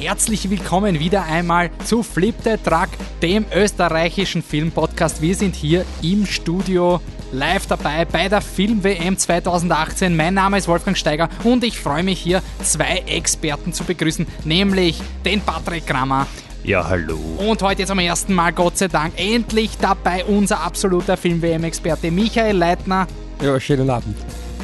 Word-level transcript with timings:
Herzlich 0.00 0.48
willkommen 0.48 1.00
wieder 1.00 1.24
einmal 1.24 1.70
zu 1.84 2.04
Flip 2.04 2.36
the 2.44 2.54
Truck, 2.62 2.88
dem 3.20 3.44
österreichischen 3.52 4.44
Filmpodcast. 4.44 5.20
Wir 5.20 5.34
sind 5.34 5.56
hier 5.56 5.84
im 6.02 6.24
Studio 6.24 7.00
live 7.32 7.66
dabei 7.66 8.04
bei 8.04 8.28
der 8.28 8.40
Film-WM 8.40 9.18
2018. 9.18 10.16
Mein 10.16 10.34
Name 10.34 10.56
ist 10.56 10.68
Wolfgang 10.68 10.96
Steiger 10.96 11.28
und 11.42 11.64
ich 11.64 11.80
freue 11.80 12.04
mich 12.04 12.20
hier 12.20 12.42
zwei 12.62 13.02
Experten 13.06 13.72
zu 13.72 13.82
begrüßen, 13.82 14.24
nämlich 14.44 15.00
den 15.24 15.40
Patrick 15.40 15.84
Kramer. 15.88 16.28
Ja, 16.62 16.88
hallo. 16.88 17.18
Und 17.38 17.60
heute 17.62 17.84
zum 17.84 17.98
ersten 17.98 18.34
Mal, 18.34 18.52
Gott 18.52 18.78
sei 18.78 18.86
Dank, 18.86 19.14
endlich 19.16 19.78
dabei 19.80 20.24
unser 20.24 20.62
absoluter 20.62 21.16
Film-WM-Experte 21.16 22.12
Michael 22.12 22.56
Leitner. 22.56 23.08
Ja, 23.42 23.58
schönen 23.58 23.90
Abend. 23.90 24.16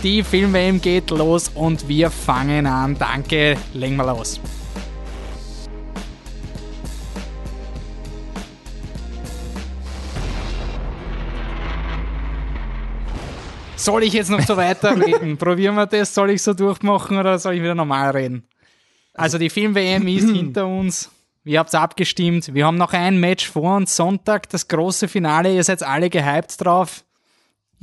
Die 0.04 0.22
Film-WM 0.22 0.80
geht 0.80 1.10
los 1.10 1.50
und 1.56 1.88
wir 1.88 2.12
fangen 2.12 2.68
an. 2.68 2.96
Danke, 2.96 3.56
legen 3.72 3.96
wir 3.96 4.06
los. 4.06 4.38
Soll 13.84 14.02
ich 14.04 14.14
jetzt 14.14 14.30
noch 14.30 14.40
so 14.40 14.56
weiterreden? 14.56 15.36
Probieren 15.36 15.74
wir 15.74 15.86
das? 15.86 16.14
Soll 16.14 16.30
ich 16.30 16.42
so 16.42 16.54
durchmachen 16.54 17.18
oder 17.18 17.38
soll 17.38 17.54
ich 17.54 17.62
wieder 17.62 17.74
normal 17.74 18.12
reden? 18.12 18.48
Also 19.12 19.36
die 19.36 19.50
Film-WM 19.50 20.08
ist 20.08 20.30
hinter 20.34 20.66
uns. 20.66 21.10
Ihr 21.44 21.58
habt 21.58 21.74
abgestimmt. 21.74 22.54
Wir 22.54 22.66
haben 22.66 22.78
noch 22.78 22.94
ein 22.94 23.20
Match 23.20 23.46
vor 23.46 23.76
uns. 23.76 23.94
Sonntag, 23.94 24.48
das 24.48 24.68
große 24.68 25.08
Finale. 25.08 25.54
Ihr 25.54 25.62
seid 25.62 25.82
alle 25.82 26.08
gehypt 26.08 26.64
drauf. 26.64 27.04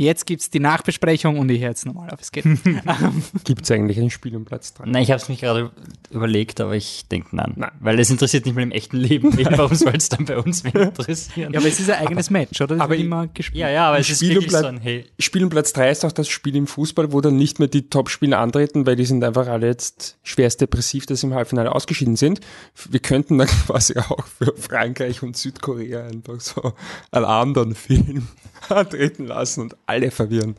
Jetzt 0.02 0.26
gibt 0.26 0.42
es 0.42 0.50
die 0.50 0.60
Nachbesprechung 0.60 1.38
und 1.38 1.50
ich 1.50 1.62
höre 1.62 1.70
jetzt 1.70 1.86
nochmal 1.86 2.10
auf. 2.10 2.20
Es 2.20 2.32
geht. 2.32 2.44
Gibt 3.44 3.64
es 3.64 3.72
eigentlich 3.72 4.00
ein 4.00 4.10
Spiel 4.10 4.36
um 4.36 4.46
Platz 4.46 4.74
3? 4.74 4.86
Nein, 4.88 5.04
ich 5.04 5.12
habe 5.12 5.22
es 5.22 5.30
mich 5.30 5.42
gerade 5.42 5.70
überlegt, 6.10 6.60
aber 6.60 6.76
ich 6.76 7.08
denke 7.08 7.36
nein. 7.36 7.54
nein. 7.56 7.72
Weil 7.80 8.00
es 8.00 8.10
interessiert 8.10 8.46
nicht 8.48 8.56
mal 8.56 8.64
im 8.64 8.72
echten 8.72 8.98
Leben. 8.98 9.32
Warum 9.58 9.76
soll 9.76 9.94
es 9.96 10.10
dann 10.10 10.26
bei 10.26 10.40
uns 10.40 10.64
mehr 10.64 10.76
interessieren? 10.76 11.54
Ja, 11.54 11.60
aber 11.60 11.68
es 11.68 11.80
ist 11.80 11.92
ein 11.92 12.00
eigenes 12.00 12.32
Match, 12.32 12.60
oder? 12.60 12.78
Das 12.78 12.84
aber 12.84 12.96
immer 12.96 13.28
gespielt. 13.28 13.62
Ja, 13.62 13.70
ja, 13.70 13.90
aber 13.90 14.00
es 14.00 14.08
Spiel 14.08 14.32
ist 14.32 14.36
wirklich 14.36 14.54
um 14.56 14.60
so 14.60 14.66
ein 14.66 14.80
hey. 14.80 15.06
Spiel 15.20 15.44
um 15.44 15.50
Platz 15.52 15.72
3 15.74 15.92
ist 15.92 16.04
auch 16.04 16.12
das 16.12 16.28
Spiel 16.28 16.56
im 16.56 16.66
Fußball, 16.66 17.14
wo 17.14 17.22
dann 17.22 17.38
nicht 17.38 17.60
mehr 17.60 17.68
die 17.68 17.88
Top-Spieler 17.88 18.40
antreten, 18.40 18.88
weil 18.88 18.96
die 18.96 19.06
sind 19.06 19.24
einfach 19.24 19.48
alle 19.48 19.68
jetzt 19.68 20.18
schwerst 20.24 20.62
depressiv, 20.62 21.06
dass 21.06 21.22
sie 21.22 21.28
im 21.28 21.36
Halbfinale 21.36 21.76
ausgeschieden 21.76 22.16
sind. 22.16 22.42
Wir 22.90 23.02
könnten 23.02 23.38
dann 23.38 23.48
quasi 23.68 23.98
auch 24.00 24.26
für 24.26 24.56
Frankreich 24.58 25.22
und 25.22 25.38
Südkorea 25.38 26.08
einfach 26.08 26.40
so 26.40 26.74
einen 27.12 27.26
anderen 27.26 27.76
Film 27.76 28.28
antreten 28.70 29.28
lassen 29.28 29.62
und 29.62 29.76
alle 29.92 30.12
verwirren. 30.12 30.56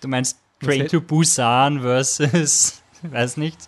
Du 0.00 0.08
meinst 0.08 0.38
Train 0.60 0.88
to 0.88 1.00
Busan 1.00 1.80
versus, 1.80 2.82
weiß 3.02 3.36
nicht. 3.36 3.58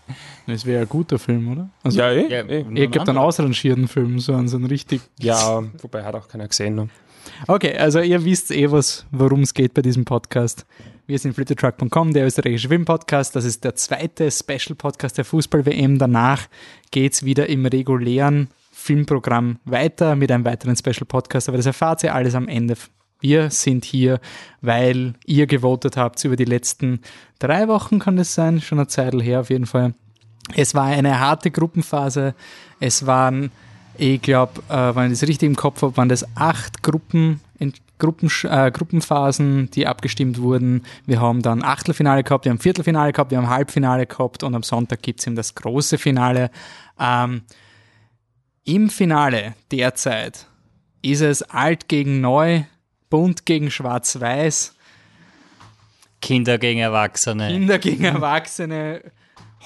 Das 0.47 0.65
wäre 0.65 0.83
ein 0.83 0.89
guter 0.89 1.19
Film, 1.19 1.53
oder? 1.53 1.71
Also, 1.83 1.99
ja, 1.99 2.11
eh. 2.11 2.29
Ja, 2.29 2.41
eh. 2.43 2.65
Ich 2.75 2.91
gibt 2.91 3.09
einen 3.09 3.19
ausrangierten 3.19 3.87
Film, 3.87 4.19
so 4.19 4.35
einen, 4.35 4.49
so 4.49 4.57
einen 4.57 4.67
richtig. 4.67 5.01
Ja, 5.21 5.63
wobei 5.83 6.03
hat 6.03 6.15
auch 6.15 6.27
keiner 6.27 6.49
gesehen. 6.49 6.75
Ne? 6.75 6.89
Okay, 7.47 7.77
also 7.77 8.01
ihr 8.01 8.25
wisst 8.25 8.51
eh 8.51 8.71
was, 8.71 9.07
worum 9.11 9.43
es 9.43 9.55
geht 9.55 9.75
bei 9.75 9.83
diesem 9.83 10.05
Podcast. 10.05 10.67
Wir 11.07 11.19
sind 11.19 11.35
flittertruck.com, 11.35 12.13
der 12.13 12.27
österreichische 12.27 12.69
Filmpodcast. 12.69 13.35
Das 13.35 13.45
ist 13.45 13.65
der 13.65 13.75
zweite 13.75 14.31
Special-Podcast 14.31 15.19
der 15.19 15.25
Fußball-WM. 15.25 15.99
Danach 15.99 16.47
geht 16.91 17.15
es 17.15 17.25
wieder 17.25 17.49
im 17.49 17.67
regulären 17.67 18.49
Filmprogramm 18.73 19.59
weiter 19.65 20.17
mit 20.17 20.31
einem 20.31 20.45
weiteren 20.45 20.77
Special-Podcast. 20.77 21.49
Aber 21.49 21.57
das 21.57 21.67
erfahrt 21.67 22.05
ihr 22.05 22.15
alles 22.15 22.35
am 22.35 22.49
Ende 22.49 22.77
wir 23.21 23.51
sind 23.51 23.85
hier, 23.85 24.21
weil 24.61 25.15
ihr 25.27 25.47
gewotet 25.47 25.97
habt 25.97 26.25
über 26.25 26.37
die 26.37 26.45
letzten 26.45 27.01
drei 27.39 27.69
Wochen, 27.69 27.99
kann 27.99 28.19
es 28.19 28.35
sein, 28.35 28.61
schon 28.61 28.79
eine 28.79 28.89
Zeit 28.89 29.15
her 29.15 29.41
auf 29.41 29.51
jeden 29.51 29.67
Fall. 29.67 29.95
Es 30.55 30.75
war 30.75 30.87
eine 30.87 31.21
harte 31.21 31.51
Gruppenphase. 31.51 32.35
Es 32.81 33.07
waren, 33.07 33.51
ich 33.97 34.21
glaube, 34.21 34.63
äh, 34.69 34.95
wenn 34.95 35.13
ich 35.13 35.21
das 35.21 35.29
richtig 35.29 35.49
im 35.49 35.57
Kopf 35.57 35.83
habe, 35.83 35.97
waren 35.97 36.09
das 36.09 36.25
acht 36.37 36.83
Gruppen, 36.83 37.41
in 37.59 37.73
Gruppen, 37.99 38.31
äh, 38.45 38.71
Gruppenphasen, 38.71 39.71
die 39.71 39.87
abgestimmt 39.87 40.41
wurden. 40.41 40.83
Wir 41.07 41.21
haben 41.21 41.43
dann 41.43 41.63
Achtelfinale 41.63 42.25
gehabt, 42.25 42.47
wir 42.47 42.51
haben 42.51 42.59
Viertelfinale 42.59 43.13
gehabt, 43.13 43.31
wir 43.31 43.39
haben 43.39 43.51
Halbfinale 43.51 44.07
gehabt 44.07 44.43
und 44.43 44.55
am 44.55 44.63
Sonntag 44.63 45.03
gibt 45.03 45.21
es 45.21 45.27
eben 45.27 45.37
das 45.37 45.55
große 45.55 45.99
Finale. 45.99 46.51
Ähm, 46.99 47.43
Im 48.65 48.89
Finale 48.89 49.55
derzeit 49.71 50.47
ist 51.03 51.21
es 51.21 51.43
alt 51.43 51.89
gegen 51.89 52.21
neu, 52.21 52.63
bunt 53.11 53.45
gegen 53.45 53.71
schwarz-weiß. 53.71 54.75
Kinder 56.23 56.59
gegen 56.59 56.81
Erwachsene. 56.81 57.49
Kinder 57.49 57.79
gegen 57.79 58.05
Erwachsene. 58.17 59.03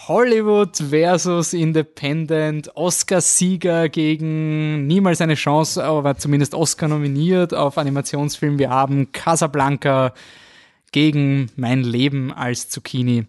Hollywood 0.08 0.76
versus 0.76 1.52
Independent, 1.52 2.76
Oscar-Sieger 2.76 3.88
gegen 3.88 4.86
niemals 4.86 5.20
eine 5.20 5.34
Chance, 5.34 5.82
aber 5.82 6.16
zumindest 6.16 6.54
Oscar 6.54 6.88
nominiert 6.88 7.54
auf 7.54 7.78
Animationsfilm. 7.78 8.58
Wir 8.58 8.70
haben 8.70 9.12
Casablanca 9.12 10.12
gegen 10.90 11.50
Mein 11.56 11.84
Leben 11.84 12.32
als 12.32 12.68
Zucchini. 12.68 13.26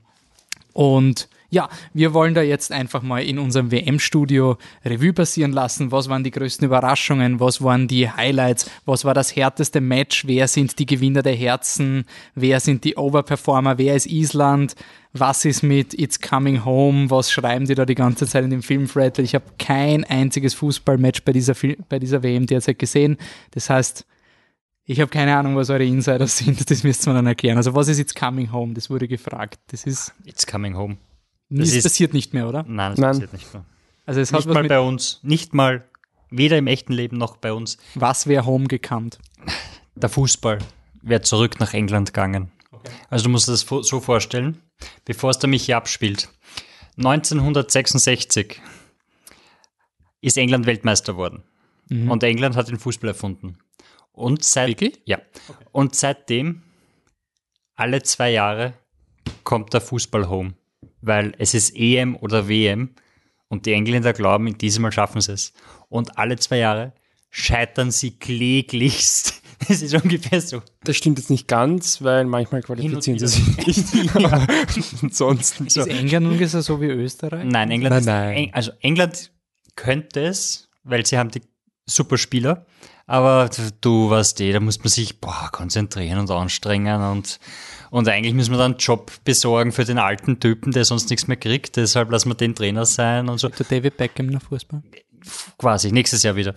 Und 0.73 1.29
ja, 1.55 1.69
wir 1.93 2.13
wollen 2.13 2.33
da 2.33 2.41
jetzt 2.41 2.73
einfach 2.73 3.01
mal 3.01 3.23
in 3.23 3.39
unserem 3.39 3.71
WM-Studio 3.71 4.57
Revue 4.83 5.13
passieren 5.13 5.53
lassen. 5.53 5.89
Was 5.89 6.09
waren 6.09 6.25
die 6.25 6.31
größten 6.31 6.65
Überraschungen? 6.65 7.39
Was 7.39 7.63
waren 7.63 7.87
die 7.87 8.09
Highlights? 8.09 8.69
Was 8.85 9.05
war 9.05 9.13
das 9.13 9.37
härteste 9.37 9.79
Match? 9.79 10.27
Wer 10.27 10.49
sind 10.49 10.77
die 10.79 10.85
Gewinner 10.85 11.21
der 11.21 11.33
Herzen? 11.33 12.03
Wer 12.35 12.59
sind 12.59 12.83
die 12.83 12.97
Overperformer? 12.97 13.77
Wer 13.77 13.95
ist 13.95 14.05
Island? 14.07 14.75
Was 15.13 15.45
ist 15.45 15.63
mit 15.63 15.97
It's 15.97 16.19
Coming 16.19 16.65
Home? 16.65 17.09
Was 17.09 17.31
schreiben 17.31 17.65
die 17.65 17.75
da 17.75 17.85
die 17.85 17.95
ganze 17.95 18.27
Zeit 18.27 18.43
in 18.43 18.49
dem 18.49 18.61
Filmthread? 18.61 19.17
Ich 19.19 19.33
habe 19.33 19.45
kein 19.57 20.03
einziges 20.03 20.55
Fußballmatch 20.55 21.23
bei 21.23 21.31
dieser, 21.31 21.55
bei 21.87 21.99
dieser 21.99 22.21
WM 22.21 22.47
derzeit 22.47 22.77
gesehen. 22.79 23.15
Das 23.51 23.69
heißt, 23.69 24.05
ich 24.83 24.99
habe 24.99 25.09
keine 25.09 25.37
Ahnung, 25.37 25.55
was 25.55 25.69
eure 25.69 25.85
Insider 25.85 26.27
sind. 26.27 26.69
Das 26.69 26.83
müsst 26.83 27.07
ihr 27.07 27.11
mir 27.11 27.19
dann 27.19 27.27
erklären. 27.27 27.55
Also 27.55 27.73
was 27.73 27.87
ist 27.87 27.99
It's 27.99 28.13
Coming 28.13 28.51
Home? 28.51 28.73
Das 28.73 28.89
wurde 28.89 29.07
gefragt. 29.07 29.57
Das 29.67 29.85
ist 29.85 30.13
It's 30.25 30.45
Coming 30.45 30.75
Home. 30.75 30.97
Das 31.59 31.73
ist, 31.73 31.83
passiert 31.83 32.13
nicht 32.13 32.33
mehr, 32.33 32.47
oder? 32.47 32.63
Nein, 32.67 32.91
das 32.91 32.99
Nein. 32.99 33.11
passiert 33.11 33.33
nicht 33.33 33.53
mehr. 33.53 33.65
Also 34.05 34.21
es 34.21 34.31
nicht 34.31 34.45
hat 34.45 34.53
mal 34.53 34.67
bei 34.67 34.79
uns, 34.79 35.19
nicht 35.23 35.53
mal, 35.53 35.83
weder 36.29 36.57
im 36.57 36.67
echten 36.67 36.93
Leben 36.93 37.17
noch 37.17 37.37
bei 37.37 37.53
uns. 37.53 37.77
Was 37.95 38.27
wäre 38.27 38.45
Home 38.45 38.67
gekannt? 38.67 39.19
Der 39.95 40.09
Fußball 40.09 40.59
wäre 41.01 41.21
zurück 41.21 41.59
nach 41.59 41.73
England 41.73 42.09
gegangen. 42.09 42.51
Okay. 42.71 42.91
Also 43.09 43.25
du 43.25 43.29
musst 43.29 43.47
das 43.47 43.61
so 43.61 43.99
vorstellen, 43.99 44.61
bevor 45.05 45.29
es 45.29 45.39
der 45.39 45.49
Michi 45.49 45.73
abspielt. 45.73 46.29
1966 46.97 48.61
ist 50.21 50.37
England 50.37 50.65
Weltmeister 50.65 51.15
worden. 51.15 51.43
Mhm. 51.89 52.11
Und 52.11 52.23
England 52.23 52.55
hat 52.55 52.67
den 52.67 52.79
Fußball 52.79 53.09
erfunden. 53.09 53.57
Und 54.11 54.43
seit, 54.43 54.69
Wirklich? 54.69 55.01
Ja. 55.05 55.19
Okay. 55.47 55.65
Und 55.71 55.95
seitdem, 55.95 56.63
alle 57.75 58.01
zwei 58.03 58.31
Jahre, 58.31 58.73
kommt 59.43 59.73
der 59.73 59.81
Fußball 59.81 60.29
home 60.29 60.53
weil 61.05 61.33
es 61.37 61.53
ist 61.53 61.75
EM 61.75 62.15
oder 62.15 62.47
WM 62.47 62.91
und 63.47 63.65
die 63.65 63.73
Engländer 63.73 64.13
glauben, 64.13 64.47
in 64.47 64.57
diesem 64.57 64.83
Mal 64.83 64.91
schaffen 64.91 65.21
sie 65.21 65.33
es. 65.33 65.53
Und 65.89 66.17
alle 66.17 66.37
zwei 66.37 66.57
Jahre 66.57 66.93
scheitern 67.29 67.91
sie 67.91 68.17
kläglichst. 68.17 69.41
Es 69.69 69.81
ist 69.81 69.95
ungefähr 69.95 70.41
so. 70.41 70.61
Das 70.83 70.97
stimmt 70.97 71.17
jetzt 71.17 71.29
nicht 71.29 71.47
ganz, 71.47 72.01
weil 72.03 72.25
manchmal 72.25 72.61
qualifizieren 72.61 73.17
sie 73.17 73.27
sich 73.27 73.65
nicht. 73.65 74.13
ja. 74.19 74.45
Ansonsten 75.01 75.69
so. 75.69 75.81
Ist 75.81 75.87
England 75.87 76.27
ungefähr 76.27 76.61
so 76.61 76.81
wie 76.81 76.87
Österreich? 76.87 77.45
Nein, 77.45 77.71
England 77.71 77.91
nein, 77.91 77.99
ist, 78.01 78.05
nein. 78.05 78.49
also 78.51 78.71
England 78.81 79.31
könnte 79.77 80.25
es, 80.25 80.69
weil 80.83 81.05
sie 81.05 81.17
haben 81.17 81.31
die 81.31 81.41
Superspieler. 81.85 82.65
Aber 83.07 83.49
du 83.81 84.09
weißt 84.09 84.41
eh, 84.41 84.51
da 84.51 84.59
muss 84.59 84.79
man 84.79 84.89
sich 84.89 85.21
boah, 85.21 85.49
konzentrieren 85.51 86.19
und 86.19 86.29
anstrengen 86.29 87.01
und 87.01 87.39
und 87.95 88.09
eigentlich 88.09 88.33
müssen 88.33 88.51
wir 88.51 88.57
dann 88.57 88.73
einen 88.73 88.77
Job 88.77 89.09
besorgen 89.23 89.71
für 89.71 89.85
den 89.85 89.99
alten 89.99 90.41
Typen, 90.41 90.73
der 90.73 90.83
sonst 90.83 91.09
nichts 91.09 91.29
mehr 91.29 91.37
kriegt. 91.37 91.77
Deshalb 91.77 92.11
lassen 92.11 92.29
wir 92.29 92.35
den 92.35 92.53
Trainer 92.53 92.85
sein 92.85 93.29
und 93.29 93.37
so. 93.37 93.47
Der 93.47 93.65
David 93.65 93.95
Beckham 93.95 94.25
nach 94.25 94.41
Fußball? 94.41 94.83
Quasi, 95.57 95.93
nächstes 95.93 96.21
Jahr 96.21 96.35
wieder. 96.35 96.53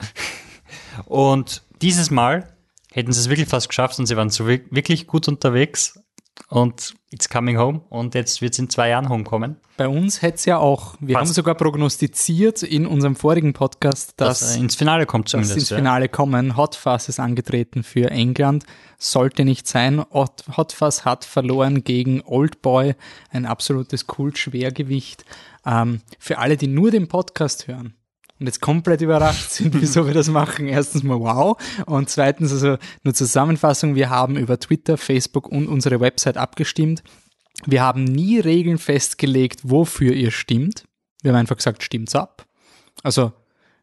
Und 1.06 1.62
dieses 1.80 2.10
Mal 2.10 2.56
hätten 2.90 3.12
sie 3.12 3.20
es 3.20 3.28
wirklich 3.28 3.48
fast 3.48 3.68
geschafft 3.68 4.00
und 4.00 4.06
sie 4.06 4.16
waren 4.16 4.30
so 4.30 4.48
wirklich 4.48 5.06
gut 5.06 5.28
unterwegs 5.28 6.00
und 6.48 6.94
it's 7.10 7.28
coming 7.28 7.58
home 7.58 7.80
und 7.88 8.14
jetzt 8.14 8.40
wird 8.40 8.52
es 8.52 8.58
in 8.58 8.70
zwei 8.70 8.90
Jahren 8.90 9.08
homekommen. 9.08 9.56
Bei 9.76 9.88
uns 9.88 10.22
hätte 10.22 10.36
es 10.36 10.44
ja 10.44 10.58
auch, 10.58 10.96
wir 11.00 11.14
Fast. 11.14 11.28
haben 11.28 11.34
sogar 11.34 11.54
prognostiziert 11.54 12.62
in 12.62 12.86
unserem 12.86 13.16
vorigen 13.16 13.52
Podcast, 13.52 14.14
dass, 14.16 14.40
dass 14.40 14.56
ins 14.56 14.74
Finale 14.74 15.06
kommt 15.06 15.28
zumindest. 15.28 15.56
Dass 15.56 15.70
ins 15.70 15.78
Finale 15.78 16.06
ja. 16.06 16.08
kommen. 16.08 16.56
Hot 16.56 16.74
Fuzz 16.74 17.08
ist 17.08 17.20
angetreten 17.20 17.82
für 17.82 18.10
England, 18.10 18.64
sollte 18.98 19.44
nicht 19.44 19.68
sein. 19.68 20.04
Hot, 20.12 20.44
Hot 20.56 20.72
Fuzz 20.72 21.04
hat 21.04 21.24
verloren 21.24 21.84
gegen 21.84 22.22
Old 22.22 22.62
Boy, 22.62 22.94
ein 23.30 23.46
absolutes 23.46 24.06
Kult-Schwergewicht. 24.06 25.24
Ähm, 25.64 26.00
für 26.18 26.38
alle, 26.38 26.56
die 26.56 26.68
nur 26.68 26.90
den 26.90 27.08
Podcast 27.08 27.68
hören, 27.68 27.94
und 28.38 28.46
jetzt 28.46 28.60
komplett 28.60 29.00
überrascht 29.00 29.50
sind, 29.50 29.74
wieso 29.80 30.06
wir 30.06 30.14
das 30.14 30.28
machen. 30.28 30.66
Erstens 30.66 31.02
mal 31.02 31.18
wow 31.18 31.56
und 31.86 32.08
zweitens 32.08 32.52
also 32.52 32.76
nur 33.02 33.14
Zusammenfassung, 33.14 33.94
wir 33.94 34.10
haben 34.10 34.36
über 34.36 34.58
Twitter, 34.58 34.96
Facebook 34.96 35.48
und 35.48 35.66
unsere 35.66 36.00
Website 36.00 36.36
abgestimmt. 36.36 37.02
Wir 37.66 37.82
haben 37.82 38.04
nie 38.04 38.38
Regeln 38.38 38.78
festgelegt, 38.78 39.60
wofür 39.64 40.12
ihr 40.12 40.30
stimmt. 40.30 40.84
Wir 41.22 41.32
haben 41.32 41.40
einfach 41.40 41.56
gesagt, 41.56 41.82
stimmt's 41.82 42.14
ab. 42.14 42.46
Also, 43.02 43.32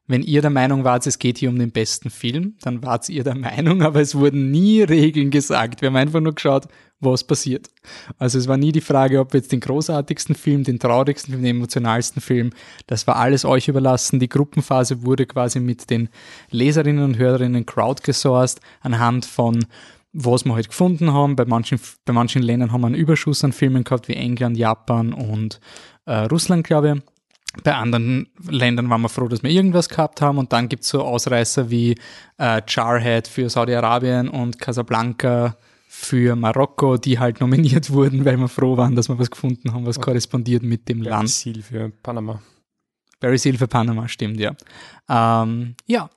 wenn 0.07 0.21
ihr 0.21 0.41
der 0.41 0.51
Meinung 0.51 0.83
wart, 0.83 1.07
es 1.07 1.19
geht 1.19 1.37
hier 1.37 1.49
um 1.49 1.57
den 1.57 1.71
besten 1.71 2.09
Film, 2.09 2.55
dann 2.61 2.83
wart 2.83 3.09
ihr 3.09 3.23
der 3.23 3.35
Meinung, 3.35 3.81
aber 3.81 4.01
es 4.01 4.15
wurden 4.15 4.51
nie 4.51 4.81
Regeln 4.81 5.31
gesagt. 5.31 5.81
Wir 5.81 5.87
haben 5.87 5.95
einfach 5.95 6.21
nur 6.21 6.35
geschaut, 6.35 6.67
was 6.99 7.23
passiert. 7.23 7.69
Also 8.17 8.37
es 8.37 8.47
war 8.47 8.57
nie 8.57 8.71
die 8.71 8.81
Frage, 8.81 9.19
ob 9.19 9.33
wir 9.33 9.39
jetzt 9.39 9.51
den 9.51 9.59
großartigsten 9.59 10.35
Film, 10.35 10.63
den 10.63 10.79
traurigsten 10.79 11.33
Film, 11.33 11.43
den 11.43 11.57
emotionalsten 11.57 12.21
Film, 12.21 12.51
das 12.87 13.07
war 13.07 13.17
alles 13.17 13.45
euch 13.45 13.67
überlassen. 13.67 14.19
Die 14.19 14.29
Gruppenphase 14.29 15.03
wurde 15.03 15.25
quasi 15.25 15.59
mit 15.59 15.89
den 15.89 16.09
Leserinnen 16.51 17.03
und 17.03 17.17
Hörerinnen 17.17 17.65
crowdgesourced 17.65 18.61
anhand 18.81 19.25
von 19.25 19.65
was 20.17 20.45
wir 20.45 20.55
halt 20.55 20.69
gefunden 20.69 21.11
haben. 21.11 21.35
Bei 21.35 21.43
manchen, 21.43 21.77
bei 22.05 22.13
manchen 22.13 22.41
Ländern 22.41 22.71
haben 22.71 22.79
wir 22.81 22.87
einen 22.87 22.95
Überschuss 22.95 23.43
an 23.43 23.51
Filmen 23.51 23.83
gehabt, 23.83 24.07
wie 24.07 24.13
England, 24.13 24.57
Japan 24.57 25.11
und 25.11 25.59
äh, 26.05 26.19
Russland, 26.19 26.65
glaube 26.65 26.93
ich. 26.95 27.14
Bei 27.63 27.75
anderen 27.75 28.27
Ländern 28.49 28.89
waren 28.89 29.01
wir 29.01 29.09
froh, 29.09 29.27
dass 29.27 29.43
wir 29.43 29.49
irgendwas 29.49 29.89
gehabt 29.89 30.21
haben. 30.21 30.37
Und 30.37 30.53
dann 30.53 30.69
gibt's 30.69 30.89
so 30.89 31.01
Ausreißer 31.01 31.69
wie 31.69 31.95
äh, 32.37 32.61
Jarhead 32.67 33.27
für 33.27 33.49
Saudi-Arabien 33.49 34.29
und 34.29 34.59
Casablanca 34.59 35.57
für 35.87 36.35
Marokko, 36.35 36.97
die 36.97 37.19
halt 37.19 37.39
nominiert 37.39 37.89
wurden, 37.91 38.25
weil 38.25 38.37
wir 38.37 38.49
froh 38.49 38.77
waren, 38.77 38.95
dass 38.95 39.07
wir 39.09 39.17
was 39.17 39.31
gefunden 39.31 39.73
haben, 39.73 39.85
was 39.85 39.99
korrespondiert 39.99 40.63
mit 40.63 40.89
dem 40.89 41.01
Land. 41.01 41.29
Ziel 41.29 41.61
für 41.61 41.89
Panama. 41.89 42.41
Barry 43.19 43.37
Seal 43.37 43.57
für 43.57 43.67
Panama, 43.67 44.07
stimmt, 44.07 44.39
ja. 44.39 44.55
Ähm, 45.09 45.75
ja, 45.87 46.09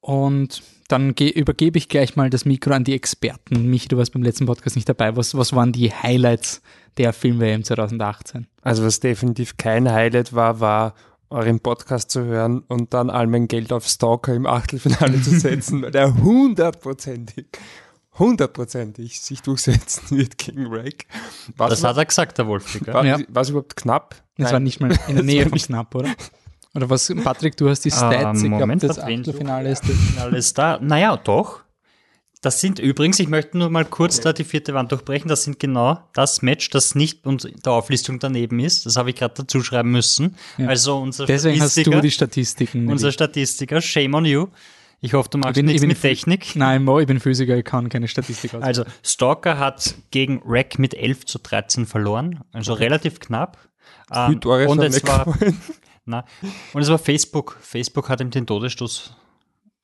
und 0.00 0.62
dann 0.88 1.12
übergebe 1.14 1.78
ich 1.78 1.88
gleich 1.88 2.16
mal 2.16 2.30
das 2.30 2.44
Mikro 2.44 2.72
an 2.72 2.84
die 2.84 2.94
Experten. 2.94 3.66
Mich, 3.68 3.88
du 3.88 3.96
warst 3.96 4.12
beim 4.12 4.22
letzten 4.22 4.46
Podcast 4.46 4.76
nicht 4.76 4.88
dabei. 4.88 5.16
Was, 5.16 5.34
was 5.36 5.52
waren 5.52 5.72
die 5.72 5.92
Highlights 5.92 6.62
der 6.96 7.12
Film-WM 7.12 7.64
2018? 7.64 8.46
Also 8.62 8.84
was 8.84 9.00
definitiv 9.00 9.56
kein 9.56 9.90
Highlight 9.90 10.32
war, 10.32 10.60
war 10.60 10.94
euren 11.28 11.58
Podcast 11.60 12.10
zu 12.10 12.24
hören 12.24 12.60
und 12.68 12.94
dann 12.94 13.10
all 13.10 13.26
mein 13.26 13.48
Geld 13.48 13.72
auf 13.72 13.86
Stalker 13.86 14.32
im 14.34 14.46
Achtelfinale 14.46 15.20
zu 15.20 15.30
setzen, 15.40 15.82
weil 15.82 15.90
der 15.90 16.14
hundertprozentig, 16.22 17.46
hundertprozentig 18.18 19.20
sich 19.20 19.42
durchsetzen 19.42 20.16
wird 20.16 20.38
gegen 20.38 20.66
Rake. 20.66 21.06
das 21.56 21.82
hat 21.84 21.96
er 21.96 22.04
gesagt, 22.04 22.38
der 22.38 22.46
Wolfgang. 22.46 22.86
War, 22.94 23.04
Ja. 23.04 23.18
war 23.28 23.42
es 23.42 23.50
überhaupt 23.50 23.76
knapp? 23.76 24.14
Das 24.36 24.44
Nein. 24.44 24.52
war 24.52 24.60
nicht 24.60 24.80
mal 24.80 24.96
in 25.08 25.14
der 25.16 25.24
Nähe 25.24 25.46
von 25.48 25.58
knapp, 25.58 25.94
oder? 25.94 26.10
Oder 26.76 26.90
was, 26.90 27.12
Patrick, 27.24 27.56
du 27.56 27.68
hast 27.68 27.80
die 27.84 27.90
Stats. 27.90 28.38
ich 28.42 28.48
glaube, 28.48 28.60
Moment, 28.60 28.82
das? 28.82 28.98
Achtelfinale 28.98 29.70
ist 29.70 29.84
Finale 29.84 30.36
ist 30.36 30.58
da. 30.58 30.78
Naja, 30.80 31.16
doch. 31.16 31.60
Das 32.42 32.60
sind 32.60 32.78
übrigens, 32.78 33.18
ich 33.18 33.28
möchte 33.28 33.56
nur 33.58 33.70
mal 33.70 33.84
kurz 33.84 34.20
da 34.20 34.32
die 34.32 34.44
vierte 34.44 34.74
Wand 34.74 34.92
durchbrechen, 34.92 35.26
das 35.28 35.44
sind 35.44 35.58
genau 35.58 35.98
das 36.12 36.42
Match, 36.42 36.68
das 36.70 36.94
nicht 36.94 37.26
unter 37.26 37.48
der 37.48 37.72
Auflistung 37.72 38.18
daneben 38.18 38.60
ist. 38.60 38.84
Das 38.86 38.96
habe 38.96 39.10
ich 39.10 39.16
gerade 39.16 39.34
dazu 39.38 39.62
schreiben 39.62 39.90
müssen. 39.90 40.36
Ja. 40.58 40.68
Also 40.68 40.98
unser 40.98 41.24
Deswegen 41.26 41.60
hast 41.60 41.72
Statistiker, 41.72 41.96
du 41.96 42.02
die 42.02 42.10
Statistiken. 42.10 42.88
unser 42.88 43.10
Statistiker, 43.10 43.80
shame 43.80 44.14
on 44.14 44.24
you. 44.26 44.46
Ich 45.00 45.14
hoffe, 45.14 45.28
du 45.30 45.38
machst 45.38 45.54
bin- 45.54 45.66
nichts 45.66 45.82
mit 45.82 46.00
Technik. 46.00 46.54
Nein, 46.56 46.84
Mo, 46.84 47.00
ich 47.00 47.06
bin 47.06 47.20
Physiker, 47.20 47.56
ich 47.56 47.64
kann 47.64 47.88
keine 47.88 48.06
Statistik 48.06 48.54
aus. 48.54 48.62
Also 48.62 48.84
Stalker 49.02 49.58
hat 49.58 49.94
gegen 50.10 50.42
Rack 50.44 50.78
mit 50.78 50.94
11 50.94 51.24
zu 51.26 51.38
13 51.38 51.86
verloren, 51.86 52.40
also 52.52 52.74
relativ 52.74 53.18
knapp. 53.18 53.58
Ähm, 54.12 54.40
und, 54.44 54.82
es 54.82 55.04
war. 55.06 55.36
na, 56.06 56.24
und 56.72 56.80
es 56.80 56.88
war 56.88 56.98
Facebook. 56.98 57.58
Facebook 57.60 58.08
hat 58.08 58.20
ihm 58.20 58.30
den 58.30 58.46
Todesstoß 58.46 59.14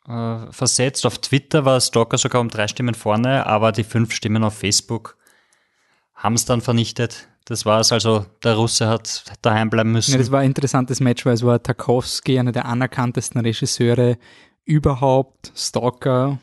äh, 0.09 0.39
versetzt. 0.51 1.05
Auf 1.05 1.19
Twitter 1.19 1.65
war 1.65 1.81
Stalker 1.81 2.19
sogar 2.19 2.41
um 2.41 2.49
drei 2.49 2.69
Stimmen 2.69 2.95
vorne, 2.95 3.47
aber 3.47 3.73
die 3.73 3.85
fünf 3.85 4.13
Stimmen 4.13 4.45
auf 4.45 4.55
Facebook 4.55 5.17
haben 6.15 6.35
es 6.35 6.45
dann 6.45 6.61
vernichtet. 6.61 7.29
Das 7.45 7.67
war's. 7.67 7.91
Also 7.93 8.25
der 8.45 8.55
Russe 8.55 8.89
hat 8.89 9.25
daheim 9.43 9.69
bleiben 9.69 9.93
müssen. 9.93 10.13
Ja, 10.13 10.19
das 10.19 10.31
war 10.31 10.41
ein 10.41 10.47
interessantes 10.47 11.01
Match, 11.01 11.27
weil 11.27 11.35
es 11.35 11.45
war 11.45 11.63
Tarkovsky, 11.63 12.39
einer 12.39 12.53
der 12.53 12.67
anerkanntesten 12.67 13.41
Regisseure 13.41 14.17
überhaupt, 14.65 15.53
Stalker 15.57 16.39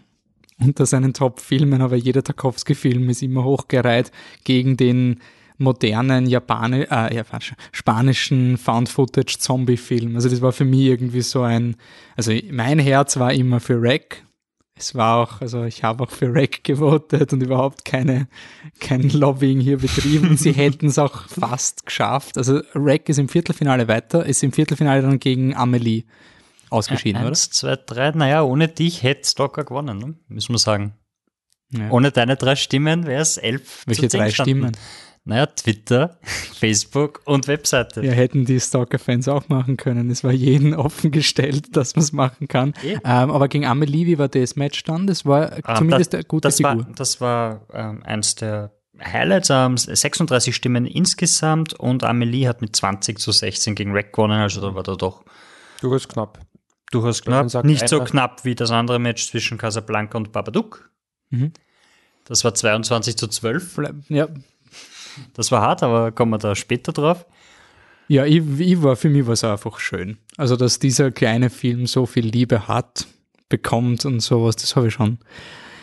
unter 0.59 0.85
seinen 0.85 1.13
Top-Filmen, 1.13 1.81
aber 1.81 1.95
jeder 1.95 2.21
Tarkovsky-Film 2.21 3.09
ist 3.09 3.21
immer 3.21 3.45
hochgereiht 3.45 4.11
gegen 4.43 4.75
den 4.75 5.21
modernen 5.59 6.25
Japani 6.25 6.88
äh, 6.89 7.15
ja, 7.15 7.23
falsch, 7.23 7.53
spanischen 7.71 8.57
Found-Footage-Zombie-Film. 8.57 10.15
Also 10.15 10.29
das 10.29 10.41
war 10.41 10.51
für 10.51 10.65
mich 10.65 10.81
irgendwie 10.81 11.21
so 11.21 11.44
ein, 11.44 11.75
also 12.15 12.33
mein 12.51 12.79
Herz 12.79 13.17
war 13.17 13.33
immer 13.33 13.59
für 13.59 13.79
Rack. 13.79 14.23
Es 14.75 14.95
war 14.95 15.17
auch, 15.17 15.41
also 15.41 15.65
ich 15.65 15.83
habe 15.83 16.03
auch 16.03 16.09
für 16.09 16.33
Rack 16.33 16.63
gewotet 16.63 17.33
und 17.33 17.44
überhaupt 17.44 17.83
keine, 17.83 18.29
kein 18.79 19.09
Lobbying 19.09 19.59
hier 19.59 19.77
betrieben. 19.77 20.38
Sie 20.38 20.51
hätten 20.56 20.88
es 20.88 20.97
auch 20.97 21.27
fast 21.27 21.85
geschafft. 21.85 22.38
Also 22.38 22.61
Rack 22.73 23.09
ist 23.09 23.19
im 23.19 23.27
Viertelfinale 23.27 23.89
weiter, 23.89 24.25
ist 24.25 24.41
im 24.41 24.53
Viertelfinale 24.53 25.01
dann 25.01 25.19
gegen 25.19 25.53
Amelie 25.53 26.03
ausgeschieden, 26.69 27.21
oder? 27.21 27.29
Eins, 27.29 27.50
zwei, 27.50 27.75
drei. 27.75 28.11
Naja, 28.11 28.44
ohne 28.44 28.69
dich 28.69 29.03
hätte 29.03 29.27
Stalker 29.27 29.65
gewonnen, 29.65 30.00
ne? 30.00 30.15
müssen 30.29 30.53
wir 30.53 30.59
sagen. 30.59 30.94
Ja. 31.71 31.89
Ohne 31.91 32.11
deine 32.11 32.35
drei 32.35 32.56
Stimmen 32.56 33.06
wäre 33.06 33.21
es 33.21 33.38
elf 33.38 33.83
Welche 33.85 34.03
zu 34.03 34.07
10 34.09 34.19
drei 34.19 34.25
gestanden. 34.27 34.56
Stimmen? 34.56 34.77
Naja, 35.29 35.45
Twitter, 35.45 36.17
Facebook 36.23 37.21
und 37.25 37.47
Webseite. 37.47 38.03
Ja, 38.03 38.11
hätten 38.11 38.45
die 38.45 38.59
Stalker-Fans 38.59 39.27
auch 39.27 39.47
machen 39.47 39.77
können. 39.77 40.09
Es 40.09 40.23
war 40.23 40.31
jeden 40.31 40.73
offen 40.73 41.11
gestellt, 41.11 41.75
dass 41.77 41.95
man 41.95 42.03
es 42.03 42.11
machen 42.11 42.47
kann. 42.47 42.73
Ähm, 42.83 43.01
aber 43.05 43.47
gegen 43.47 43.65
Amelie, 43.65 44.05
wie 44.07 44.17
war 44.17 44.27
das 44.27 44.55
Match 44.55 44.83
dann? 44.83 45.07
Das 45.07 45.25
war 45.25 45.53
Ah, 45.63 45.75
zumindest 45.75 46.13
das, 46.13 46.17
eine 46.19 46.23
gute 46.25 46.47
das 46.47 46.57
Figur. 46.57 46.77
War, 46.85 46.87
das 46.95 47.21
war 47.21 47.61
ähm, 47.73 48.03
eins 48.03 48.35
der 48.35 48.71
Highlights. 49.01 49.49
Ähm, 49.49 49.77
36 49.77 50.53
Stimmen 50.55 50.85
insgesamt 50.85 51.73
und 51.73 52.03
Amelie 52.03 52.47
hat 52.47 52.61
mit 52.61 52.75
20 52.75 53.17
zu 53.19 53.31
16 53.31 53.75
gegen 53.75 53.93
Rack 53.93 54.11
gewonnen. 54.13 54.41
Also 54.41 54.59
da 54.61 54.75
war 54.75 54.83
da 54.83 54.95
doch 54.95 55.23
Durchaus 55.81 56.07
knapp. 56.09 56.39
durchaus 56.91 57.23
Man 57.25 57.33
knapp. 57.35 57.49
sagt 57.51 57.65
Nicht 57.65 57.87
so 57.87 58.03
knapp 58.03 58.43
wie 58.45 58.55
das 58.55 58.71
andere 58.71 58.99
Match 58.99 59.27
zwischen 59.29 59.57
Casablanca 59.57 60.17
und 60.17 60.31
Babadook. 60.31 60.89
Mhm. 61.29 61.53
Das 62.25 62.43
war 62.43 62.53
22 62.53 63.15
zu 63.17 63.27
12. 63.27 63.79
Ja, 64.09 64.27
Das 65.33 65.51
war 65.51 65.61
hart, 65.61 65.83
aber 65.83 66.11
kommen 66.11 66.31
wir 66.31 66.38
da 66.38 66.56
später 66.56 66.91
drauf. 66.91 67.25
Ja, 68.07 68.25
ich, 68.25 68.44
ich 68.59 68.81
war, 68.81 68.95
für 68.95 69.09
mich 69.09 69.25
war 69.25 69.33
es 69.33 69.44
einfach 69.44 69.79
schön. 69.79 70.17
Also, 70.38 70.56
dass 70.56 70.79
dieser 70.79 71.11
kleine 71.11 71.50
Film 71.50 71.85
so 71.85 72.06
viel 72.06 72.25
Liebe 72.25 72.67
hat, 72.67 73.07
bekommt 73.50 74.06
und 74.06 74.19
sowas, 74.19 74.56
das 74.56 74.75
habe 74.75 74.88
ich 74.88 74.94
schon. 74.94 75.19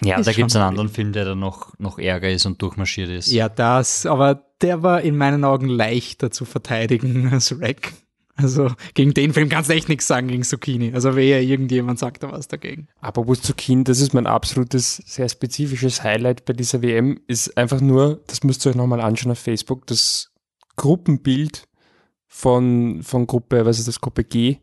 Ja, 0.04 0.20
da 0.20 0.32
gibt 0.32 0.50
es 0.50 0.56
einen 0.56 0.64
anderen 0.64 0.88
Film, 0.88 1.12
der 1.12 1.24
da 1.24 1.34
noch, 1.34 1.72
noch 1.78 1.98
ärger 1.98 2.30
ist 2.30 2.46
und 2.46 2.60
durchmarschiert 2.60 3.08
ist. 3.08 3.30
Ja, 3.30 3.48
das, 3.48 4.06
aber 4.06 4.44
der 4.60 4.82
war 4.82 5.00
in 5.02 5.16
meinen 5.16 5.44
Augen 5.44 5.68
leichter 5.68 6.30
zu 6.30 6.44
verteidigen 6.44 7.28
als 7.32 7.60
Rack. 7.60 7.92
Also, 8.36 8.70
gegen 8.94 9.14
den 9.14 9.32
Film 9.32 9.48
kannst 9.48 9.70
du 9.70 9.74
echt 9.74 9.88
nichts 9.88 10.06
sagen, 10.06 10.28
gegen 10.28 10.42
Zucchini. 10.42 10.92
Also, 10.92 11.16
wer 11.16 11.42
irgendjemand 11.42 11.98
sagt 11.98 12.22
da 12.22 12.32
was 12.32 12.48
dagegen. 12.48 12.88
Apropos 13.00 13.40
Zucchini, 13.40 13.84
das 13.84 14.00
ist 14.00 14.12
mein 14.12 14.26
absolutes, 14.26 15.02
sehr 15.06 15.28
spezifisches 15.28 16.02
Highlight 16.02 16.44
bei 16.44 16.52
dieser 16.52 16.82
WM, 16.82 17.18
ist 17.26 17.56
einfach 17.56 17.80
nur, 17.80 18.20
das 18.26 18.44
müsst 18.44 18.66
ihr 18.66 18.70
euch 18.70 18.76
nochmal 18.76 19.00
anschauen 19.00 19.32
auf 19.32 19.38
Facebook, 19.38 19.86
das 19.86 20.32
Gruppenbild 20.76 21.66
von, 22.26 23.02
von 23.02 23.26
Gruppe, 23.26 23.64
was 23.64 23.78
ist 23.78 23.88
das, 23.88 24.02
Gruppe 24.02 24.24
G, 24.24 24.58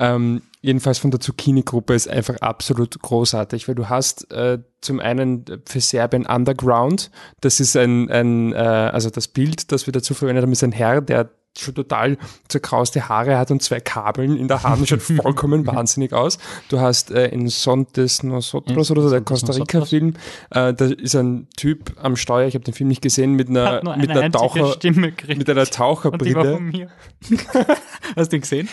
ähm, 0.00 0.40
jedenfalls 0.62 0.98
von 0.98 1.10
der 1.10 1.20
Zucchini-Gruppe 1.20 1.92
ist 1.94 2.08
einfach 2.08 2.36
absolut 2.36 2.98
großartig, 3.02 3.68
weil 3.68 3.74
du 3.74 3.90
hast 3.90 4.32
äh, 4.32 4.58
zum 4.80 4.98
einen 4.98 5.44
für 5.66 5.80
Serbien 5.80 6.24
Underground, 6.24 7.10
das 7.42 7.60
ist 7.60 7.76
ein, 7.76 8.10
ein 8.10 8.54
äh, 8.54 8.56
also 8.56 9.10
das 9.10 9.28
Bild, 9.28 9.70
das 9.72 9.86
wir 9.86 9.92
dazu 9.92 10.14
verwendet 10.14 10.42
haben, 10.42 10.52
ist 10.52 10.64
ein 10.64 10.72
Herr, 10.72 11.02
der 11.02 11.28
schon 11.60 11.74
total 11.74 12.18
zerkrauste 12.48 13.08
Haare 13.08 13.38
hat 13.38 13.50
und 13.50 13.62
zwei 13.62 13.80
Kabeln 13.80 14.36
in 14.36 14.48
der 14.48 14.62
Hand, 14.62 14.88
schaut 14.88 15.02
vollkommen 15.22 15.66
wahnsinnig 15.66 16.12
aus. 16.12 16.38
Du 16.68 16.80
hast 16.80 17.10
äh, 17.10 17.28
in 17.28 17.48
Sontes 17.48 18.22
Nosotros 18.22 18.90
oder 18.90 19.02
so, 19.02 19.10
der 19.10 19.20
Costa. 19.20 19.52
Rica-Film, 19.52 20.14
äh, 20.50 20.72
da 20.74 20.84
ist 20.86 21.14
ein 21.14 21.48
Typ 21.56 21.92
am 22.00 22.16
Steuer, 22.16 22.46
ich 22.46 22.54
habe 22.54 22.64
den 22.64 22.74
Film 22.74 22.88
nicht 22.88 23.02
gesehen, 23.02 23.34
mit 23.34 23.48
einer, 23.48 23.82
nur 23.82 23.96
mit 23.96 24.10
eine 24.10 24.20
einer 24.20 24.32
Taucher, 24.32 24.76
mit 24.82 25.50
einer 25.50 25.66
Taucherbrille. 25.66 26.88
Hast 28.16 28.32
du 28.32 28.36
ihn 28.36 28.42
gesehen? 28.42 28.68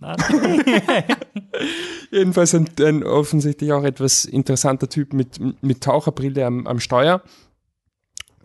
Nein. 0.00 0.16
Jedenfalls 2.10 2.54
ein, 2.54 2.68
ein 2.80 3.02
offensichtlich 3.02 3.72
auch 3.72 3.84
etwas 3.84 4.24
interessanter 4.24 4.88
Typ 4.88 5.12
mit, 5.12 5.40
mit 5.62 5.80
Taucherbrille 5.82 6.44
am, 6.44 6.66
am 6.66 6.80
Steuer. 6.80 7.22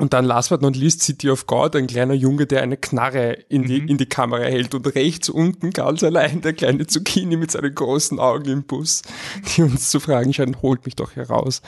Und 0.02 0.14
dann 0.14 0.26
last 0.26 0.50
but 0.50 0.64
not 0.64 0.76
least 0.76 1.04
City 1.04 1.30
of 1.30 1.46
God, 1.46 1.76
ein 1.76 1.86
kleiner 1.86 2.16
Junge, 2.16 2.48
der 2.48 2.64
eine 2.64 2.76
Knarre 2.76 3.34
in 3.50 3.66
die, 3.66 3.78
in 3.78 4.00
die 4.00 4.08
Kamera 4.08 4.42
hält. 4.42 4.74
Und 4.74 4.88
rechts 4.96 5.30
unten 5.30 5.70
ganz 5.70 6.02
allein 6.04 6.42
der 6.42 6.54
kleine 6.54 6.88
Zucchini 6.88 7.38
mit 7.38 7.52
seinen 7.52 7.76
großen 7.76 8.20
Augen 8.20 8.50
im 8.50 8.64
Bus, 8.64 9.04
die 9.56 9.62
uns 9.62 9.92
zu 9.92 10.00
fragen 10.00 10.34
scheinen, 10.34 10.60
holt 10.64 10.86
mich 10.86 10.96
doch 10.96 11.16
heraus. 11.16 11.62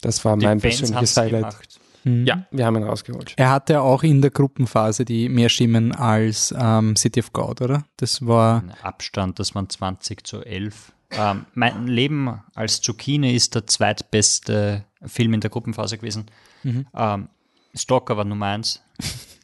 Das 0.00 0.24
war 0.24 0.36
Die 0.36 0.46
mein 0.46 0.60
Fans 0.60 0.78
persönliches 0.78 1.16
Highlight. 1.16 1.40
gemacht. 1.40 1.80
Ja, 2.04 2.46
wir 2.52 2.64
haben 2.64 2.76
ihn 2.76 2.84
rausgeholt. 2.84 3.34
Er 3.36 3.50
hatte 3.50 3.82
auch 3.82 4.04
in 4.04 4.22
der 4.22 4.30
Gruppenphase 4.30 5.04
die 5.04 5.28
mehr 5.28 5.48
Stimmen 5.48 5.92
als 5.92 6.54
ähm, 6.56 6.94
City 6.94 7.18
of 7.18 7.32
God, 7.32 7.60
oder? 7.60 7.84
Das 7.96 8.24
war, 8.24 8.62
Ein 8.62 8.72
Abstand, 8.82 9.40
das 9.40 9.56
waren 9.56 9.68
20 9.68 10.24
zu 10.24 10.40
11. 10.42 10.92
Ähm, 11.10 11.46
mein 11.54 11.88
Leben 11.88 12.40
als 12.54 12.80
Zucchini 12.80 13.34
ist 13.34 13.56
der 13.56 13.66
zweitbeste 13.66 14.84
Film 15.04 15.34
in 15.34 15.40
der 15.40 15.50
Gruppenphase 15.50 15.98
gewesen. 15.98 16.26
Mhm. 16.62 16.86
Ähm, 16.94 17.28
Stalker 17.74 18.16
war 18.16 18.24
Nummer 18.24 18.46
eins. 18.46 18.82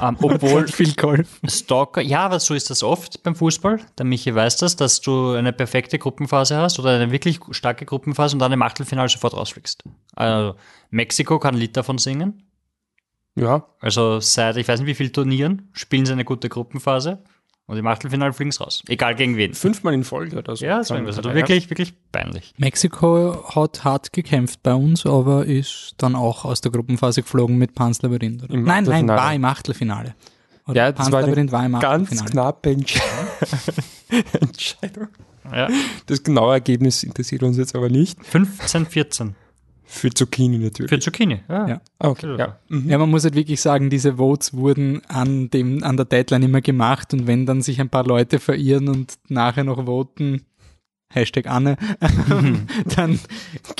Ähm, 0.00 0.16
obwohl 0.22 0.68
Viel 0.68 0.94
Golf. 0.94 1.40
Stalker, 1.48 2.00
ja, 2.00 2.20
aber 2.20 2.38
so 2.38 2.54
ist 2.54 2.70
das 2.70 2.82
oft 2.82 3.22
beim 3.22 3.34
Fußball. 3.34 3.80
Der 3.98 4.06
Michi 4.06 4.34
weiß 4.34 4.56
das, 4.58 4.76
dass 4.76 5.00
du 5.00 5.32
eine 5.32 5.52
perfekte 5.52 5.98
Gruppenphase 5.98 6.56
hast 6.56 6.78
oder 6.78 6.90
eine 6.90 7.10
wirklich 7.10 7.40
starke 7.50 7.84
Gruppenphase 7.84 8.36
und 8.36 8.38
dann 8.38 8.52
im 8.52 8.62
Achtelfinale 8.62 9.08
sofort 9.08 9.34
rausfliegst. 9.34 9.82
Also 10.14 10.54
Mexiko 10.90 11.38
kann 11.38 11.54
ein 11.56 11.60
Lied 11.60 11.76
davon 11.76 11.98
singen. 11.98 12.44
Ja, 13.34 13.66
Also 13.80 14.20
seit, 14.20 14.56
ich 14.56 14.68
weiß 14.68 14.80
nicht 14.80 14.88
wie 14.88 14.94
vielen 14.94 15.12
Turnieren, 15.12 15.68
spielen 15.72 16.06
sie 16.06 16.12
eine 16.12 16.24
gute 16.24 16.48
Gruppenphase 16.48 17.22
und 17.70 17.78
im 17.78 17.86
Achtelfinale 17.86 18.32
fliegen 18.32 18.50
sie 18.50 18.62
raus. 18.62 18.82
Egal 18.88 19.14
gegen 19.14 19.36
wen. 19.36 19.54
fünfmal 19.54 19.94
in 19.94 20.02
Folge 20.02 20.36
oder 20.36 20.56
so. 20.56 20.64
Ja, 20.64 20.82
so 20.82 20.94
irgendwas. 20.94 21.16
Also 21.18 21.32
wirklich, 21.34 21.70
wirklich 21.70 21.94
peinlich. 22.10 22.52
Mexiko 22.58 23.44
hat 23.54 23.84
hart 23.84 24.12
gekämpft 24.12 24.60
bei 24.64 24.74
uns, 24.74 25.06
aber 25.06 25.46
ist 25.46 25.94
dann 25.98 26.16
auch 26.16 26.44
aus 26.44 26.60
der 26.60 26.72
Gruppenphase 26.72 27.22
geflogen 27.22 27.58
mit 27.58 27.76
Pans 27.76 28.02
Labyrinth. 28.02 28.42
Oder? 28.42 28.54
Im 28.54 28.64
Nein, 28.64 28.84
nein, 28.84 29.06
war 29.06 29.32
im 29.32 29.44
Achtelfinale. 29.44 30.16
Oder 30.66 30.76
Ja, 30.76 30.92
das 30.92 30.96
Pans 30.96 31.12
war 31.12 31.18
eine 31.20 31.28
Labyrinth 31.28 31.52
war 31.52 31.64
im 31.64 31.78
ganz 31.78 32.10
Achtelfinale. 32.10 32.30
knappe 32.30 32.70
Entsch 32.70 33.00
Entscheidung. 34.40 35.08
Ja. 35.52 35.68
Das 36.06 36.22
genaue 36.22 36.52
Ergebnis 36.52 37.02
interessiert 37.02 37.42
uns 37.42 37.56
jetzt 37.56 37.74
aber 37.74 37.88
nicht. 37.88 38.24
15, 38.24 38.86
14. 38.86 39.34
Für 39.92 40.10
Zucchini 40.10 40.58
natürlich. 40.58 40.88
Für 40.88 41.00
Zucchini. 41.00 41.40
Ja. 41.48 41.68
Ja. 41.68 41.80
Ah, 41.98 42.08
okay, 42.10 42.36
ja. 42.38 42.60
Mhm. 42.68 42.88
Ja, 42.88 42.96
man 42.96 43.10
muss 43.10 43.24
halt 43.24 43.34
wirklich 43.34 43.60
sagen, 43.60 43.90
diese 43.90 44.18
Votes 44.18 44.54
wurden 44.54 45.02
an 45.08 45.50
dem, 45.50 45.82
an 45.82 45.96
der 45.96 46.06
Deadline 46.06 46.44
immer 46.44 46.60
gemacht 46.60 47.12
und 47.12 47.26
wenn 47.26 47.44
dann 47.44 47.60
sich 47.60 47.80
ein 47.80 47.88
paar 47.88 48.06
Leute 48.06 48.38
verirren 48.38 48.88
und 48.88 49.18
nachher 49.28 49.64
noch 49.64 49.84
voten, 49.86 50.42
Hashtag 51.12 51.48
Anne, 51.48 51.76
dann 52.94 53.18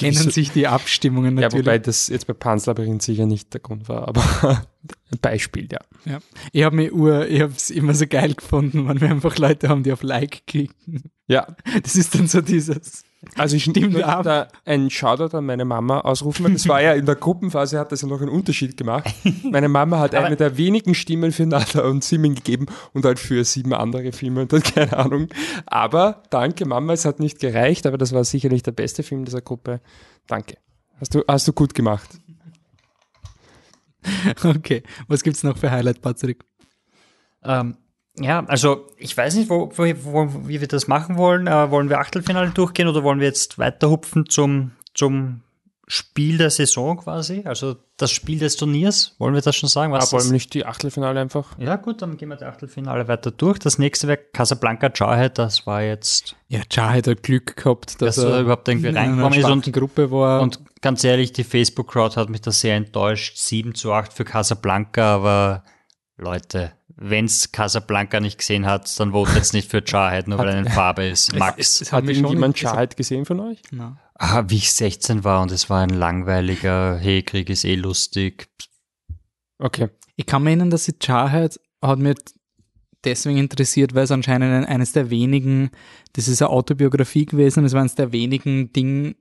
ändern 0.01 0.31
sich 0.31 0.51
die 0.51 0.67
Abstimmungen 0.67 1.37
Ja, 1.37 1.43
natürlich. 1.43 1.65
wobei 1.65 1.79
das 1.79 2.09
jetzt 2.09 2.27
bei 2.27 2.33
Panslabyrinth 2.33 3.03
sicher 3.03 3.27
nicht 3.27 3.55
der 3.55 3.61
Grund 3.61 3.89
war, 3.89 4.09
aber 4.09 4.25
ein 5.13 5.19
Beispiel, 5.23 5.69
ja. 5.71 5.79
ja. 6.07 6.19
Ich 6.51 6.65
habe 6.65 6.75
mir 6.75 6.93
ur, 6.93 7.29
ich 7.29 7.41
habe 7.41 7.53
es 7.57 7.71
immer 7.71 7.95
so 7.95 8.09
geil 8.09 8.35
gefunden, 8.35 8.89
wenn 8.89 9.01
wir 9.01 9.11
einfach 9.11 9.39
Leute 9.39 9.69
haben, 9.69 9.85
die 9.85 9.93
auf 9.93 10.03
Like 10.03 10.45
klicken. 10.49 11.05
Ja, 11.29 11.55
Das 11.85 11.95
ist 11.95 12.17
dann 12.17 12.27
so 12.27 12.41
dieses, 12.41 13.05
also 13.37 13.57
ich 13.57 13.65
Stimmt 13.71 13.95
da 13.97 14.49
einen 14.65 14.91
Shoutout 14.91 15.37
an 15.37 15.45
meine 15.45 15.65
Mama 15.65 16.01
ausrufen, 16.01 16.45
weil 16.45 16.53
das 16.55 16.67
war 16.69 16.81
ja 16.81 16.95
in 16.95 17.05
der 17.05 17.17
Gruppenphase, 17.17 17.79
hat 17.79 17.93
das 17.93 18.03
ja 18.03 18.09
noch 18.09 18.21
einen 18.21 18.31
Unterschied 18.31 18.77
gemacht. 18.77 19.15
Meine 19.43 19.69
Mama 19.69 19.99
hat 19.99 20.15
eine 20.17 20.37
der 20.37 20.57
wenigen 20.57 20.95
Stimmen 20.95 21.33
für 21.33 21.47
Nada 21.47 21.83
und 21.83 22.03
Simin 22.03 22.35
gegeben 22.35 22.67
und 22.93 23.05
halt 23.05 23.19
für 23.19 23.45
sieben 23.45 23.75
andere 23.75 24.13
Filme 24.13 24.43
und 24.43 24.53
dann 24.53 24.63
keine 24.75 24.97
Ahnung. 24.97 25.29
Aber 25.67 26.23
danke 26.31 26.65
Mama, 26.65 26.95
es 26.95 27.05
hat 27.05 27.21
nicht 27.21 27.41
gereicht, 27.41 27.87
aber 27.87 27.99
das 27.99 28.13
war 28.13 28.25
sicherlich 28.25 28.63
der 28.63 28.73
beste 28.73 29.03
Film 29.03 29.25
dieser 29.25 29.43
Gruppe. 29.43 29.81
Danke. 30.27 30.57
Hast 30.99 31.15
du, 31.15 31.23
hast 31.29 31.47
du 31.47 31.53
gut 31.53 31.75
gemacht. 31.75 32.09
okay, 34.45 34.83
was 35.09 35.23
gibt's 35.23 35.43
noch 35.43 35.59
für 35.59 35.71
Highlight, 35.71 36.01
Patrick? 36.01 36.43
Ähm, 37.43 37.77
ja, 38.19 38.45
also 38.47 38.87
ich 38.97 39.17
weiß 39.17 39.35
nicht, 39.37 39.51
wo, 39.51 39.71
wo, 39.75 39.85
wo, 40.03 40.49
wie 40.49 40.61
wir 40.61 40.69
das 40.69 40.89
machen 40.89 41.17
wollen. 41.17 41.47
Äh, 41.47 41.71
wollen 41.71 41.89
wir 41.89 42.01
Achtelfinale 42.01 42.51
durchgehen 42.51 42.89
oder 42.89 43.03
wollen 43.03 43.21
wir 43.21 43.27
jetzt 43.27 43.59
weiter 43.59 43.91
hupfen 43.91 44.29
zum, 44.29 44.73
zum 44.95 45.43
Spiel 45.87 46.39
der 46.39 46.51
Saison 46.51 46.99
quasi? 46.99 47.43
Also 47.47 47.77
das 47.97 48.13
Spiel 48.13 48.39
des 48.39 48.57
Turniers? 48.57 49.17
Wollen 49.19 49.35
wir 49.35 49.41
das 49.41 49.57
schon 49.57 49.69
sagen? 49.69 49.93
Was 49.93 50.09
Aber 50.13 50.21
wollen 50.21 50.31
wir 50.31 50.35
nicht 50.35 50.55
die 50.55 50.65
Achtelfinale 50.65 51.21
einfach? 51.21 51.59
ja 51.59 51.77
gut, 51.77 52.03
dann 52.03 52.17
gehen 52.17 52.29
wir 52.29 52.37
die 52.37 52.45
Achtelfinale 52.45 53.09
weiter 53.09 53.31
durch. 53.31 53.59
Das 53.59 53.79
nächste 53.79 54.07
wäre 54.07 54.19
Casablanca 54.19 54.91
Jarhead. 54.95 55.39
Das 55.39 55.67
war 55.67 55.83
jetzt, 55.83 56.37
Ja, 56.49 56.61
Char 56.73 56.93
hat 56.95 57.23
Glück 57.23 57.57
gehabt, 57.57 58.01
dass 58.01 58.17
dass 58.17 58.25
er 58.25 58.41
überhaupt 58.41 58.69
irgendwie 58.69 58.89
reingekommen 58.89 59.39
ist 59.39 59.51
und 59.51 59.73
Gruppe 59.73 60.11
war. 60.11 60.43
Und 60.43 60.61
ganz 60.81 61.03
ehrlich, 61.03 61.33
die 61.33 61.45
Facebook-Crowd 61.45 62.17
hat 62.17 62.29
mich 62.29 62.41
da 62.41 62.53
sehr 62.53 62.77
enttäuscht. 62.77 63.39
7 63.39 63.75
zu 63.75 63.93
8 63.93 64.13
für 64.13 64.25
Casablanca, 64.25 65.15
aber 65.15 65.65
Leute, 66.17 66.73
wenn's 67.01 67.51
Casablanca 67.51 68.21
nicht 68.21 68.39
gesehen 68.39 68.67
hat, 68.67 68.99
dann 69.01 69.13
votet 69.13 69.53
nicht 69.55 69.71
für 69.71 69.83
Jarhead, 69.85 70.29
nur 70.29 70.39
weil 70.39 70.49
er 70.49 70.55
eine 70.59 70.71
Farbe 70.71 71.07
ist. 71.07 71.35
Max. 71.37 71.81
es 71.81 71.93
Hat 71.93 72.05
mich 72.05 72.17
schon 72.19 72.25
irgendjemand 72.27 72.55
interessiert. 72.57 72.73
Charheit 72.73 72.97
gesehen 72.97 73.25
von 73.25 73.41
euch? 73.41 73.63
Na. 73.73 73.99
Ah, 74.15 74.45
wie 74.49 74.57
ich 74.57 74.73
16 74.73 75.25
war 75.25 75.41
und 75.43 75.51
es 75.51 75.71
war 75.71 75.81
ein 75.83 75.89
langweiliger, 75.91 76.99
hey, 76.99 77.23
Krieg 77.23 77.49
ist 77.49 77.65
eh 77.65 77.75
lustig. 77.75 78.49
Okay. 79.59 79.89
Ich 80.17 80.27
kann 80.27 80.43
mir 80.43 80.51
erinnern, 80.51 80.71
dass 80.71 80.85
die 80.85 80.95
Jarhead 81.01 81.59
hat 81.83 81.99
mir 81.99 82.15
deswegen 83.05 83.39
interessiert, 83.39 83.95
weil 83.95 84.05
es 84.05 84.11
anscheinend 84.11 84.53
ein- 84.53 84.65
eines 84.67 84.93
der 84.93 85.09
wenigen, 85.09 85.71
das 86.13 86.29
ist 86.29 86.43
eine 86.43 86.51
Autobiografie 86.51 87.25
gewesen, 87.25 87.65
es 87.65 87.73
war 87.73 87.81
eines 87.81 87.95
der 87.95 88.13
wenigen 88.13 88.73
Ding, 88.75 89.15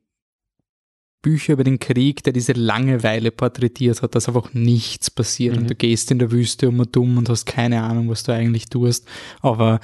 Bücher 1.21 1.53
über 1.53 1.63
den 1.63 1.79
Krieg, 1.79 2.23
der 2.23 2.33
diese 2.33 2.53
Langeweile 2.53 3.31
porträtiert 3.31 4.01
hat, 4.01 4.15
dass 4.15 4.27
einfach 4.27 4.53
nichts 4.53 5.09
passiert 5.11 5.55
Mhm. 5.55 5.61
und 5.63 5.69
du 5.69 5.75
gehst 5.75 6.11
in 6.11 6.19
der 6.19 6.31
Wüste 6.31 6.69
um 6.69 6.79
und 6.79 6.95
dumm 6.95 7.17
und 7.17 7.29
hast 7.29 7.45
keine 7.45 7.81
Ahnung, 7.83 8.09
was 8.09 8.23
du 8.23 8.31
eigentlich 8.33 8.69
tust. 8.69 9.05
Aber 9.41 9.79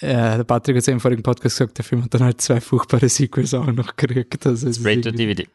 äh, 0.00 0.36
der 0.36 0.44
Patrick 0.44 0.76
hat 0.76 0.86
ja 0.86 0.92
im 0.92 1.00
vorigen 1.00 1.22
Podcast 1.22 1.56
gesagt, 1.58 1.78
der 1.78 1.84
Film 1.84 2.04
hat 2.04 2.14
dann 2.14 2.22
halt 2.24 2.40
zwei 2.40 2.60
furchtbare 2.60 3.08
Sequels 3.08 3.54
auch 3.54 3.66
noch 3.66 3.96
gekriegt. 3.96 4.46
Also 4.46 4.66
es 4.68 4.76
ist 4.76 4.80
Straight 4.80 5.02
to 5.02 5.08
irgendwie- 5.08 5.34
DVD. 5.34 5.48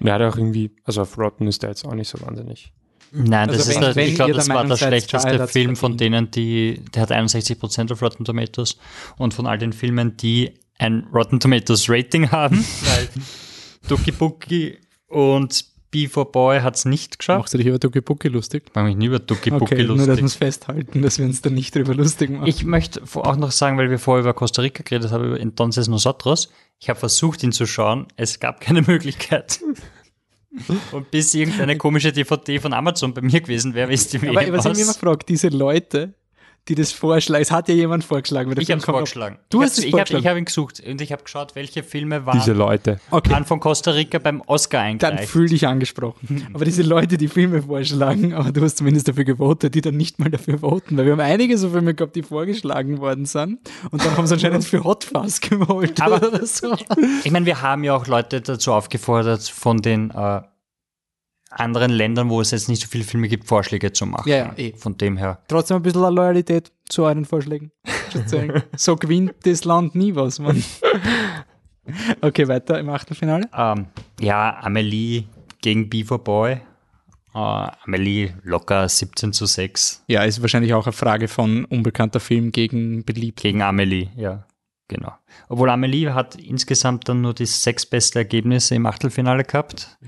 Und 0.00 0.06
er 0.06 0.14
hat 0.14 0.22
auch 0.22 0.36
irgendwie, 0.36 0.70
also 0.84 1.02
auf 1.02 1.16
Rotten 1.16 1.46
ist 1.46 1.62
der 1.62 1.70
jetzt 1.70 1.84
auch 1.84 1.94
nicht 1.94 2.08
so 2.08 2.20
wahnsinnig. 2.20 2.72
Nein, 3.12 3.48
das 3.48 3.58
Also 3.58 3.70
ist 3.70 3.76
wenn- 3.76 3.82
der, 3.82 3.96
wenn 3.96 4.08
ich 4.08 4.14
glaube, 4.16 4.32
das 4.34 4.48
war 4.48 4.64
der 4.66 4.76
schlechteste 4.76 5.46
Film 5.48 5.76
von 5.76 5.96
denen, 5.96 6.30
die, 6.30 6.80
der 6.94 7.02
hat 7.02 7.12
61% 7.12 7.92
auf 7.92 8.02
Rotten 8.02 8.24
Tomatoes 8.24 8.76
und 9.16 9.32
von 9.34 9.46
all 9.46 9.58
den 9.58 9.72
Filmen, 9.72 10.16
die 10.16 10.52
ein 10.78 11.06
Rotten 11.14 11.40
Tomatoes 11.40 11.88
Rating 11.88 12.30
haben, 12.30 12.56
weil 12.84 13.08
Ducky 13.88 14.12
Bookie 14.12 14.78
und 15.08 15.64
B4 15.92 16.24
Boy 16.26 16.60
hat's 16.60 16.84
nicht 16.84 17.18
geschafft. 17.18 17.38
Machst 17.38 17.54
du 17.54 17.58
dich 17.58 17.66
über 17.66 17.78
Ducky 17.78 18.02
Bucky 18.02 18.28
lustig? 18.28 18.64
Mach 18.74 18.84
mich 18.84 18.96
nie 18.96 19.06
über 19.06 19.18
Ducky 19.18 19.50
Bookie 19.50 19.64
Okay, 19.74 19.84
nur 19.84 19.96
dass 19.96 20.06
lustig. 20.06 20.18
wir 20.18 20.26
es 20.26 20.34
festhalten, 20.34 21.02
dass 21.02 21.18
wir 21.18 21.24
uns 21.24 21.40
da 21.40 21.48
nicht 21.48 21.74
drüber 21.74 21.94
lustig 21.94 22.30
machen. 22.30 22.46
Ich 22.46 22.64
möchte 22.64 23.02
auch 23.14 23.36
noch 23.36 23.50
sagen, 23.50 23.78
weil 23.78 23.88
wir 23.88 23.98
vorher 23.98 24.20
über 24.22 24.34
Costa 24.34 24.60
Rica 24.60 24.82
geredet 24.82 25.10
haben, 25.10 25.24
über 25.24 25.40
Entonces 25.40 25.88
Nosotros. 25.88 26.50
Ich 26.78 26.90
habe 26.90 26.98
versucht, 26.98 27.42
ihn 27.42 27.52
zu 27.52 27.66
schauen. 27.66 28.06
Es 28.16 28.38
gab 28.38 28.60
keine 28.60 28.82
Möglichkeit. 28.86 29.60
Und 30.92 31.10
bis 31.10 31.34
irgendeine 31.34 31.76
komische 31.78 32.12
DVD 32.12 32.58
von 32.58 32.72
Amazon 32.72 33.14
bei 33.14 33.22
mir 33.22 33.40
gewesen 33.40 33.74
wäre, 33.74 33.92
ist 33.92 34.12
die 34.12 34.18
Aber 34.18 34.40
WM 34.40 34.52
was 34.52 34.66
ich 34.66 34.72
mich 34.72 34.82
immer 34.82 34.94
frage, 34.94 35.24
diese 35.26 35.48
Leute, 35.48 36.14
die 36.66 36.74
das 36.74 36.92
vorschlagen, 36.92 37.40
es 37.40 37.50
hat 37.50 37.68
ja 37.68 37.74
jemand 37.74 38.04
vorgeschlagen. 38.04 38.52
Ich 38.58 38.70
habe 38.70 38.78
auf- 38.80 38.84
vorgeschlagen. 38.84 39.38
Du 39.48 39.60
ich 39.60 39.64
hast 39.64 39.78
es 39.78 39.84
hab, 39.86 39.90
vorgeschlagen? 39.92 40.22
ich 40.22 40.28
habe 40.28 40.38
ihn 40.38 40.44
gesucht 40.44 40.82
und 40.86 41.00
ich 41.00 41.12
habe 41.12 41.22
geschaut, 41.22 41.54
welche 41.54 41.82
Filme 41.82 42.26
waren, 42.26 42.38
Diese 42.38 42.52
Leute. 42.52 43.00
Okay, 43.10 43.30
waren 43.30 43.46
von 43.46 43.58
Costa 43.58 43.92
Rica 43.92 44.18
beim 44.18 44.42
Oscar 44.46 44.80
dann 44.80 44.94
eingereicht. 45.12 45.30
fühl 45.30 45.48
dich 45.48 45.66
angesprochen. 45.66 46.46
Aber 46.52 46.64
diese 46.66 46.82
Leute, 46.82 47.16
die 47.16 47.28
Filme 47.28 47.62
vorschlagen, 47.62 48.34
aber 48.34 48.52
du 48.52 48.60
hast 48.62 48.76
zumindest 48.78 49.08
dafür 49.08 49.24
gewotet, 49.24 49.74
die 49.74 49.80
dann 49.80 49.96
nicht 49.96 50.18
mal 50.18 50.30
dafür 50.30 50.58
voten, 50.58 50.96
weil 50.98 51.06
wir 51.06 51.12
haben 51.12 51.20
einige 51.20 51.56
so 51.56 51.70
Filme 51.70 51.94
gehabt, 51.94 52.16
die 52.16 52.22
vorgeschlagen 52.22 52.98
worden 52.98 53.24
sind 53.24 53.60
und 53.90 54.04
dann 54.04 54.16
haben 54.16 54.26
sie 54.26 54.34
anscheinend 54.34 54.64
für 54.64 54.84
Hot 54.84 55.04
Fuzz 55.04 55.40
gewollt 55.40 56.00
Aber- 56.02 56.16
oder 56.28 56.44
so. 56.44 56.74
Ich 57.24 57.30
meine, 57.30 57.46
wir 57.46 57.62
haben 57.62 57.82
ja 57.84 57.96
auch 57.96 58.06
Leute 58.06 58.40
dazu 58.42 58.72
aufgefordert, 58.72 59.42
von 59.48 59.78
den 59.80 60.10
äh, 60.10 60.42
anderen 61.50 61.90
Ländern, 61.90 62.28
wo 62.30 62.40
es 62.40 62.50
jetzt 62.50 62.68
nicht 62.68 62.82
so 62.82 62.88
viele 62.88 63.04
Filme 63.04 63.28
gibt, 63.28 63.46
Vorschläge 63.46 63.92
zu 63.92 64.06
machen. 64.06 64.28
Ja, 64.28 64.36
ja, 64.36 64.54
eh. 64.56 64.72
Von 64.76 64.96
dem 64.96 65.16
her. 65.16 65.38
Trotzdem 65.48 65.76
ein 65.78 65.82
bisschen 65.82 66.02
Loyalität 66.02 66.70
zu 66.88 67.04
euren 67.04 67.24
Vorschlägen. 67.24 67.70
So 68.76 68.96
gewinnt 68.96 69.34
das 69.44 69.64
Land 69.64 69.94
nie 69.94 70.14
was, 70.14 70.38
Mann. 70.38 70.62
Okay, 72.20 72.48
weiter 72.48 72.78
im 72.78 72.88
Achtelfinale. 72.90 73.48
Ähm, 73.54 73.86
ja, 74.20 74.58
Amelie 74.62 75.24
gegen 75.62 75.88
Beaver 75.88 76.18
Boy. 76.18 76.52
Äh, 77.34 77.38
Amelie 77.38 78.34
locker 78.42 78.88
17 78.88 79.32
zu 79.32 79.46
6 79.46 80.04
Ja, 80.06 80.22
ist 80.24 80.40
wahrscheinlich 80.42 80.74
auch 80.74 80.86
eine 80.86 80.92
Frage 80.92 81.28
von 81.28 81.64
unbekannter 81.66 82.20
Film 82.20 82.52
gegen 82.52 83.04
beliebt. 83.04 83.40
gegen 83.40 83.62
Amelie, 83.62 84.08
ja, 84.16 84.46
genau. 84.88 85.12
Obwohl 85.48 85.70
Amelie 85.70 86.12
hat 86.14 86.36
insgesamt 86.36 87.08
dann 87.08 87.20
nur 87.22 87.34
die 87.34 87.46
sechs 87.46 87.86
beste 87.86 88.18
Ergebnisse 88.18 88.74
im 88.74 88.86
Achtelfinale 88.86 89.44
gehabt. 89.44 89.98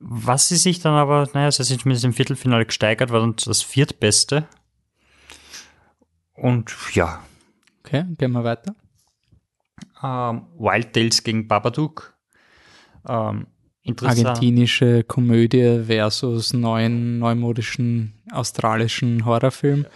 Was 0.00 0.48
sie 0.48 0.56
sich 0.56 0.80
dann 0.80 0.94
aber, 0.94 1.28
naja, 1.34 1.50
sie 1.52 1.62
sich 1.62 1.78
zumindest 1.80 2.04
im 2.06 2.12
Viertelfinale 2.14 2.64
gesteigert, 2.66 3.10
war 3.10 3.20
dann 3.20 3.36
das 3.44 3.62
viertbeste. 3.62 4.46
Und 6.34 6.74
ja, 6.94 7.22
Okay, 7.84 8.04
gehen 8.18 8.32
wir 8.32 8.44
weiter. 8.44 8.74
ähm, 10.02 10.46
Wild 10.58 10.92
Tales 10.92 11.22
gegen 11.22 11.48
Babadook. 11.48 12.14
Ähm, 13.08 13.46
interessant. 13.82 14.26
Argentinische 14.26 15.02
Komödie 15.04 15.82
versus 15.86 16.52
neuen, 16.52 17.18
neumodischen 17.18 18.14
australischen 18.32 19.24
Horrorfilm. 19.24 19.86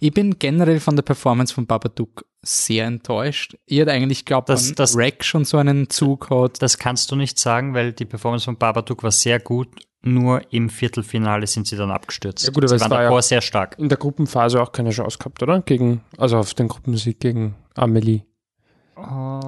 Ich 0.00 0.12
bin 0.12 0.38
generell 0.38 0.80
von 0.80 0.96
der 0.96 1.02
Performance 1.04 1.54
von 1.54 1.66
Babadook 1.66 2.24
sehr 2.44 2.86
enttäuscht. 2.86 3.56
Ich 3.66 3.78
hätte 3.78 3.92
eigentlich 3.92 4.24
geglaubt, 4.24 4.48
Das- 4.48 4.68
dass 4.74 4.92
das- 4.92 4.96
Rack 4.98 5.24
schon 5.24 5.44
so 5.44 5.56
einen 5.58 5.90
Zug 5.90 6.30
hat. 6.30 6.60
Das 6.62 6.78
kannst 6.78 7.10
du 7.10 7.16
nicht 7.16 7.38
sagen, 7.38 7.74
weil 7.74 7.92
die 7.92 8.04
Performance 8.04 8.44
von 8.44 8.56
Babadook 8.56 9.02
war 9.02 9.10
sehr 9.10 9.40
gut. 9.40 9.68
Nur 10.06 10.42
im 10.52 10.68
Viertelfinale 10.68 11.46
sind 11.46 11.66
sie 11.66 11.76
dann 11.76 11.90
abgestürzt. 11.90 12.44
Ja 12.46 12.52
gut, 12.52 12.64
aber 12.64 12.76
sie 12.76 12.80
waren 12.82 12.90
war 12.90 12.98
ja- 12.98 13.04
davor 13.04 13.22
sehr 13.22 13.40
stark. 13.40 13.76
In 13.78 13.88
der 13.88 13.96
Gruppenphase 13.96 14.60
auch 14.60 14.70
keine 14.70 14.90
Chance 14.90 15.16
gehabt, 15.18 15.42
oder? 15.42 15.62
Gegen, 15.62 16.02
also 16.18 16.36
auf 16.36 16.52
den 16.52 16.68
Gruppensieg 16.68 17.20
gegen 17.20 17.54
Amelie, 17.74 18.20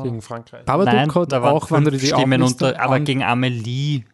gegen 0.02 0.22
Frankreich. 0.22 0.64
Babadook 0.64 0.94
Nein, 0.94 1.14
hat 1.14 1.32
da 1.32 1.42
waren 1.42 1.52
auch, 1.54 1.70
wenn 1.70 1.84
du 1.84 1.90
die 1.90 2.00
Stimmen 2.06 2.42
unter, 2.42 2.80
aber 2.80 3.00
gegen 3.00 3.22
Amelie 3.22 4.04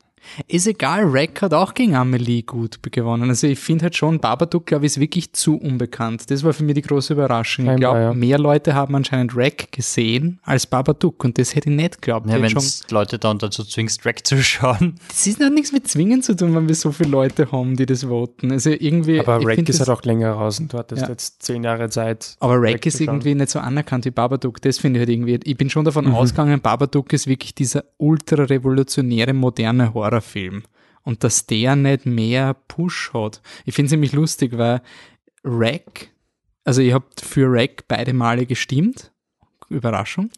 Ist 0.48 0.66
egal, 0.66 1.04
Rack 1.06 1.42
hat 1.42 1.52
auch 1.54 1.74
gegen 1.74 1.94
Amelie 1.94 2.42
gut 2.42 2.78
gewonnen. 2.90 3.28
Also 3.28 3.46
ich 3.46 3.58
finde 3.58 3.84
halt 3.84 3.96
schon, 3.96 4.18
Babadook, 4.20 4.66
glaube 4.66 4.86
ich, 4.86 4.92
ist 4.92 5.00
wirklich 5.00 5.32
zu 5.32 5.56
unbekannt. 5.56 6.30
Das 6.30 6.42
war 6.44 6.52
für 6.52 6.64
mich 6.64 6.74
die 6.74 6.82
große 6.82 7.12
Überraschung. 7.12 7.68
Ich 7.70 7.76
glaube, 7.76 7.98
ja. 7.98 8.14
mehr 8.14 8.38
Leute 8.38 8.74
haben 8.74 8.94
anscheinend 8.94 9.36
Rack 9.36 9.72
gesehen 9.72 10.38
als 10.42 10.66
Babadook 10.66 11.24
und 11.24 11.38
das 11.38 11.54
hätte 11.54 11.70
ich 11.70 11.76
nicht 11.76 12.00
geglaubt. 12.02 12.28
Ja, 12.28 12.40
wenn 12.40 12.50
schon, 12.50 12.62
Leute 12.90 13.18
dann 13.18 13.38
dazu 13.38 13.64
zwingst, 13.64 14.00
Track 14.02 14.26
zu 14.26 14.42
schauen. 14.42 14.94
das 15.08 15.26
ist 15.26 15.40
noch 15.40 15.50
nichts 15.50 15.72
mit 15.72 15.88
Zwingen 15.88 16.22
zu 16.22 16.34
tun, 16.36 16.54
wenn 16.54 16.68
wir 16.68 16.74
so 16.74 16.92
viele 16.92 17.10
Leute 17.10 17.50
haben, 17.52 17.76
die 17.76 17.86
das 17.86 18.04
voten. 18.04 18.52
Also 18.52 18.70
irgendwie. 18.70 19.20
Aber 19.20 19.44
Rack 19.44 19.58
ist 19.68 19.80
das, 19.80 19.88
halt 19.88 19.98
auch 19.98 20.02
länger 20.04 20.32
raus 20.32 20.60
und 20.60 20.72
du 20.72 20.78
hattest 20.78 21.02
Ja. 21.02 21.08
jetzt 21.08 21.42
zehn 21.42 21.64
Jahre 21.64 21.88
Zeit. 21.90 22.36
aber 22.40 22.60
Rack 22.60 22.74
Rack 22.74 22.86
ist 22.86 23.00
irgendwie 23.00 23.34
nicht 23.34 23.50
so 23.50 23.58
anerkannt 23.58 24.04
wie 24.04 24.10
Babadook. 24.10 24.60
Das 24.62 24.78
finde 24.78 24.98
ich 24.98 25.02
halt 25.02 25.10
irgendwie. 25.10 25.38
Ich 25.44 25.56
bin 25.56 25.68
schon 25.68 25.84
davon 25.84 26.06
Mhm. 26.06 26.14
ausgegangen, 26.14 26.60
Babadook 26.60 27.12
ist 27.12 27.26
wirklich 27.26 27.54
dieser 27.54 27.84
ultra 27.98 28.44
revolutionäre 28.44 29.32
moderne 29.32 29.92
Horrorfilm. 30.12 30.62
Und 31.04 31.25
dass 31.25 31.47
der 31.47 31.75
nicht 31.75 32.07
mehr 32.07 32.54
Push 32.54 33.12
hat. 33.12 33.42
Ich 33.64 33.75
finde 33.75 33.87
es 33.87 33.92
nämlich 33.92 34.12
lustig, 34.12 34.57
weil 34.57 34.83
Rack, 35.42 36.11
also 36.64 36.81
ich 36.81 36.92
habe 36.92 37.07
für 37.21 37.47
Rack 37.50 37.88
beide 37.88 38.12
Male 38.12 38.47
gestimmt. 38.47 39.11
Überraschung. 39.69 40.31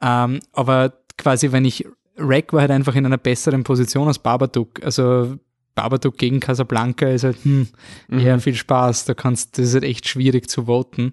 Ähm, 0.00 0.40
aber 0.52 0.94
quasi, 1.16 1.52
wenn 1.52 1.64
ich, 1.64 1.86
Rack 2.16 2.52
war 2.52 2.62
halt 2.62 2.70
einfach 2.72 2.96
in 2.96 3.06
einer 3.06 3.18
besseren 3.18 3.62
Position 3.62 4.08
als 4.08 4.18
Babadook. 4.18 4.82
Also 4.82 5.38
Babadook 5.76 6.18
gegen 6.18 6.40
Casablanca 6.40 7.06
ist 7.06 7.22
halt, 7.22 7.44
hm, 7.44 7.68
ja, 8.10 8.38
viel 8.38 8.56
Spaß. 8.56 9.04
Da 9.04 9.14
kannst, 9.14 9.58
das 9.58 9.66
ist 9.66 9.74
halt 9.74 9.84
echt 9.84 10.08
schwierig 10.08 10.50
zu 10.50 10.64
voten. 10.66 11.12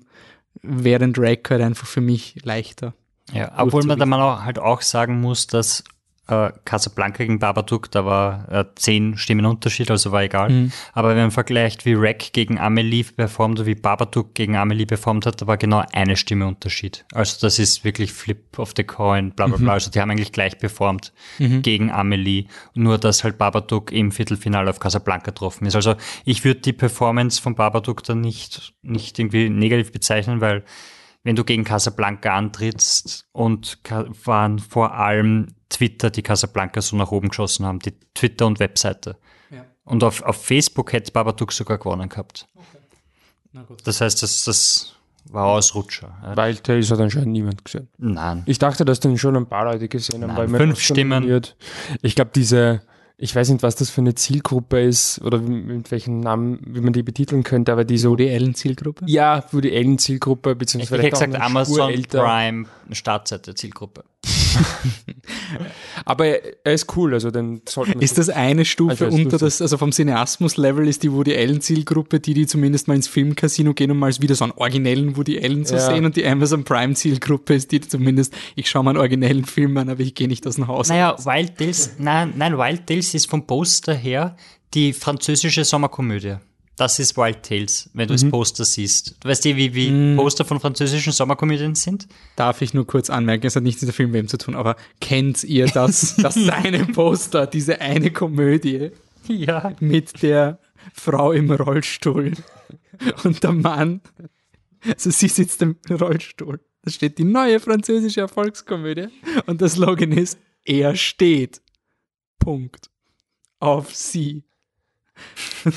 Während 0.63 1.19
Rack 1.19 1.51
halt 1.51 1.61
einfach 1.61 1.85
für 1.85 2.01
mich 2.01 2.37
leichter. 2.43 2.95
Ja, 3.33 3.51
obwohl 3.57 3.83
man 3.83 3.99
da 3.99 4.05
mal 4.05 4.21
auch, 4.21 4.43
halt 4.43 4.57
auch 4.57 4.81
sagen 4.81 5.19
muss, 5.19 5.47
dass 5.47 5.83
äh, 6.27 6.51
Casablanca 6.65 7.23
gegen 7.23 7.39
Babadook, 7.39 7.91
da 7.91 8.05
war 8.05 8.51
äh, 8.51 8.65
zehn 8.75 9.17
Stimmen 9.17 9.45
Unterschied, 9.45 9.91
also 9.91 10.11
war 10.11 10.23
egal. 10.23 10.49
Mhm. 10.49 10.71
Aber 10.93 11.09
wenn 11.09 11.17
man 11.17 11.31
vergleicht, 11.31 11.85
wie 11.85 11.93
Rack 11.93 12.33
gegen 12.33 12.59
Amelie 12.59 13.03
performt 13.03 13.59
oder 13.59 13.67
wie 13.67 13.75
Babadook 13.75 14.33
gegen 14.33 14.55
Amelie 14.55 14.85
performt 14.85 15.25
hat, 15.25 15.41
da 15.41 15.47
war 15.47 15.57
genau 15.57 15.83
eine 15.93 16.17
Stimme 16.17 16.47
Unterschied. 16.47 17.05
Also 17.13 17.37
das 17.41 17.59
ist 17.59 17.83
wirklich 17.83 18.11
Flip 18.11 18.57
of 18.57 18.73
the 18.75 18.83
Coin, 18.83 19.31
bla 19.31 19.47
bla 19.47 19.57
bla. 19.57 19.73
Also 19.73 19.91
die 19.91 19.99
haben 19.99 20.09
eigentlich 20.09 20.31
gleich 20.31 20.57
performt 20.57 21.13
gegen 21.37 21.91
Amelie, 21.91 22.45
nur 22.73 22.97
dass 22.97 23.23
halt 23.23 23.37
Babadook 23.37 23.91
im 23.91 24.11
Viertelfinale 24.11 24.69
auf 24.69 24.79
Casablanca 24.79 25.25
getroffen 25.25 25.65
ist. 25.65 25.75
Also 25.75 25.95
ich 26.23 26.43
würde 26.43 26.61
die 26.61 26.73
Performance 26.73 27.41
von 27.41 27.55
Babadook 27.55 28.03
dann 28.03 28.21
nicht, 28.21 28.73
nicht 28.81 29.19
irgendwie 29.19 29.49
negativ 29.49 29.91
bezeichnen, 29.91 30.41
weil 30.41 30.63
wenn 31.25 31.35
du 31.35 31.43
gegen 31.43 31.63
Casablanca 31.63 32.37
antrittst 32.37 33.25
und 33.31 33.79
waren 34.23 34.59
vor 34.59 34.93
allem 34.93 35.55
Twitter, 35.69 36.11
die 36.11 36.21
Casablanca 36.21 36.81
so 36.81 36.95
nach 36.95 37.11
oben 37.11 37.29
geschossen 37.29 37.65
haben, 37.65 37.79
die 37.79 37.93
Twitter 38.13 38.45
und 38.45 38.59
Webseite. 38.59 39.17
Ja. 39.49 39.65
Und 39.85 40.03
auf, 40.03 40.21
auf 40.21 40.45
Facebook 40.45 40.93
hätte 40.93 41.11
Babadook 41.11 41.51
sogar 41.51 41.79
gewonnen 41.79 42.09
gehabt. 42.09 42.47
Na 43.51 43.63
gut. 43.63 43.81
Das 43.85 44.01
heißt, 44.01 44.21
das, 44.21 44.43
das 44.43 44.93
war 45.31 45.47
Ausrutscher. 45.47 46.15
Wild 46.35 46.63
Tales 46.63 46.91
hat 46.91 46.99
anscheinend 46.99 47.31
niemand 47.31 47.65
gesehen. 47.65 47.89
Nein. 47.97 48.43
Ich 48.45 48.59
dachte, 48.59 48.85
dass 48.85 48.99
den 48.99 49.17
schon 49.17 49.35
ein 49.35 49.47
paar 49.47 49.65
Leute 49.65 49.87
gesehen 49.87 50.21
haben, 50.21 50.27
Nein, 50.27 50.37
weil 50.37 50.47
man 50.47 50.61
fünf 50.61 50.79
Stimmen. 50.79 51.43
Ich 52.03 52.13
glaube, 52.13 52.31
diese, 52.35 52.83
ich 53.17 53.35
weiß 53.35 53.49
nicht, 53.49 53.63
was 53.63 53.75
das 53.75 53.89
für 53.89 54.01
eine 54.01 54.15
Zielgruppe 54.15 54.81
ist 54.81 55.21
oder 55.21 55.39
mit 55.39 55.89
welchen 55.91 56.19
Namen, 56.19 56.59
wie 56.65 56.81
man 56.81 56.93
die 56.93 57.03
betiteln 57.03 57.43
könnte, 57.43 57.71
aber 57.71 57.85
diese 57.85 58.09
Woody 58.09 58.29
Allen 58.29 58.55
Zielgruppe? 58.55 59.05
ja, 59.07 59.43
Woody 59.51 59.75
Allen 59.75 59.97
Zielgruppe, 59.97 60.51
Ich 60.51 60.57
beziehungsweise 60.57 61.03
hätte 61.03 61.15
vielleicht 61.17 61.33
gesagt 61.33 61.45
Amazon. 61.45 62.03
Prime 62.09 62.65
Startseite 62.91 63.55
Zielgruppe. 63.55 64.03
Aber 66.05 66.25
er, 66.25 66.73
ist 66.73 66.95
cool, 66.95 67.13
also 67.13 67.31
den 67.31 67.61
sollten 67.67 67.95
wir 67.95 68.01
Ist 68.01 68.17
das 68.17 68.29
eine 68.29 68.65
Stufe 68.65 68.91
Also, 68.91 69.05
unter 69.05 69.23
lustig. 69.23 69.39
das, 69.39 69.61
also 69.61 69.77
vom 69.77 69.91
Cineasmus-Level 69.91 70.87
ist 70.87 71.03
die 71.03 71.11
Woody 71.11 71.35
Allen-Zielgruppe, 71.35 72.19
die, 72.19 72.33
die 72.33 72.45
zumindest 72.47 72.87
mal 72.87 72.95
ins 72.95 73.07
Filmcasino 73.07 73.73
gehen, 73.73 73.91
um 73.91 73.99
mal 73.99 74.13
wieder 74.19 74.35
so 74.35 74.43
einen 74.43 74.53
originellen 74.53 75.17
Woody 75.17 75.39
Allen 75.41 75.65
zu 75.65 75.75
Ja. 75.75 75.81
sehen 75.81 76.05
und 76.05 76.15
die 76.15 76.25
Amazon 76.25 76.63
Prime-Zielgruppe 76.63 77.55
ist 77.55 77.71
die 77.71 77.81
zumindest, 77.81 78.33
ich 78.55 78.69
schaue 78.69 78.83
mir 78.83 78.91
einen 78.91 78.99
originellen 78.99 79.45
Film 79.45 79.77
an, 79.77 79.89
aber 79.89 80.01
ich 80.01 80.13
gehe 80.15 80.27
nicht 80.27 80.45
aus 80.47 80.55
dem 80.55 80.67
Haus. 80.67 80.89
Naja, 80.89 81.15
Wild 81.23 81.57
Tales, 81.57 81.91
nein, 81.97 82.33
nein, 82.35 82.57
Wild 82.57 82.87
Tales 82.87 83.13
ist 83.13 83.29
vom 83.29 83.47
Poster 83.47 83.93
her 83.93 84.35
die 84.73 84.93
französische 84.93 85.63
Sommerkomödie. 85.63 86.35
Das 86.77 86.99
ist 86.99 87.15
Wild 87.15 87.41
Tales, 87.43 87.89
wenn 87.93 88.07
du 88.07 88.13
das 88.13 88.29
Poster 88.29 88.65
siehst. 88.65 89.15
Du 89.21 89.29
weißt 89.29 89.45
eh, 89.45 89.55
wie, 89.55 89.73
wie 89.73 90.15
Poster 90.15 90.43
von 90.43 90.59
französischen 90.59 91.13
Sommerkomödien 91.13 91.73
sind? 91.75 92.07
Darf 92.35 92.61
ich 92.61 92.73
nur 92.73 92.85
kurz 92.85 93.09
anmerken, 93.09 93.47
es 93.47 93.55
hat 93.55 93.63
nichts 93.63 93.81
mit 93.81 93.87
der 93.87 93.93
Film 93.93 94.27
zu 94.27 94.37
tun, 94.37 94.55
aber 94.55 94.75
kennt 94.99 95.43
ihr 95.45 95.67
das, 95.67 96.15
das 96.17 96.35
eine 96.49 96.85
Poster, 96.85 97.47
diese 97.47 97.79
eine 97.79 98.11
Komödie 98.11 98.91
Ja. 99.27 99.73
mit 99.79 100.21
der 100.21 100.59
Frau 100.93 101.31
im 101.31 101.49
Rollstuhl 101.51 102.33
und 103.23 103.43
der 103.43 103.51
Mann, 103.53 104.01
also 104.85 105.09
sie 105.09 105.27
sitzt 105.27 105.61
im 105.61 105.77
Rollstuhl. 105.89 106.59
Da 106.83 106.91
steht 106.91 107.17
die 107.17 107.23
neue 107.23 107.59
französische 107.59 108.21
Erfolgskomödie 108.21 109.07
und 109.47 109.61
der 109.61 109.69
Slogan 109.69 110.11
ist, 110.11 110.37
er 110.63 110.95
steht. 110.95 111.61
Punkt. 112.39 112.89
Auf 113.59 113.95
sie. 113.95 114.43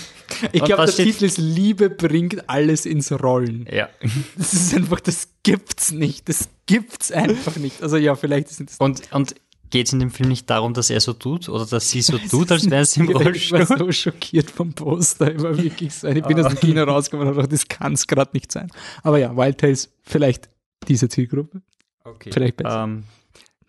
Ich 0.52 0.62
glaube, 0.62 0.84
der 0.84 0.94
Titel 0.94 1.24
ist 1.24 1.38
Liebe 1.38 1.88
bringt 1.90 2.48
alles 2.48 2.86
ins 2.86 3.10
Rollen. 3.10 3.66
Ja. 3.72 3.88
Das 4.36 4.52
ist 4.52 4.74
einfach, 4.74 5.00
das 5.00 5.28
gibt's 5.42 5.90
nicht. 5.90 6.28
Das 6.28 6.48
gibt's 6.66 7.10
einfach 7.10 7.56
nicht. 7.56 7.82
Also 7.82 7.96
ja, 7.96 8.14
vielleicht 8.14 8.50
ist 8.50 8.60
es 8.60 8.76
Und, 8.78 9.10
und 9.12 9.34
geht 9.70 9.86
es 9.86 9.92
in 9.92 10.00
dem 10.00 10.10
Film 10.10 10.28
nicht 10.28 10.48
darum, 10.48 10.74
dass 10.74 10.90
er 10.90 11.00
so 11.00 11.12
tut 11.12 11.48
oder 11.48 11.66
dass 11.66 11.90
sie 11.90 12.02
so 12.02 12.18
tut, 12.30 12.52
als 12.52 12.70
wäre 12.70 12.84
sie 12.84 13.00
im 13.00 13.08
Ich 13.08 13.14
war 13.14 13.22
Rollstuhl? 13.22 13.66
so 13.66 13.92
schockiert 13.92 14.50
vom 14.50 14.72
Poster. 14.74 15.34
Ich 15.34 15.42
war 15.42 15.56
wirklich 15.56 15.94
so. 15.94 16.08
Ich 16.08 16.22
bin 16.24 16.38
aus 16.44 16.52
dem 16.54 16.60
Kino 16.60 16.84
rausgekommen 16.84 17.28
und 17.28 17.34
gedacht, 17.34 17.52
das 17.52 17.66
kann 17.66 17.94
es 17.94 18.06
gerade 18.06 18.30
nicht 18.34 18.52
sein. 18.52 18.70
Aber 19.02 19.18
ja, 19.18 19.36
Wild 19.36 19.58
Tales, 19.58 19.90
vielleicht 20.02 20.48
diese 20.86 21.08
Zielgruppe. 21.08 21.62
Okay. 22.04 22.30
Vielleicht 22.32 22.56
besser. 22.56 22.84
Ähm, 22.84 23.04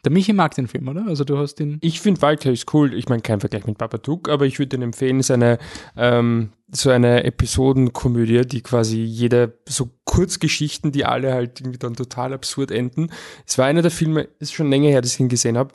Der 0.05 0.12
Michi 0.12 0.31
mag 0.31 0.55
den 0.55 0.67
Film, 0.67 0.88
oder? 0.88 1.05
Also 1.07 1.23
du 1.25 1.38
hast 1.38 1.55
den. 1.55 1.77
Ich 1.81 1.99
finde 1.99 2.21
Wild 2.21 2.41
Tales 2.41 2.65
cool. 2.73 2.93
Ich 2.93 3.09
meine, 3.09 3.21
kein 3.21 3.41
Vergleich 3.41 3.65
mit 3.65 3.77
Babadook, 3.77 4.29
aber 4.29 4.45
ich 4.45 4.57
würde 4.57 4.69
den 4.69 4.81
empfehlen. 4.81 5.19
Es 5.19 5.29
ist 5.29 5.31
eine, 5.31 5.57
ähm, 5.97 6.51
so 6.71 6.89
eine 6.89 7.23
Episodenkomödie, 7.25 8.41
die 8.41 8.62
quasi 8.62 8.99
jede, 8.99 9.59
so 9.67 9.89
Kurzgeschichten, 10.05 10.91
die 10.91 11.05
alle 11.05 11.33
halt 11.33 11.59
irgendwie 11.59 11.79
dann 11.79 11.95
total 11.95 12.33
absurd 12.33 12.71
enden. 12.71 13.12
Es 13.45 13.57
war 13.57 13.65
einer 13.65 13.81
der 13.81 13.91
Filme, 13.91 14.29
ist 14.39 14.53
schon 14.53 14.69
länger 14.69 14.89
her, 14.89 15.01
dass 15.01 15.13
ich 15.13 15.19
ihn 15.19 15.29
gesehen 15.29 15.57
habe, 15.57 15.73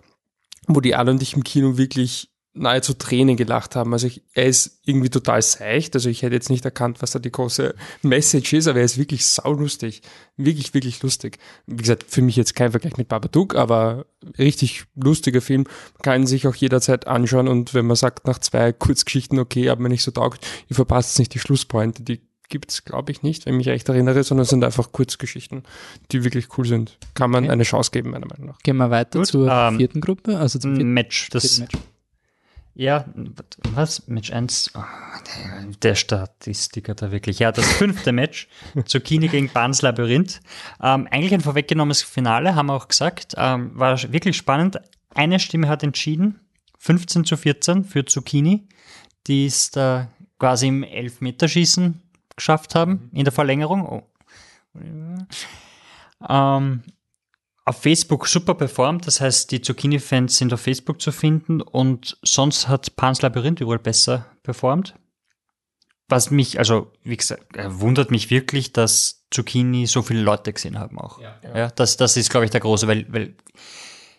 wo 0.66 0.80
die 0.80 0.94
alle 0.94 1.10
und 1.10 1.22
ich 1.22 1.34
im 1.34 1.44
Kino 1.44 1.76
wirklich 1.76 2.33
nahezu 2.54 2.94
Tränen 2.94 3.36
gelacht 3.36 3.74
haben. 3.76 3.92
Also 3.92 4.06
ich, 4.06 4.22
er 4.32 4.46
ist 4.46 4.80
irgendwie 4.84 5.10
total 5.10 5.42
seicht. 5.42 5.94
Also 5.94 6.08
ich 6.08 6.22
hätte 6.22 6.34
jetzt 6.34 6.50
nicht 6.50 6.64
erkannt, 6.64 7.02
was 7.02 7.10
da 7.10 7.18
die 7.18 7.32
große 7.32 7.74
Message 8.02 8.52
ist, 8.52 8.68
aber 8.68 8.78
er 8.78 8.84
ist 8.84 8.96
wirklich 8.96 9.26
saulustig. 9.26 10.02
Wirklich, 10.36 10.72
wirklich 10.72 11.02
lustig. 11.02 11.38
Wie 11.66 11.76
gesagt, 11.76 12.04
für 12.08 12.22
mich 12.22 12.36
jetzt 12.36 12.54
kein 12.54 12.70
Vergleich 12.70 12.96
mit 12.96 13.08
Babadook, 13.08 13.56
aber 13.56 14.06
richtig 14.38 14.84
lustiger 14.94 15.40
Film. 15.40 15.64
Man 15.64 16.02
kann 16.02 16.26
sich 16.26 16.46
auch 16.46 16.54
jederzeit 16.54 17.06
anschauen 17.06 17.48
und 17.48 17.74
wenn 17.74 17.86
man 17.86 17.96
sagt, 17.96 18.26
nach 18.26 18.38
zwei 18.38 18.72
Kurzgeschichten, 18.72 19.38
okay, 19.38 19.68
aber 19.68 19.82
mir 19.82 19.88
nicht 19.88 20.04
so 20.04 20.12
taugt, 20.12 20.46
ihr 20.68 20.76
verpasst 20.76 21.18
nicht 21.18 21.34
die 21.34 21.40
Schlusspointe, 21.40 22.02
die 22.02 22.20
gibt's 22.48 22.84
glaube 22.84 23.10
ich, 23.10 23.22
nicht, 23.22 23.46
wenn 23.46 23.54
ich 23.54 23.58
mich 23.58 23.68
recht 23.68 23.88
erinnere, 23.88 24.22
sondern 24.22 24.42
es 24.42 24.50
sind 24.50 24.62
einfach 24.62 24.92
Kurzgeschichten, 24.92 25.62
die 26.12 26.22
wirklich 26.24 26.56
cool 26.56 26.66
sind. 26.66 26.98
Kann 27.14 27.30
man 27.30 27.44
Okay. 27.44 27.52
eine 27.52 27.62
Chance 27.64 27.90
geben, 27.90 28.10
meiner 28.10 28.26
Meinung 28.26 28.46
nach. 28.48 28.58
Gehen 28.60 28.76
wir 28.76 28.90
weiter 28.90 29.20
Gut, 29.20 29.26
zur 29.28 29.50
ähm, 29.50 29.78
vierten 29.78 30.00
Gruppe, 30.00 30.38
also 30.38 30.58
zum 30.58 30.76
vierten, 30.76 30.92
Match. 30.92 31.30
Das, 31.30 31.56
vierten 31.56 31.62
Match. 31.72 31.84
Ja, 32.76 33.04
was? 33.74 34.08
Match 34.08 34.32
1? 34.32 34.72
Oh, 34.74 34.80
der, 34.80 35.66
der 35.80 35.94
Statistiker 35.94 36.94
da 36.94 37.12
wirklich. 37.12 37.38
Ja, 37.38 37.52
das 37.52 37.70
fünfte 37.72 38.10
Match. 38.10 38.48
Zucchini 38.84 39.28
gegen 39.28 39.48
Barnes 39.48 39.82
Labyrinth. 39.82 40.40
Ähm, 40.82 41.06
eigentlich 41.10 41.32
ein 41.32 41.40
vorweggenommenes 41.40 42.02
Finale, 42.02 42.56
haben 42.56 42.66
wir 42.66 42.74
auch 42.74 42.88
gesagt. 42.88 43.34
Ähm, 43.36 43.78
war 43.78 44.00
wirklich 44.12 44.36
spannend. 44.36 44.80
Eine 45.14 45.38
Stimme 45.38 45.68
hat 45.68 45.84
entschieden. 45.84 46.40
15 46.78 47.24
zu 47.24 47.36
14 47.36 47.84
für 47.84 48.04
Zucchini, 48.04 48.66
die 49.28 49.46
es 49.46 49.70
da 49.70 50.08
quasi 50.38 50.66
im 50.66 50.82
Elfmeterschießen 50.82 52.02
geschafft 52.36 52.74
haben, 52.74 53.08
in 53.14 53.24
der 53.24 53.32
Verlängerung. 53.32 53.86
Oh. 53.86 54.02
Ähm, 56.28 56.82
auf 57.66 57.80
Facebook 57.82 58.28
super 58.28 58.54
performt, 58.54 59.06
das 59.06 59.20
heißt, 59.20 59.50
die 59.50 59.62
Zucchini-Fans 59.62 60.36
sind 60.36 60.52
auf 60.52 60.60
Facebook 60.60 61.00
zu 61.00 61.12
finden 61.12 61.60
und 61.62 62.18
sonst 62.22 62.68
hat 62.68 62.94
Pans 62.96 63.22
Labyrinth 63.22 63.60
überall 63.60 63.78
besser 63.78 64.26
performt. 64.42 64.94
Was 66.08 66.30
mich, 66.30 66.58
also 66.58 66.92
wie 67.02 67.16
gesagt, 67.16 67.56
äh, 67.56 67.80
wundert 67.80 68.10
mich 68.10 68.28
wirklich, 68.30 68.74
dass 68.74 69.24
Zucchini 69.30 69.86
so 69.86 70.02
viele 70.02 70.20
Leute 70.20 70.52
gesehen 70.52 70.78
haben 70.78 70.98
auch. 70.98 71.18
Ja, 71.56 71.70
das, 71.70 71.96
das 71.96 72.18
ist, 72.18 72.28
glaube 72.30 72.44
ich, 72.44 72.50
der 72.50 72.60
große, 72.60 72.86
weil, 72.86 73.06
weil 73.10 73.34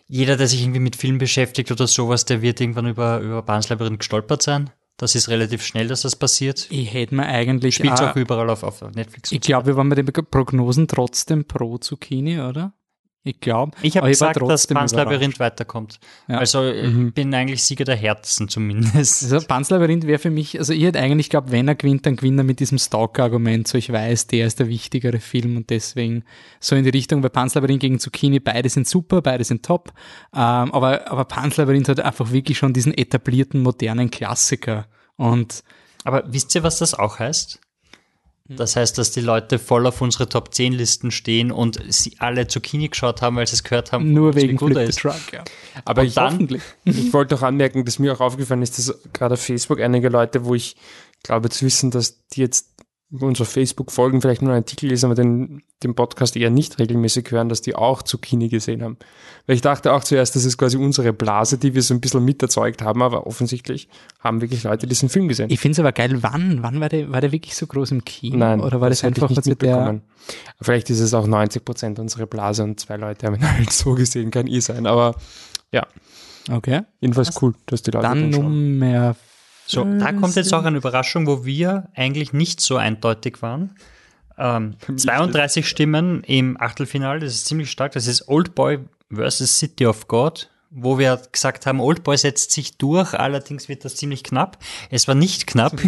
jeder, 0.08 0.36
der 0.36 0.48
sich 0.48 0.62
irgendwie 0.62 0.80
mit 0.80 0.96
Film 0.96 1.18
beschäftigt 1.18 1.70
oder 1.70 1.86
sowas, 1.86 2.24
der 2.24 2.42
wird 2.42 2.60
irgendwann 2.60 2.88
über, 2.88 3.20
über 3.20 3.42
Pans 3.42 3.68
Labyrinth 3.68 4.00
gestolpert 4.00 4.42
sein. 4.42 4.70
Das 4.96 5.14
ist 5.14 5.28
relativ 5.28 5.62
schnell, 5.64 5.86
dass 5.88 6.02
das 6.02 6.16
passiert. 6.16 6.66
Ich 6.70 6.92
hätte 6.92 7.14
mir 7.14 7.26
eigentlich. 7.26 7.76
Spielt 7.76 7.92
auch- 7.92 8.10
auch 8.10 8.16
überall 8.16 8.50
auf, 8.50 8.62
auf 8.64 8.80
Netflix. 8.94 9.30
ich 9.30 9.40
glaube, 9.40 9.66
wir 9.66 9.76
waren 9.76 9.88
bei 9.88 9.94
den 9.94 10.06
Prognosen 10.06 10.88
trotzdem 10.88 11.44
pro 11.44 11.78
Zucchini, 11.78 12.40
oder? 12.40 12.72
Ich 13.28 13.40
glaube. 13.40 13.76
Ich 13.82 13.96
habe 13.96 14.08
gesagt, 14.08 14.40
dass 14.40 14.68
Pans 14.68 14.92
Labyrinth 14.94 15.40
weiterkommt. 15.40 15.98
Ja. 16.28 16.38
Also 16.38 16.64
ich 16.64 16.92
Mhm. 16.92 17.12
bin 17.12 17.34
eigentlich 17.34 17.64
Sieger 17.64 17.84
der 17.84 17.96
Herzen 17.96 18.48
zumindest. 18.48 19.24
Also 19.24 19.44
Pans 19.44 19.68
Labyrinth 19.68 20.06
wäre 20.06 20.20
für 20.20 20.30
mich, 20.30 20.60
also 20.60 20.72
ich 20.72 20.84
hätte 20.84 21.00
eigentlich 21.00 21.28
glaubt, 21.28 21.50
wenn 21.50 21.66
er 21.66 21.74
gewinnt, 21.74 22.06
dann 22.06 22.14
gewinnt 22.14 22.38
er 22.38 22.44
mit 22.44 22.60
diesem 22.60 22.78
Stalker-Argument. 22.78 23.66
So, 23.66 23.78
ich 23.78 23.90
weiß, 23.92 24.28
der 24.28 24.46
ist 24.46 24.60
der 24.60 24.68
wichtigere 24.68 25.18
Film 25.18 25.56
und 25.56 25.70
deswegen 25.70 26.22
so 26.60 26.76
in 26.76 26.84
die 26.84 26.90
Richtung, 26.90 27.24
weil 27.24 27.30
Pans 27.30 27.54
Labyrinth 27.54 27.80
gegen 27.80 27.98
Zucchini, 27.98 28.38
beide 28.38 28.68
sind 28.68 28.86
super, 28.86 29.22
beide 29.22 29.42
sind 29.42 29.64
top. 29.66 29.92
Ähm, 30.32 30.40
aber, 30.72 31.10
aber 31.10 31.24
Pans 31.24 31.56
Labyrinth 31.56 31.88
hat 31.88 31.98
einfach 31.98 32.30
wirklich 32.30 32.58
schon 32.58 32.72
diesen 32.74 32.94
etablierten, 32.96 33.60
modernen 33.60 34.08
Klassiker. 34.10 34.86
Und 35.16 35.64
Aber 36.04 36.22
wisst 36.28 36.54
ihr, 36.54 36.62
was 36.62 36.78
das 36.78 36.94
auch 36.94 37.18
heißt? 37.18 37.58
Das 38.48 38.76
heißt, 38.76 38.96
dass 38.98 39.10
die 39.10 39.20
Leute 39.20 39.58
voll 39.58 39.86
auf 39.86 40.00
unsere 40.00 40.28
Top 40.28 40.54
10 40.54 40.72
Listen 40.72 41.10
stehen 41.10 41.50
und 41.50 41.80
sie 41.88 42.14
alle 42.18 42.46
Zucchini 42.46 42.88
geschaut 42.88 43.20
haben, 43.22 43.36
weil 43.36 43.46
sie 43.46 43.54
es 43.54 43.64
gehört 43.64 43.92
haben, 43.92 44.12
nur 44.12 44.34
wegen 44.34 44.58
Flip 44.58 44.76
ist. 44.78 44.96
the 44.96 45.00
Truck, 45.02 45.32
ja. 45.32 45.42
Aber 45.84 46.02
Und 46.02 46.06
ich, 46.08 46.14
dann- 46.14 46.48
ich 46.84 47.12
wollte 47.12 47.34
auch 47.34 47.42
anmerken, 47.42 47.84
dass 47.84 47.98
mir 47.98 48.12
auch 48.12 48.20
aufgefallen 48.20 48.62
ist, 48.62 48.78
dass 48.78 48.94
gerade 49.12 49.34
auf 49.34 49.42
Facebook 49.42 49.80
einige 49.80 50.08
Leute, 50.08 50.44
wo 50.44 50.54
ich 50.54 50.76
glaube 51.22 51.48
zu 51.50 51.64
wissen, 51.66 51.90
dass 51.90 52.26
die 52.28 52.40
jetzt 52.40 52.68
unser 53.10 53.44
Facebook 53.44 53.92
folgen, 53.92 54.20
vielleicht 54.20 54.42
nur 54.42 54.52
einen 54.52 54.62
Artikel 54.62 54.88
lesen, 54.88 55.06
aber 55.06 55.14
den, 55.14 55.62
den 55.82 55.94
Podcast 55.94 56.36
eher 56.36 56.50
nicht 56.50 56.78
regelmäßig 56.78 57.30
hören, 57.30 57.48
dass 57.48 57.62
die 57.62 57.74
auch 57.74 58.02
Zucchini 58.02 58.48
gesehen 58.48 58.82
haben. 58.82 58.96
Weil 59.46 59.56
ich 59.56 59.62
dachte 59.62 59.92
auch 59.92 60.02
zuerst, 60.02 60.34
das 60.34 60.44
ist 60.44 60.58
quasi 60.58 60.76
unsere 60.76 61.12
Blase, 61.12 61.56
die 61.56 61.74
wir 61.74 61.82
so 61.82 61.94
ein 61.94 62.00
bisschen 62.00 62.24
miterzeugt 62.24 62.82
haben, 62.82 63.02
aber 63.02 63.26
offensichtlich 63.26 63.88
haben 64.18 64.40
wirklich 64.40 64.64
Leute 64.64 64.86
diesen 64.86 65.08
Film 65.08 65.28
gesehen. 65.28 65.50
Ich 65.50 65.60
finde 65.60 65.74
es 65.74 65.78
aber 65.80 65.92
geil, 65.92 66.22
wann? 66.22 66.62
Wann 66.62 66.80
war 66.80 66.88
der, 66.88 67.12
war 67.12 67.20
der 67.20 67.30
wirklich 67.30 67.54
so 67.54 67.66
groß 67.66 67.92
im 67.92 68.04
Kino? 68.04 68.38
Nein, 68.38 68.60
Oder 68.60 68.80
war 68.80 68.88
das, 68.88 69.00
ich 69.00 69.04
einfach 69.06 69.28
nicht 69.28 69.38
also 69.38 69.54
der, 69.54 69.68
mitbekommen. 69.76 70.02
Vielleicht 70.60 70.90
ist 70.90 71.00
es 71.00 71.14
auch 71.14 71.26
90 71.26 71.64
Prozent 71.64 71.98
unserer 72.00 72.26
Blase 72.26 72.64
und 72.64 72.80
zwei 72.80 72.96
Leute 72.96 73.26
haben 73.26 73.36
ihn 73.36 73.52
halt 73.56 73.72
so 73.72 73.94
gesehen, 73.94 74.30
kann 74.30 74.46
eh 74.48 74.60
sein. 74.60 74.86
Aber 74.86 75.14
Okay. 76.50 76.82
jedenfalls 77.00 77.40
cool, 77.42 77.54
dass 77.66 77.82
die 77.82 77.90
Leute 77.90 78.06
Dann. 78.06 78.30
Nummer 78.30 79.16
So, 79.66 79.84
da 79.84 80.12
kommt 80.12 80.36
jetzt 80.36 80.54
auch 80.54 80.64
eine 80.64 80.76
Überraschung, 80.76 81.26
wo 81.26 81.44
wir 81.44 81.88
eigentlich 81.94 82.32
nicht 82.32 82.60
so 82.60 82.76
eindeutig 82.76 83.42
waren. 83.42 83.74
Ähm, 84.38 84.76
32 84.96 85.68
Stimmen 85.68 86.22
im 86.24 86.60
Achtelfinale, 86.60 87.20
das 87.20 87.34
ist 87.34 87.46
ziemlich 87.46 87.70
stark. 87.70 87.92
Das 87.92 88.06
ist 88.06 88.28
Old 88.28 88.54
Boy 88.54 88.78
versus 89.12 89.58
City 89.58 89.86
of 89.86 90.08
God, 90.08 90.50
wo 90.70 90.98
wir 90.98 91.20
gesagt 91.32 91.66
haben, 91.66 91.80
Old 91.80 92.04
Boy 92.04 92.16
setzt 92.16 92.52
sich 92.52 92.78
durch, 92.78 93.14
allerdings 93.14 93.68
wird 93.68 93.84
das 93.84 93.96
ziemlich 93.96 94.24
knapp. 94.24 94.58
Es 94.90 95.08
war 95.08 95.14
nicht 95.14 95.46
knapp. 95.46 95.72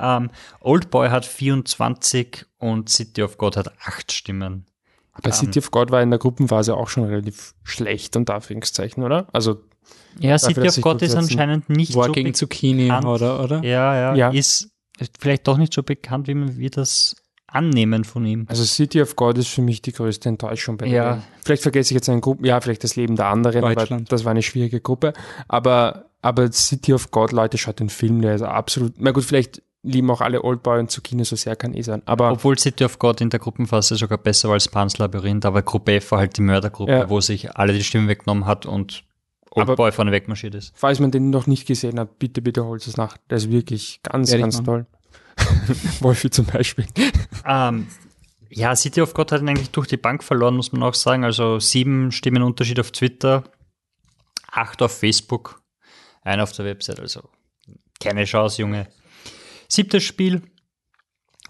ähm, 0.00 0.30
Old 0.60 0.90
Boy 0.90 1.10
hat 1.10 1.26
24 1.26 2.46
und 2.58 2.88
City 2.88 3.22
of 3.22 3.38
God 3.38 3.56
hat 3.56 3.72
8 3.84 4.10
Stimmen. 4.12 4.66
Aber 5.12 5.32
City 5.32 5.58
of 5.58 5.70
God 5.72 5.90
war 5.90 6.00
in 6.00 6.10
der 6.10 6.18
Gruppenphase 6.18 6.76
auch 6.76 6.88
schon 6.88 7.04
relativ 7.04 7.54
schlecht, 7.64 8.16
unter 8.16 8.36
Anführungszeichen, 8.36 9.02
oder? 9.02 9.26
Also, 9.32 9.64
Ja, 10.20 10.36
City 10.38 10.60
of 10.68 10.80
God 10.80 11.02
ist 11.02 11.14
anscheinend 11.14 11.68
nicht 11.68 11.94
war 11.94 12.06
so 12.06 12.12
gegen 12.12 12.34
Zucchini, 12.34 12.84
bekannt. 12.88 13.06
oder? 13.06 13.42
oder? 13.42 13.64
Ja, 13.64 13.94
ja, 13.94 14.14
Ja. 14.14 14.30
Ist 14.30 14.70
vielleicht 15.20 15.46
doch 15.46 15.58
nicht 15.58 15.72
so 15.72 15.82
bekannt, 15.82 16.26
wie 16.28 16.34
man- 16.34 16.56
wir 16.58 16.70
das 16.70 17.14
annehmen 17.46 18.04
von 18.04 18.26
ihm. 18.26 18.44
also 18.48 18.64
City 18.64 19.00
of 19.00 19.16
God 19.16 19.38
ist 19.38 19.48
für 19.48 19.62
mich 19.62 19.80
die 19.80 19.92
größte 19.92 20.28
Enttäuschung 20.28 20.76
bei 20.76 20.86
Ja. 20.86 21.04
der 21.14 21.22
Vielleicht 21.44 21.62
vergesse 21.62 21.92
ich 21.92 21.94
jetzt 21.94 22.08
eine 22.08 22.20
Gruppe, 22.20 22.46
ja, 22.46 22.60
vielleicht 22.60 22.84
das 22.84 22.94
Leben 22.96 23.16
der 23.16 23.26
anderen, 23.26 23.64
aber 23.64 23.86
das 23.86 24.24
war 24.24 24.32
eine 24.32 24.42
schwierige 24.42 24.80
Gruppe. 24.80 25.12
Aber, 25.46 26.06
aber 26.20 26.50
City 26.52 26.92
of 26.92 27.10
God, 27.10 27.32
Leute, 27.32 27.56
schaut 27.56 27.80
den 27.80 27.88
Film, 27.88 28.20
der 28.20 28.34
ist 28.34 28.42
absolut, 28.42 28.94
na 28.98 29.12
gut, 29.12 29.24
vielleicht 29.24 29.62
lieben 29.82 30.10
auch 30.10 30.20
alle 30.20 30.42
Oldboy 30.44 30.78
und 30.80 30.90
Zucchini 30.90 31.24
so 31.24 31.36
sehr, 31.36 31.56
kann 31.56 31.72
eh 31.72 31.80
sein. 31.82 32.02
Aber 32.04 32.32
Obwohl 32.32 32.58
City 32.58 32.84
of 32.84 32.98
God 32.98 33.20
in 33.22 33.30
der 33.30 33.38
Gruppenphase 33.40 33.94
sogar 33.96 34.18
besser 34.18 34.48
war 34.48 34.54
als 34.54 34.68
Pans 34.68 34.98
Labyrinth, 34.98 35.46
aber 35.46 35.62
Gruppe 35.62 35.92
F 35.94 36.10
war 36.10 36.18
halt 36.18 36.36
die 36.36 36.42
Mördergruppe, 36.42 36.92
Ja. 36.92 37.08
wo 37.08 37.20
sich 37.20 37.56
alle 37.56 37.72
die 37.72 37.84
Stimmen 37.84 38.08
weggenommen 38.08 38.44
hat 38.44 38.66
und 38.66 39.04
Oldboy 39.50 39.92
vorne 39.92 40.12
wegmarschiert 40.12 40.54
ist. 40.54 40.72
falls 40.76 41.00
man 41.00 41.10
den 41.10 41.30
noch 41.30 41.46
nicht 41.46 41.66
gesehen 41.66 41.98
hat, 41.98 42.18
bitte, 42.18 42.42
bitte 42.42 42.64
holt 42.64 42.86
es 42.86 42.96
nach. 42.96 43.16
Der 43.30 43.38
ist 43.38 43.50
wirklich 43.50 44.00
ganz, 44.02 44.30
Werde 44.30 44.38
ich 44.38 44.42
ganz 44.42 44.62
toll. 44.62 44.86
Wolfi 46.00 46.30
zum 46.30 46.46
Beispiel. 46.46 46.86
Ähm, 47.46 47.86
ja, 48.50 48.74
City 48.74 49.00
of 49.00 49.14
God 49.14 49.32
hat 49.32 49.40
ihn 49.40 49.48
eigentlich 49.48 49.70
durch 49.70 49.86
die 49.86 49.96
Bank 49.96 50.24
verloren, 50.24 50.56
muss 50.56 50.72
man 50.72 50.82
auch 50.82 50.94
sagen. 50.94 51.24
Also 51.24 51.58
sieben 51.60 52.12
Stimmen 52.12 52.42
Unterschied 52.42 52.80
auf 52.80 52.90
Twitter, 52.90 53.44
acht 54.50 54.82
auf 54.82 54.98
Facebook, 54.98 55.62
einer 56.22 56.42
auf 56.42 56.52
der 56.52 56.64
Website. 56.64 57.00
Also 57.00 57.28
keine 58.00 58.24
Chance, 58.24 58.62
Junge. 58.62 58.88
Siebtes 59.68 60.02
Spiel, 60.02 60.42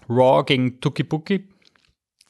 Raw 0.09 0.43
gegen 0.43 0.81
Tuki 0.81 1.03
Buki. 1.03 1.47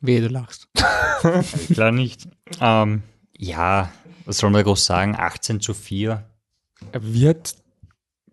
Wehe, 0.02 0.22
du 0.22 0.28
lachst. 0.28 0.70
Klar 1.74 1.92
nicht. 1.92 2.28
Ähm, 2.62 3.04
ja, 3.38 3.92
was 4.30 4.38
soll 4.38 4.52
man 4.52 4.64
groß 4.64 4.86
sagen? 4.86 5.16
18 5.18 5.60
zu 5.60 5.74
4. 5.74 6.24
Wie 7.02 7.28
hat 7.28 7.56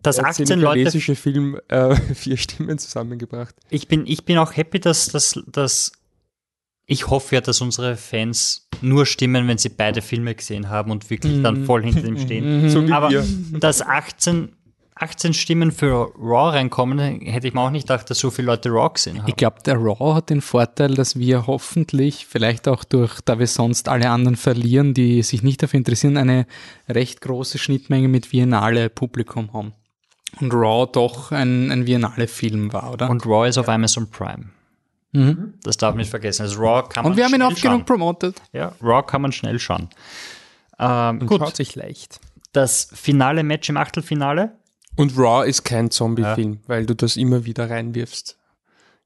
Das 0.01 0.17
der 0.17 0.25
18 0.25 0.45
Leute 0.59 0.59
senegalesische 0.61 1.15
Film 1.15 1.59
äh, 1.69 1.95
vier 2.13 2.37
Stimmen 2.37 2.77
zusammengebracht? 2.77 3.55
ich 3.71 3.87
bin, 3.87 4.05
ich 4.05 4.23
bin 4.23 4.37
auch 4.37 4.55
happy, 4.55 4.79
dass, 4.79 5.07
dass, 5.07 5.39
dass 5.47 5.91
ich 6.85 7.09
hoffe 7.09 7.35
ja, 7.35 7.41
dass 7.41 7.61
unsere 7.61 7.97
Fans 7.97 8.69
nur 8.81 9.07
stimmen, 9.07 9.47
wenn 9.47 9.57
sie 9.57 9.69
beide 9.69 10.03
Filme 10.03 10.35
gesehen 10.35 10.69
haben 10.69 10.91
und 10.91 11.09
wirklich 11.09 11.41
dann 11.41 11.65
voll 11.65 11.83
hinter 11.83 12.01
dem 12.03 12.17
stehen. 12.19 12.69
So 12.69 12.79
Aber 12.93 13.09
wir. 13.09 13.25
dass 13.59 13.81
18, 13.81 14.53
18 14.99 15.33
Stimmen 15.33 15.71
für 15.71 16.11
Raw 16.17 16.51
reinkommen, 16.55 16.99
hätte 17.21 17.47
ich 17.47 17.53
mir 17.53 17.61
auch 17.61 17.69
nicht 17.69 17.87
gedacht, 17.87 18.09
dass 18.09 18.19
so 18.19 18.31
viele 18.31 18.47
Leute 18.47 18.69
Raw 18.69 18.89
gesehen 18.93 19.19
haben. 19.19 19.27
Ich 19.27 19.35
glaube, 19.35 19.57
der 19.65 19.75
Raw 19.75 20.15
hat 20.15 20.29
den 20.29 20.41
Vorteil, 20.41 20.95
dass 20.95 21.17
wir 21.17 21.47
hoffentlich, 21.47 22.25
vielleicht 22.25 22.67
auch 22.67 22.83
durch, 22.83 23.21
da 23.21 23.37
wir 23.39 23.47
sonst 23.47 23.89
alle 23.89 24.09
anderen 24.09 24.35
verlieren, 24.35 24.93
die 24.93 25.21
sich 25.23 25.43
nicht 25.43 25.61
dafür 25.61 25.77
interessieren, 25.77 26.17
eine 26.17 26.47
recht 26.89 27.21
große 27.21 27.57
Schnittmenge 27.57 28.07
mit 28.07 28.31
Biennale-Publikum 28.31 29.53
haben. 29.53 29.73
Und 30.41 30.53
Raw 30.53 30.89
doch 30.91 31.31
ein, 31.31 31.71
ein 31.71 31.85
Biennale-Film 31.85 32.73
war, 32.73 32.91
oder? 32.91 33.09
Und 33.09 33.25
Raw 33.25 33.47
ist 33.47 33.57
auf 33.57 33.69
Amazon 33.69 34.09
Prime. 34.09 34.49
Mhm. 35.13 35.53
Das 35.63 35.77
darf 35.77 35.91
man 35.91 35.99
nicht 35.99 36.09
vergessen. 36.09 36.43
Also 36.43 36.59
Raw 36.59 36.87
kann 36.89 37.03
man 37.03 37.11
Und 37.13 37.17
wir 37.17 37.25
haben 37.25 37.33
ihn 37.33 37.41
oft 37.41 37.61
genug 37.61 37.85
promotet. 37.85 38.41
Ja, 38.51 38.73
Raw 38.81 39.03
kann 39.05 39.21
man 39.21 39.31
schnell 39.31 39.57
schauen. 39.59 39.89
Ähm, 40.79 41.19
Und 41.21 41.27
gut, 41.27 41.39
schaut 41.39 41.55
sich 41.55 41.75
leicht. 41.75 42.19
das 42.51 42.89
finale 42.93 43.43
Match 43.43 43.69
im 43.69 43.77
Achtelfinale. 43.77 44.51
Und 44.97 45.17
Raw 45.17 45.47
ist 45.47 45.63
kein 45.63 45.91
Zombie-Film, 45.91 46.59
weil 46.67 46.85
du 46.85 46.95
das 46.95 47.15
immer 47.17 47.45
wieder 47.45 47.69
reinwirfst. 47.69 48.35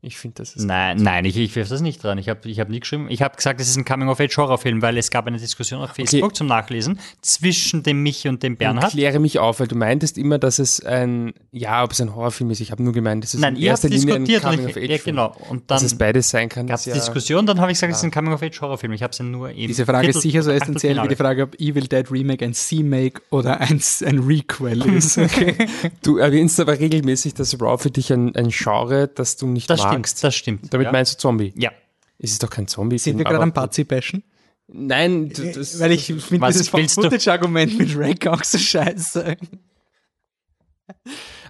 Ich 0.04 0.18
finde, 0.18 0.36
das 0.38 0.56
ist. 0.56 0.66
Nein, 0.66 0.98
nein, 0.98 1.26
ich, 1.26 1.38
ich 1.38 1.56
wirf 1.56 1.70
das 1.70 1.82
nicht 1.82 2.04
dran. 2.04 2.18
Ich 2.18 2.28
habe 2.28 2.50
ich 2.50 2.60
hab 2.60 2.70
nie 2.70 2.80
geschrieben. 2.80 3.08
Ich 3.10 3.22
habe 3.22 3.36
gesagt, 3.36 3.62
es 3.62 3.70
ist 3.70 3.78
ein 3.78 3.86
Coming-of-Age-Horrorfilm, 3.86 4.82
weil 4.82 4.98
es 4.98 5.12
gab 5.12 5.28
eine 5.28 5.38
Diskussion 5.38 5.82
auf 5.82 5.92
Facebook 5.92 6.36
zum 6.36 6.48
Nachlesen 6.48 7.00
zwischen 7.22 7.84
dem 7.84 8.02
Michi 8.02 8.28
und 8.28 8.42
dem 8.42 8.58
Bernhard. 8.58 8.92
kläre 8.92 9.20
mich 9.20 9.40
auf, 9.40 9.60
weil 9.60 9.68
du 9.68 9.76
meintest 9.76 10.18
immer, 10.18 10.40
dass 10.40 10.60
es 10.60 10.84
ein, 10.84 11.34
ja, 11.52 11.84
ob 11.84 11.92
es 11.92 12.02
ein 12.02 12.16
Horrorfilm 12.16 12.50
ist. 12.50 12.62
Ich 12.62 12.72
habe 12.72 12.82
nur 12.84 12.94
gemeint, 12.94 13.24
dass 13.24 13.34
es 13.36 13.40
Nein, 13.40 13.56
in 13.56 13.62
ihr 13.62 13.72
habt 13.72 13.84
erster 13.84 13.90
Linie 13.90 14.16
ein 14.16 14.26
diskutiert. 14.26 14.44
und 14.44 14.50
Coming 14.52 14.70
ich, 14.70 14.76
of 14.78 14.84
ja, 14.84 14.96
Age 14.96 15.04
genau. 15.04 15.36
Und 15.50 15.70
Dass 15.70 15.82
dann 15.82 15.86
es 15.86 15.98
beides 15.98 16.30
sein 16.30 16.50
kann. 16.50 16.68
gab 16.68 16.78
es 16.78 16.86
ja, 16.86 16.94
Diskussion, 16.94 17.46
dann 17.46 17.60
habe 17.60 17.72
ich 17.72 17.76
gesagt, 17.78 17.92
es 17.94 18.00
ist 18.00 18.04
ein 18.04 18.12
Coming-of-Age-Horrorfilm. 18.12 18.94
Ich 18.94 19.04
habe 19.04 19.12
es 19.12 19.18
ja 19.20 19.26
nur 19.26 19.50
eben. 19.52 19.68
Diese 19.68 19.86
Frage 19.86 20.08
ist 20.10 20.22
sicher 20.22 20.42
so 20.42 20.52
essentiell 20.52 20.96
wie 21.04 21.08
die 21.08 21.16
Frage. 21.16 21.32
Frage, 21.32 21.44
ob 21.44 21.56
Evil 21.60 21.88
Dead 21.88 22.10
Remake 22.12 22.44
ein 22.44 22.54
C-Make 22.54 23.22
oder 23.30 23.60
ein, 23.62 23.80
ein 24.06 24.20
Requel 24.20 24.82
ist. 24.96 25.20
Okay. 25.32 25.56
Du 26.04 26.18
erwähnst 26.18 26.60
aber 26.60 26.78
regelmäßig, 26.80 27.36
dass 27.36 27.60
Raw 27.62 27.78
für 27.78 27.92
dich 27.92 28.12
ein, 28.12 28.36
ein 28.36 28.50
Genre, 28.50 29.08
das 29.08 29.38
du 29.38 29.48
nicht 29.48 29.70
Das 29.70 29.80
magst. 29.80 29.91
Stimmt, 29.92 30.24
das 30.24 30.36
stimmt. 30.36 30.74
Damit 30.74 30.86
ja. 30.86 30.92
meinst 30.92 31.14
du 31.14 31.18
Zombie. 31.18 31.54
Ja. 31.56 31.72
Es 32.20 32.32
ist 32.32 32.44
doch 32.44 32.50
kein 32.50 32.68
Zombie. 32.68 32.98
Sind 32.98 33.18
wir 33.18 33.26
gerade 33.26 33.42
am 33.44 33.54
Patsy 33.54 33.84
bashen? 33.84 34.24
Nein, 34.68 35.30
du- 35.30 35.52
das, 35.52 35.80
Weil 35.80 35.92
ich 35.92 36.06
finde 36.06 36.48
dieses? 36.48 36.70
Footage-Argument 36.70 37.78
mit 37.78 37.98
Rack 37.98 38.28
auch 38.28 38.44
so 38.44 38.58
scheiße. 38.58 39.36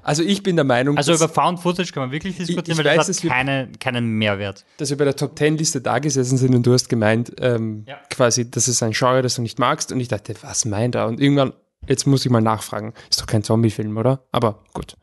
also 0.04 0.24
ich 0.24 0.44
bin 0.44 0.56
der 0.56 0.66
Meinung, 0.66 0.98
Also 0.98 1.14
über 1.14 1.28
Found 1.30 1.60
Footage 1.60 1.92
kann 1.92 2.04
man 2.04 2.12
wirklich 2.12 2.38
diskutieren, 2.38 2.80
ich 2.80 2.86
weil 2.86 2.98
weiß, 2.98 3.08
das 3.08 3.08
dass 3.08 3.18
hat 3.18 3.24
wir- 3.24 3.30
keine, 3.32 3.72
keinen 3.80 4.06
Mehrwert. 4.18 4.66
dass 4.78 4.90
wir 4.90 4.98
bei 4.98 5.06
der 5.06 5.16
Top 5.16 5.36
Ten 5.36 5.58
Liste 5.58 5.82
da 5.82 6.00
gesessen 6.00 6.38
sind 6.38 6.56
und 6.56 6.66
du 6.66 6.74
hast 6.74 6.90
gemeint, 6.90 7.34
ähm, 7.40 7.84
Ja. 7.88 8.00
quasi, 8.10 8.50
das 8.50 8.68
ist 8.68 8.82
ein 8.84 8.92
Genre, 8.92 9.22
das 9.22 9.36
du 9.36 9.42
nicht 9.42 9.60
magst. 9.60 9.92
Und 9.92 10.00
ich 10.00 10.08
dachte, 10.08 10.34
was 10.42 10.66
meint 10.66 10.96
er? 10.96 11.08
Und 11.08 11.20
irgendwann, 11.20 11.54
jetzt 11.88 12.08
muss 12.08 12.26
ich 12.26 12.32
mal 12.32 12.42
nachfragen. 12.42 12.94
Ist 13.10 13.22
doch 13.22 13.28
kein 13.28 13.44
Zombie-Film, 13.44 13.98
oder? 13.98 14.24
Aber 14.32 14.64
gut. 14.74 14.96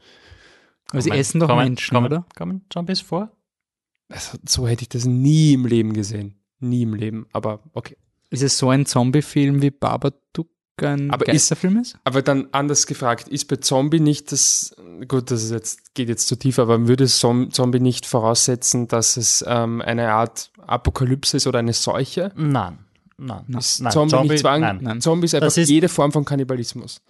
Aber 0.90 1.02
sie 1.02 1.10
Kommen- 1.10 1.20
essen 1.20 1.40
doch 1.40 1.48
kommen- 1.48 1.64
Menschen, 1.64 1.94
kommen, 1.94 2.06
oder? 2.06 2.26
Kommen 2.36 2.64
Zombies 2.70 3.00
vor? 3.00 3.30
Also, 4.08 4.38
so 4.48 4.66
hätte 4.66 4.82
ich 4.82 4.88
das 4.88 5.04
nie 5.04 5.52
im 5.54 5.66
Leben 5.66 5.92
gesehen. 5.92 6.34
Nie 6.60 6.82
im 6.82 6.94
Leben. 6.94 7.26
Aber 7.32 7.60
okay. 7.74 7.96
Ist 8.30 8.42
es 8.42 8.58
so 8.58 8.70
ein 8.70 8.84
Zombie-Film 8.86 9.60
wie 9.62 9.70
Babadook 9.70 10.48
ein 10.80 11.10
Aber 11.10 11.26
ist- 11.26 11.32
Geisterfilm 11.32 11.78
ist? 11.78 11.98
Aber 12.04 12.22
dann 12.22 12.48
anders 12.52 12.86
gefragt, 12.86 13.28
ist 13.28 13.46
bei 13.48 13.56
Zombie 13.56 14.00
nicht 14.00 14.32
das, 14.32 14.74
gut, 15.08 15.30
das 15.30 15.42
ist 15.44 15.50
jetzt, 15.50 15.94
geht 15.94 16.08
jetzt 16.08 16.28
zu 16.28 16.36
tief, 16.36 16.58
aber 16.58 16.86
würde 16.88 17.06
Zom- 17.06 17.50
Zombie 17.50 17.80
nicht 17.80 18.06
voraussetzen, 18.06 18.86
dass 18.88 19.16
es 19.16 19.44
ähm, 19.46 19.80
eine 19.82 20.12
Art 20.12 20.52
Apokalypse 20.66 21.36
ist 21.36 21.46
oder 21.46 21.58
eine 21.58 21.72
Seuche? 21.72 22.32
Nein. 22.36 22.78
Nein. 23.20 23.44
Ist 23.58 23.80
nein. 23.82 23.92
Zombie, 23.92 24.28
nicht 24.28 24.38
Zwang? 24.40 24.60
Nein. 24.60 24.78
Nein. 24.80 25.00
Zombie 25.00 25.24
ist 25.26 25.34
einfach 25.34 25.56
ist- 25.56 25.68
jede 25.68 25.88
Form 25.88 26.12
von 26.12 26.24
Kannibalismus. 26.24 27.00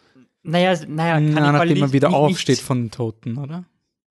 Naja, 0.42 0.78
naja, 0.86 1.20
Na, 1.20 1.52
nachdem 1.52 1.78
man 1.80 1.92
wieder 1.92 2.08
nicht- 2.08 2.16
aufsteht 2.16 2.56
nicht- 2.56 2.62
von 2.64 2.82
den 2.84 2.90
Toten, 2.90 3.36
oder? 3.38 3.64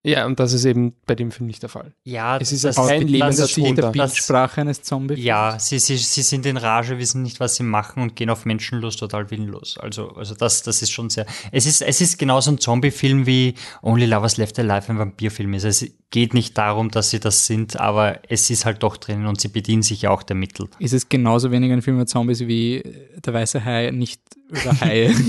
Ja, 0.04 0.26
und 0.26 0.40
das 0.40 0.54
ist 0.54 0.64
eben 0.64 0.94
bei 1.06 1.16
dem 1.16 1.32
Film 1.32 1.48
nicht 1.48 1.62
der 1.64 1.70
Fall. 1.70 1.94
Ja, 2.06 2.38
Es 2.38 2.54
ist 2.54 2.64
das, 2.64 2.78
kein 2.78 3.12
das, 3.20 3.52
Toter. 3.52 3.68
in 3.68 3.76
der 3.76 3.88
Bildsprache 3.92 4.62
eines 4.62 4.82
Zombies. 4.82 5.20
Ja, 5.22 5.60
sie, 5.60 5.80
sie, 5.80 5.98
sie 5.98 6.22
sind 6.22 6.46
in 6.46 6.56
Rage, 6.56 6.98
wissen 6.98 7.24
nicht, 7.24 7.42
was 7.42 7.56
sie 7.56 7.64
machen 7.64 8.02
und 8.04 8.16
gehen 8.16 8.30
auf 8.30 8.46
Menschenlos 8.46 8.96
total 8.96 9.30
willenlos. 9.32 9.78
Also, 9.78 10.12
also 10.12 10.34
das, 10.34 10.62
das 10.64 10.82
ist 10.82 10.92
schon 10.92 11.10
sehr. 11.10 11.26
Es 11.52 11.66
ist, 11.66 11.82
es 11.82 12.00
ist 12.00 12.18
genauso 12.20 12.52
ein 12.52 12.58
Zombie-Film 12.60 13.26
wie 13.26 13.56
Only 13.82 14.06
Lovers 14.06 14.38
Left 14.38 14.58
Alive 14.60 14.90
ein 14.94 14.98
Vampirfilm 15.00 15.54
ist. 15.56 15.66
Es 15.66 15.86
geht 16.10 16.34
nicht 16.34 16.58
darum, 16.58 16.90
dass 16.90 17.10
sie 17.10 17.20
das 17.20 17.46
sind, 17.46 17.78
aber 17.78 18.22
es 18.30 18.50
ist 18.50 18.64
halt 18.64 18.84
doch 18.84 18.96
drinnen 18.96 19.26
und 19.26 19.42
sie 19.42 19.50
bedienen 19.50 19.82
sich 19.82 20.04
ja 20.04 20.12
auch 20.12 20.24
der 20.24 20.38
Mittel. 20.38 20.70
Ist 20.80 20.94
es 20.94 21.10
genauso 21.10 21.52
wenig 21.52 21.70
ein 21.74 21.82
Film 21.82 21.98
über 21.98 22.06
Zombies 22.06 22.42
wie 22.48 22.76
äh, 22.78 23.20
Der 23.20 23.34
weiße 23.34 23.66
Hai 23.66 23.92
nicht 23.92 24.22
über 24.48 24.80
Haie? 24.80 25.14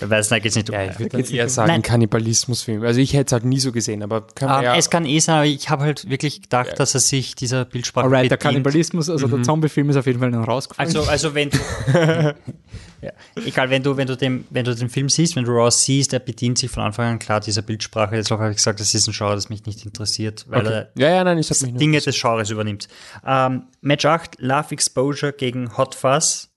Weiß, 0.00 0.30
nein, 0.30 0.40
geht's 0.42 0.54
nicht 0.54 0.70
um. 0.70 0.76
Ja, 0.76 0.84
ich 0.84 0.98
würde 0.98 1.08
dann 1.10 1.20
eher 1.20 1.26
nicht 1.26 1.42
um- 1.42 1.48
sagen 1.48 1.68
Nein. 1.68 1.82
Kannibalismusfilm. 1.82 2.84
Also 2.84 3.00
ich 3.00 3.14
hätte 3.14 3.26
es 3.26 3.32
halt 3.32 3.44
nie 3.44 3.58
so 3.58 3.72
gesehen, 3.72 4.02
aber 4.04 4.26
kann 4.34 4.48
man 4.48 4.58
Ähm, 4.58 4.64
ja, 4.64 4.76
Es 4.76 4.90
kann 4.90 5.04
eh 5.04 5.18
sein, 5.18 5.36
aber 5.36 5.46
ich 5.46 5.70
habe 5.70 5.84
halt 5.84 6.08
wirklich 6.08 6.42
gedacht, 6.42 6.78
dass 6.78 6.94
er 6.94 7.00
sich 7.00 7.34
dieser 7.34 7.64
Bildsprache 7.64 8.04
Alright, 8.06 8.30
der 8.30 8.36
bedient. 8.36 8.52
Kannibalismus, 8.54 9.10
also 9.10 9.26
der 9.26 9.42
Zombie-Film 9.42 9.90
ist 9.90 9.96
auf 9.96 10.06
jeden 10.06 10.20
Fall 10.20 10.30
dann 10.30 10.44
rausgefallen. 10.44 10.88
Also, 10.94 11.10
also 11.10 11.34
wenn 11.34 11.50
du, 11.50 11.58
ja, 13.02 13.10
egal, 13.44 13.70
wenn 13.70 13.82
du, 13.82 13.96
wenn 13.96 14.06
du 14.06 14.16
den, 14.16 14.44
wenn 14.50 14.64
du 14.64 14.74
den 14.74 14.88
Film 14.88 15.08
siehst, 15.08 15.34
wenn 15.34 15.44
du 15.44 15.50
Ross 15.50 15.82
siehst, 15.82 16.12
er 16.12 16.20
bedient 16.20 16.58
sich 16.58 16.70
von 16.70 16.84
Anfang 16.84 17.06
an 17.06 17.18
klar 17.18 17.40
dieser 17.40 17.62
Bildsprache. 17.62 18.14
Deshalb 18.14 18.40
habe 18.40 18.50
ich 18.50 18.58
gesagt, 18.58 18.78
das 18.78 18.94
ist 18.94 19.08
ein 19.08 19.12
Genre, 19.12 19.34
das 19.34 19.48
mich 19.48 19.66
nicht 19.66 19.84
interessiert, 19.84 20.46
weil 20.48 20.60
okay. 20.60 20.70
er 20.70 20.90
ja, 20.96 21.16
ja, 21.16 21.24
nein, 21.24 21.38
ich 21.38 21.48
Dinge 21.48 22.00
des 22.00 22.20
Genres 22.20 22.50
übernimmt. 22.50 22.86
Ähm, 23.26 23.64
Match 23.80 24.04
8, 24.04 24.36
Love 24.40 24.70
Exposure 24.70 25.32
gegen 25.32 25.76
Hot 25.76 25.96
Fuzz. 25.96 26.50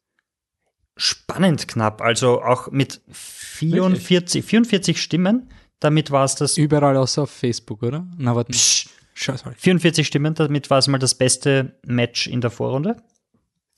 Spannend 1.04 1.68
knapp, 1.68 2.00
also 2.00 2.44
auch 2.44 2.70
mit 2.70 3.02
44, 3.10 4.46
44 4.46 5.02
Stimmen. 5.02 5.50
Damit 5.80 6.12
war 6.12 6.26
es 6.26 6.36
das 6.36 6.58
Überall 6.58 6.96
außer 6.96 7.24
auf 7.24 7.32
Facebook, 7.32 7.82
oder? 7.82 8.06
Na, 8.18 8.36
warte. 8.36 8.52
Psch, 8.52 8.88
sorry. 9.16 9.56
44 9.58 10.06
Stimmen, 10.06 10.36
damit 10.36 10.70
war 10.70 10.78
es 10.78 10.88
mal 10.88 11.00
das 11.00 11.16
beste 11.16 11.76
Match 11.84 12.28
in 12.28 12.40
der 12.40 12.52
Vorrunde. 12.52 12.98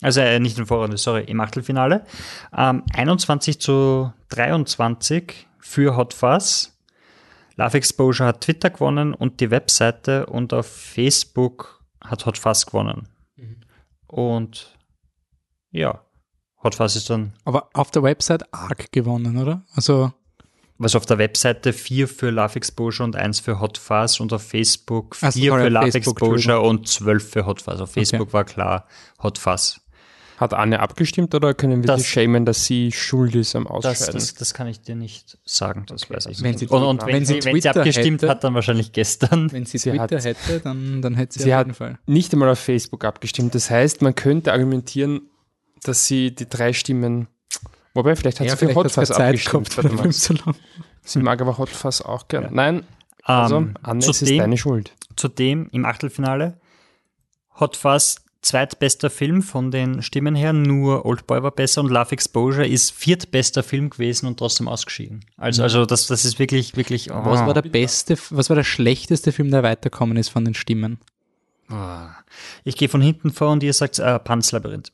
Also 0.02 0.20
äh, 0.20 0.38
nicht 0.42 0.58
in 0.58 0.64
der 0.64 0.68
Vorrunde, 0.68 0.98
sorry, 0.98 1.24
im 1.24 1.40
Achtelfinale. 1.40 2.06
Ähm, 2.54 2.84
21 2.94 3.62
zu 3.62 4.12
23 4.28 5.48
für 5.60 5.96
Hot 5.96 6.14
Fuzz. 6.14 6.78
Love 7.56 7.78
Exposure 7.78 8.28
hat 8.28 8.42
Twitter 8.42 8.70
gewonnen 8.70 9.14
und 9.14 9.40
die 9.40 9.50
Webseite 9.50 10.26
und 10.26 10.52
auf 10.52 10.68
Facebook 10.68 11.86
hat 12.04 12.26
Hot 12.26 12.38
Fuzz 12.38 12.66
gewonnen. 12.66 13.08
Und 14.08 14.78
ja, 15.72 16.03
Hot 16.64 16.76
Fuzz 16.76 16.96
ist 16.96 17.10
dann, 17.10 17.34
Aber 17.46 17.70
auf 17.74 17.92
der 17.92 18.04
Website 18.04 18.54
arg 18.54 18.92
gewonnen, 18.92 19.38
oder? 19.38 19.64
Also, 19.76 20.12
was 20.78 20.96
auf 20.96 21.06
der 21.06 21.18
Webseite 21.18 21.72
4 21.74 22.08
für 22.08 22.30
Love 22.30 22.56
Exposure 22.56 23.06
und 23.06 23.16
1 23.16 23.40
für 23.40 23.60
Hot 23.60 23.78
Fuzz 23.78 24.20
und 24.20 24.34
auf 24.34 24.42
Facebook 24.44 25.16
4 25.16 25.28
Ach 25.30 25.34
so, 25.34 25.40
sorry, 25.46 25.62
für 25.64 25.70
Love 25.70 25.92
Facebook, 25.92 26.22
Exposure 26.22 26.62
und 26.62 26.88
12 26.88 27.30
für 27.30 27.46
Hot 27.46 27.62
Fuzz. 27.62 27.80
Auf 27.80 27.92
Facebook 27.92 28.22
Okay. 28.22 28.34
war 28.34 28.44
klar 28.44 28.88
Hot 29.22 29.38
Fuzz. 29.38 29.80
Hat 30.38 30.54
Anne 30.56 30.80
abgestimmt 30.80 31.36
oder 31.36 31.54
können 31.54 31.84
wir 31.84 31.88
Das- 31.88 32.02
sie 32.02 32.08
schämen, 32.08 32.44
dass 32.44 32.66
sie 32.66 32.92
schuld 32.92 33.36
ist 33.36 33.56
am 33.56 33.66
Das, 33.66 33.72
Ausscheiden? 33.72 34.14
das, 34.16 34.34
das 34.34 34.54
kann 34.56 34.68
ich 34.68 34.82
dir 34.82 34.96
nicht 34.96 35.38
sagen, 35.46 35.86
das 35.88 36.10
weiß 36.10 36.26
ich 36.26 36.42
Wenn 36.42 36.50
nicht. 36.52 36.60
sie- 36.60 36.68
und 36.68 36.82
und 36.84 37.02
wenn, 37.06 37.14
wenn 37.14 37.26
sie 37.26 37.36
sie, 37.36 37.46
wenn 37.46 37.54
sie 37.56 37.62
Twitter 37.62 37.80
abgestimmt 37.82 38.22
hätte- 38.24 38.30
hat, 38.32 38.44
dann 38.44 38.56
wahrscheinlich 38.56 38.92
gestern. 38.92 39.52
wenn 39.52 39.66
sie, 39.68 39.78
Sie 39.78 39.92
Twitter 39.92 40.02
hat- 40.18 40.26
hätte, 40.26 40.60
dann, 40.62 41.02
dann 41.04 41.14
hätte 41.16 41.34
sie, 41.38 41.44
Sie 41.44 41.54
auf 41.54 41.60
hat- 41.60 41.68
jeden 41.68 41.76
Fall. 41.76 42.00
nicht 42.08 42.34
einmal 42.34 42.50
auf 42.50 42.60
Facebook 42.60 43.06
abgestimmt. 43.06 43.54
Das 43.54 43.70
heißt, 43.70 44.02
man 44.02 44.16
könnte 44.16 44.52
argumentieren, 44.52 45.22
dass 45.84 46.06
sie 46.06 46.34
die 46.34 46.48
drei 46.48 46.74
Stimmen. 46.74 47.28
Wobei, 47.94 48.16
vielleicht 48.16 48.40
hat 48.40 48.50
sie 48.50 48.56
für 48.56 48.70
vielleicht 48.70 48.76
Hot 48.78 48.86
hat's 48.86 48.96
keine 48.96 49.38
Fuzz 49.38 49.44
Zeit 49.44 49.56
abgestimmt. 49.56 49.70
gehabt, 49.70 50.00
Film 50.00 50.12
so 50.12 50.34
lang 50.34 50.56
Sie 51.04 51.20
mag 51.20 51.42
aber 51.42 51.58
Hot 51.58 51.70
Fuzz 51.70 52.02
auch 52.02 52.28
gern. 52.28 52.50
Nein, 52.52 52.84
also, 53.24 53.58
Ähm, 53.58 53.74
Anne, 53.82 54.00
es 54.00 54.08
ist 54.08 54.20
zudem- 54.20 54.40
deine 54.40 54.58
Schuld. 54.58 54.94
Zudem 55.16 55.70
im 55.72 55.86
Achtelfinale 55.86 56.60
Hot 57.60 57.78
Fuzz 57.78 58.18
zweitbester 58.42 59.10
Film 59.10 59.42
von 59.42 59.72
den 59.72 60.02
Stimmen 60.02 60.36
her, 60.36 60.54
nur 60.54 61.06
Oldboy 61.06 61.44
war 61.44 61.52
besser 61.52 61.82
und 61.82 61.90
Love 61.90 62.12
Exposure 62.12 62.68
ist 62.68 62.92
viertbester 62.92 63.64
Film 63.64 63.90
gewesen 63.90 64.28
und 64.28 64.38
trotzdem 64.38 64.68
ausgeschieden. 64.68 65.24
Also, 65.38 65.64
also 65.64 65.86
das, 65.86 66.08
das 66.08 66.26
ist 66.26 66.40
wirklich, 66.40 66.76
wirklich. 66.76 67.10
Mhm. 67.10 67.26
Was 67.26 67.42
oh. 67.42 67.48
war 67.48 67.54
der 67.54 67.62
beste, 67.62 68.18
was 68.32 68.50
war 68.50 68.56
der 68.56 68.64
schlechteste 68.64 69.32
Film, 69.32 69.50
der 69.50 69.64
weiterkommen 69.64 70.18
ist 70.18 70.30
von 70.30 70.44
den 70.44 70.56
Stimmen? 70.56 71.00
Oh. 71.72 72.08
Ich 72.66 72.76
gehe 72.76 72.90
von 72.90 73.02
hinten 73.02 73.32
vor 73.32 73.52
und 73.52 73.64
ihr 73.64 73.74
sagt 73.74 74.00
äh, 74.00 74.20
Panzlabyrinth. 74.20 74.92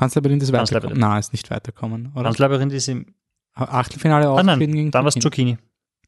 Panzerlabyrinth 0.00 0.42
ist 0.42 0.52
weitergekommen. 0.52 0.80
Panzerlabyrinth. 0.98 1.00
Nein, 1.00 1.20
ist 1.20 1.32
nicht 1.32 1.50
weitergekommen, 1.50 2.12
oder? 2.14 2.22
Panzlabyrinth 2.24 2.72
ist 2.72 2.88
im. 2.88 3.06
Achtelfinale 3.54 4.26
Ah 4.26 4.30
ausgeschieden 4.30 4.58
nein, 4.60 4.72
gegen 4.74 4.90
dann 4.90 5.04
war 5.04 5.08
es 5.08 5.14
Zucchini. 5.16 5.58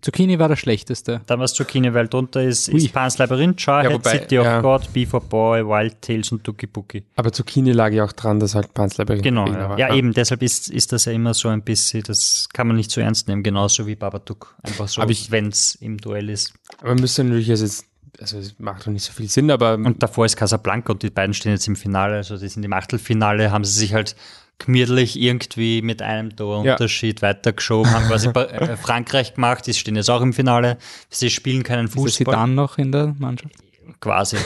Zucchini. 0.00 0.38
War 0.38 0.48
der 0.48 0.56
schlechteste. 0.56 1.20
Dann 1.26 1.38
war 1.38 1.44
es 1.44 1.52
Zucchini, 1.54 1.92
weil 1.94 2.08
drunter 2.08 2.42
ist, 2.42 2.68
Ui. 2.70 2.76
ist 2.76 2.92
Pan's 2.92 3.18
Labyrinth, 3.18 3.64
Jarhead, 3.64 3.90
Ja, 3.92 3.96
wobei, 3.96 4.18
City 4.18 4.38
of 4.38 4.44
ja. 4.46 4.60
God, 4.60 4.92
Before 4.92 5.24
Boy, 5.24 5.64
Wild 5.64 6.00
Tales 6.02 6.32
und 6.32 6.44
Duki 6.46 6.66
Buki. 6.66 7.04
Aber 7.14 7.30
Zucchini 7.32 7.70
lag 7.72 7.92
ja 7.92 8.04
auch 8.04 8.12
dran, 8.12 8.40
dass 8.40 8.54
halt 8.56 8.74
Panzlabyrinth 8.74 9.22
Genau, 9.22 9.44
Gewinner 9.44 9.76
ja. 9.78 9.88
ja 9.88 9.94
eben, 9.94 10.12
deshalb 10.12 10.42
ist, 10.42 10.68
ist 10.70 10.92
das 10.92 11.04
ja 11.04 11.12
immer 11.12 11.34
so 11.34 11.48
ein 11.48 11.62
bisschen, 11.62 12.02
das 12.02 12.48
kann 12.52 12.66
man 12.66 12.76
nicht 12.76 12.90
so 12.90 13.00
ernst 13.00 13.28
nehmen, 13.28 13.42
genauso 13.44 13.86
wie 13.86 13.94
Babadook. 13.94 14.56
Einfach 14.64 14.88
so, 14.88 15.02
wenn 15.02 15.48
es 15.48 15.76
im 15.76 15.98
Duell 15.98 16.30
ist. 16.30 16.52
Aber 16.78 16.88
man 16.90 17.00
müsste 17.00 17.22
natürlich 17.22 17.46
jetzt- 17.48 17.86
also 18.20 18.38
es 18.38 18.58
macht 18.58 18.86
doch 18.86 18.92
nicht 18.92 19.04
so 19.04 19.12
viel 19.12 19.28
Sinn, 19.28 19.50
aber 19.50 19.74
Und 19.74 20.02
davor 20.02 20.26
ist 20.26 20.36
Casablanca 20.36 20.92
und 20.92 21.02
die 21.02 21.10
beiden 21.10 21.34
stehen 21.34 21.52
jetzt 21.52 21.66
im 21.68 21.76
Finale, 21.76 22.16
also 22.16 22.36
die 22.36 22.48
sind 22.48 22.64
im 22.64 22.72
Achtelfinale, 22.72 23.50
haben 23.50 23.64
sie 23.64 23.78
sich 23.78 23.94
halt 23.94 24.16
gemütlich 24.58 25.18
irgendwie 25.18 25.82
mit 25.82 26.02
einem 26.02 26.36
Torunterschied 26.36 27.22
weitergeschoben, 27.22 27.90
haben 27.90 28.06
quasi 28.06 28.28
äh, 28.34 28.76
Frankreich 28.76 29.34
gemacht, 29.34 29.66
die 29.66 29.74
stehen 29.74 29.96
jetzt 29.96 30.10
auch 30.10 30.20
im 30.20 30.32
Finale, 30.32 30.78
sie 31.10 31.30
spielen 31.30 31.62
keinen 31.62 31.86
Ist 31.86 31.94
der 31.94 32.02
Fußball, 32.02 32.34
Zidane 32.34 32.52
noch 32.52 32.78
in 32.78 32.92
der 32.92 33.14
Mannschaft? 33.18 33.54
quasi. 34.00 34.36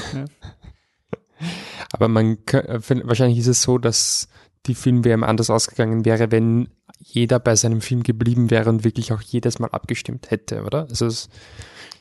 Aber 1.93 2.09
man 2.09 2.39
äh, 2.53 2.81
wahrscheinlich 3.05 3.39
ist 3.39 3.47
es 3.47 3.63
so, 3.63 3.79
dass 3.79 4.29
die 4.67 4.75
Film-WM 4.75 5.23
anders 5.23 5.51
ausgegangen 5.51 6.05
wäre, 6.05 6.31
wenn 6.31 6.69
jeder 7.03 7.39
bei 7.39 7.57
seinem 7.57 7.81
Film 7.81 8.03
geblieben 8.03 8.51
wäre 8.51 8.69
und 8.71 8.85
wirklich 8.85 9.13
auch 9.13 9.21
jedes 9.23 9.59
Mal 9.59 9.69
abgestimmt 9.71 10.31
hätte, 10.31 10.63
oder? 10.65 10.87
Also 10.91 11.07
es 11.07 11.29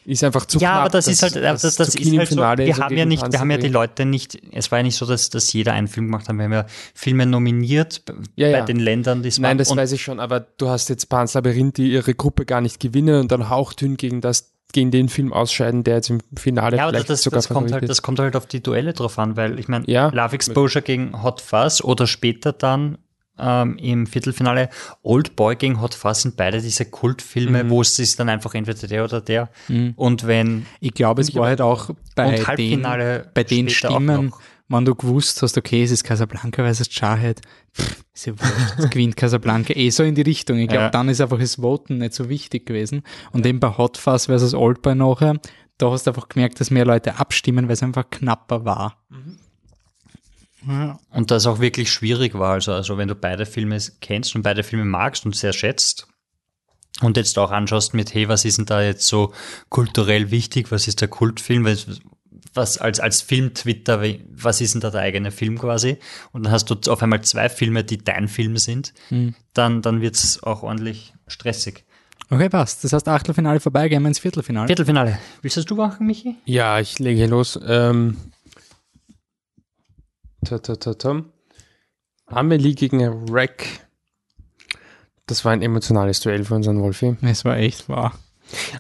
ist 0.05 0.23
einfach 0.23 0.45
zu 0.45 0.60
ja, 0.60 0.69
knapp, 0.69 0.81
aber 0.81 0.89
das 0.89 1.05
dass- 1.05 1.13
ist 1.13 1.23
halt, 1.23 1.36
das, 1.36 1.62
das, 1.62 1.75
dass 1.75 1.95
ist 1.95 2.17
halt 2.17 2.27
so, 2.29 2.36
Finale 2.36 2.65
wir 2.65 2.77
haben 2.77 2.95
ja 2.95 3.05
nicht, 3.05 3.31
wir 3.31 3.39
haben 3.39 3.49
ja 3.51 3.58
die 3.58 3.69
Leute 3.69 4.05
nicht, 4.05 4.39
es 4.51 4.71
war 4.71 4.79
ja 4.79 4.84
nicht 4.84 4.95
so, 4.95 5.05
dass, 5.05 5.29
dass 5.31 5.51
jeder 5.51 5.73
einen 5.73 5.88
Film 5.88 6.05
gemacht 6.08 6.27
hat, 6.29 6.36
wir 6.36 6.43
haben 6.43 6.53
ja 6.53 6.65
Filme 6.93 7.25
nominiert 7.25 8.03
Ja, 8.36 8.47
bei 8.51 8.58
ja. 8.60 8.65
den 8.65 8.79
Ländern, 8.79 9.23
die 9.23 9.29
es 9.29 9.39
Nein, 9.39 9.58
das 9.58 9.75
weiß 9.75 9.91
ich 9.93 10.03
schon, 10.03 10.19
aber 10.19 10.39
du 10.41 10.69
hast 10.69 10.89
jetzt 10.89 11.10
Pan's 11.10 11.34
Labyrinth, 11.34 11.77
die 11.77 11.91
ihre 11.91 12.13
Gruppe 12.13 12.45
gar 12.45 12.62
nicht 12.62 12.79
gewinnen 12.79 13.19
und 13.21 13.31
dann 13.31 13.49
hauchdünn 13.49 13.97
gegen 13.97 14.21
das 14.21 14.51
gegen 14.73 14.91
den 14.91 15.08
Film 15.08 15.31
ausscheiden, 15.31 15.86
der 15.86 15.95
jetzt 15.95 16.10
im 16.10 16.19
Finale 16.36 16.75
Ja, 16.75 16.89
vielleicht 16.89 17.10
das, 17.10 17.23
sogar 17.23 17.38
das, 17.38 17.47
kommt 17.47 17.71
halt, 17.71 17.88
das 17.88 18.01
kommt 18.01 18.19
halt 18.19 18.36
auf 18.36 18.45
die 18.45 18.62
Duelle 18.62 18.91
drauf 18.91 19.17
an, 19.19 19.38
weil 19.38 19.58
ich 19.58 19.69
meine, 19.69 19.89
Ja. 19.89 20.10
Love 20.10 20.36
Exposure 20.36 20.81
gegen 20.84 21.23
Hot 21.23 21.39
Fuzz 21.39 21.81
oder 21.81 22.08
später 22.08 22.51
dann 22.51 22.97
ähm, 23.39 23.77
im 23.77 24.07
Viertelfinale 24.07 24.69
Old 25.03 25.35
Boy 25.35 25.55
gegen 25.55 25.81
Hot 25.81 25.93
Fuzz 25.93 26.21
sind 26.21 26.37
beide 26.37 26.61
diese 26.61 26.85
Kultfilme, 26.85 27.63
Mhm. 27.65 27.69
wo 27.69 27.81
es 27.81 27.97
ist 27.99 28.19
dann 28.19 28.29
einfach 28.29 28.53
entweder 28.53 28.87
der 28.87 29.03
oder 29.03 29.21
der. 29.21 29.49
Und 29.95 30.25
wenn 30.27 30.65
Ich 30.79 30.93
glaube, 30.93 31.21
es 31.21 31.33
war 31.35 31.47
halt 31.47 31.61
auch 31.61 31.89
bei 32.15 32.37
den, 32.57 32.81
bei 33.33 33.43
den 33.43 33.69
Stimmen, 33.69 34.33
wenn 34.67 34.85
du 34.85 34.95
gewusst 34.95 35.41
hast, 35.43 35.57
okay, 35.57 35.83
es 35.83 35.91
ist 35.91 36.03
Casablanca 36.03 36.63
versus 36.63 36.87
Jarhead, 36.91 37.39
pff, 37.75 38.03
ist 38.13 38.25
ja 38.25 38.33
wurscht, 38.33 38.89
gewinnt 38.91 39.15
Casablanca 39.15 39.73
eh 39.75 39.89
so 39.91 40.01
in 40.03 40.15
die 40.15 40.23
Richtung. 40.23 40.57
Ich 40.57 40.67
glaube, 40.69 40.85
Ja. 40.85 40.89
dann 40.89 41.07
ist 41.09 41.21
einfach 41.21 41.37
das 41.37 41.57
Voten 41.57 41.99
nicht 41.99 42.13
so 42.15 42.29
wichtig 42.29 42.65
gewesen. 42.65 43.03
Und 43.31 43.45
eben 43.45 43.59
bei 43.59 43.77
Hot 43.77 43.97
Fuzz 43.97 44.25
versus 44.25 44.53
Oldboy 44.55 44.95
nachher, 44.95 45.35
da 45.77 45.91
hast 45.91 46.07
du 46.07 46.11
einfach 46.11 46.29
gemerkt, 46.29 46.59
dass 46.61 46.71
mehr 46.71 46.85
Leute 46.85 47.19
abstimmen, 47.19 47.67
weil 47.67 47.73
es 47.73 47.83
einfach 47.83 48.09
knapper 48.09 48.65
war. 48.65 48.97
Ja. 50.67 50.99
Und 51.12 51.32
das 51.32 51.45
auch 51.45 51.60
wirklich 51.60 51.91
schwierig 51.91 52.34
war. 52.34 52.54
Also, 52.54 52.73
also 52.73 52.97
wenn 52.97 53.08
du 53.08 53.15
beide 53.15 53.45
Filme 53.45 53.78
kennst 54.01 54.36
und 54.36 54.41
beide 54.41 54.63
Filme 54.63 54.86
magst 54.86 55.25
und 55.25 55.36
sehr 55.36 55.54
schätzt 55.54 56.08
und 57.01 57.17
jetzt 57.17 57.38
auch 57.38 57.51
anschaust 57.51 57.93
mit, 57.93 58.13
hey, 58.13 58.28
was 58.30 58.45
ist 58.45 58.58
denn 58.58 58.65
da 58.65 58.82
jetzt 58.82 59.08
so 59.08 59.34
kulturell 59.69 60.32
wichtig? 60.32 60.71
Was 60.71 60.88
ist 60.88 61.01
der 61.01 61.08
Kultfilm? 61.08 61.65
Was, 61.65 61.88
was 62.54 62.78
als, 62.78 62.99
als 62.99 63.21
Film-Twitter, 63.21 64.01
was 64.30 64.62
ist 64.62 64.73
denn 64.73 64.82
da 64.82 64.89
der 64.89 65.01
eigene 65.01 65.32
Film 65.32 65.60
quasi? 65.60 65.97
Und 66.32 66.45
dann 66.45 66.54
hast 66.54 66.69
du 66.69 66.91
auf 66.91 67.04
einmal 67.04 67.21
zwei 67.21 67.49
Filme, 67.49 67.84
die 67.84 67.97
dein 67.97 68.28
Film 68.28 68.58
sind. 68.58 68.93
Dann, 69.54 69.82
dann 69.82 70.01
wird's 70.01 70.41
auch 70.41 70.63
ordentlich 70.63 71.13
stressig. 71.28 71.84
Okay, 72.30 72.49
passt. 72.49 72.84
Das 72.84 72.93
heißt, 72.93 73.08
Achtelfinale 73.08 73.60
vorbei, 73.60 73.88
gehen 73.88 74.01
wir 74.01 74.08
ins 74.08 74.19
Viertelfinale. 74.19 74.67
Viertelfinale. 74.67 75.19
Willst 75.41 75.58
das 75.58 75.65
du 75.65 75.75
machen, 75.75 76.08
Michi? 76.08 76.36
Ja, 76.45 76.80
ich 76.80 76.97
lege 76.97 77.17
hier 77.17 77.28
los. 77.28 77.60
Ähm, 77.67 78.17
ta, 80.45 80.60
ta, 80.60 80.75
ta, 80.75 80.93
ta. 80.93 81.23
Amelie 82.27 82.73
gegen 82.75 83.01
Rack. 83.29 83.65
Das 85.27 85.43
war 85.45 85.51
ein 85.51 85.62
emotionales 85.62 86.19
Duell 86.21 86.43
für 86.45 86.55
unseren 86.55 86.79
Wolfi. 86.81 87.17
Es 87.21 87.45
war 87.45 87.58
echt 87.58 87.89
wahr. 87.89 88.13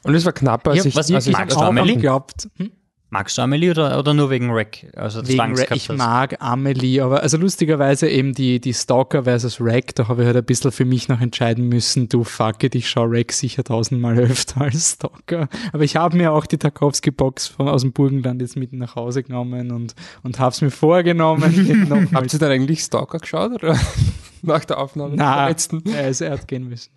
Und 0.03 0.13
es 0.15 0.25
war 0.25 0.33
knapp, 0.33 0.67
als 0.67 0.77
Ja, 0.77 0.85
ich, 0.85 0.95
was- 0.95 1.11
als 1.11 1.27
ich 1.27 1.35
du 1.35 1.43
ich- 1.43 1.57
Amelie? 1.57 1.95
geglaubt, 1.95 2.49
hm? 2.57 2.71
Magst 3.17 3.37
du 3.37 3.43
Amelie 3.43 3.71
oder, 3.71 3.97
oder 3.97 4.13
nur 4.13 4.29
wegen 4.29 4.51
Rack? 4.51 4.87
Also, 4.93 5.25
Wegen 5.25 5.39
Angst 5.39 5.61
Ra- 5.61 5.65
gehabt 5.67 5.81
ich 5.89 5.97
mag 5.97 6.35
Amelie, 6.41 6.99
aber 7.01 7.21
also 7.21 7.37
lustigerweise 7.37 8.09
eben 8.09 8.33
die, 8.33 8.59
die 8.59 8.73
Stalker 8.73 9.23
versus 9.23 9.57
Rack, 9.61 9.95
da 9.95 10.09
habe 10.09 10.23
ich 10.23 10.27
halt 10.27 10.35
ein 10.35 10.43
bisschen 10.43 10.73
für 10.73 10.83
mich 10.83 11.07
noch 11.07 11.21
entscheiden 11.21 11.69
müssen, 11.69 12.09
du 12.09 12.25
fuck 12.25 12.61
it, 12.65 12.75
ich 12.75 12.89
schaue 12.89 13.07
Rack 13.09 13.31
sicher 13.31 13.63
tausendmal 13.63 14.19
öfter 14.19 14.59
als 14.61 14.91
Stalker. 14.95 15.47
Aber 15.71 15.83
ich 15.85 15.95
habe 15.95 16.17
mir 16.17 16.33
auch 16.33 16.45
die 16.45 16.57
Tarkovsky-Box 16.57 17.47
von 17.47 17.69
aus 17.69 17.83
dem 17.83 17.93
Burgenland 17.93 18.41
jetzt 18.41 18.57
mit 18.57 18.73
nach 18.73 18.95
Hause 18.95 19.23
genommen 19.23 19.71
und, 19.71 19.95
und 20.23 20.37
habe 20.39 20.51
es 20.51 20.59
mir 20.59 20.71
vorgenommen. 20.71 22.09
Habt 22.13 22.33
ihr 22.33 22.39
dann 22.39 22.51
eigentlich 22.51 22.81
Stalker 22.81 23.19
geschaut 23.19 23.53
oder 23.53 23.79
nach 24.41 24.65
der 24.65 24.77
Aufnahme? 24.77 25.13
Na, 25.15 25.47
letzten? 25.47 25.83
er, 25.85 26.09
ist, 26.09 26.19
er 26.19 26.31
hat 26.31 26.49
gehen 26.49 26.67
müssen. 26.67 26.91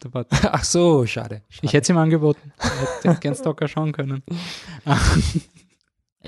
Ach 0.51 0.65
so, 0.65 1.07
schade. 1.07 1.43
ich 1.63 1.73
hätte 1.73 1.85
es 1.85 1.89
ihm 1.91 1.97
angeboten. 1.99 2.51
Er 2.59 2.71
hätte, 2.71 3.09
hätte 3.11 3.21
gern 3.21 3.35
Stalker 3.37 3.69
schauen 3.69 3.93
können. 3.93 4.25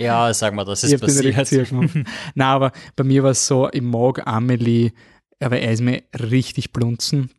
Ja, 0.01 0.33
sag 0.35 0.55
mal, 0.55 0.65
das 0.65 0.83
Ich 0.85 0.93
ist 0.93 1.23
den 1.23 1.35
passiert. 1.35 1.73
Nein, 1.73 2.07
aber 2.39 2.73
bei 2.97 3.05
mir 3.05 3.23
war 3.23 3.31
es 3.31 3.47
so, 3.47 3.69
ich 3.71 3.83
mag 3.83 4.27
Amelie, 4.27 4.93
aber 5.41 5.59
er 5.59 5.73
ist 5.73 5.81
mir 5.83 6.03
richtig 6.15 6.73
blunzen. 6.73 7.31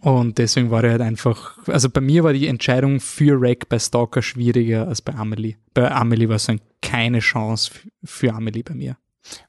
Und 0.00 0.38
deswegen 0.38 0.70
war 0.70 0.84
er 0.84 0.92
halt 0.92 1.00
einfach, 1.02 1.58
also 1.66 1.90
bei 1.90 2.00
mir 2.00 2.24
war 2.24 2.32
die 2.32 2.46
Entscheidung 2.46 3.00
für 3.00 3.36
Rack 3.40 3.68
bei 3.68 3.78
Stalker 3.78 4.22
schwieriger 4.22 4.86
als 4.86 5.02
bei 5.02 5.14
Amelie. 5.14 5.56
Bei 5.74 5.90
Amelie 5.90 6.28
war 6.28 6.36
es 6.36 6.46
dann 6.46 6.60
keine 6.80 7.18
Chance 7.18 7.72
für 8.04 8.32
Amelie 8.32 8.62
bei 8.62 8.74
mir. 8.74 8.96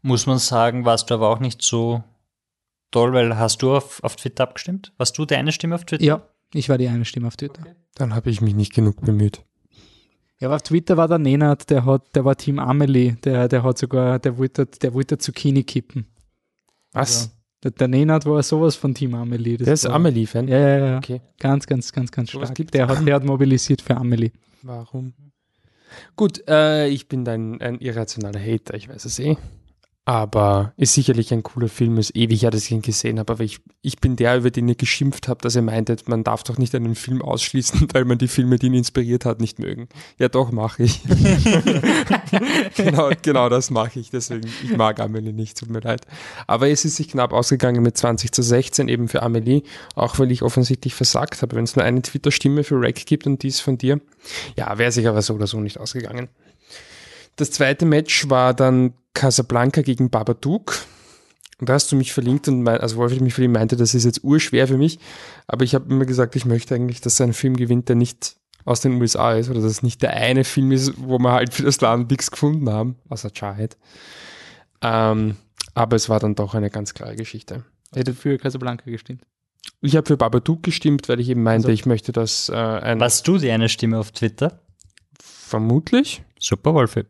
Muss 0.01 0.25
man 0.25 0.39
sagen, 0.39 0.85
warst 0.85 1.09
du 1.09 1.15
aber 1.15 1.29
auch 1.29 1.39
nicht 1.39 1.61
so 1.61 2.03
toll, 2.91 3.13
weil 3.13 3.37
hast 3.37 3.61
du 3.61 3.75
auf, 3.75 4.03
auf 4.03 4.15
Twitter 4.15 4.43
abgestimmt? 4.43 4.91
Warst 4.97 5.17
du 5.17 5.25
deine 5.25 5.51
Stimme 5.51 5.75
auf 5.75 5.85
Twitter? 5.85 6.03
Ja, 6.03 6.27
ich 6.53 6.69
war 6.69 6.77
die 6.77 6.87
eine 6.87 7.05
Stimme 7.05 7.27
auf 7.27 7.37
Twitter. 7.37 7.63
Dann 7.95 8.15
habe 8.15 8.29
ich 8.29 8.41
mich 8.41 8.55
nicht 8.55 8.73
genug 8.73 9.01
bemüht. 9.01 9.43
Ja, 10.43 10.49
aber 10.49 10.57
auf 10.57 10.63
Twitter 10.63 10.97
war 10.97 11.07
der 11.07 11.19
Nenad, 11.19 11.69
der 11.69 11.85
hat, 11.85 12.13
der 12.15 12.25
war 12.25 12.35
Team 12.35 12.59
Amelie, 12.59 13.13
der, 13.23 13.47
der 13.47 13.63
hat 13.63 13.77
sogar, 13.77 14.19
der 14.19 14.37
wollte, 14.37 14.65
der 14.65 14.93
wollte 14.93 15.17
Zucchini 15.17 15.63
kippen. 15.63 16.05
Was? 16.91 17.15
Also, 17.15 17.29
der, 17.63 17.71
der 17.71 17.87
Nenad 17.87 18.25
war 18.25 18.43
sowas 18.43 18.75
von 18.75 18.93
Team 18.93 19.15
Amelie. 19.15 19.55
Das 19.55 19.67
der 19.67 19.73
ist 19.75 19.85
Amelie-Fan? 19.85 20.49
Ja, 20.49 20.59
ja, 20.59 20.77
ja. 20.85 20.97
Okay. 20.97 21.21
Ganz, 21.39 21.65
ganz, 21.65 21.93
ganz, 21.93 22.11
ganz 22.11 22.31
Sowas 22.31 22.49
stark. 22.49 22.71
Der 22.73 22.89
hat, 22.89 23.07
der 23.07 23.15
hat 23.15 23.23
mobilisiert 23.23 23.81
für 23.81 23.95
Amelie. 23.95 24.33
Warum? 24.63 25.13
Gut, 26.17 26.45
äh, 26.49 26.89
ich 26.89 27.07
bin 27.07 27.25
ein, 27.25 27.61
ein 27.61 27.79
irrationaler 27.79 28.41
Hater, 28.41 28.73
ich 28.73 28.89
weiß 28.89 29.05
es 29.05 29.19
eh. 29.19 29.37
Aber 30.05 30.73
ist 30.75 30.95
sicherlich 30.95 31.31
ein 31.31 31.43
cooler 31.43 31.69
Film, 31.69 31.97
ist 31.97 32.13
ewig 32.13 32.41
her, 32.41 32.51
dass 32.51 32.65
ich 32.65 32.71
ihn 32.71 32.81
gesehen 32.81 33.19
habe, 33.19 33.31
aber 33.31 33.43
ich, 33.45 33.59
ich 33.81 33.99
bin 33.99 34.17
der, 34.17 34.35
über 34.35 34.51
den 34.51 34.67
ihr 34.67 34.75
geschimpft 34.75 35.29
habt, 35.29 35.45
dass 35.45 35.55
ihr 35.55 35.61
meintet, 35.61 36.09
man 36.09 36.25
darf 36.25 36.43
doch 36.43 36.57
nicht 36.57 36.75
einen 36.75 36.95
Film 36.95 37.21
ausschließen, 37.21 37.87
weil 37.93 38.03
man 38.03 38.17
die 38.17 38.27
Filme, 38.27 38.59
die 38.59 38.65
ihn 38.65 38.73
inspiriert 38.73 39.23
hat, 39.23 39.39
nicht 39.39 39.59
mögen. 39.59 39.87
Ja, 40.19 40.27
doch, 40.27 40.51
mache 40.51 40.83
ich. 40.83 40.99
genau, 42.75 43.11
genau 43.21 43.47
das 43.47 43.71
mache 43.71 43.97
ich, 43.97 44.09
deswegen, 44.09 44.49
ich 44.61 44.75
mag 44.75 44.99
Amelie 44.99 45.31
nicht, 45.31 45.57
tut 45.57 45.69
mir 45.69 45.79
leid. 45.79 46.01
Aber 46.47 46.67
es 46.67 46.83
ist 46.83 46.97
sich 46.97 47.07
knapp 47.07 47.31
ausgegangen 47.31 47.81
mit 47.81 47.95
20 47.95 48.33
zu 48.33 48.41
16 48.41 48.89
eben 48.89 49.07
für 49.07 49.23
Amelie, 49.23 49.61
auch 49.95 50.19
weil 50.19 50.33
ich 50.33 50.41
offensichtlich 50.41 50.95
versagt 50.95 51.41
habe. 51.41 51.55
Wenn 51.55 51.63
es 51.63 51.77
nur 51.77 51.85
eine 51.85 52.01
Twitter-Stimme 52.01 52.65
für 52.65 52.75
Rack 52.81 53.05
gibt 53.05 53.25
und 53.25 53.41
die 53.41 53.47
ist 53.47 53.61
von 53.61 53.77
dir, 53.77 54.01
ja, 54.57 54.77
wäre 54.77 54.91
sich 54.91 55.07
aber 55.07 55.21
so 55.21 55.35
oder 55.35 55.47
so 55.47 55.61
nicht 55.61 55.77
ausgegangen. 55.77 56.27
Das 57.37 57.51
zweite 57.51 57.85
Match 57.85 58.29
war 58.29 58.53
dann 58.53 58.93
Casablanca 59.13 59.81
gegen 59.81 60.09
Babadook. 60.09 60.75
Und 61.59 61.69
da 61.69 61.73
hast 61.73 61.91
du 61.91 61.95
mich 61.95 62.11
verlinkt 62.13 62.47
und 62.47 62.63
mein, 62.63 62.79
also 62.79 62.97
Wolf 62.97 63.13
hat 63.13 63.21
mich 63.21 63.33
verlinkt, 63.35 63.57
meinte, 63.57 63.75
das 63.77 63.93
ist 63.93 64.03
jetzt 64.03 64.23
urschwer 64.23 64.67
für 64.67 64.77
mich. 64.77 64.99
Aber 65.47 65.63
ich 65.63 65.75
habe 65.75 65.89
immer 65.93 66.05
gesagt, 66.05 66.35
ich 66.35 66.45
möchte 66.45 66.75
eigentlich, 66.75 66.99
dass 67.01 67.21
ein 67.21 67.33
Film 67.33 67.55
gewinnt, 67.55 67.87
der 67.89 67.95
nicht 67.95 68.35
aus 68.65 68.81
den 68.81 68.99
USA 68.99 69.33
ist 69.33 69.49
oder 69.49 69.61
dass 69.61 69.71
es 69.71 69.83
nicht 69.83 70.01
der 70.01 70.11
eine 70.13 70.43
Film 70.43 70.71
ist, 70.71 70.93
wo 70.97 71.19
wir 71.19 71.31
halt 71.31 71.53
für 71.53 71.63
das 71.63 71.79
Land 71.81 72.09
nichts 72.11 72.31
gefunden 72.31 72.69
haben, 72.69 72.95
außer 73.09 73.29
Jarhead. 73.33 73.77
Ähm, 74.81 75.35
aber 75.73 75.95
es 75.95 76.09
war 76.09 76.19
dann 76.19 76.35
doch 76.35 76.53
eine 76.55 76.69
ganz 76.69 76.93
klare 76.93 77.15
Geschichte. 77.15 77.63
Hätte 77.93 78.13
für 78.13 78.37
Casablanca 78.37 78.89
gestimmt. 78.89 79.23
Ich 79.81 79.95
habe 79.95 80.07
für 80.07 80.17
Babadook 80.17 80.63
gestimmt, 80.63 81.07
weil 81.09 81.19
ich 81.19 81.29
eben 81.29 81.43
meinte, 81.43 81.67
Also- 81.67 81.73
ich 81.73 81.85
möchte, 81.85 82.11
dass 82.11 82.49
äh, 82.49 82.53
ein 82.55 82.99
Warst 82.99 83.27
du 83.27 83.37
die 83.37 83.51
eine 83.51 83.69
Stimme 83.69 83.99
auf 83.99 84.11
Twitter? 84.11 84.59
vermutlich 85.21 86.23
Super, 86.39 86.73
Wolfi. 86.73 87.03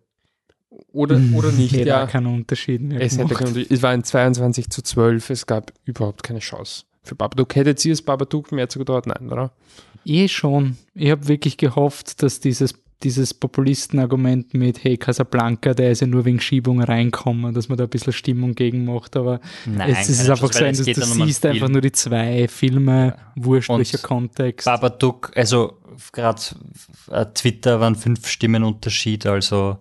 Oder, 0.92 1.20
oder 1.34 1.52
nicht. 1.58 1.74
Hätte 1.74 1.90
ja. 1.90 2.04
auch 2.04 2.10
keinen 2.10 2.28
Unterschied 2.28 2.82
mehr 2.82 3.02
Es, 3.02 3.18
hätte 3.18 3.34
keinen 3.34 3.50
Unterschied. 3.50 3.72
es 3.72 3.82
war 3.82 3.92
ein 3.92 4.04
22 4.04 4.70
zu 4.70 4.82
12, 4.82 5.30
es 5.30 5.46
gab 5.46 5.74
überhaupt 5.86 6.24
keine 6.24 6.40
Chance. 6.40 6.84
Für 7.04 7.16
Babadook 7.16 7.56
hättet 7.56 7.84
ihr 7.86 7.94
es 7.94 8.02
Babadook 8.02 8.52
mehr 8.52 8.70
zugedauert? 8.70 9.08
Nein, 9.08 9.30
oder? 9.30 9.52
Eh 10.06 10.28
schon. 10.28 10.78
Ich 10.96 11.12
habe 11.12 11.28
wirklich 11.28 11.58
gehofft, 11.58 12.24
dass 12.24 12.40
dieses, 12.40 12.76
dieses 13.04 13.34
Populisten-Argument 13.34 14.54
mit, 14.54 14.84
hey, 14.84 14.98
Casablanca, 14.98 15.74
der 15.74 15.92
ist 15.92 16.00
ja 16.00 16.08
nur 16.08 16.24
wegen 16.24 16.40
Schiebung 16.40 16.82
reinkommen, 16.82 17.54
dass 17.54 17.68
man 17.68 17.78
da 17.78 17.86
ein 17.86 17.90
bisschen 17.90 18.14
Stimmung 18.14 18.56
gegen 18.56 18.86
macht, 18.86 19.18
aber 19.18 19.42
Nein, 19.66 19.90
es 19.90 20.10
ist 20.10 20.20
keine 20.20 20.32
einfach 20.32 20.54
so, 20.54 20.66
es 20.66 20.86
du, 20.86 21.02
um 21.02 21.28
siehst 21.28 21.46
einfach 21.46 21.70
nur 21.70 21.82
die 21.82 21.92
zwei 21.92 22.48
Filme, 22.48 23.18
wurscht 23.36 23.70
Und 23.70 23.80
welcher 23.80 23.98
Kontext. 23.98 24.66
Babadook, 24.66 25.32
also 25.36 25.78
gerade 26.12 26.42
äh, 27.12 27.26
Twitter 27.34 27.80
waren 27.80 27.96
fünf 27.96 28.28
Stimmen 28.28 28.64
Unterschied, 28.64 29.26
also 29.26 29.78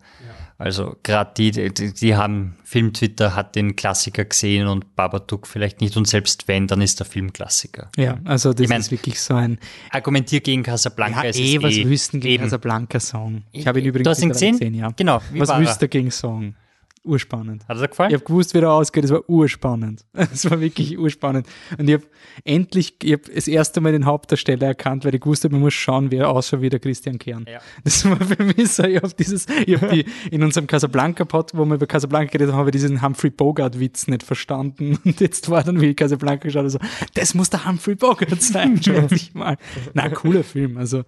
also 0.63 0.97
gerade 1.03 1.33
die, 1.37 1.51
die, 1.51 1.93
die 1.93 2.17
haben 2.17 2.57
Film-Twitter 2.63 3.35
hat 3.35 3.57
den 3.57 3.75
Klassiker 3.75 4.25
gesehen 4.25 4.69
und 4.69 4.95
Babadook 4.95 5.47
vielleicht 5.47 5.81
nicht 5.81 5.97
und 5.97 6.07
selbst 6.07 6.47
wenn, 6.47 6.69
dann 6.69 6.81
ist 6.81 7.01
der 7.01 7.07
Film 7.07 7.33
Klassiker. 7.33 7.91
ja, 7.97 8.19
also 8.25 8.53
das 8.53 8.61
Ich 8.63 8.69
mein, 8.69 8.81
ist 8.81 8.93
wirklich 8.93 9.21
so 9.21 9.35
ein, 9.35 9.59
Argumentier 9.91 10.41
gegen 10.41 10.63
Casablanca 10.63 11.25
ja, 11.25 11.31
ist 11.31 11.39
eh, 11.41 11.61
was 11.61 11.75
eh 11.75 11.89
wüssten 11.89 12.21
gegen. 12.21 12.45
Casablanca-Song. 12.45 13.43
Ich 13.51 13.67
habe 13.67 13.81
ihn 13.81 13.87
übrigens 13.87 14.05
Du 14.05 14.11
hast 14.11 14.23
ihn 14.23 14.29
mittlerweile 14.29 14.53
gesehen? 14.59 14.75
ja. 14.75 14.91
Genau. 14.97 15.21
Was 15.35 15.49
war 15.49 15.61
wüsst 15.61 15.83
ihr 15.83 15.89
gegen 15.89 16.11
Song? 16.11 16.55
Urspannend. 17.05 17.67
Hat 17.67 17.79
dir 17.79 17.89
gefallen? 17.89 18.11
Ich 18.11 18.15
habe 18.15 18.25
gewusst, 18.25 18.55
wie 18.55 18.59
er 18.59 18.71
ausgeht, 18.71 19.05
es 19.05 19.11
war 19.11 19.29
urspannend. 19.29 20.05
Es 20.33 20.49
war 20.49 20.61
wirklich 20.61 20.97
urspannend. 20.97 21.49
Und 21.77 21.89
ich 21.89 21.95
habe 21.95 22.05
endlich, 22.45 22.95
ich 23.03 23.13
habe 23.13 23.23
das 23.35 23.49
erste 23.49 23.81
Mal 23.81 23.91
den 23.91 24.07
Hauptdarsteller 24.07 24.69
erkannt, 24.69 25.05
weil 25.05 25.15
ich 25.15 25.21
gewusst 25.21 25.43
habe, 25.43 25.53
man 25.53 25.63
muss 25.63 25.75
schauen, 25.75 26.13
wie 26.13 26.17
er 26.17 26.31
ausschaut 26.31 26.61
wie 26.61 26.69
der 26.69 26.79
Christian 26.79 27.19
Kern. 27.19 27.45
Ja. 27.51 27.61
Das 27.83 28.09
war 28.09 28.17
für 28.17 28.45
mich 28.45 28.73
so, 28.73 28.85
ich 28.85 28.97
habe 28.97 29.13
dieses, 29.19 29.47
ich 29.67 29.81
habe 29.81 29.89
die, 29.93 30.05
in 30.31 30.45
unserem 30.45 30.69
Casablanca-Pod, 30.69 31.53
wo 31.55 31.65
wir 31.65 31.75
über 31.75 31.87
Casablanca 31.87 32.31
geredet 32.31 32.53
haben, 32.53 32.61
habe 32.61 32.71
ich 32.71 32.75
diesen 32.75 33.03
Humphrey 33.03 33.31
Bogart-Witz 33.31 34.07
nicht 34.07 34.23
verstanden. 34.23 34.99
Und 35.05 35.21
jetzt 35.21 35.51
war 35.51 35.65
dann, 35.65 35.81
wie 35.81 35.91
ich 35.91 35.97
Casablanca 35.97 36.45
geschaut 36.45 36.61
habe, 36.61 36.71
so, 36.71 36.79
das 37.15 37.35
muss 37.35 37.51
der 37.51 37.67
Humphrey 37.67 37.97
Bogart 37.97 38.41
sein, 38.41 38.81
schätze 38.81 39.17
ich 39.17 39.35
mal. 39.35 39.57
Na, 39.95 40.09
cooler 40.09 40.45
Film, 40.45 40.77
also 40.77 41.03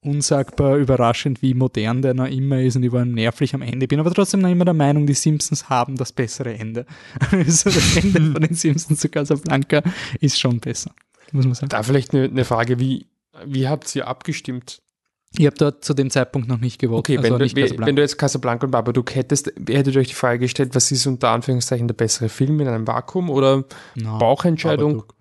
unsagbar 0.00 0.76
überraschend, 0.76 1.42
wie 1.42 1.54
modern 1.54 2.02
der 2.02 2.14
noch 2.14 2.26
immer 2.28 2.60
ist 2.60 2.76
und 2.76 2.84
ich 2.84 2.92
war 2.92 3.04
nervlich 3.04 3.54
am 3.54 3.62
Ende. 3.62 3.88
Bin 3.88 4.00
aber 4.00 4.12
trotzdem 4.12 4.40
noch 4.40 4.50
immer 4.50 4.64
der 4.64 4.74
Meinung, 4.74 5.06
die 5.06 5.14
Simpsons 5.14 5.68
haben 5.68 5.96
das 5.96 6.12
bessere 6.12 6.54
Ende. 6.54 6.86
Also 7.30 7.70
das 7.70 7.96
Ende 7.96 8.32
von 8.32 8.42
den 8.42 8.54
Simpsons 8.54 9.00
zu 9.00 9.08
Casablanca 9.08 9.82
ist 10.20 10.38
schon 10.38 10.60
besser, 10.60 10.92
muss 11.32 11.44
man 11.44 11.54
sagen. 11.54 11.70
Da 11.70 11.82
vielleicht 11.82 12.14
eine, 12.14 12.24
eine 12.24 12.44
Frage, 12.44 12.78
wie, 12.78 13.06
wie 13.44 13.68
habt 13.68 13.94
ihr 13.96 14.06
abgestimmt? 14.06 14.80
Ich 15.36 15.44
habe 15.46 15.56
dort 15.56 15.84
zu 15.84 15.92
dem 15.92 16.10
Zeitpunkt 16.10 16.48
noch 16.48 16.58
nicht 16.58 16.80
gewotet. 16.80 17.00
Okay, 17.00 17.18
also 17.18 17.38
wenn, 17.38 17.48
du, 17.48 17.78
wenn 17.86 17.96
du 17.96 18.02
jetzt 18.02 18.16
Casablanca 18.16 18.64
und 18.64 18.70
Babadook 18.70 19.14
hättest, 19.14 19.48
hättet 19.48 19.94
ihr 19.94 20.00
euch 20.00 20.08
die 20.08 20.14
Frage 20.14 20.38
gestellt, 20.38 20.74
was 20.74 20.90
ist 20.90 21.06
unter 21.06 21.30
Anführungszeichen 21.30 21.86
der 21.86 21.94
bessere 21.94 22.28
Film 22.28 22.60
in 22.60 22.68
einem 22.68 22.86
Vakuum 22.86 23.28
oder 23.28 23.64
No, 23.94 24.18
Bauchentscheidung? 24.18 24.92
Babadook. 24.92 25.17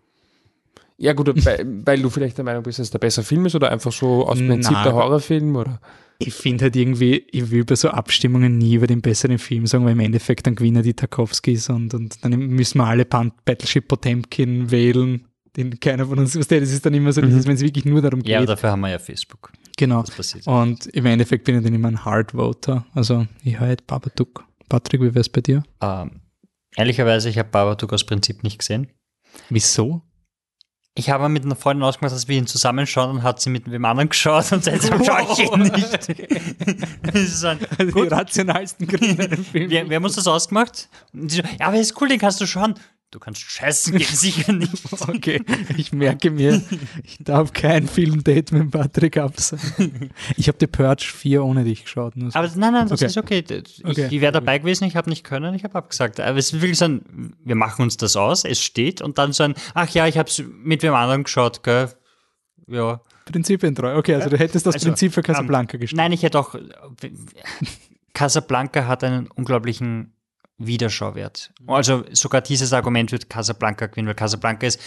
Ja 0.99 1.13
gut, 1.13 1.27
weil, 1.45 1.65
weil 1.85 2.01
du 2.01 2.09
vielleicht 2.09 2.37
der 2.37 2.45
Meinung 2.45 2.63
bist, 2.63 2.79
dass 2.79 2.87
es 2.87 2.91
der 2.91 2.99
bessere 2.99 3.23
Film 3.23 3.45
ist 3.45 3.53
oder 3.55 3.71
einfach 3.71 3.91
so 3.91 4.25
aus 4.27 4.39
Prinzip 4.39 4.71
Na, 4.73 4.83
der 4.83 4.93
Horrorfilm 4.93 5.55
oder? 5.55 5.79
Ich 6.19 6.33
finde 6.33 6.63
halt 6.65 6.75
irgendwie, 6.75 7.17
ich 7.31 7.51
will 7.51 7.63
bei 7.63 7.75
so 7.75 7.89
Abstimmungen 7.89 8.57
nie 8.57 8.73
über 8.73 8.87
den 8.87 9.01
besseren 9.01 9.37
Film 9.37 9.67
sagen, 9.67 9.85
weil 9.85 9.91
im 9.91 9.99
Endeffekt 9.99 10.47
dann 10.47 10.55
gewinnen 10.55 10.81
die 10.81 10.95
Tarkovskis 10.95 11.69
und, 11.69 11.93
und 11.93 12.23
dann 12.25 12.31
müssen 12.35 12.79
wir 12.79 12.85
alle 12.87 13.05
Battleship 13.05 13.87
Potemkin 13.87 14.71
wählen, 14.71 15.27
den 15.55 15.79
keiner 15.79 16.07
von 16.07 16.17
uns 16.17 16.31
versteht. 16.31 16.63
Das 16.63 16.71
ist 16.71 16.83
dann 16.83 16.95
immer 16.95 17.11
so, 17.13 17.21
Mhm. 17.21 17.45
wenn 17.45 17.53
es 17.55 17.61
wirklich 17.61 17.85
nur 17.85 18.01
darum 18.01 18.23
geht. 18.23 18.31
Ja, 18.31 18.43
dafür 18.43 18.71
haben 18.71 18.79
wir 18.81 18.89
ja 18.89 18.97
Facebook. 18.97 19.51
genau. 19.77 20.03
Und 20.45 20.87
im 20.87 21.05
Endeffekt 21.05 21.43
bin 21.43 21.57
ich 21.59 21.63
dann 21.63 21.75
immer 21.75 21.89
ein 21.89 22.03
Hard 22.03 22.31
Voter. 22.31 22.87
Also 22.95 23.27
ich 23.43 23.59
höre 23.59 23.67
halt 23.67 23.85
Babadook. 23.85 24.43
Patrick, 24.69 25.01
wie 25.01 25.13
wär's 25.13 25.29
bei 25.29 25.41
dir? 25.41 25.61
Ähm, 25.81 26.21
ehrlicherweise, 26.75 27.29
ich 27.29 27.37
habe 27.37 27.49
Babadook 27.49 27.93
aus 27.93 28.03
Prinzip 28.03 28.41
nicht 28.43 28.57
gesehen. 28.57 28.87
Wieso? 29.49 30.01
Ich 30.97 31.11
habe 31.11 31.29
mit 31.29 31.45
einer 31.45 31.55
Freundin 31.55 31.83
ausgemacht, 31.83 32.11
dass 32.15 32.27
wir 32.27 32.35
ihn 32.35 32.47
zusammenschauen 32.47 33.17
und 33.17 33.23
hat 33.23 33.39
sie 33.39 33.51
mit 33.51 33.69
wem 33.69 33.85
anderen 33.85 34.09
geschaut 34.09 34.51
und 34.51 34.63
seitdem 34.63 35.03
schaue 35.03 35.27
ich 35.31 35.39
ihn 35.39 35.59
nicht. 35.59 35.83
das 37.03 37.21
ist 37.21 37.45
ein, 37.45 37.59
Also 37.77 37.91
gut, 37.91 38.05
die 38.09 38.13
rationalsten 38.15 38.87
Gründe 38.87 39.29
dem 39.29 39.45
Film. 39.45 39.69
wir, 39.69 39.87
wir 39.87 39.95
haben 39.95 40.03
uns 40.03 40.15
das 40.15 40.25
ausgemacht. 40.25 40.89
Und 41.13 41.29
sie 41.29 41.37
so, 41.37 41.43
ja, 41.59 41.67
aber 41.67 41.77
ist 41.77 42.01
cool, 42.01 42.07
den 42.07 42.17
kannst 42.17 42.41
du 42.41 42.47
schauen. 42.47 42.73
Du 43.09 43.19
kannst 43.19 43.39
scheißen, 43.41 43.97
geht 43.97 44.07
sicher 44.07 44.51
nicht. 44.51 44.83
Okay, 45.07 45.41
ich 45.77 45.93
merke 45.93 46.29
mir, 46.29 46.61
ich 47.03 47.17
darf 47.21 47.53
kein 47.53 47.87
Filmdate 47.87 48.53
mit 48.53 48.71
Patrick 48.71 49.15
absagen. 49.15 50.11
Ich 50.35 50.49
habe 50.49 50.57
The 50.59 50.67
Purge 50.67 51.03
4 51.05 51.41
ohne 51.43 51.63
dich 51.63 51.85
geschaut. 51.85 52.15
So. 52.17 52.27
Aber 52.33 52.47
nein, 52.57 52.73
nein, 52.73 52.87
das 52.89 52.99
Okay. 53.01 53.05
ist 53.05 53.17
okay. 53.17 53.43
Ich, 53.49 53.85
Okay. 53.85 54.07
ich 54.11 54.19
wäre 54.21 54.33
dabei 54.33 54.57
gewesen, 54.59 54.83
ich 54.83 54.97
habe 54.97 55.09
nicht 55.09 55.23
können, 55.23 55.53
ich 55.55 55.63
habe 55.63 55.75
abgesagt. 55.75 56.19
Aber 56.19 56.37
es 56.37 56.47
ist 56.51 56.61
wirklich 56.61 56.77
so 56.77 56.83
ein, 56.85 57.33
wir 57.45 57.55
machen 57.55 57.83
uns 57.83 57.95
das 57.95 58.17
aus, 58.17 58.43
es 58.43 58.61
steht 58.61 59.01
und 59.01 59.17
dann 59.17 59.31
so 59.31 59.43
ein, 59.43 59.55
ach 59.73 59.87
ja, 59.91 60.05
ich 60.07 60.17
habe 60.17 60.27
es 60.29 60.43
mit 60.45 60.83
wem 60.83 60.93
anderen 60.93 61.23
geschaut, 61.23 61.63
gell. 61.63 61.89
Ja. 62.67 62.99
Prinzipientreu. 63.23 63.95
Okay, 63.97 64.15
also 64.15 64.29
du 64.29 64.37
hättest 64.37 64.65
das 64.65 64.75
Also, 64.75 64.87
Prinzip 64.87 65.13
für 65.13 65.21
Casablanca 65.21 65.77
gestimmt. 65.77 65.97
Nein, 65.97 66.11
ich 66.11 66.23
hätte 66.23 66.37
auch, 66.39 66.55
Casablanca 68.13 68.87
hat 68.87 69.03
einen 69.03 69.27
unglaublichen 69.27 70.13
Wiederschauwert. 70.59 71.51
Also 71.67 72.03
sogar 72.11 72.41
dieses 72.41 72.73
Argument 72.73 73.11
wird 73.11 73.29
Casablanca 73.29 73.85
gewinnen, 73.87 74.07
weil 74.07 74.15
Casablanca 74.15 74.65
ist, 74.65 74.79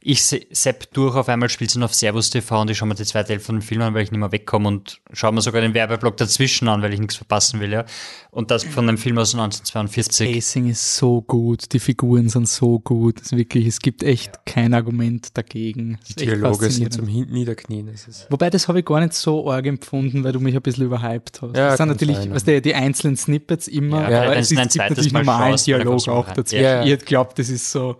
ich 0.00 0.22
se- 0.24 0.40
sepp 0.50 0.92
durch, 0.94 1.14
auf 1.16 1.28
einmal 1.28 1.48
spielt 1.50 1.70
sie 1.70 1.78
noch 1.78 1.86
auf 1.86 1.94
Servus 1.94 2.30
TV 2.30 2.60
und 2.62 2.70
ich 2.70 2.78
schaue 2.78 2.88
mir 2.88 2.94
die 2.94 3.04
zweite 3.04 3.30
Hälfte 3.34 3.46
von 3.46 3.56
dem 3.56 3.62
Film 3.62 3.82
an, 3.82 3.92
weil 3.94 4.04
ich 4.04 4.10
nicht 4.10 4.20
mehr 4.20 4.32
wegkomme 4.32 4.68
und 4.68 5.00
schaue 5.12 5.32
mir 5.32 5.40
sogar 5.42 5.60
den 5.60 5.74
Werbeblock 5.74 6.16
dazwischen 6.16 6.68
an, 6.68 6.80
weil 6.82 6.94
ich 6.94 7.00
nichts 7.00 7.16
verpassen 7.16 7.60
will, 7.60 7.72
ja. 7.72 7.84
Und 8.30 8.50
das 8.50 8.64
von 8.64 8.88
einem 8.88 8.96
Film 8.98 9.18
aus 9.18 9.34
1942. 9.34 10.32
Pacing 10.32 10.68
ist 10.70 10.96
so 10.96 11.20
gut, 11.22 11.72
die 11.72 11.80
Figuren 11.80 12.28
sind 12.28 12.48
so 12.48 12.78
gut. 12.78 13.20
Es 13.20 13.26
ist 13.32 13.36
wirklich, 13.38 13.66
es 13.66 13.80
gibt 13.80 14.02
echt 14.02 14.46
kein 14.46 14.72
Argument 14.74 15.36
dagegen. 15.36 15.98
Es 16.02 16.14
Die 16.14 16.26
Dialoge 16.26 16.70
sind 16.70 16.92
zum 16.92 17.06
Hin 17.06 17.26
Niederknien. 17.30 17.88
Das 17.90 18.26
Wobei, 18.30 18.48
das 18.50 18.68
habe 18.68 18.78
ich 18.80 18.84
gar 18.84 19.00
nicht 19.00 19.12
so 19.14 19.50
arg 19.50 19.66
empfunden, 19.66 20.24
weil 20.24 20.32
du 20.32 20.40
mich 20.40 20.54
ein 20.54 20.62
bisschen 20.62 20.84
überhyped 20.86 21.42
hast. 21.42 21.56
Ja, 21.56 21.70
das 21.70 21.78
sind 21.78 21.88
natürlich, 21.88 22.16
sein, 22.16 22.30
was 22.34 22.44
der, 22.44 22.60
die 22.60 22.74
einzelnen 22.74 23.16
Snippets 23.16 23.68
immer, 23.68 24.08
Ja, 24.10 24.22
aber 24.22 24.30
wenn 24.32 24.38
es 24.38 24.50
ein 24.52 24.56
gibt 24.58 24.72
zweites 24.72 24.96
natürlich 24.98 25.12
Schaust, 25.24 25.66
dann 25.68 25.72
Dialog 25.72 25.86
kommst 25.86 26.06
du 26.06 26.12
auch 26.12 26.30
dazwischen. 26.32 26.64
Ja. 26.64 26.84
Ihr 26.84 26.96
glaubt, 26.96 27.38
das 27.38 27.48
ist 27.48 27.70
so, 27.70 27.98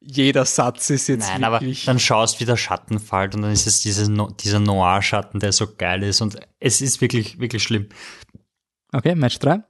jeder 0.00 0.44
Satz 0.44 0.90
ist 0.90 1.08
jetzt 1.08 1.28
Nein, 1.28 1.44
aber 1.44 1.60
wirklich... 1.60 1.84
dann 1.86 1.98
schaust, 1.98 2.40
wie 2.40 2.44
der 2.44 2.56
Schatten 2.56 2.98
fällt 3.00 3.34
und 3.34 3.42
dann 3.42 3.52
ist 3.52 3.66
es 3.66 3.80
dieses, 3.80 4.08
No- 4.08 4.30
dieser 4.30 4.60
Noir-Schatten, 4.60 5.40
der 5.40 5.52
so 5.52 5.66
geil 5.76 6.02
ist 6.02 6.20
und 6.20 6.38
es 6.60 6.80
ist 6.80 7.00
wirklich, 7.00 7.38
wirklich 7.40 7.62
schlimm. 7.62 7.88
okay, 8.92 9.14
Match 9.14 9.38
3. 9.38 9.62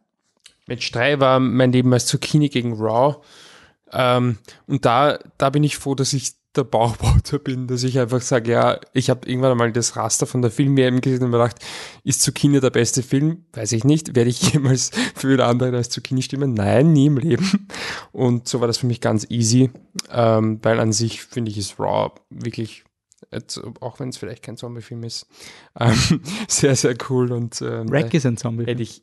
Match 0.67 0.91
3 0.93 1.21
war 1.21 1.41
mein 1.41 1.73
Leben 1.73 1.93
als 1.93 2.07
Zucchini 2.07 2.49
gegen 2.49 2.73
Raw. 2.73 3.17
Ähm, 3.93 4.39
und 4.67 4.85
da, 4.85 5.19
da 5.39 5.51
bin 5.51 5.63
ich 5.63 5.77
froh, 5.77 5.95
dass 5.95 6.13
ich 6.15 6.33
der 6.57 6.65
Bauchbauter 6.65 7.39
bin, 7.41 7.67
dass 7.67 7.83
ich 7.83 7.99
einfach 7.99 8.21
sage, 8.21 8.53
ja, 8.53 8.81
ich 8.93 9.11
habe 9.11 9.29
irgendwann 9.29 9.53
einmal 9.53 9.73
das 9.73 9.97
Raster 9.97 10.27
von 10.27 10.43
der 10.43 10.51
Film-WM 10.51 11.01
gesehen 11.01 11.25
und 11.25 11.31
mir 11.31 11.39
gedacht, 11.39 11.59
ist 12.05 12.23
Zucchini 12.23 12.61
der 12.61 12.71
beste 12.71 13.03
Film? 13.03 13.45
Weiß 13.53 13.73
ich 13.73 13.85
nicht. 13.85 14.15
Werde 14.17 14.31
ich 14.31 14.41
jemals 14.53 14.91
für 15.15 15.29
einen 15.29 15.41
anderen 15.41 15.75
als 15.75 15.91
Zucchini 15.91 16.23
stimmen? 16.23 16.55
Nein, 16.55 16.93
nie 16.93 17.07
im 17.07 17.19
Leben. 17.19 17.69
Und 18.13 18.49
so 18.49 18.61
war 18.61 18.67
das 18.67 18.79
für 18.79 18.87
mich 18.87 19.01
ganz 19.01 19.27
easy, 19.31 19.71
ähm, 20.11 20.59
weil 20.63 20.81
an 20.81 20.93
sich 20.93 21.23
finde 21.23 21.51
ich 21.51 21.59
ist 21.59 21.79
Raw 21.79 22.11
wirklich 22.31 22.85
auch 23.81 24.01
wenn 24.01 24.11
es 24.11 24.17
vielleicht 24.17 24.43
kein 24.43 24.57
Zombie-Film 24.57 25.03
ist, 25.05 25.27
ähm, 25.81 26.21
sehr, 26.49 26.77
sehr 26.77 26.95
cool 27.09 27.33
und 27.33 27.61
ähm, 27.63 27.89
Rack 27.89 28.15
ist 28.15 28.27
ein 28.27 28.37
Zombie. 28.37 28.67
hätte 28.67 28.83
ich, 28.83 29.03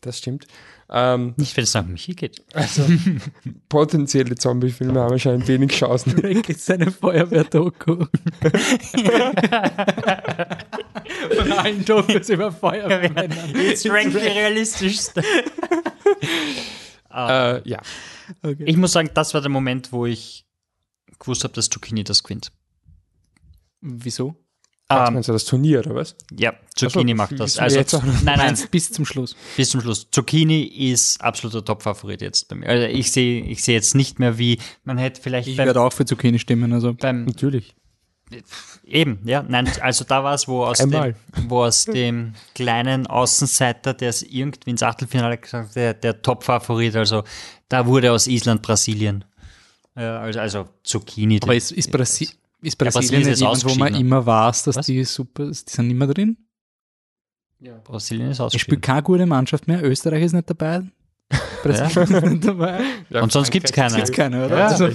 das 0.00 0.18
stimmt. 0.18 0.46
Ähm, 0.90 1.34
Nicht, 1.36 1.54
wenn 1.56 1.64
es 1.64 1.74
nach 1.74 1.84
Michi 1.84 2.14
geht. 2.14 2.42
also 2.54 2.82
potenzielle 3.68 4.36
Zombie-Filme 4.36 4.98
haben 5.00 5.12
anscheinend 5.12 5.46
wenig 5.46 5.72
Chancen. 5.72 6.18
Rack 6.22 6.48
ist 6.48 6.70
eine 6.70 6.90
Feuerwehr-Doku. 6.90 8.06
Von 11.36 11.52
allen 11.52 11.84
Dokus 11.84 12.28
über 12.30 12.50
Feuerwehrmänner. 12.52 13.48
Jetzt 13.62 13.88
rankt 13.90 14.14
die 14.14 14.18
realistischste. 14.18 15.22
Äh, 17.12 17.68
ja. 17.68 17.80
Okay. 18.42 18.64
Ich 18.64 18.76
muss 18.76 18.92
sagen, 18.92 19.10
das 19.12 19.34
war 19.34 19.40
der 19.42 19.50
Moment, 19.50 19.92
wo 19.92 20.06
ich 20.06 20.46
gewusst 21.18 21.44
habe, 21.44 21.52
dass 21.54 21.68
Zucchini 21.68 22.04
das 22.04 22.22
gewinnt. 22.22 22.50
Wieso? 23.80 24.36
Ach, 24.90 25.08
Ähm, 25.08 25.14
meinst 25.14 25.28
du 25.28 25.34
das 25.34 25.44
Turnier, 25.44 25.80
oder 25.80 25.94
was? 25.94 26.16
ja, 26.38 26.54
Zucchini 26.74 27.12
so, 27.12 27.16
macht 27.16 27.38
das. 27.38 27.58
Also, 27.58 27.76
jetzt 27.78 27.94
auch 27.94 28.02
noch? 28.02 28.22
nein, 28.22 28.38
nein, 28.38 28.58
bis 28.70 28.90
zum 28.90 29.04
Schluss. 29.04 29.36
bis 29.56 29.68
zum 29.70 29.82
Schluss. 29.82 30.08
Zucchini 30.10 30.62
ist 30.62 31.20
absoluter 31.20 31.62
Top-Favorit 31.62 32.22
jetzt 32.22 32.48
bei 32.48 32.56
mir. 32.56 32.68
Also 32.68 32.86
ich 32.86 33.12
sehe 33.12 33.42
ich 33.42 33.62
sehe 33.62 33.74
jetzt 33.74 33.94
nicht 33.94 34.18
mehr, 34.18 34.38
wie 34.38 34.58
man 34.84 34.96
hätte 34.96 35.20
vielleicht 35.20 35.46
Ich 35.48 35.58
beim, 35.58 35.66
werde 35.66 35.82
auch 35.82 35.92
für 35.92 36.06
Zucchini 36.06 36.38
stimmen. 36.38 36.72
Also 36.72 36.94
beim 36.94 37.26
Natürlich. 37.26 37.74
Eben, 38.84 39.20
ja, 39.24 39.42
nein, 39.42 39.70
also 39.80 40.04
da 40.04 40.22
war 40.22 40.34
es, 40.34 40.48
wo 40.48 40.64
aus 40.64 40.80
Einmal. 40.80 41.14
dem, 41.34 41.50
wo 41.50 41.64
aus 41.64 41.84
dem 41.86 42.34
kleinen 42.54 43.06
Außenseiter, 43.06 43.94
der 43.94 44.10
es 44.10 44.22
irgendwie 44.22 44.70
ins 44.70 44.82
Achtelfinale 44.82 45.38
gesagt 45.38 45.68
hat, 45.68 45.76
der, 45.76 45.94
der 45.94 46.20
Top-Favorit, 46.20 46.96
also 46.96 47.24
da 47.68 47.86
wurde 47.86 48.12
aus 48.12 48.26
Island 48.26 48.60
Brasilien. 48.62 49.24
Ja, 49.96 50.20
also, 50.20 50.40
also 50.40 50.68
Zucchini. 50.82 51.40
Aber 51.42 51.54
ist, 51.54 51.72
ist, 51.72 51.90
Brasi 51.90 52.28
ist 52.62 52.76
Brasilien 52.76 53.22
Brasilien 53.22 53.32
ist 53.32 53.40
jemand, 53.40 53.64
wo 53.64 53.68
man 53.68 53.76
ausgeschieden. 53.78 54.00
immer 54.00 54.26
weiß, 54.26 54.62
dass 54.64 54.76
Was? 54.76 54.86
die 54.86 55.04
super, 55.04 55.46
die 55.46 55.54
sind 55.54 55.90
immer 55.90 56.06
drin? 56.06 56.36
Brasilien 57.84 58.30
ist 58.30 58.40
Es 58.40 58.60
spielt 58.60 58.82
keine 58.82 59.02
gute 59.02 59.26
Mannschaft 59.26 59.66
mehr. 59.66 59.82
Österreich 59.84 60.22
ist 60.24 60.32
nicht 60.32 60.48
dabei. 60.48 60.82
Brasilien 61.62 62.14
ist 62.24 62.32
nicht 62.32 62.44
dabei. 62.46 62.80
Ja, 63.10 63.22
Und 63.22 63.32
sonst 63.32 63.50
gibt's 63.50 63.72
keine. 63.72 63.96
Gibt's 63.96 64.12
keine, 64.12 64.46
oder? 64.46 64.58
Ja. 64.58 64.66
Also, 64.68 64.88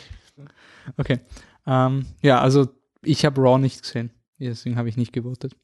okay. 0.96 1.20
Ähm, 1.66 2.06
ja, 2.22 2.40
also 2.40 2.68
ich 3.02 3.24
habe 3.24 3.40
Raw 3.40 3.58
nicht 3.58 3.82
gesehen. 3.82 4.10
Deswegen 4.38 4.76
habe 4.76 4.88
ich 4.88 4.96
nicht 4.96 5.12
gewotet. 5.12 5.54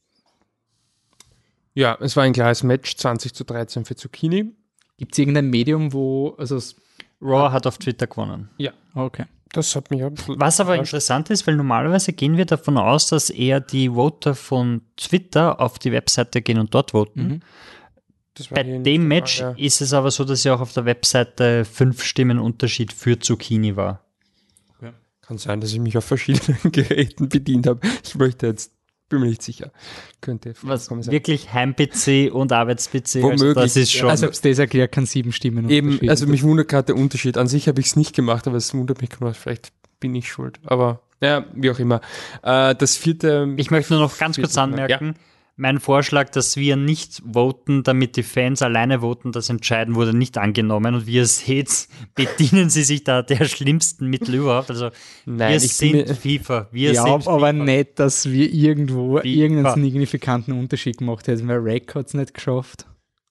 Ja, 1.74 1.96
es 2.00 2.16
war 2.16 2.24
ein 2.24 2.32
klares 2.32 2.62
Match, 2.62 2.96
20 2.96 3.34
zu 3.34 3.44
13 3.44 3.84
für 3.84 3.96
Zucchini. 3.96 4.54
Gibt 4.96 5.12
es 5.12 5.18
irgendein 5.18 5.50
Medium, 5.50 5.92
wo, 5.92 6.30
also, 6.38 6.56
es- 6.56 6.76
Raw 7.20 7.50
hat 7.52 7.66
auf 7.66 7.78
Twitter 7.78 8.06
gewonnen. 8.06 8.50
okay. 8.94 9.24
Das 9.52 9.74
hat 9.76 9.90
mich 9.90 10.02
Was 10.02 10.60
aber 10.60 10.76
interessant 10.76 11.30
ist, 11.30 11.46
weil 11.46 11.56
normalerweise 11.56 12.12
gehen 12.12 12.36
wir 12.36 12.46
davon 12.46 12.76
aus, 12.76 13.06
dass 13.06 13.30
eher 13.30 13.60
die 13.60 13.90
Voter 13.90 14.34
von 14.34 14.82
Twitter 14.96 15.60
auf 15.60 15.78
die 15.78 15.92
Webseite 15.92 16.42
gehen 16.42 16.58
und 16.58 16.74
dort 16.74 16.90
voten. 16.90 17.28
Mhm. 17.28 17.40
Das 18.34 18.50
war 18.50 18.56
Bei 18.56 18.64
dem 18.64 19.08
Match 19.08 19.40
ja. 19.40 19.52
ist 19.52 19.80
es 19.80 19.94
aber 19.94 20.10
so, 20.10 20.24
dass 20.24 20.44
ja 20.44 20.54
auch 20.54 20.60
auf 20.60 20.72
der 20.72 20.84
Webseite 20.84 21.64
fünf 21.64 22.02
Stimmen 22.02 22.38
Unterschied 22.38 22.92
für 22.92 23.18
Zucchini 23.18 23.76
war. 23.76 24.06
Kann 25.26 25.38
sein, 25.38 25.60
dass 25.60 25.72
ich 25.72 25.80
mich 25.80 25.98
auf 25.98 26.04
verschiedenen 26.04 26.58
Geräten 26.72 27.28
bedient 27.28 27.66
habe. 27.66 27.80
Ich 28.04 28.14
möchte 28.14 28.46
jetzt, 28.46 28.72
bin 29.08 29.20
mir 29.20 29.26
nicht 29.26 29.42
sicher. 29.42 29.70
Könnte 30.20 30.54
Was 30.62 30.86
sein. 30.86 31.02
wirklich 31.06 31.52
Heim-PC 31.52 32.32
und 32.32 32.52
Arbeits-PC, 32.52 33.16
also 33.16 33.22
Womöglich, 33.22 33.54
das 33.54 33.76
ist 33.76 33.92
schon. 33.92 34.10
Also, 34.10 34.26
es 34.26 34.40
das 34.40 34.58
erklärt, 34.58 34.92
kann 34.92 35.06
sieben 35.06 35.32
Stimmen 35.32 35.68
Eben, 35.68 36.00
also 36.08 36.26
mich 36.26 36.42
wundert 36.42 36.68
gerade 36.68 36.86
der 36.86 36.96
Unterschied. 36.96 37.38
An 37.38 37.46
sich 37.46 37.68
habe 37.68 37.80
ich 37.80 37.86
es 37.86 37.96
nicht 37.96 38.14
gemacht, 38.14 38.46
aber 38.46 38.56
es 38.56 38.74
wundert 38.74 39.00
mich 39.00 39.10
gerade, 39.10 39.34
vielleicht 39.34 39.72
bin 40.00 40.14
ich 40.14 40.28
schuld. 40.28 40.58
Aber 40.64 41.00
ja, 41.20 41.46
wie 41.54 41.70
auch 41.70 41.78
immer. 41.78 42.00
Äh, 42.42 42.74
das 42.74 42.96
vierte. 42.96 43.54
ich 43.56 43.70
möchte 43.70 43.94
nur 43.94 44.02
noch 44.02 44.18
ganz 44.18 44.36
kurz 44.36 44.54
Ja. 44.54 45.14
Mein 45.58 45.80
Vorschlag, 45.80 46.28
dass 46.30 46.56
wir 46.56 46.76
nicht 46.76 47.22
voten, 47.32 47.82
damit 47.82 48.16
die 48.16 48.22
Fans 48.22 48.60
alleine 48.60 49.00
voten, 49.00 49.32
das 49.32 49.48
Entscheiden 49.48 49.94
wurde 49.94 50.14
nicht 50.14 50.36
angenommen. 50.36 50.94
Und 50.94 51.06
wie 51.06 51.14
ihr 51.14 51.26
seht, 51.26 51.88
bedienen 52.14 52.68
sie 52.68 52.82
sich 52.84 53.04
da 53.04 53.22
der 53.22 53.44
schlimmsten 53.46 54.08
Mittel 54.08 54.34
überhaupt. 54.34 54.70
Also 54.70 54.90
Nein, 55.24 55.52
wir 55.52 55.60
sind 55.60 55.92
mir- 55.92 56.14
FIFA. 56.14 56.68
Wir 56.72 56.92
ja, 56.92 57.02
sind 57.02 57.26
aber 57.26 57.50
FIFA. 57.52 57.64
nicht, 57.64 57.98
dass 57.98 58.30
wir 58.30 58.52
irgendwo 58.52 59.22
Wie- 59.22 59.40
irgendeinen 59.40 59.82
signifikanten 59.82 60.52
Unterschied 60.52 60.98
gemacht 60.98 61.26
hätten, 61.26 61.48
weil 61.48 61.58
Rack 61.60 61.94
hat 61.94 62.08
es 62.08 62.14
nicht 62.14 62.34
geschafft. 62.34 62.86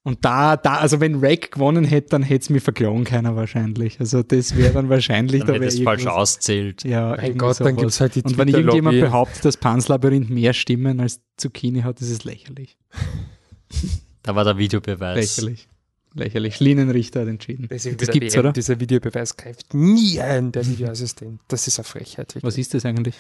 Und 0.06 0.24
da, 0.24 0.56
da, 0.56 0.76
also 0.76 1.00
wenn 1.00 1.16
Rack 1.16 1.54
gewonnen 1.54 1.84
hätte, 1.84 2.10
dann 2.10 2.22
hätte 2.22 2.44
es 2.44 2.50
mir 2.52 2.62
verklagen 2.62 3.06
keiner 3.06 3.36
wahrscheinlich. 3.36 4.00
Also 4.00 4.22
das 4.22 4.56
wäre 4.56 4.72
dann 4.72 4.88
wahrscheinlich, 4.88 5.40
Dann 5.42 5.48
da 5.48 5.54
hätte 5.54 5.62
wäre 5.62 5.74
es 5.74 5.80
falsch 5.80 6.06
auszählt. 6.06 6.84
Ja, 6.84 7.16
Mein 7.18 7.40
Gott, 7.40 7.60
dann 7.60 7.70
sowas. 7.70 7.82
gibt's 7.82 8.00
halt 8.02 8.14
die 8.14 8.22
Und 8.22 8.38
wenn 8.38 8.48
irgendjemand 8.48 9.00
behauptet, 9.00 9.44
dass 9.44 9.58
Panslabyrinth 9.58 10.30
mehr 10.30 10.54
Stimmen 10.54 11.00
als 11.00 11.22
Zucchini 11.38 11.82
hat, 11.82 12.02
das 12.02 12.10
ist 12.12 12.24
lächerlich. 12.24 12.78
Da 14.22 14.36
war 14.36 14.44
der 14.44 14.60
Videobeweis. 14.60 15.38
Lächerlich. 15.38 15.68
Lächerlich. 16.14 16.60
Linienrichter 16.60 17.22
hat 17.22 17.28
entschieden. 17.28 17.68
Das, 17.68 17.90
Das 17.98 18.10
gibt's, 18.10 18.38
oder? 18.38 18.54
Dieser 18.54 18.80
Videobeweis 18.80 19.36
greift 19.38 19.74
nie 19.74 20.22
ein, 20.22 20.52
der 20.52 20.68
Videoassistent. 20.68 21.42
Das 21.48 21.66
ist 21.68 21.80
eine 21.80 21.84
Frechheit. 21.84 22.36
wirklich. 22.36 22.44
Was 22.44 22.60
ist 22.60 22.76
das 22.76 22.86
eigentlich? 22.86 23.16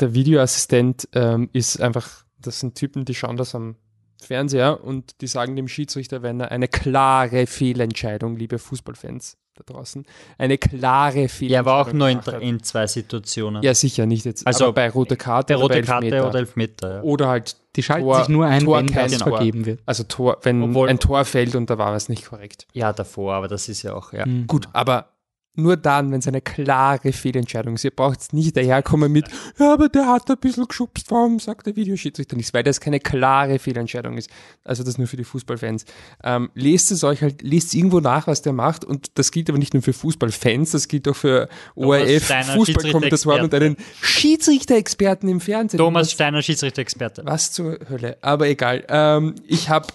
Der 0.00 0.14
Videoassistent 0.14 1.08
ähm, 1.12 1.50
ist 1.52 1.78
einfach, 1.78 2.24
das 2.40 2.60
sind 2.60 2.74
Typen, 2.74 3.04
die 3.04 3.14
schauen 3.14 3.36
das 3.36 3.54
am 3.54 3.76
Fernseher 4.26 4.82
und 4.84 5.20
die 5.20 5.26
sagen 5.26 5.56
dem 5.56 5.68
Schiedsrichter, 5.68 6.22
wenn 6.22 6.40
er 6.40 6.50
eine 6.50 6.68
klare 6.68 7.46
Fehlentscheidung, 7.46 8.36
liebe 8.36 8.58
Fußballfans 8.58 9.36
da 9.56 9.64
draußen, 9.72 10.06
eine 10.38 10.56
klare 10.58 11.28
Fehlentscheidung 11.28 11.48
Ja, 11.50 11.60
aber 11.60 11.76
auch 11.76 11.92
nur 11.92 12.08
in, 12.08 12.20
in 12.40 12.62
zwei 12.62 12.86
Situationen. 12.86 13.62
Ja, 13.62 13.74
sicher, 13.74 14.06
nicht 14.06 14.24
jetzt. 14.24 14.46
Also, 14.46 14.64
aber 14.64 14.72
bei 14.74 14.88
rote 14.90 15.16
Karte 15.16 15.48
der 15.48 15.56
rote 15.58 15.74
bei 15.74 15.82
Karte 15.82 16.06
Elfmeter. 16.06 16.28
oder 16.28 16.38
Elfmeter. 16.38 16.94
Ja. 16.96 17.02
Oder 17.02 17.28
halt, 17.28 17.56
Die 17.76 17.82
schalten 17.82 18.04
Tor- 18.06 18.18
sich 18.20 18.28
nur 18.28 18.46
ein, 18.46 18.64
Tor 18.64 18.78
wenn 18.78 18.86
kein 18.86 19.10
Tor. 19.10 19.36
vergeben 19.36 19.66
wird. 19.66 19.80
also 19.86 20.04
Tor, 20.04 20.38
wenn 20.42 20.62
Obwohl- 20.62 20.88
ein 20.88 20.98
Tor 20.98 21.24
fällt 21.24 21.54
und 21.56 21.68
da 21.68 21.76
war 21.78 21.94
es 21.94 22.08
nicht 22.08 22.24
korrekt. 22.26 22.66
ja, 22.72 22.92
davor, 22.92 23.34
aber 23.34 23.48
das 23.48 23.68
ist 23.68 23.82
ja 23.82 23.92
auch, 23.94 24.12
ja. 24.14 24.24
Mhm. 24.24 24.46
Gut, 24.46 24.68
aber 24.72 25.09
nur 25.54 25.76
dann, 25.76 26.10
wenn 26.12 26.20
es 26.20 26.28
eine 26.28 26.40
klare 26.40 27.12
Fehlentscheidung 27.12 27.74
ist. 27.74 27.84
Ihr 27.84 27.90
braucht 27.90 28.14
jetzt 28.14 28.32
nicht 28.32 28.56
daherkommen 28.56 29.10
mit, 29.10 29.26
ja, 29.58 29.72
aber 29.72 29.88
der 29.88 30.06
hat 30.06 30.30
ein 30.30 30.38
bisschen 30.38 30.66
geschubst, 30.66 31.10
warum 31.10 31.38
sagt 31.38 31.66
der 31.66 31.76
Videoschiedsrichter 31.76 32.36
nichts? 32.36 32.54
Weil 32.54 32.62
das 32.62 32.80
keine 32.80 33.00
klare 33.00 33.58
Fehlentscheidung 33.58 34.16
ist. 34.16 34.30
Also 34.64 34.84
das 34.84 34.98
nur 34.98 35.06
für 35.06 35.16
die 35.16 35.24
Fußballfans. 35.24 35.84
Ähm, 36.22 36.50
lest 36.54 36.92
es 36.92 37.04
euch 37.04 37.22
halt, 37.22 37.42
lest 37.42 37.74
irgendwo 37.74 38.00
nach, 38.00 38.26
was 38.26 38.42
der 38.42 38.52
macht 38.52 38.84
und 38.84 39.18
das 39.18 39.30
gilt 39.32 39.48
aber 39.48 39.58
nicht 39.58 39.74
nur 39.74 39.82
für 39.82 39.92
Fußballfans, 39.92 40.70
das 40.70 40.88
gilt 40.88 41.08
auch 41.08 41.16
für 41.16 41.48
ORF, 41.74 42.32
Fußballkommentatoren 42.54 43.42
und 43.42 43.54
einen 43.54 43.76
Schiedsrichter-Experten 44.02 45.28
im 45.28 45.40
Fernsehen. 45.40 45.78
Thomas 45.78 46.12
Steiner, 46.12 46.42
Schiedsrichter-Experte. 46.42 47.22
Was 47.24 47.52
zur 47.52 47.78
Hölle? 47.88 48.18
Aber 48.22 48.48
egal. 48.48 48.84
Ähm, 48.88 49.34
ich 49.46 49.68
habe 49.68 49.88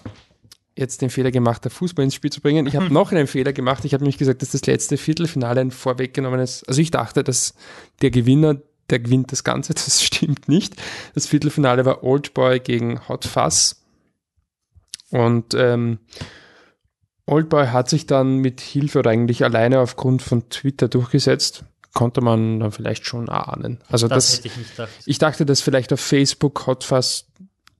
jetzt 0.76 1.00
den 1.02 1.10
Fehler 1.10 1.30
gemacht, 1.30 1.64
der 1.64 1.70
Fußball 1.70 2.04
ins 2.04 2.14
Spiel 2.14 2.30
zu 2.30 2.40
bringen. 2.40 2.66
Ich 2.66 2.76
habe 2.76 2.86
noch 2.92 3.10
einen 3.12 3.26
Fehler 3.26 3.52
gemacht. 3.52 3.84
Ich 3.84 3.94
habe 3.94 4.04
nämlich 4.04 4.18
gesagt, 4.18 4.42
dass 4.42 4.50
das 4.50 4.66
letzte 4.66 4.96
Viertelfinale 4.96 5.60
ein 5.60 5.70
vorweggenommenes. 5.70 6.64
Also 6.64 6.80
ich 6.80 6.90
dachte, 6.90 7.24
dass 7.24 7.54
der 8.02 8.10
Gewinner, 8.10 8.56
der 8.90 9.00
gewinnt 9.00 9.32
das 9.32 9.42
Ganze. 9.42 9.74
Das 9.74 10.02
stimmt 10.02 10.48
nicht. 10.48 10.76
Das 11.14 11.26
Viertelfinale 11.26 11.84
war 11.84 12.04
Old 12.04 12.34
Boy 12.34 12.60
gegen 12.60 13.08
Hot 13.08 13.24
Fuzz. 13.24 13.82
Und 15.10 15.54
ähm, 15.54 15.98
Oldboy 17.26 17.68
hat 17.68 17.88
sich 17.88 18.06
dann 18.06 18.38
mit 18.38 18.60
Hilfe 18.60 19.00
oder 19.00 19.10
eigentlich 19.10 19.44
alleine 19.44 19.80
aufgrund 19.80 20.22
von 20.22 20.48
Twitter 20.48 20.88
durchgesetzt. 20.88 21.64
Konnte 21.92 22.20
man 22.20 22.60
dann 22.60 22.72
vielleicht 22.72 23.06
schon 23.06 23.28
ahnen. 23.28 23.78
Also 23.88 24.06
das, 24.06 24.42
Das 24.42 24.44
ich 24.44 24.52
ich 25.06 25.18
dachte, 25.18 25.46
dass 25.46 25.60
vielleicht 25.60 25.92
auf 25.92 26.00
Facebook 26.00 26.66
Hot 26.66 26.84
fast 26.84 27.28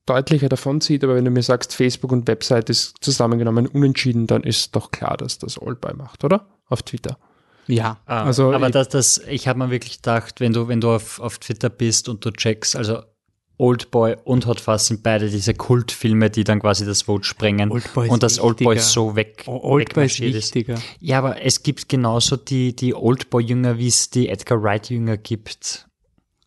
deutlicher 0.07 0.49
davon 0.49 0.81
zieht, 0.81 1.05
aber 1.05 1.15
wenn 1.17 1.25
du 1.25 1.31
mir 1.31 1.43
sagst, 1.43 1.75
Facebook 1.75 2.13
und 2.13 2.29
Website 2.29 2.71
ist 2.71 2.97
zusammengenommen 3.01 3.67
unentschieden, 3.67 4.27
dann 4.27 4.43
ist 4.43 4.75
doch 4.75 4.91
klar, 4.91 5.17
dass 5.17 5.39
das 5.39 5.61
Oldboy 5.61 5.95
macht, 5.95 6.25
oder? 6.25 6.47
Auf 6.69 6.83
Twitter. 6.83 7.19
Ja, 7.67 7.99
Ah, 8.07 8.25
also 8.25 8.53
aber 8.53 8.67
ich, 8.67 8.73
das, 8.73 8.89
das, 8.89 9.21
ich 9.29 9.49
habe 9.49 9.59
mir 9.59 9.71
wirklich 9.71 9.97
gedacht, 9.97 10.41
wenn 10.41 10.53
du, 10.53 10.69
wenn 10.69 10.81
du 10.81 10.91
auf, 10.91 11.19
auf 11.19 11.39
Twitter 11.39 11.69
bist 11.69 12.09
und 12.09 12.25
du 12.25 12.31
checkst, 12.31 12.77
also 12.77 13.03
Oldboy 13.59 14.17
und 14.25 14.47
Hot 14.47 14.61
Fuzz 14.61 14.87
sind 14.87 15.03
beide 15.03 15.31
diese 15.31 15.55
Kultfilme, 15.55 16.29
die 16.31 16.45
dann 16.45 16.61
quasi 16.61 16.85
das 16.85 17.03
Vote 17.03 17.25
sprengen 17.25 17.71
Oldboy 17.73 18.07
ist 18.07 18.13
und 18.13 18.23
das 18.23 18.39
Oldboy 18.39 18.79
so 18.79 19.17
weg. 19.17 19.45
Oldboy 19.47 20.05
ist 20.05 20.21
wichtiger. 20.21 20.77
Ja, 21.01 21.19
aber 21.19 21.43
es 21.43 21.63
gibt 21.63 21.89
genauso 21.89 22.37
die, 22.37 22.77
die 22.77 22.95
Oldboy-Jünger, 22.95 23.79
wie 23.79 23.89
es 23.89 24.11
die 24.11 24.29
Edgar 24.29 24.63
Wright-Jünger 24.63 25.17
gibt. 25.17 25.86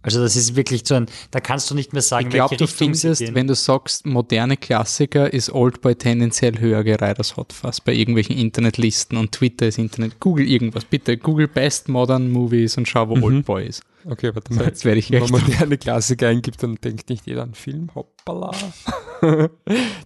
Also 0.01 0.21
das 0.21 0.37
ist 0.37 0.55
wirklich 0.55 0.83
so 0.85 0.95
ein, 0.95 1.07
da 1.31 1.41
kannst 1.41 1.69
du 1.69 1.75
nicht 1.75 1.91
mehr 1.91 2.01
sagen, 2.01 2.27
Ich 2.27 2.33
glaube, 2.33 2.51
welche 2.51 2.63
du 2.65 2.69
Richtung 2.69 2.93
sie 2.93 3.01
findest, 3.01 3.21
gehen. 3.21 3.35
wenn 3.35 3.47
du 3.47 3.55
sagst, 3.55 4.05
moderne 4.05 4.55
Klassiker, 4.55 5.33
ist 5.33 5.51
Oldboy 5.51 5.95
tendenziell 5.95 6.57
höher 6.59 6.85
gereiht 6.85 7.17
als 7.17 7.35
Hot 7.35 7.51
Fuzz 7.51 7.81
bei 7.81 7.93
irgendwelchen 7.93 8.37
Internetlisten 8.37 9.17
und 9.17 9.33
Twitter 9.33 9.67
ist 9.67 9.77
Internet. 9.77 10.19
Google 10.21 10.47
irgendwas, 10.47 10.85
bitte. 10.85 11.17
Google 11.17 11.49
Best 11.49 11.89
Modern 11.89 12.31
Movies 12.31 12.77
und 12.77 12.87
schau, 12.87 13.09
wo 13.09 13.15
Oldboy 13.21 13.65
ist. 13.67 13.83
Okay, 14.05 14.33
warte 14.33 14.53
So, 14.53 14.61
jetzt 14.63 14.85
werde 14.85 14.99
ich 14.99 15.11
Wenn 15.11 15.21
man 15.21 15.29
moderne 15.41 15.77
Klassiker 15.77 16.29
eingibt, 16.29 16.63
dann 16.63 16.75
denkt 16.75 17.09
nicht 17.09 17.25
jeder 17.27 17.43
an 17.43 17.53
Film. 17.53 17.89
Hoppala. 17.95 18.51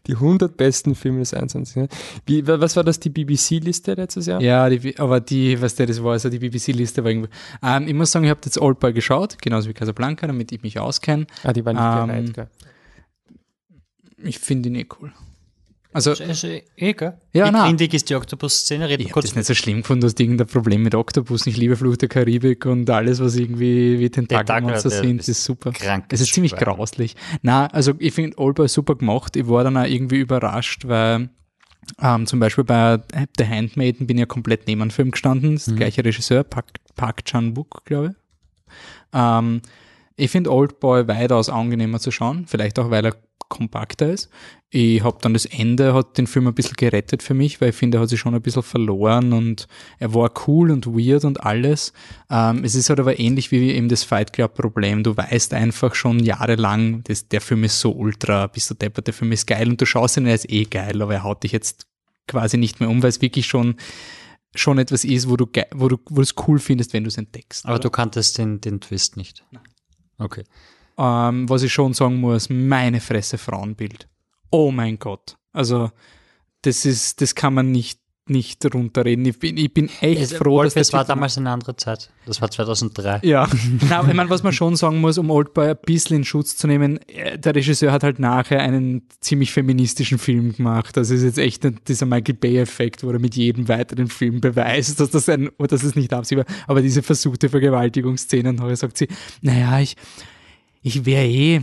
die 0.08 0.14
100 0.14 0.58
besten 0.58 0.96
Filme 0.96 1.20
des 1.20 1.34
21. 1.34 1.76
Jahrhunderts. 1.76 1.98
Wie, 2.26 2.48
wa- 2.48 2.60
was 2.60 2.76
war 2.76 2.84
das, 2.84 3.00
die 3.00 3.10
BBC-Liste 3.10 3.94
letztes 3.94 4.26
Jahr? 4.26 4.42
Ja, 4.42 4.68
die, 4.70 4.98
aber 4.98 5.20
die, 5.20 5.62
was 5.62 5.76
der 5.76 5.86
das 5.86 6.04
war, 6.04 6.14
also 6.14 6.30
die 6.30 6.40
BBC-Liste 6.40 7.04
war 7.04 7.12
irgendwie. 7.12 7.30
Ähm, 7.62 7.88
ich 7.88 7.94
muss 7.94 8.12
sagen, 8.12 8.26
ich 8.26 8.32
habe 8.32 8.42
jetzt 8.46 8.58
Oldboy 8.60 8.94
geschaut, 8.94 9.40
genauso 9.42 9.70
wie 9.70 9.74
Casablanca, 9.74 10.26
damit 10.26 10.52
ich 10.52 10.64
mich 10.64 10.80
auskenne. 10.80 11.28
Ah, 11.44 11.54
die 11.54 11.64
war 11.64 11.74
nicht 11.74 11.84
Ähm, 11.84 12.08
gereiht, 12.08 12.34
gell? 12.34 12.48
Ich 14.26 14.40
finde 14.40 14.70
ihn 14.70 14.76
eh 14.76 14.88
cool. 15.00 15.12
Also, 15.94 16.12
Also, 16.12 16.48
eh, 16.48 16.94
gell? 16.94 17.18
Ja, 17.34 17.48
Wie 17.48 17.52
na. 17.52 17.66
grindig 17.66 17.94
ist 17.94 18.10
die 18.10 18.16
Oktopus-Szene? 18.16 18.94
Ich 18.96 19.12
kurz 19.12 19.28
das 19.28 19.36
nicht 19.36 19.46
so 19.46 19.54
schlimm 19.54 19.82
gefunden, 19.82 20.02
dass 20.02 20.14
irgendein 20.18 20.48
Problem 20.48 20.84
mit 20.84 20.96
Oktopus. 20.96 21.46
Ich 21.48 21.58
liebe 21.58 21.76
Fluch 21.76 21.98
der 21.98 22.10
Karibik 22.10 22.66
und 22.66 22.90
alles, 22.90 23.20
was 23.20 23.36
irgendwie 23.36 24.00
wie 24.00 24.10
Tentakelmonster 24.10 24.90
Tentakel, 24.90 25.08
sind, 25.10 25.18
das 25.20 25.30
ist 25.30 25.44
super. 25.44 25.72
krankes 25.72 26.20
Es 26.20 26.28
ist 26.28 26.34
ziemlich 26.34 26.52
Schwein. 26.52 26.64
grauslich. 26.64 27.16
Na, 27.42 27.68
also 27.68 27.94
ich 28.00 28.14
finde 28.14 28.38
Oldboy 28.38 28.68
super 28.68 28.96
gemacht. 28.96 29.36
Ich 29.36 29.48
war 29.48 29.64
dann 29.64 29.78
auch 29.78 29.86
irgendwie 29.86 30.18
überrascht, 30.18 30.88
weil 30.88 31.30
ähm, 32.02 32.26
zum 32.26 32.40
Beispiel 32.40 32.64
bei 32.64 33.00
The 33.38 33.46
Handmaiden 33.46 34.08
bin 34.08 34.18
ich 34.18 34.22
ja 34.22 34.26
komplett 34.26 34.68
neben 34.68 34.82
einem 34.82 34.92
Film 34.92 35.12
gestanden. 35.12 35.54
Das 35.54 35.64
ist 35.64 35.72
der 35.72 35.76
gleiche 35.78 36.04
Regisseur, 36.04 36.44
Park, 36.44 36.66
Park 36.96 37.26
Chan-wook, 37.26 37.86
glaube 37.86 38.08
ich. 38.08 38.74
Ähm, 39.14 39.62
ich 40.16 40.32
finde 40.32 40.52
Oldboy 40.52 41.08
weitaus 41.08 41.50
angenehmer 41.50 42.00
zu 42.00 42.12
schauen, 42.12 42.46
vielleicht 42.48 42.78
auch, 42.80 42.90
weil 42.92 43.06
er 43.06 43.16
kompakter 43.50 44.12
ist. 44.12 44.30
Ich 44.70 45.04
habe 45.04 45.18
dann 45.22 45.34
das 45.34 45.46
Ende, 45.46 45.94
hat 45.94 46.18
den 46.18 46.26
Film 46.26 46.48
ein 46.48 46.56
bisschen 46.56 46.76
gerettet 46.76 47.22
für 47.22 47.34
mich, 47.34 47.62
weil 47.62 47.70
ich 47.70 47.76
finde, 47.76 47.98
er 47.98 48.02
hat 48.02 48.10
sich 48.10 48.20
schon 48.20 48.34
ein 48.34 48.42
bisschen 48.42 48.64
verloren 48.64 49.34
und 49.34 49.68
er 50.00 50.14
war 50.14 50.32
cool 50.48 50.72
und 50.72 50.88
weird 50.88 51.26
und 51.26 51.44
alles. 51.44 51.94
Ähm, 52.30 52.64
es 52.64 52.74
ist 52.74 52.90
halt 52.90 53.00
aber 53.00 53.20
ähnlich 53.20 53.52
wie 53.52 53.72
eben 53.72 53.90
das 53.90 54.04
Fight 54.04 54.34
Club 54.34 54.56
Problem. 54.56 55.04
Du 55.04 55.16
weißt 55.16 55.54
einfach 55.54 55.94
schon 55.94 56.20
jahrelang, 56.20 57.04
das, 57.04 57.28
der 57.28 57.42
Film 57.42 57.64
ist 57.64 57.80
so 57.80 57.92
ultra, 57.92 58.48
bist 58.48 58.70
du 58.70 58.74
deppert, 58.74 59.08
der 59.08 59.14
Film 59.14 59.32
ist 59.32 59.46
geil 59.46 59.70
und 59.70 59.80
du 59.80 59.86
schaust 59.86 60.18
ihn, 60.18 60.26
er 60.26 60.36
ist 60.36 60.50
eh 60.50 60.64
geil, 60.64 61.02
aber 61.02 61.14
er 61.14 61.24
haut 61.24 61.44
dich 61.44 61.52
jetzt 61.52 61.86
quasi 62.28 62.58
nicht 62.58 62.80
mehr 62.80 62.90
um, 62.90 63.04
weil 63.04 63.10
es 63.10 63.22
wirklich 63.22 63.46
schon 63.46 63.76
schon 64.56 64.78
etwas 64.78 65.04
ist, 65.04 65.30
wo 65.30 65.36
du, 65.36 65.48
wo 65.74 65.88
du, 65.88 65.98
wo 66.10 66.16
du 66.16 66.22
es 66.22 66.36
cool 66.48 66.60
findest, 66.60 66.94
wenn 66.94 67.04
du 67.04 67.08
es 67.08 67.18
entdeckst. 67.18 67.66
Aber 67.66 67.80
du 67.80 67.90
kanntest 67.90 68.38
den, 68.38 68.62
den 68.62 68.82
Twist 68.82 69.18
nicht. 69.18 69.44
Okay. 70.18 70.44
Ähm, 70.98 71.50
was 71.50 71.64
ich 71.64 71.74
schon 71.74 71.94
sagen 71.94 72.18
muss, 72.18 72.50
meine 72.50 73.00
Fresse 73.00 73.38
Frauenbild. 73.38 74.08
Oh 74.52 74.72
mein 74.72 75.00
Gott. 75.00 75.38
Also, 75.52 75.92
das 76.62 76.86
ist, 76.86 77.22
das 77.22 77.36
kann 77.36 77.54
man 77.54 77.72
nicht, 77.72 78.00
nicht 78.28 78.64
runterreden. 78.74 79.26
Ich 79.26 79.38
bin, 79.38 79.58
ich 79.58 79.74
bin 79.74 79.90
echt 80.00 80.22
Es, 80.22 80.34
froh, 80.34 80.64
dass 80.64 80.76
das 80.76 80.94
war 80.94 81.04
damals 81.04 81.38
eine 81.38 81.50
andere 81.50 81.76
Zeit. 81.76 82.10
Das 82.26 82.42
war 82.42 82.50
2003. 82.50 83.20
Ja, 83.24 83.48
Nein, 83.90 84.06
ich 84.08 84.14
meine, 84.14 84.30
was 84.30 84.44
man 84.44 84.54
schon 84.54 84.76
sagen 84.76 85.02
muss, 85.02 85.18
um 85.18 85.30
Oldboy 85.30 85.72
ein 85.72 85.78
bisschen 85.84 86.18
in 86.18 86.24
Schutz 86.24 86.56
zu 86.56 86.68
nehmen, 86.68 87.00
äh, 87.08 87.38
der 87.38 87.56
Regisseur 87.56 87.92
hat 87.92 88.04
halt 88.04 88.20
nachher 88.20 88.62
einen 88.62 89.08
ziemlich 89.20 89.52
feministischen 89.52 90.20
Film 90.20 90.56
gemacht. 90.56 90.96
Das 90.96 91.10
ist 91.10 91.24
jetzt 91.24 91.38
echt 91.38 91.68
dieser 91.88 92.06
Michael 92.06 92.36
Bay-Effekt, 92.36 93.04
wo 93.04 93.12
er 93.12 93.20
mit 93.20 93.36
jedem 93.36 93.68
weiteren 93.68 94.08
Film 94.08 94.40
beweist, 94.40 95.00
dass 95.00 95.10
das 95.10 95.28
ein, 95.28 95.50
oder 95.58 95.70
dass 95.70 95.84
es 95.84 95.96
nicht 95.96 96.14
absehbar 96.14 96.46
aber 96.68 96.82
diese 96.82 97.04
versuchte 97.04 97.50
Vergewaltigungsszenen, 97.50 98.56
nachher 98.56 98.76
sagt 98.76 98.98
sie, 98.98 99.08
naja, 99.42 99.80
ich, 99.80 99.96
ich 100.84 101.06
wäre 101.06 101.26
eh, 101.26 101.62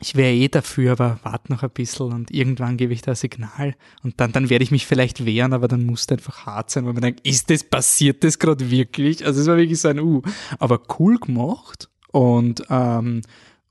ich 0.00 0.14
wäre 0.14 0.34
eh 0.34 0.48
dafür, 0.48 0.92
aber 0.92 1.18
warte 1.22 1.52
noch 1.52 1.62
ein 1.62 1.70
bisschen 1.70 2.12
und 2.12 2.30
irgendwann 2.30 2.76
gebe 2.76 2.92
ich 2.92 3.02
da 3.02 3.12
ein 3.12 3.16
Signal 3.16 3.74
und 4.02 4.20
dann, 4.20 4.32
dann 4.32 4.50
werde 4.50 4.64
ich 4.64 4.70
mich 4.70 4.86
vielleicht 4.86 5.24
wehren, 5.24 5.52
aber 5.52 5.68
dann 5.68 5.84
muss 5.84 6.08
einfach 6.08 6.44
hart 6.46 6.70
sein, 6.70 6.84
weil 6.84 6.92
man 6.92 7.02
denkt, 7.02 7.26
ist 7.26 7.50
das 7.50 7.64
passiert 7.64 8.22
das 8.24 8.38
gerade 8.38 8.70
wirklich? 8.70 9.24
Also 9.24 9.40
es 9.40 9.46
war 9.46 9.56
wirklich 9.56 9.80
so 9.80 9.88
ein 9.88 10.00
Uh, 10.00 10.22
aber 10.58 10.82
cool 10.98 11.18
gemacht 11.18 11.88
und 12.10 12.62
ähm, 12.68 13.22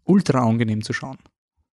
ultra 0.05 0.39
angenehm 0.39 0.83
zu 0.83 0.93
schauen. 0.93 1.17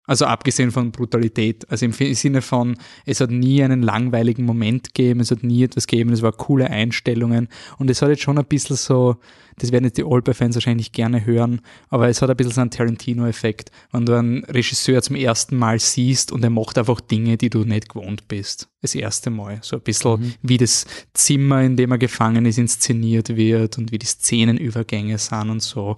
Also 0.06 0.26
abgesehen 0.26 0.70
von 0.70 0.92
Brutalität, 0.92 1.70
also 1.70 1.86
im 1.86 1.92
Sinne 1.92 2.42
von, 2.42 2.76
es 3.06 3.20
hat 3.20 3.30
nie 3.30 3.62
einen 3.62 3.82
langweiligen 3.82 4.44
Moment 4.44 4.92
gegeben, 4.92 5.20
es 5.20 5.30
hat 5.30 5.42
nie 5.42 5.64
etwas 5.64 5.86
gegeben, 5.86 6.12
es 6.12 6.20
war 6.20 6.32
coole 6.32 6.68
Einstellungen 6.68 7.48
und 7.78 7.88
es 7.88 8.02
hat 8.02 8.10
jetzt 8.10 8.20
schon 8.20 8.36
ein 8.36 8.44
bisschen 8.44 8.76
so, 8.76 9.16
das 9.56 9.72
werden 9.72 9.84
jetzt 9.84 9.96
die 9.96 10.04
Oldboy-Fans 10.04 10.56
wahrscheinlich 10.56 10.92
gerne 10.92 11.24
hören, 11.24 11.62
aber 11.88 12.10
es 12.10 12.20
hat 12.20 12.28
ein 12.28 12.36
bisschen 12.36 12.52
so 12.52 12.60
einen 12.60 12.70
Tarantino-Effekt, 12.70 13.70
wenn 13.92 14.04
du 14.04 14.12
einen 14.12 14.44
Regisseur 14.44 15.00
zum 15.00 15.16
ersten 15.16 15.56
Mal 15.56 15.78
siehst 15.78 16.32
und 16.32 16.44
er 16.44 16.50
macht 16.50 16.76
einfach 16.76 17.00
Dinge, 17.00 17.38
die 17.38 17.48
du 17.48 17.64
nicht 17.64 17.88
gewohnt 17.88 18.28
bist. 18.28 18.68
Das 18.82 18.94
erste 18.94 19.30
Mal. 19.30 19.60
So 19.62 19.76
ein 19.76 19.82
bisschen 19.82 20.34
wie 20.42 20.58
das 20.58 20.84
Zimmer, 21.14 21.62
in 21.62 21.78
dem 21.78 21.92
er 21.92 21.98
gefangen 21.98 22.44
ist, 22.44 22.58
inszeniert 22.58 23.34
wird 23.36 23.78
und 23.78 23.90
wie 23.90 23.98
die 23.98 24.06
Szenenübergänge 24.06 25.16
sind 25.16 25.48
und 25.48 25.62
so. 25.62 25.96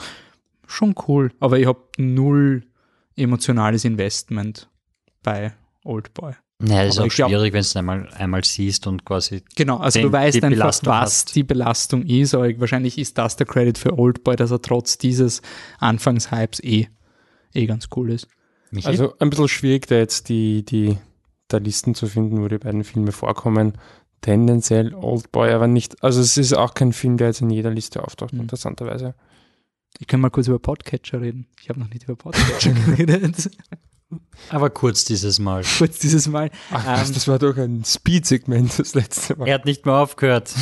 Schon 0.69 0.95
cool, 1.09 1.33
aber 1.41 1.59
ich 1.59 1.67
habe 1.67 1.81
null 1.97 2.63
emotionales 3.17 3.85
Investment 3.85 4.69
bei 5.23 5.53
Oldboy. 5.85 6.35
Naja, 6.59 6.87
das 6.87 6.95
ist 6.97 7.01
auch 7.01 7.11
schwierig, 7.11 7.53
wenn 7.53 7.59
du 7.61 7.67
es 7.67 7.77
einmal, 7.77 8.09
einmal 8.17 8.43
siehst 8.43 8.87
und 8.87 9.05
quasi. 9.05 9.43
Genau, 9.57 9.77
also 9.79 9.99
Den- 9.99 10.07
du 10.07 10.13
weißt 10.13 10.37
einfach, 10.37 10.49
Belastung 10.49 10.89
was 10.93 11.01
hast. 11.03 11.35
die 11.37 11.43
Belastung 11.43 12.03
ist, 12.07 12.35
aber 12.35 12.49
wahrscheinlich 12.61 12.97
ist 12.99 13.19
das 13.19 13.37
der 13.37 13.47
Credit 13.47 13.77
für 13.77 13.99
Oldboy, 13.99 14.37
dass 14.37 14.51
er 14.51 14.63
trotz 14.63 14.97
dieses 14.97 15.43
Anfangshypes 15.81 16.61
eh, 16.65 16.87
eh 17.53 17.67
ganz 17.67 17.89
cool 17.95 18.11
ist. 18.11 18.27
Michi? 18.71 18.87
Also 18.89 19.15
ein 19.19 19.29
bisschen 19.31 19.49
schwierig, 19.49 19.87
da 19.87 19.97
jetzt 19.97 20.29
die, 20.31 20.65
die 20.65 20.97
da 21.49 21.59
Listen 21.59 21.95
zu 21.95 22.07
finden, 22.07 22.43
wo 22.43 22.49
die 22.49 22.59
beiden 22.59 22.85
Filme 22.85 23.13
vorkommen. 23.13 23.75
Tendenziell 24.23 24.95
Oldboy, 24.95 25.53
aber 25.53 25.69
nicht, 25.69 26.03
also 26.03 26.21
es 26.21 26.37
ist 26.39 26.55
auch 26.55 26.73
kein 26.75 26.93
Film, 26.95 27.17
der 27.19 27.29
jetzt 27.29 27.43
in 27.43 27.51
jeder 27.51 27.71
Liste 27.71 28.03
auftaucht, 28.03 28.33
Mhm. 28.33 28.41
interessanterweise. 28.41 29.15
Ich 29.99 30.07
kann 30.07 30.21
mal 30.21 30.31
kurz 30.31 30.47
über 30.49 30.59
Podcatcher 30.59 31.21
reden. 31.21 31.47
Ich 31.61 31.69
habe 31.69 31.81
noch 31.81 31.89
nicht 31.91 32.05
über 32.05 32.17
Podcatcher 32.17 32.73
geredet. 32.87 33.51
aber 34.51 34.71
kurz 34.71 35.05
dieses 35.05 35.39
Mal. 35.39 35.63
kurz 35.79 35.99
dieses 35.99 36.29
Mal. 36.29 36.51
Ach, 36.71 37.07
Ähm, 37.07 37.15
das 37.15 37.27
war 37.29 37.39
doch 37.39 37.57
ein 37.57 37.85
Speed-Segment 37.85 38.79
das 38.79 38.95
letzte 38.95 39.37
Mal. 39.37 39.49
Er 39.49 39.55
hat 39.55 39.65
nicht 39.65 39.87
mehr 39.87 39.95
aufgehört. 39.97 40.53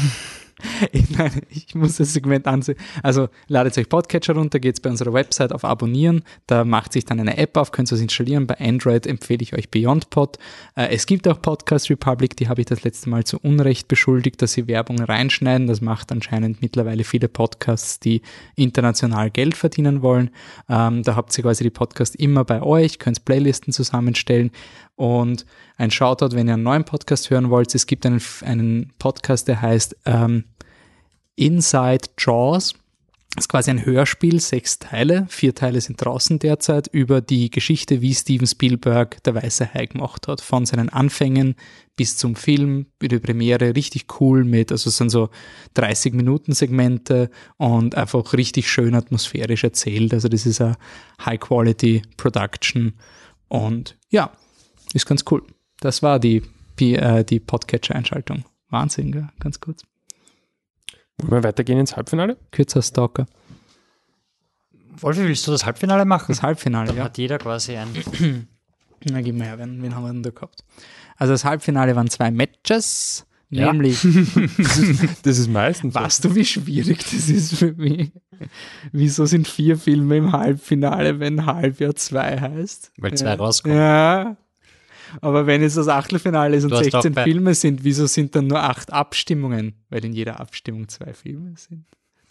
Ich 0.93 1.17
meine, 1.17 1.43
ich 1.51 1.75
muss 1.75 1.97
das 1.97 2.13
Segment 2.13 2.47
ansehen. 2.47 2.77
Also 3.03 3.29
ladet 3.49 3.77
euch 3.79 3.89
Podcatcher 3.89 4.35
runter, 4.35 4.59
geht's 4.59 4.81
bei 4.81 4.91
unserer 4.91 5.13
Website 5.13 5.53
auf 5.53 5.65
Abonnieren. 5.65 6.23
Da 6.47 6.65
macht 6.65 6.93
sich 6.93 7.05
dann 7.05 7.21
eine 7.21 7.37
App 7.37 7.57
auf, 7.57 7.73
könnt 7.73 7.91
ihr 7.91 7.97
es 7.97 8.01
installieren. 8.01 8.47
Bei 8.47 8.59
Android 8.59 9.07
empfehle 9.07 9.43
ich 9.43 9.55
euch 9.55 9.71
BeyondPod. 9.71 10.39
Äh, 10.77 10.89
es 10.95 11.07
gibt 11.07 11.27
auch 11.29 11.41
Podcast 11.41 11.91
Republic, 11.91 12.37
die 12.37 12.49
habe 12.49 12.61
ich 12.61 12.67
das 12.67 12.83
letzte 12.85 13.11
Mal 13.11 13.25
zu 13.25 13.39
Unrecht 13.39 13.89
beschuldigt, 13.89 14.41
dass 14.43 14.53
sie 14.53 14.67
Werbung 14.67 15.01
reinschneiden. 15.01 15.67
Das 15.67 15.81
macht 15.81 16.13
anscheinend 16.13 16.63
mittlerweile 16.63 17.05
viele 17.05 17.29
Podcasts, 17.29 18.01
die 18.01 18.23
international 18.57 19.31
Geld 19.31 19.57
verdienen 19.57 20.03
wollen. 20.03 20.31
Ähm, 20.69 21.03
da 21.03 21.17
habt 21.17 21.37
ihr 21.37 21.43
quasi 21.43 21.65
die 21.65 21.71
Podcasts 21.71 22.15
immer 22.15 22.45
bei 22.45 22.63
euch, 22.63 22.99
könnt 22.99 23.25
Playlisten 23.25 23.73
zusammenstellen. 23.73 24.51
Und 24.97 25.45
ein 25.77 25.91
Shoutout, 25.91 26.37
wenn 26.37 26.47
ihr 26.47 26.55
einen 26.55 26.63
neuen 26.63 26.85
Podcast 26.85 27.31
hören 27.31 27.51
wollt. 27.51 27.75
Es 27.75 27.87
gibt 27.87 28.07
einen, 28.07 28.23
einen 28.43 28.93
Podcast, 28.99 29.49
der 29.49 29.61
heißt 29.61 29.97
ähm, 30.05 30.45
Inside 31.37 32.11
Jaws. 32.19 32.75
Das 33.35 33.47
ist 33.47 33.49
quasi 33.49 33.71
ein 33.73 33.85
Hörspiel, 33.85 34.39
sechs 34.39 34.79
Teile, 34.79 35.27
vier 35.29 35.57
Teile 35.57 35.81
sind 35.81 35.97
draußen 35.97 36.39
derzeit, 36.39 36.87
über 36.87 37.21
die 37.21 37.51
Geschichte, 37.51 38.01
wie 38.01 38.15
Steven 38.15 38.47
Spielberg 38.47 39.21
der 39.25 39.35
Weiße 39.35 39.75
Hai 39.75 39.87
gemacht 39.87 40.29
hat. 40.29 40.41
Von 40.41 40.67
seinen 40.67 40.89
Anfängen 40.89 41.57
bis 41.97 42.17
zum 42.17 42.37
Film, 42.37 42.87
wie 43.01 43.09
die 43.09 43.19
Premiere, 43.19 43.75
richtig 43.75 44.21
cool 44.21 44.45
mit, 44.45 44.71
also 44.71 44.89
es 44.89 44.99
sind 44.99 45.11
so 45.11 45.31
30 45.75 46.15
Minuten 46.15 46.53
Segmente 46.53 47.29
und 47.57 47.97
einfach 47.97 48.35
richtig 48.35 48.71
schön 48.71 48.95
atmosphärisch 48.95 49.65
erzählt. 49.65 50.15
Also 50.15 50.29
das 50.29 50.47
ist 50.47 50.61
eine 50.61 50.77
High-Quality 51.25 52.03
Production 52.17 52.93
und 53.49 53.97
ja, 54.11 54.31
ist 54.95 55.07
ganz 55.07 55.25
cool. 55.31 55.43
Das 55.81 56.03
war 56.03 56.19
die, 56.19 56.43
die, 56.79 56.95
äh, 56.97 57.25
die 57.25 57.41
Podcatcher-Einschaltung. 57.41 58.45
Wahnsinn, 58.71 59.13
gell? 59.13 59.29
ganz 59.41 59.61
kurz. 59.61 59.83
Wollen 61.19 61.43
wir 61.43 61.49
weitergehen 61.49 61.79
ins 61.79 61.97
Halbfinale? 61.97 62.37
Kürzer 62.51 62.83
Stalker. 62.83 63.27
Wolfi, 64.97 65.23
willst 65.23 65.47
du 65.47 65.51
das 65.53 65.65
Halbfinale 65.67 66.05
machen? 66.05 66.27
Das 66.29 66.43
Halbfinale, 66.43 66.89
Dann 66.89 66.97
ja. 66.97 67.05
hat 67.05 67.19
jeder 67.19 67.39
quasi 67.39 67.77
ein. 67.77 67.89
Na, 69.11 69.21
gib 69.21 69.37
mal 69.37 69.45
her, 69.47 69.59
wen, 69.59 69.83
wen 69.83 69.95
haben 69.95 70.05
wir 70.05 70.13
denn 70.13 70.23
da 70.23 70.31
gehabt? 70.31 70.65
Also 71.17 71.33
das 71.35 71.45
Halbfinale 71.45 71.95
waren 71.95 72.09
zwei 72.09 72.31
Matches, 72.31 73.27
Ja. 73.51 73.71
nämlich, 73.73 74.01
Das 75.23 75.39
ist 75.39 75.49
meistens. 75.51 75.95
so. 75.95 76.01
weißt 76.01 76.25
du, 76.25 76.35
wie 76.35 76.45
schwierig 76.45 76.99
das 76.99 77.29
ist 77.29 77.55
für 77.57 77.73
mich? 77.75 78.13
Wieso 78.93 79.27
sind 79.27 79.47
vier 79.47 79.77
Filme 79.77 80.17
im 80.17 80.33
Halbfinale, 80.33 81.21
wenn 81.21 81.45
Halbjahr 81.47 81.95
zwei 81.97 82.41
heißt? 82.41 82.93
Weil 82.97 83.15
zwei 83.15 83.27
ja. 83.31 83.35
rauskommen. 83.35 83.77
Ja. 83.77 84.37
Aber 85.21 85.47
wenn 85.47 85.63
es 85.63 85.75
das 85.75 85.89
Achtelfinale 85.89 86.57
ist 86.57 86.65
und 86.65 86.71
Du 86.71 86.77
hast 86.77 86.85
16 86.91 87.13
auch 87.13 87.15
bei- 87.17 87.25
Filme 87.25 87.55
sind, 87.55 87.85
wieso 87.85 88.07
sind 88.07 88.35
dann 88.35 88.47
nur 88.47 88.63
acht 88.63 88.93
Abstimmungen? 88.93 89.75
Weil 89.91 90.05
in 90.05 90.13
jeder 90.13 90.41
Abstimmung 90.41 90.89
zwei 90.89 91.13
Filme 91.15 91.55
sind. 91.57 91.85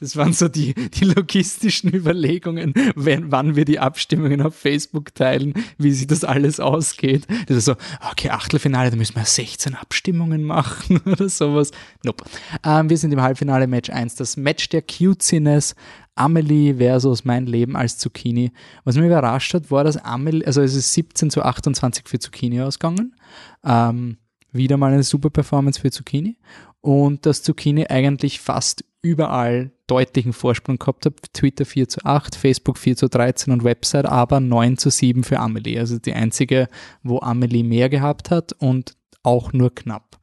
Das 0.03 0.17
waren 0.17 0.33
so 0.33 0.49
die, 0.49 0.73
die 0.73 1.05
logistischen 1.05 1.93
Überlegungen, 1.93 2.73
wenn, 2.95 3.31
wann 3.31 3.55
wir 3.55 3.63
die 3.63 3.79
Abstimmungen 3.79 4.41
auf 4.41 4.53
Facebook 4.53 5.15
teilen, 5.15 5.53
wie 5.77 5.93
sich 5.93 6.07
das 6.07 6.25
alles 6.25 6.59
ausgeht. 6.59 7.25
Das 7.47 7.55
ist 7.55 7.65
so, 7.65 7.75
okay, 8.11 8.29
Achtelfinale, 8.29 8.91
da 8.91 8.97
müssen 8.97 9.15
wir 9.15 9.23
16 9.23 9.75
Abstimmungen 9.75 10.43
machen 10.43 10.99
oder 11.05 11.29
sowas. 11.29 11.71
Nope. 12.03 12.25
Ähm, 12.65 12.89
wir 12.89 12.97
sind 12.97 13.13
im 13.13 13.21
Halbfinale 13.21 13.65
Match 13.65 13.89
1, 13.89 14.15
das 14.15 14.35
Match 14.35 14.67
der 14.69 14.81
Cutesiness. 14.81 15.73
Amelie 16.15 16.75
versus 16.75 17.23
Mein 17.23 17.45
Leben 17.45 17.75
als 17.77 17.97
Zucchini. 17.97 18.51
Was 18.83 18.97
mich 18.97 19.05
überrascht 19.05 19.53
hat, 19.53 19.71
war, 19.71 19.85
dass 19.85 19.97
Amelie, 19.97 20.45
also 20.45 20.61
es 20.61 20.75
ist 20.75 20.93
17 20.93 21.31
zu 21.31 21.41
28 21.41 22.07
für 22.07 22.19
Zucchini 22.19 22.61
ausgegangen. 22.61 23.15
Ähm, 23.63 24.17
wieder 24.51 24.77
mal 24.77 24.91
eine 24.91 25.03
super 25.03 25.29
Performance 25.29 25.79
für 25.79 25.89
Zucchini. 25.91 26.37
Und 26.81 27.25
dass 27.25 27.41
Zucchini 27.41 27.87
eigentlich 27.87 28.41
fast 28.41 28.83
überall 29.03 29.71
deutlichen 29.93 30.33
Vorsprung 30.33 30.77
gehabt 30.77 31.05
hat. 31.05 31.13
Twitter 31.33 31.65
4 31.65 31.87
zu 31.89 32.03
8, 32.03 32.35
Facebook 32.35 32.77
4 32.77 32.95
zu 32.97 33.07
13 33.07 33.53
und 33.53 33.63
Website 33.63 34.05
aber 34.05 34.39
9 34.39 34.77
zu 34.77 34.89
7 34.89 35.23
für 35.23 35.39
Amelie. 35.39 35.79
Also 35.79 35.99
die 35.99 36.13
einzige, 36.13 36.67
wo 37.03 37.19
Amelie 37.19 37.63
mehr 37.63 37.89
gehabt 37.89 38.31
hat 38.31 38.53
und 38.53 38.95
auch 39.23 39.53
nur 39.53 39.73
knapp. 39.73 40.17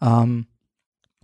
Ähm, 0.00 0.46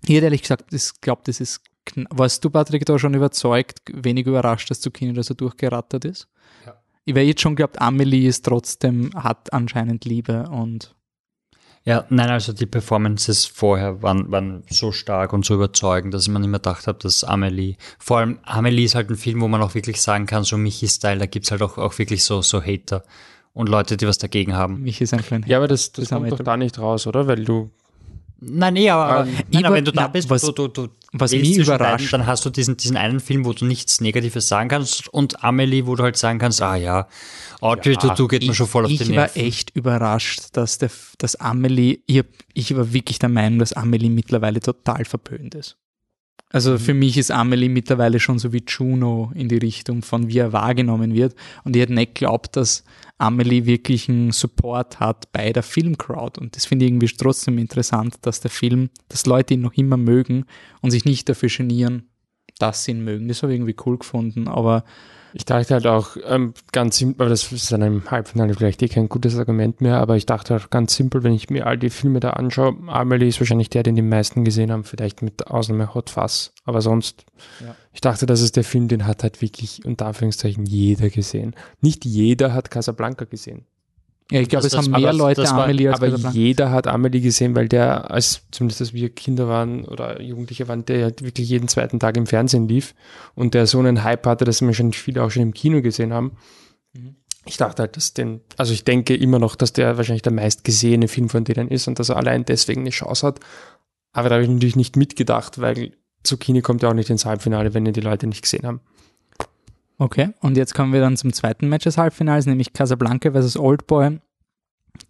hätte 0.06 0.24
ehrlich 0.24 0.42
gesagt, 0.42 0.72
ich 0.72 1.00
glaube, 1.00 1.22
das 1.24 1.40
ist 1.40 1.62
Warst 2.10 2.44
du, 2.44 2.50
Patrick, 2.50 2.84
da 2.84 2.98
schon 2.98 3.14
überzeugt, 3.14 3.80
wenig 3.92 4.26
überrascht, 4.26 4.68
dass 4.70 4.80
Zucchini 4.80 5.12
da 5.12 5.22
so 5.22 5.34
durchgerattert 5.34 6.04
ist? 6.04 6.26
Ja. 6.66 6.74
Ich 7.04 7.14
wäre 7.14 7.24
jetzt 7.24 7.40
schon 7.40 7.54
geglaubt, 7.54 7.80
Amelie 7.80 8.26
ist 8.26 8.44
trotzdem, 8.44 9.10
hat 9.14 9.52
anscheinend 9.52 10.04
Liebe 10.04 10.48
und 10.50 10.95
Ja, 11.86 12.04
nein, 12.08 12.30
also 12.30 12.52
die 12.52 12.66
Performances 12.66 13.46
vorher 13.46 14.02
waren, 14.02 14.30
waren 14.32 14.64
so 14.68 14.90
stark 14.90 15.32
und 15.32 15.44
so 15.44 15.54
überzeugend, 15.54 16.12
dass 16.12 16.24
ich 16.24 16.28
mir 16.28 16.40
nicht 16.40 16.48
mehr 16.48 16.58
gedacht 16.58 16.88
habe, 16.88 16.98
dass 16.98 17.22
Amelie, 17.22 17.76
vor 18.00 18.18
allem 18.18 18.40
Amelie 18.42 18.84
ist 18.84 18.96
halt 18.96 19.08
ein 19.08 19.16
Film, 19.16 19.40
wo 19.40 19.46
man 19.46 19.62
auch 19.62 19.74
wirklich 19.74 20.02
sagen 20.02 20.26
kann, 20.26 20.42
so 20.42 20.56
Michi-Style, 20.56 21.18
da 21.18 21.26
gibt's 21.26 21.52
halt 21.52 21.62
auch, 21.62 21.78
auch 21.78 21.96
wirklich 21.98 22.24
so, 22.24 22.42
so 22.42 22.60
Hater 22.60 23.04
und 23.54 23.68
Leute, 23.68 23.96
die 23.96 24.06
was 24.08 24.18
dagegen 24.18 24.54
haben. 24.54 24.82
mich 24.82 25.00
ist 25.00 25.14
einfach 25.14 25.36
ein 25.36 25.44
Ja, 25.46 25.58
aber 25.58 25.68
das, 25.68 25.92
das 25.92 26.06
Das 26.06 26.12
haben 26.12 26.22
kommt 26.22 26.32
wir 26.32 26.36
doch 26.38 26.44
da 26.44 26.56
nicht 26.56 26.78
raus, 26.78 27.06
oder? 27.06 27.28
Weil 27.28 27.44
du. 27.44 27.70
Nein, 28.38 28.76
eh, 28.76 28.90
aber, 28.90 29.26
Ähm, 29.26 29.34
nein, 29.50 29.64
aber 29.64 29.74
wenn 29.76 29.84
du 29.86 29.92
da 29.92 30.02
na, 30.02 30.08
bist, 30.08 30.28
was- 30.28 30.42
du, 30.42 30.52
du, 30.52 30.68
du 30.68 30.88
was 31.12 31.32
mich 31.32 31.56
überrascht- 31.56 32.12
dann 32.12 32.26
hast 32.26 32.44
du 32.44 32.50
diesen, 32.50 32.76
diesen 32.76 32.98
einen 32.98 33.20
Film, 33.20 33.46
wo 33.46 33.54
du 33.54 33.64
nichts 33.64 34.00
Negatives 34.02 34.46
sagen 34.48 34.68
kannst 34.68 35.08
und 35.08 35.42
Amelie, 35.42 35.86
wo 35.86 35.94
du 35.96 36.02
halt 36.02 36.18
sagen 36.18 36.38
kannst, 36.38 36.60
ah 36.60 36.76
ja, 36.76 37.08
Audrey, 37.62 37.94
Ja, 37.94 38.00
du, 38.00 38.14
du 38.14 38.28
geht 38.28 38.46
mir 38.46 38.52
schon 38.54 38.66
voll 38.66 38.84
auf 38.84 38.90
ich 38.90 38.98
den 38.98 39.08
war 39.16 39.24
Nerven. 39.24 39.40
echt 39.42 39.70
überrascht, 39.74 40.48
dass, 40.52 40.76
der, 40.76 40.90
dass 41.16 41.36
Amelie, 41.36 42.00
ich, 42.06 42.24
ich 42.52 42.76
war 42.76 42.92
wirklich 42.92 43.18
der 43.18 43.30
Meinung, 43.30 43.58
dass 43.58 43.72
Amelie 43.72 44.10
mittlerweile 44.10 44.60
total 44.60 45.06
verpönt 45.06 45.54
ist. 45.54 45.78
Also 46.50 46.72
Mhm. 46.72 46.78
für 46.78 46.94
mich 46.94 47.16
ist 47.18 47.30
Amelie 47.30 47.68
mittlerweile 47.68 48.20
schon 48.20 48.38
so 48.38 48.52
wie 48.52 48.62
Juno 48.66 49.32
in 49.34 49.48
die 49.48 49.58
Richtung 49.58 50.02
von 50.02 50.28
wie 50.28 50.38
er 50.38 50.52
wahrgenommen 50.52 51.14
wird. 51.14 51.34
Und 51.64 51.74
ich 51.74 51.82
hätte 51.82 51.94
nicht 51.94 52.14
geglaubt, 52.14 52.56
dass 52.56 52.84
Amelie 53.18 53.66
wirklich 53.66 54.08
einen 54.08 54.30
Support 54.30 55.00
hat 55.00 55.32
bei 55.32 55.52
der 55.52 55.62
Filmcrowd. 55.64 56.38
Und 56.38 56.54
das 56.56 56.66
finde 56.66 56.84
ich 56.84 56.90
irgendwie 56.92 57.08
trotzdem 57.08 57.58
interessant, 57.58 58.16
dass 58.22 58.40
der 58.40 58.50
Film, 58.50 58.90
dass 59.08 59.26
Leute 59.26 59.54
ihn 59.54 59.60
noch 59.60 59.74
immer 59.74 59.96
mögen 59.96 60.44
und 60.82 60.92
sich 60.92 61.04
nicht 61.04 61.28
dafür 61.28 61.48
genieren, 61.48 62.04
dass 62.58 62.84
sie 62.84 62.92
ihn 62.92 63.04
mögen. 63.04 63.26
Das 63.28 63.42
habe 63.42 63.52
ich 63.52 63.56
irgendwie 63.58 63.76
cool 63.84 63.98
gefunden. 63.98 64.46
Aber 64.48 64.84
Ich 65.38 65.44
dachte 65.44 65.74
halt 65.74 65.86
auch 65.86 66.16
ähm, 66.26 66.54
ganz 66.72 66.96
simpel, 66.96 67.20
aber 67.24 67.28
das 67.28 67.52
ist 67.52 67.70
dann 67.70 67.82
im 67.82 68.10
Halbfinale 68.10 68.54
vielleicht 68.54 68.82
eh 68.82 68.88
kein 68.88 69.10
gutes 69.10 69.36
Argument 69.36 69.82
mehr, 69.82 69.98
aber 69.98 70.16
ich 70.16 70.24
dachte 70.24 70.56
auch 70.56 70.70
ganz 70.70 70.94
simpel, 70.96 71.24
wenn 71.24 71.34
ich 71.34 71.50
mir 71.50 71.66
all 71.66 71.76
die 71.76 71.90
Filme 71.90 72.20
da 72.20 72.30
anschaue, 72.30 72.74
Amelie 72.86 73.28
ist 73.28 73.38
wahrscheinlich 73.38 73.68
der, 73.68 73.82
den 73.82 73.96
die 73.96 74.02
meisten 74.02 74.46
gesehen 74.46 74.72
haben, 74.72 74.84
vielleicht 74.84 75.20
mit 75.20 75.46
Ausnahme 75.48 75.92
Hot 75.92 76.08
Fuzz, 76.08 76.52
aber 76.64 76.80
sonst, 76.80 77.26
Ja. 77.60 77.76
ich 77.92 78.00
dachte, 78.00 78.24
das 78.24 78.40
ist 78.40 78.56
der 78.56 78.64
Film, 78.64 78.88
den 78.88 79.06
hat 79.06 79.24
halt 79.24 79.42
wirklich 79.42 79.84
unter 79.84 80.06
Anführungszeichen 80.06 80.64
jeder 80.64 81.10
gesehen. 81.10 81.54
Nicht 81.82 82.06
jeder 82.06 82.54
hat 82.54 82.70
Casablanca 82.70 83.26
gesehen, 83.26 83.66
ja, 84.30 84.40
ich 84.40 84.48
glaube, 84.48 84.66
es 84.66 84.76
haben 84.76 84.90
mehr 84.90 85.12
Leute 85.12 85.42
war- 85.44 85.64
Amelie 85.64 85.88
als 85.88 85.98
aber 85.98 86.10
Casablanca. 86.10 86.36
jeder 86.36 86.70
hat 86.70 86.86
Amelie 86.86 87.20
gesehen, 87.20 87.54
weil 87.54 87.68
der, 87.68 88.10
als 88.10 88.42
zumindest 88.50 88.80
als 88.80 88.92
wir 88.92 89.08
Kinder 89.10 89.46
waren 89.48 89.84
oder 89.84 90.20
Jugendliche 90.20 90.66
waren, 90.68 90.84
der 90.84 90.98
ja 90.98 91.10
wirklich 91.20 91.48
jeden 91.48 91.68
zweiten 91.68 92.00
Tag 92.00 92.16
im 92.16 92.26
Fernsehen 92.26 92.66
lief 92.68 92.94
und 93.34 93.54
der 93.54 93.66
so 93.66 93.78
einen 93.78 94.02
Hype 94.02 94.26
hatte, 94.26 94.44
dass 94.44 94.62
wahrscheinlich 94.62 94.98
viele 94.98 95.22
auch 95.22 95.30
schon 95.30 95.42
im 95.42 95.54
Kino 95.54 95.80
gesehen 95.80 96.12
haben. 96.12 96.32
Mhm. 96.92 97.16
Ich 97.44 97.56
dachte 97.56 97.82
halt, 97.82 97.96
dass 97.96 98.12
den, 98.14 98.40
also 98.56 98.72
ich 98.72 98.82
denke 98.82 99.14
immer 99.14 99.38
noch, 99.38 99.54
dass 99.54 99.72
der 99.72 99.96
wahrscheinlich 99.96 100.22
der 100.22 100.32
meistgesehene 100.32 101.06
Film 101.06 101.28
von 101.28 101.44
denen 101.44 101.68
ist 101.68 101.86
und 101.86 102.00
dass 102.00 102.08
er 102.08 102.16
allein 102.16 102.44
deswegen 102.44 102.80
eine 102.80 102.90
Chance 102.90 103.24
hat. 103.24 103.40
Aber 104.12 104.28
da 104.28 104.34
habe 104.34 104.44
ich 104.44 104.50
natürlich 104.50 104.74
nicht 104.74 104.96
mitgedacht, 104.96 105.60
weil 105.60 105.92
Zucchini 106.24 106.62
kommt 106.62 106.82
ja 106.82 106.88
auch 106.88 106.94
nicht 106.94 107.10
ins 107.10 107.24
Halbfinale, 107.24 107.74
wenn 107.74 107.86
ihn 107.86 107.92
die 107.92 108.00
Leute 108.00 108.26
nicht 108.26 108.42
gesehen 108.42 108.66
haben. 108.66 108.80
Okay, 109.98 110.30
und 110.40 110.56
jetzt 110.56 110.74
kommen 110.74 110.92
wir 110.92 111.00
dann 111.00 111.16
zum 111.16 111.32
zweiten 111.32 111.68
Match 111.68 111.84
des 111.84 111.96
Halbfinals, 111.98 112.46
nämlich 112.46 112.72
Casablanca 112.72 113.30
versus 113.32 113.56
Oldboy. 113.56 114.18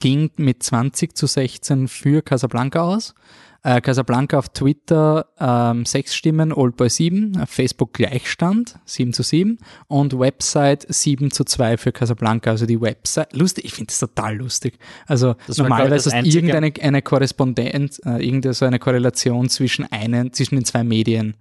Ging 0.00 0.30
mit 0.36 0.62
20 0.62 1.16
zu 1.16 1.26
16 1.26 1.88
für 1.88 2.22
Casablanca 2.22 2.82
aus. 2.82 3.14
Äh, 3.62 3.80
Casablanca 3.80 4.38
auf 4.38 4.48
Twitter 4.50 5.26
ähm, 5.40 5.84
6 5.84 6.14
Stimmen, 6.14 6.52
Oldboy 6.52 6.88
7, 6.88 7.40
auf 7.40 7.50
Facebook 7.50 7.92
Gleichstand, 7.94 8.78
7 8.84 9.12
zu 9.12 9.22
7 9.24 9.58
und 9.88 10.16
Website 10.18 10.86
7 10.88 11.30
zu 11.32 11.42
2 11.44 11.76
für 11.76 11.90
Casablanca. 11.92 12.50
Also 12.50 12.66
die 12.66 12.80
Website, 12.80 13.32
lustig, 13.34 13.64
ich 13.64 13.74
finde 13.74 13.88
das 13.88 13.98
total 13.98 14.36
lustig. 14.36 14.78
Also 15.06 15.34
Das 15.48 15.58
normalerweise 15.58 16.12
einzige- 16.12 16.36
irgendeine 16.46 16.72
eine 16.80 17.02
Korrespondenz, 17.02 18.00
äh, 18.04 18.24
irgendeine 18.24 18.54
so 18.54 18.66
eine 18.66 18.78
Korrelation 18.78 19.48
zwischen 19.48 19.84
einen, 19.90 20.32
zwischen 20.32 20.54
den 20.56 20.64
zwei 20.64 20.84
Medien. 20.84 21.36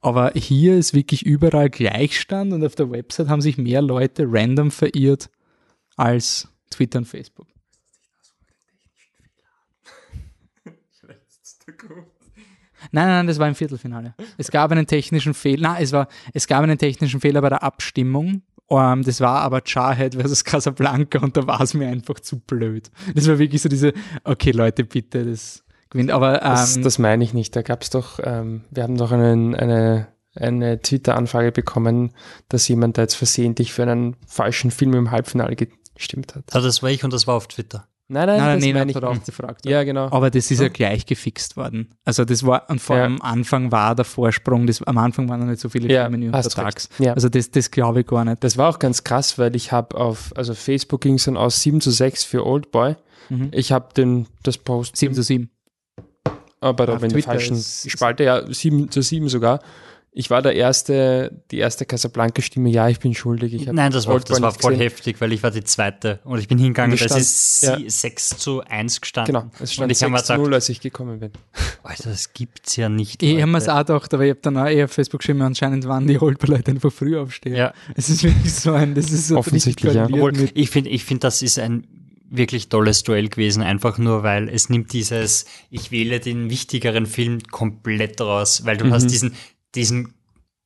Aber 0.00 0.32
hier 0.34 0.76
ist 0.76 0.94
wirklich 0.94 1.26
überall 1.26 1.68
Gleichstand 1.68 2.52
und 2.52 2.64
auf 2.64 2.74
der 2.74 2.90
Website 2.90 3.28
haben 3.28 3.42
sich 3.42 3.58
mehr 3.58 3.82
Leute 3.82 4.24
random 4.26 4.70
verirrt 4.70 5.30
als 5.96 6.48
Twitter 6.70 6.98
und 7.00 7.04
Facebook. 7.06 7.46
Nein, 12.92 13.06
nein, 13.06 13.08
nein, 13.08 13.26
das 13.26 13.38
war 13.38 13.46
im 13.46 13.54
Viertelfinale. 13.54 14.14
Es 14.38 14.50
gab 14.50 14.72
einen 14.72 14.86
technischen 14.86 15.34
Fehler. 15.34 15.72
Nein, 15.72 15.82
es 15.82 15.92
war, 15.92 16.08
es 16.32 16.46
gab 16.46 16.62
einen 16.62 16.78
technischen 16.78 17.20
Fehler 17.20 17.42
bei 17.42 17.50
der 17.50 17.62
Abstimmung. 17.62 18.42
Ähm, 18.70 19.02
das 19.02 19.20
war 19.20 19.42
aber 19.42 19.62
Jarhead 19.66 20.14
versus 20.14 20.44
Casablanca 20.44 21.18
und 21.18 21.36
da 21.36 21.46
war 21.46 21.60
es 21.60 21.74
mir 21.74 21.88
einfach 21.88 22.20
zu 22.20 22.40
blöd. 22.40 22.90
Das 23.14 23.28
war 23.28 23.38
wirklich 23.38 23.60
so 23.60 23.68
diese, 23.68 23.92
okay 24.24 24.52
Leute, 24.52 24.84
bitte, 24.84 25.24
das 25.24 25.62
gewinnt. 25.90 26.10
Aber 26.10 26.38
Das, 26.38 26.76
ähm, 26.76 26.82
das 26.82 26.98
meine 26.98 27.22
ich 27.24 27.34
nicht. 27.34 27.54
Da 27.56 27.62
gab 27.62 27.82
es 27.82 27.90
doch, 27.90 28.18
ähm, 28.22 28.62
wir 28.70 28.82
haben 28.82 28.96
doch 28.96 29.12
einen, 29.12 29.54
eine, 29.54 30.08
eine 30.34 30.80
Twitter-Anfrage 30.80 31.52
bekommen, 31.52 32.12
dass 32.48 32.66
jemand 32.68 32.98
da 32.98 33.02
jetzt 33.02 33.14
versehentlich 33.14 33.72
für 33.72 33.82
einen 33.82 34.16
falschen 34.26 34.70
Film 34.70 34.94
im 34.94 35.10
Halbfinale 35.10 35.56
gestimmt 35.94 36.34
hat. 36.34 36.44
Also 36.54 36.66
das 36.68 36.82
war 36.82 36.90
ich 36.90 37.04
und 37.04 37.12
das 37.12 37.26
war 37.26 37.34
auf 37.34 37.48
Twitter. 37.48 37.86
Nein, 38.12 38.26
nein, 38.26 38.38
nein, 38.38 38.46
nein, 38.46 38.58
das 38.58 38.66
meine 38.66 38.80
hat 38.80 38.88
ich 38.90 38.96
auch 39.04 39.14
nicht. 39.14 39.26
gefragt. 39.26 39.66
Ja, 39.66 39.84
genau. 39.84 40.10
Aber 40.10 40.30
das 40.30 40.50
ist 40.50 40.60
ja 40.60 40.66
gleich 40.66 41.06
gefixt 41.06 41.56
worden. 41.56 41.94
Also 42.04 42.24
das 42.24 42.44
war, 42.44 42.68
und 42.68 42.80
vor 42.80 42.96
Ja. 42.96 43.04
allem 43.04 43.20
am 43.20 43.22
Anfang 43.22 43.70
war 43.70 43.94
der 43.94 44.04
Vorsprung, 44.04 44.66
das, 44.66 44.82
am 44.82 44.98
Anfang 44.98 45.28
waren 45.28 45.38
noch 45.38 45.46
nicht 45.46 45.60
so 45.60 45.68
viele 45.68 45.88
Ja, 45.92 46.08
Filme 46.08 46.26
untertags. 46.26 46.88
Ja. 46.98 47.12
Also 47.12 47.28
das, 47.28 47.52
das 47.52 47.70
glaube 47.70 48.00
ich 48.00 48.08
gar 48.08 48.24
nicht. 48.24 48.42
Das 48.42 48.56
war 48.58 48.68
auch 48.68 48.80
ganz 48.80 49.04
krass, 49.04 49.38
weil 49.38 49.54
ich 49.54 49.70
habe 49.70 49.96
auf, 49.96 50.32
also 50.36 50.54
Facebook 50.54 51.02
ging 51.02 51.14
es 51.14 51.24
dann 51.24 51.36
aus 51.36 51.62
7 51.62 51.80
zu 51.80 51.92
6 51.92 52.24
für 52.24 52.44
Oldboy. 52.44 52.96
Mhm. 53.28 53.50
Ich 53.52 53.70
habe 53.70 53.94
den, 53.94 54.26
das 54.42 54.58
Post, 54.58 54.96
7 54.96 55.14
zu 55.14 55.22
7. 55.22 55.48
aber 56.60 56.86
da 56.86 56.94
ich 56.94 57.00
Twitter 57.12 57.30
falschen 57.30 57.56
Spalte, 57.56 58.24
ja, 58.24 58.42
7 58.52 58.90
zu 58.90 59.02
7 59.02 59.28
sogar. 59.28 59.60
Ich 60.12 60.28
war 60.28 60.42
der 60.42 60.56
erste, 60.56 61.30
die 61.52 61.58
erste 61.58 61.86
Casablanca-Stimme, 61.86 62.68
ja, 62.68 62.88
ich 62.88 62.98
bin 62.98 63.14
schuldig. 63.14 63.54
Ich 63.54 63.66
Nein, 63.66 63.92
das 63.92 64.08
war, 64.08 64.18
das 64.18 64.42
war 64.42 64.50
voll 64.50 64.72
gesehen. 64.72 64.82
heftig, 64.82 65.20
weil 65.20 65.32
ich 65.32 65.40
war 65.44 65.52
die 65.52 65.62
zweite 65.62 66.18
und 66.24 66.40
ich 66.40 66.48
bin 66.48 66.58
hingegangen, 66.58 66.90
Und 66.90 67.00
es 67.00 67.06
das 67.06 67.10
stand- 67.12 67.22
ist 67.22 67.62
ja. 67.62 67.76
sie- 67.76 67.90
6 68.08 68.28
zu 68.38 68.60
1 68.64 69.00
gestanden. 69.00 69.32
Genau, 69.32 69.46
es 69.54 69.60
und 69.60 69.70
stand 69.70 69.92
ich 69.92 70.02
habe 70.02 70.10
mir 70.10 70.18
6 70.18 70.26
zu 70.26 70.32
gedacht, 70.32 70.44
0, 70.46 70.54
als 70.54 70.68
ich 70.68 70.80
gekommen 70.80 71.20
bin. 71.20 71.30
Alter, 71.84 72.10
das 72.10 72.32
gibt's 72.32 72.74
ja 72.74 72.88
nicht. 72.88 73.22
Ich 73.22 73.40
habe 73.40 73.52
mir 73.52 73.58
es 73.58 73.68
auch 73.68 73.78
gedacht, 73.78 74.12
aber 74.12 74.24
ich 74.24 74.30
habe 74.30 74.40
dann 74.42 74.56
auch 74.56 74.66
eher 74.66 74.86
auf 74.86 74.90
Facebook 74.90 75.20
geschrieben, 75.20 75.42
anscheinend 75.42 75.86
waren 75.86 76.08
die 76.08 76.20
Oldboy-Leute 76.20 76.72
einfach 76.72 76.90
früh 76.92 77.16
aufstehen. 77.16 77.54
Ja. 77.54 77.72
Es 77.94 78.08
ist 78.10 78.24
wirklich 78.24 78.52
so 78.52 78.72
ein, 78.72 78.96
das 78.96 79.12
ist 79.12 79.28
so 79.28 79.36
Offensichtlich, 79.36 79.94
ja. 79.94 80.06
Obwohl, 80.06 80.32
ich 80.54 80.70
finde, 80.70 80.90
ich 80.90 81.04
finde, 81.04 81.20
das 81.20 81.40
ist 81.40 81.56
ein 81.60 81.86
wirklich 82.30 82.68
tolles 82.68 83.02
Duell 83.02 83.28
gewesen, 83.28 83.62
einfach 83.62 83.98
nur, 83.98 84.22
weil 84.22 84.48
es 84.48 84.68
nimmt 84.70 84.92
dieses, 84.92 85.46
ich 85.68 85.90
wähle 85.90 86.20
den 86.20 86.48
wichtigeren 86.48 87.06
Film 87.06 87.40
komplett 87.50 88.20
raus, 88.20 88.64
weil 88.64 88.76
du 88.76 88.84
Mhm. 88.86 88.92
hast 88.92 89.08
diesen, 89.08 89.34
diesen 89.74 90.14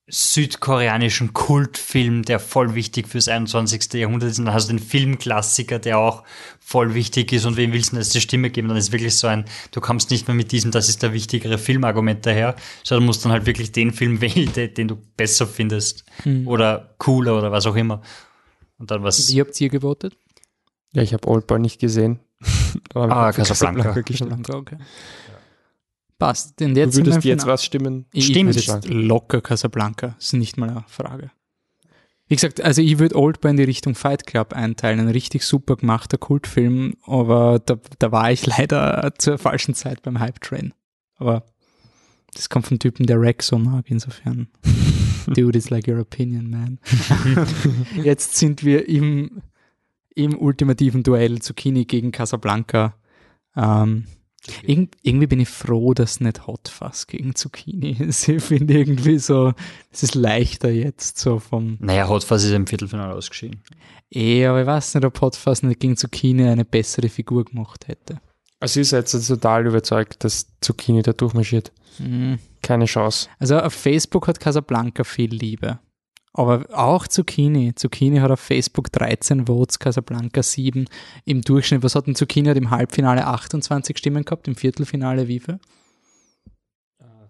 südkoreanischen 0.06 1.32
Kultfilm, 1.32 2.22
der 2.24 2.38
voll 2.38 2.74
wichtig 2.74 3.08
fürs 3.08 3.28
21. 3.28 3.94
Jahrhundert 3.94 4.30
ist, 4.30 4.38
und 4.38 4.44
dann 4.44 4.54
hast 4.54 4.68
du 4.68 4.74
den 4.74 4.78
Filmklassiker, 4.78 5.78
der 5.78 5.98
auch 5.98 6.24
voll 6.60 6.94
wichtig 6.94 7.32
ist, 7.32 7.46
und 7.46 7.56
wem 7.56 7.72
willst 7.72 7.88
du 7.92 7.96
denn 7.96 8.02
jetzt 8.02 8.14
die 8.14 8.20
Stimme 8.20 8.50
geben? 8.50 8.68
Dann 8.68 8.76
ist 8.76 8.92
wirklich 8.92 9.14
so 9.16 9.26
ein, 9.26 9.46
du 9.70 9.80
kommst 9.80 10.10
nicht 10.10 10.28
mehr 10.28 10.34
mit 10.34 10.52
diesem, 10.52 10.70
das 10.70 10.88
ist 10.90 11.02
der 11.02 11.12
wichtigere 11.14 11.56
Filmargument 11.56 12.26
daher, 12.26 12.56
sondern 12.82 13.06
musst 13.06 13.24
dann 13.24 13.32
halt 13.32 13.46
wirklich 13.46 13.72
den 13.72 13.92
Film 13.92 14.20
wählen, 14.20 14.50
den, 14.74 14.88
du 14.88 14.96
besser 15.16 15.46
findest, 15.46 16.04
oder 16.44 16.94
cooler, 16.98 17.38
oder 17.38 17.50
was 17.50 17.64
auch 17.66 17.76
immer. 17.76 18.02
Und 18.76 18.90
dann 18.90 19.02
was. 19.04 19.32
Wie 19.32 19.40
habt 19.40 19.58
ihr 19.60 19.68
gewotet? 19.70 20.14
Ja, 20.94 21.02
ich 21.02 21.12
habe 21.12 21.26
Oldboy 21.28 21.58
nicht 21.58 21.80
gesehen. 21.80 22.20
Aber 22.94 23.10
Ah, 23.14 23.32
Casablanca. 23.32 24.00
Casablanca, 24.02 24.54
okay. 24.54 24.76
Passt. 26.18 26.60
Denn 26.60 26.74
Du 26.74 26.80
jetzt 26.80 26.96
im 26.98 27.06
würdest 27.06 27.24
jetzt 27.24 27.46
was 27.46 27.64
stimmen? 27.64 28.06
Ich 28.12 28.26
Stimmt. 28.26 28.54
jetzt 28.54 28.88
locker 28.88 29.40
Casablanca. 29.40 30.14
Das 30.16 30.26
ist 30.26 30.32
nicht 30.34 30.56
mal 30.56 30.70
eine 30.70 30.84
Frage. 30.86 31.30
Wie 32.26 32.36
gesagt, 32.36 32.62
also 32.62 32.80
ich 32.80 32.98
würde 32.98 33.16
Oldboy 33.16 33.50
in 33.50 33.56
die 33.58 33.64
Richtung 33.64 33.94
Fight 33.94 34.26
Club 34.26 34.54
einteilen. 34.54 35.00
Ein 35.00 35.08
richtig 35.08 35.42
super 35.44 35.76
gemachter 35.76 36.16
Kultfilm, 36.16 36.94
aber 37.04 37.58
da, 37.58 37.76
da 37.98 38.12
war 38.12 38.30
ich 38.32 38.46
leider 38.58 39.12
zur 39.18 39.36
falschen 39.38 39.74
Zeit 39.74 40.02
beim 40.02 40.20
Hype 40.20 40.40
Train. 40.40 40.72
Aber 41.16 41.44
das 42.34 42.48
kommt 42.48 42.66
vom 42.66 42.78
Typen, 42.78 43.06
der 43.06 43.20
Rex 43.20 43.48
so 43.48 43.58
mag, 43.58 43.84
insofern. 43.90 44.48
Dude, 45.26 45.58
it's 45.58 45.70
like 45.70 45.86
your 45.86 45.98
opinion, 46.00 46.48
man. 46.50 46.78
Jetzt 48.02 48.36
sind 48.36 48.64
wir 48.64 48.88
im, 48.88 49.42
im 50.14 50.38
ultimativen 50.38 51.02
Duell 51.02 51.40
Zucchini 51.40 51.84
gegen 51.84 52.12
Casablanca. 52.12 52.94
Ähm, 53.56 54.06
Irgend, 54.62 54.96
irgendwie 55.02 55.26
bin 55.26 55.40
ich 55.40 55.48
froh, 55.48 55.94
dass 55.94 56.20
nicht 56.20 56.46
Hot 56.46 56.68
Fuzz 56.68 57.06
gegen 57.06 57.34
Zucchini 57.34 57.92
ist. 57.98 58.28
Ich 58.28 58.42
finde 58.42 58.74
irgendwie 58.74 59.18
so, 59.18 59.54
es 59.90 60.02
ist 60.02 60.14
leichter 60.14 60.70
jetzt 60.70 61.18
so 61.18 61.38
vom, 61.38 61.78
Naja, 61.80 62.08
Hot 62.08 62.24
Fuzz 62.24 62.44
ist 62.44 62.52
im 62.52 62.66
Viertelfinale 62.66 63.14
ausgeschieden. 63.14 63.62
eh, 64.10 64.44
aber 64.46 64.60
ich 64.60 64.66
weiß 64.66 64.94
nicht, 64.96 65.04
ob 65.04 65.18
Hot 65.20 65.36
Fuzz 65.36 65.62
nicht 65.62 65.80
gegen 65.80 65.96
Zucchini 65.96 66.46
eine 66.46 66.64
bessere 66.64 67.08
Figur 67.08 67.44
gemacht 67.44 67.88
hätte. 67.88 68.20
Also 68.60 68.80
ihr 68.80 68.84
seid 68.84 69.10
jetzt 69.12 69.28
total 69.28 69.66
überzeugt, 69.66 70.24
dass 70.24 70.46
Zucchini 70.60 71.02
da 71.02 71.12
durchmarschiert. 71.12 71.72
Mhm. 71.98 72.38
Keine 72.62 72.84
Chance. 72.86 73.28
Also 73.38 73.58
auf 73.58 73.72
Facebook 73.72 74.28
hat 74.28 74.40
Casablanca 74.40 75.04
viel 75.04 75.30
Liebe. 75.34 75.78
Aber 76.34 76.66
auch 76.72 77.06
Zucchini. 77.06 77.74
Zucchini 77.74 78.18
hat 78.18 78.30
auf 78.30 78.40
Facebook 78.40 78.90
13 78.92 79.46
Votes, 79.46 79.78
Casablanca 79.78 80.42
7 80.42 80.86
im 81.24 81.42
Durchschnitt. 81.42 81.82
Was 81.84 81.94
hat 81.94 82.08
denn 82.08 82.16
Zucchini? 82.16 82.48
Hat 82.48 82.56
im 82.56 82.70
Halbfinale 82.70 83.26
28 83.26 83.96
Stimmen 83.96 84.24
gehabt, 84.24 84.48
im 84.48 84.56
Viertelfinale 84.56 85.28
wie 85.28 85.38
viel? 85.40 85.60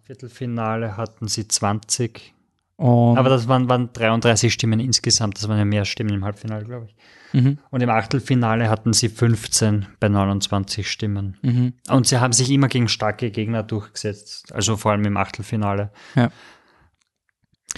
Viertelfinale 0.04 0.96
hatten 0.96 1.28
sie 1.28 1.48
20. 1.48 2.34
Und, 2.76 3.18
Aber 3.18 3.28
das 3.28 3.46
waren, 3.46 3.68
waren 3.68 3.90
33 3.92 4.52
Stimmen 4.52 4.80
insgesamt. 4.80 5.38
Das 5.38 5.48
waren 5.48 5.58
ja 5.58 5.64
mehr 5.64 5.84
Stimmen 5.84 6.12
im 6.14 6.24
Halbfinale, 6.24 6.64
glaube 6.64 6.86
ich. 6.86 7.40
mhm, 7.40 7.58
Und 7.70 7.82
im 7.82 7.90
Achtelfinale 7.90 8.68
hatten 8.68 8.92
sie 8.92 9.08
15 9.08 9.86
bei 10.00 10.08
29 10.08 10.90
Stimmen. 10.90 11.36
mhm. 11.42 11.74
Und 11.88 12.06
sie 12.06 12.18
haben 12.18 12.32
sich 12.32 12.50
immer 12.50 12.68
gegen 12.68 12.88
starke 12.88 13.30
Gegner 13.30 13.62
durchgesetzt. 13.62 14.52
Also 14.52 14.76
vor 14.76 14.92
allem 14.92 15.04
im 15.04 15.16
Achtelfinale. 15.16 15.90
Ja. 16.16 16.30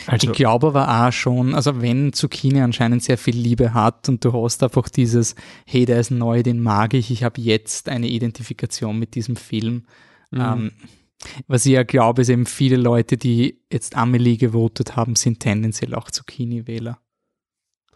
Also, 0.07 0.29
Ich 0.29 0.33
glaube 0.35 0.69
aber 0.69 1.07
auch 1.07 1.13
schon, 1.13 1.55
also 1.55 1.81
wenn 1.81 2.13
Zucchini 2.13 2.61
anscheinend 2.61 3.03
sehr 3.03 3.19
viel 3.19 3.37
Liebe 3.37 3.75
hat 3.75 4.09
und 4.09 4.25
du 4.25 4.33
hast 4.33 4.63
einfach 4.63 4.89
dieses, 4.89 5.35
hey, 5.67 5.85
der 5.85 6.01
ist 6.01 6.11
neu, 6.11 6.43
den 6.43 6.61
mag 6.61 6.95
ich, 6.95 7.11
ich 7.11 7.25
habe 7.25 7.41
jetzt 7.41 7.89
eine 7.89 8.09
Identifikation 8.09 8.99
mit 8.99 9.15
diesem 9.15 9.37
Film. 9.37 9.85
Ähm, 10.33 10.73
was 11.47 11.65
ich 11.67 11.73
ja 11.73 11.83
glaube, 11.83 12.23
ist 12.23 12.29
eben 12.29 12.47
viele 12.47 12.77
Leute, 12.77 13.17
die 13.17 13.63
jetzt 13.73 13.97
Amelie 13.97 14.37
gewotet 14.37 14.97
haben, 14.97 15.17
sind 15.17 15.41
tendenziell 15.41 15.95
auch 15.95 16.11
Zucchini-Wähler. 16.11 16.99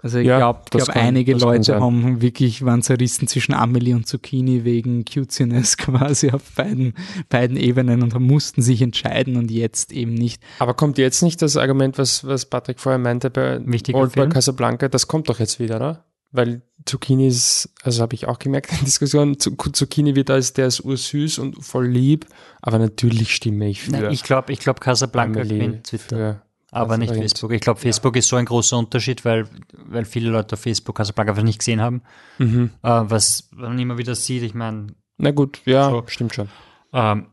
Also 0.03 0.19
ich 0.19 0.27
Ja, 0.27 0.39
glaube, 0.39 0.61
glaub, 0.71 0.89
einige 0.91 1.35
Leute 1.35 1.79
haben 1.79 2.23
wirklich, 2.23 2.65
waren 2.65 2.83
zerrissen 2.83 3.29
zwischen 3.29 3.53
Amelie 3.55 3.95
und 3.95 4.07
Zucchini 4.07 4.65
wegen 4.65 5.05
Cuteness 5.05 5.77
quasi 5.77 6.31
auf 6.31 6.43
beiden, 6.57 6.95
beiden 7.29 7.57
Ebenen 7.57 8.03
und 8.03 8.19
mussten 8.19 8.63
sich 8.63 8.81
entscheiden 8.83 9.37
und 9.37 9.51
jetzt 9.51 9.93
eben 9.93 10.15
nicht. 10.15 10.43
Aber 10.59 10.75
kommt 10.75 10.97
jetzt 10.99 11.23
nicht 11.23 11.43
das 11.43 11.57
Argument, 11.57 11.99
was, 11.99 12.25
was 12.27 12.47
Patrick 12.47 12.81
vorher 12.81 12.99
meinte 12.99 13.29
bei 13.31 13.61
Wichtiger 13.67 13.99
Oldboy 13.99 14.23
Film? 14.23 14.33
Casablanca, 14.33 14.89
das 14.89 15.07
kommt 15.07 15.29
doch 15.29 15.39
jetzt 15.39 15.61
wieder, 15.61 15.77
oder? 15.77 16.05
Weil 16.33 16.63
Zucchini 16.87 17.27
ist, 17.27 17.69
also 17.83 18.03
habe 18.03 18.15
ich 18.15 18.27
auch 18.29 18.39
gemerkt 18.39 18.71
in 18.71 18.77
der 18.79 18.85
Diskussion, 18.85 19.39
Zu- 19.41 19.57
Zucchini 19.57 20.15
wird 20.15 20.31
als 20.31 20.53
der 20.53 20.69
ist 20.69 20.81
ursüß 20.85 21.39
und 21.41 21.63
voll 21.65 21.89
lieb, 21.89 22.25
aber 22.63 22.79
natürlich 22.79 23.35
stimme 23.35 23.69
ich 23.69 23.83
für 23.83 23.91
Nein, 23.91 24.13
ich 24.13 24.23
glaube, 24.23 24.53
ich 24.53 24.61
glaub, 24.61 24.81
Casablanca 24.81 25.41
Amelie, 25.41 25.59
gewinnt 25.59 25.85
Twitter. 25.89 26.43
Aber 26.73 26.97
nicht 26.99 27.09
Casablanca. 27.09 27.23
Facebook. 27.23 27.53
Ich 27.53 27.61
glaube, 27.61 27.81
Facebook 27.81 28.17
ist 28.17 28.29
so 28.29 28.37
ein 28.37 28.45
großer 28.45 28.79
Unterschied, 28.79 29.25
weil, 29.25 29.47
weil 29.87 30.05
viele 30.05 30.31
Leute 30.31 30.55
auf 30.55 30.61
Facebook 30.61 30.97
Casablanca 30.97 31.33
einfach 31.33 31.43
nicht 31.43 31.59
gesehen 31.59 31.81
haben. 31.81 32.03
Mhm. 32.39 32.71
Äh, 32.83 32.89
was 33.05 33.49
man 33.53 33.79
immer 33.79 33.99
wieder 33.99 34.15
sieht, 34.15 34.43
ich 34.43 34.55
meine, 34.55 34.89
Na 35.19 35.31
gut, 35.33 35.61
ja, 35.65 35.91
So. 35.91 36.05
stimmt 36.07 36.35
schon. 36.35 36.49
ähm, 36.93 37.27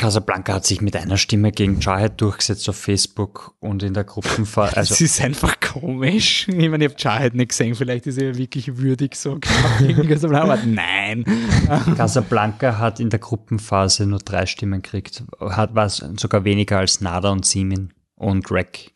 Casablanca 0.00 0.54
hat 0.54 0.64
sich 0.64 0.80
mit 0.80 0.94
einer 0.94 1.16
Stimme 1.16 1.50
gegen 1.50 1.80
Jarhead 1.80 2.20
durchgesetzt 2.20 2.68
auf 2.68 2.76
Facebook 2.76 3.54
und 3.58 3.82
in 3.82 3.94
der 3.94 4.04
Gruppenphase. 4.04 4.76
Also, 4.76 4.94
Es 4.94 5.00
ist 5.00 5.20
einfach 5.20 5.58
komisch. 5.58 6.46
Ich 6.46 6.54
meine, 6.70 6.84
ich 6.84 6.90
habe 6.92 7.00
Jarhead 7.02 7.34
nicht 7.34 7.48
gesehen, 7.48 7.74
vielleicht 7.74 8.06
ist 8.06 8.16
er 8.16 8.28
ja 8.28 8.36
wirklich 8.38 8.76
würdig 8.76 9.16
so 9.16 9.38
knapp 9.40 9.78
gegen 9.80 10.06
Casablanca, 10.06 10.52
aber 10.52 10.62
nein. 10.64 11.24
Casablanca 11.96 12.78
hat 12.78 13.00
in 13.00 13.10
der 13.10 13.18
Gruppenphase 13.18 14.06
nur 14.06 14.20
drei 14.20 14.46
Stimmen 14.46 14.82
gekriegt. 14.82 15.24
Hat 15.40 15.74
was 15.74 15.96
sogar 16.16 16.44
weniger 16.44 16.78
als 16.78 17.00
Nada 17.00 17.30
und 17.30 17.44
Simin 17.44 17.92
und 18.18 18.50
Rec. 18.50 18.92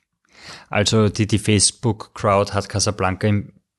Also 0.68 1.08
die, 1.08 1.26
die 1.26 1.38
Facebook-Crowd 1.38 2.52
hat 2.52 2.68
Casablanca 2.68 3.30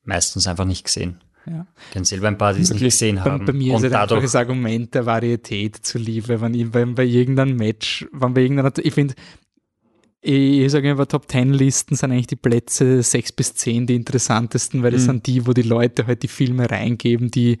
meistens 0.04 0.46
einfach 0.46 0.64
nicht 0.64 0.84
gesehen. 0.84 1.20
Ja. 1.46 1.66
Kenne 1.92 2.06
selber 2.06 2.28
ein 2.28 2.38
paar, 2.38 2.54
die 2.54 2.62
es 2.62 2.70
nicht 2.70 2.82
gesehen 2.82 3.16
Bei, 3.16 3.30
haben. 3.32 3.44
bei 3.44 3.52
mir 3.52 3.74
ist 3.74 3.78
und 3.80 3.84
es 3.86 3.92
einfach 3.92 4.08
dadurch, 4.08 4.22
das 4.22 4.34
Argument 4.34 4.94
der 4.94 5.04
Varietät 5.04 5.76
zuliebe, 5.76 6.40
wenn, 6.40 6.54
ich, 6.54 6.72
wenn 6.72 6.94
bei 6.94 7.04
irgendeinem 7.04 7.56
Match, 7.56 8.06
wenn 8.12 8.32
bei 8.32 8.40
irgendeiner, 8.42 8.72
ich 8.78 8.94
finde, 8.94 9.14
ich 10.22 10.72
sage 10.72 10.90
immer, 10.90 11.06
Top 11.06 11.30
10 11.30 11.52
Listen 11.52 11.96
sind 11.96 12.10
eigentlich 12.10 12.28
die 12.28 12.36
Plätze 12.36 13.02
6 13.02 13.32
bis 13.32 13.54
10 13.56 13.86
die 13.86 13.94
interessantesten, 13.94 14.82
weil 14.82 14.92
das 14.92 15.02
Mhm. 15.02 15.06
sind 15.06 15.26
die, 15.26 15.46
wo 15.46 15.52
die 15.52 15.60
Leute 15.62 16.06
halt 16.06 16.22
die 16.22 16.28
Filme 16.28 16.70
reingeben, 16.70 17.30
die, 17.30 17.58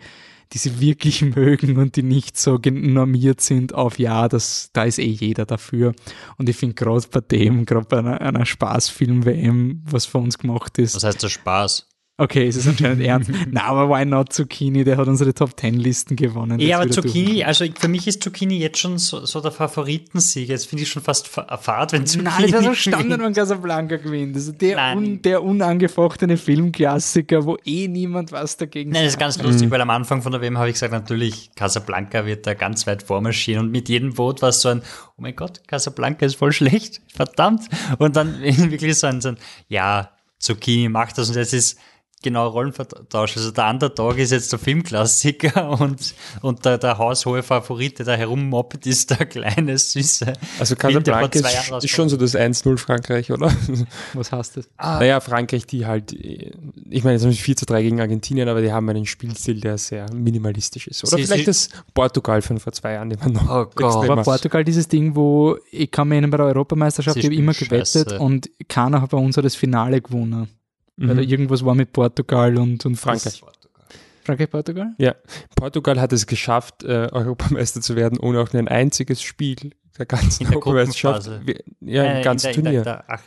die 0.52 0.58
sie 0.58 0.80
wirklich 0.80 1.22
mögen 1.36 1.78
und 1.78 1.96
die 1.96 2.02
nicht 2.02 2.36
so 2.36 2.58
normiert 2.64 3.40
sind 3.40 3.74
auf, 3.74 3.98
ja, 3.98 4.28
das, 4.28 4.70
da 4.72 4.84
ist 4.84 4.98
eh 4.98 5.04
jeder 5.04 5.46
dafür. 5.46 5.94
Und 6.36 6.48
ich 6.48 6.56
finde 6.56 6.74
gerade 6.74 7.06
bei 7.10 7.20
dem, 7.20 7.64
gerade 7.64 7.86
bei 7.88 7.98
einer, 7.98 8.20
einer 8.20 8.46
Spaßfilm-WM, 8.46 9.82
was 9.84 10.06
für 10.06 10.18
uns 10.18 10.38
gemacht 10.38 10.78
ist, 10.78 10.94
was 10.94 11.04
heißt 11.04 11.22
der 11.22 11.28
Spaß? 11.28 11.88
Okay, 12.16 12.46
es 12.46 12.54
ist 12.54 12.68
anscheinend 12.68 13.02
ernst. 13.04 13.28
Na, 13.50 13.64
aber 13.64 13.88
why 13.88 14.04
not 14.04 14.32
Zucchini? 14.32 14.84
Der 14.84 14.96
hat 14.96 15.08
unsere 15.08 15.34
Top 15.34 15.58
10 15.58 15.74
Listen 15.74 16.14
gewonnen. 16.14 16.60
Ja, 16.60 16.78
aber 16.80 16.88
Zucchini, 16.88 17.42
also 17.42 17.64
für 17.76 17.88
mich 17.88 18.06
ist 18.06 18.22
Zucchini 18.22 18.56
jetzt 18.58 18.78
schon 18.78 18.98
so, 18.98 19.26
so 19.26 19.40
der 19.40 19.50
Favoritensieg. 19.50 20.48
Jetzt 20.48 20.68
finde 20.68 20.84
ich 20.84 20.88
schon 20.90 21.02
fast 21.02 21.26
fa- 21.26 21.56
fad, 21.56 21.92
wenn 21.92 22.02
durch- 22.02 22.12
Zucchini. 22.12 22.30
Nein, 22.30 22.42
das 22.42 22.52
wäre 22.52 22.62
so 22.62 22.74
Standard, 22.74 23.20
wenn 23.20 23.32
Casablanca 23.32 23.96
gewinnt. 23.96 24.36
Ist 24.36 24.60
der, 24.60 24.76
Nein. 24.76 24.96
un, 24.98 25.22
der 25.22 25.42
unangefochtene 25.42 26.36
Filmklassiker, 26.36 27.44
wo 27.46 27.56
eh 27.64 27.88
niemand 27.88 28.30
was 28.30 28.56
dagegen 28.56 28.90
Nein, 28.90 29.02
das 29.04 29.14
ist 29.14 29.18
ganz 29.18 29.42
lustig, 29.42 29.68
weil 29.72 29.80
am 29.80 29.90
Anfang 29.90 30.22
von 30.22 30.30
der 30.30 30.40
WM 30.40 30.56
habe 30.56 30.68
ich 30.68 30.74
gesagt, 30.74 30.92
natürlich, 30.92 31.50
Casablanca 31.56 32.26
wird 32.26 32.46
da 32.46 32.54
ganz 32.54 32.86
weit 32.86 33.02
vormarschieren 33.02 33.66
und 33.66 33.72
mit 33.72 33.88
jedem 33.88 34.12
Vote 34.12 34.42
war 34.42 34.50
es 34.50 34.60
so 34.60 34.68
ein, 34.68 34.82
oh 35.16 35.22
mein 35.22 35.34
Gott, 35.34 35.66
Casablanca 35.66 36.24
ist 36.26 36.36
voll 36.36 36.52
schlecht, 36.52 37.00
verdammt. 37.12 37.62
Und 37.98 38.14
dann 38.14 38.40
wirklich 38.42 38.96
so 38.96 39.08
ein, 39.08 39.20
so 39.20 39.30
ein 39.30 39.36
ja, 39.66 40.10
Zucchini 40.38 40.88
macht 40.88 41.18
das 41.18 41.28
und 41.28 41.34
jetzt 41.34 41.54
ist 41.54 41.78
genau 42.24 42.48
Rollenvertausch. 42.48 43.36
Also 43.36 43.52
der 43.52 43.70
Underdog 43.70 44.18
ist 44.18 44.32
jetzt 44.32 44.50
der 44.50 44.58
Filmklassiker 44.58 45.70
und, 45.80 46.14
und 46.42 46.64
der, 46.64 46.78
der 46.78 46.98
haushohe 46.98 47.44
Favorit, 47.44 47.98
der 48.00 48.06
da 48.06 48.14
herummoppt, 48.14 48.86
ist 48.86 49.10
der 49.10 49.26
kleine, 49.26 49.78
süße. 49.78 50.32
Also 50.58 50.74
Casablanca 50.74 51.30
zwei 51.30 51.52
Jahren 51.52 51.78
ist, 51.78 51.84
ist 51.84 51.90
schon 51.90 52.08
so 52.08 52.16
das 52.16 52.34
1-0 52.34 52.76
Frankreich, 52.78 53.30
oder? 53.30 53.52
Was 54.14 54.32
heißt 54.32 54.56
das? 54.56 54.68
Naja, 54.78 55.20
Frankreich, 55.20 55.66
die 55.66 55.86
halt, 55.86 56.12
ich 56.12 57.04
meine, 57.04 57.12
jetzt 57.14 57.24
haben 57.24 57.30
sie 57.32 57.38
4 57.38 57.56
zu 57.56 57.66
3 57.66 57.82
gegen 57.82 58.00
Argentinien, 58.00 58.48
aber 58.48 58.62
die 58.62 58.72
haben 58.72 58.88
einen 58.88 59.06
Spielstil, 59.06 59.60
der 59.60 59.78
sehr 59.78 60.06
minimalistisch 60.12 60.88
ist. 60.88 61.04
Oder 61.04 61.18
Sie- 61.18 61.24
vielleicht 61.24 61.44
sie- 61.44 61.46
das 61.46 61.68
Portugal 61.94 62.42
von 62.42 62.58
vor 62.58 62.72
zwei 62.72 62.94
Jahren, 62.94 63.10
die 63.10 63.16
man 63.16 63.32
noch 63.32 63.48
Oh 63.48 63.66
Gott. 63.74 64.08
War. 64.08 64.22
Portugal 64.24 64.64
dieses 64.64 64.88
Ding, 64.88 65.14
wo 65.14 65.56
ich 65.70 65.90
kann 65.90 66.08
mir 66.08 66.14
erinnern, 66.16 66.30
bei 66.30 66.38
der 66.38 66.46
Europameisterschaft, 66.46 67.16
ich 67.18 67.24
habe 67.26 67.34
immer 67.34 67.52
gewettet 67.52 68.10
scheiße. 68.10 68.18
und 68.18 68.50
keiner 68.68 69.02
hat 69.02 69.10
bei 69.10 69.18
uns 69.18 69.36
hat 69.36 69.44
das 69.44 69.54
Finale 69.54 70.00
gewonnen. 70.00 70.48
Weil 70.96 71.08
da 71.08 71.14
Mhm. 71.22 71.28
irgendwas 71.28 71.64
war 71.64 71.74
mit 71.74 71.92
Portugal 71.92 72.56
und, 72.56 72.84
und 72.86 72.96
Frankreich. 72.96 73.42
Frankreich, 74.22 74.50
Portugal? 74.50 74.94
Ja, 74.98 75.14
Portugal 75.54 76.00
hat 76.00 76.12
es 76.12 76.26
geschafft, 76.26 76.82
äh, 76.84 77.08
Europameister 77.12 77.80
zu 77.80 77.94
werden, 77.96 78.18
ohne 78.18 78.40
auch 78.40 78.52
nur 78.52 78.62
ein 78.62 78.68
einziges 78.68 79.20
Spiel 79.22 79.72
der 79.98 80.06
ganzen 80.06 80.44
In 80.44 80.48
der 80.50 80.56
Europameisterschaft. 80.58 81.30
Ja, 81.80 82.04
Äh, 82.04 82.08
ein 82.08 82.22
ganzes 82.22 82.56
in 82.56 82.62
der, 82.64 82.72
Turnier. 82.72 82.78
In 82.78 82.84
der, 82.84 82.94
der, 82.96 83.04
ach, 83.08 83.22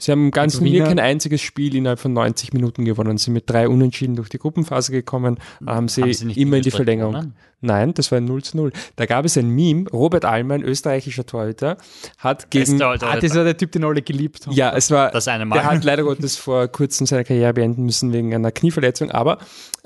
Sie 0.00 0.10
haben 0.10 0.24
im 0.26 0.30
ganzen 0.30 0.56
Also 0.58 0.64
Wiener- 0.64 0.84
Turnier 0.84 0.96
kein 0.96 0.98
einziges 1.10 1.40
Spiel 1.42 1.74
innerhalb 1.76 2.00
von 2.00 2.12
90 2.12 2.52
Minuten 2.52 2.84
gewonnen. 2.84 3.18
Sie 3.18 3.26
sind 3.26 3.34
mit 3.34 3.48
drei 3.48 3.68
Unentschieden 3.68 4.16
durch 4.16 4.28
die 4.30 4.38
Gruppenphase 4.38 4.90
gekommen, 4.92 5.38
haben 5.66 5.88
sie, 5.88 6.02
Haben 6.02 6.12
sie 6.12 6.24
nicht 6.26 6.36
immer 6.38 6.56
in 6.56 6.62
die 6.62 6.70
Verlängerung. 6.70 7.12
gewonnen? 7.12 7.34
Nein, 7.62 7.92
das 7.92 8.10
war 8.10 8.16
ein 8.16 8.24
0 8.24 8.42
zu 8.42 8.56
0. 8.56 8.72
Da 8.96 9.04
gab 9.04 9.26
es 9.26 9.36
ein 9.36 9.50
Meme, 9.50 9.86
Robert 9.90 10.24
Almer, 10.24 10.54
ein 10.54 10.62
österreichischer 10.62 11.26
Torhüter, 11.26 11.76
hat 12.16 12.50
gegen... 12.50 12.80
Ah, 12.80 12.96
das 12.96 13.34
war 13.34 13.44
der 13.44 13.54
Typ, 13.54 13.72
den 13.72 13.84
alle 13.84 14.00
geliebt 14.00 14.46
haben. 14.46 14.54
Ja, 14.54 14.72
es 14.74 14.90
war... 14.90 15.10
Das 15.10 15.28
eine 15.28 15.40
Der 15.40 15.46
Mal. 15.46 15.62
hat 15.64 15.84
leider 15.84 16.02
Gottes 16.04 16.36
vor 16.38 16.66
kurzem 16.68 17.06
seine 17.06 17.22
Karriere 17.22 17.52
beenden 17.52 17.84
müssen 17.84 18.14
wegen 18.14 18.34
einer 18.34 18.50
Knieverletzung, 18.50 19.10
aber 19.10 19.36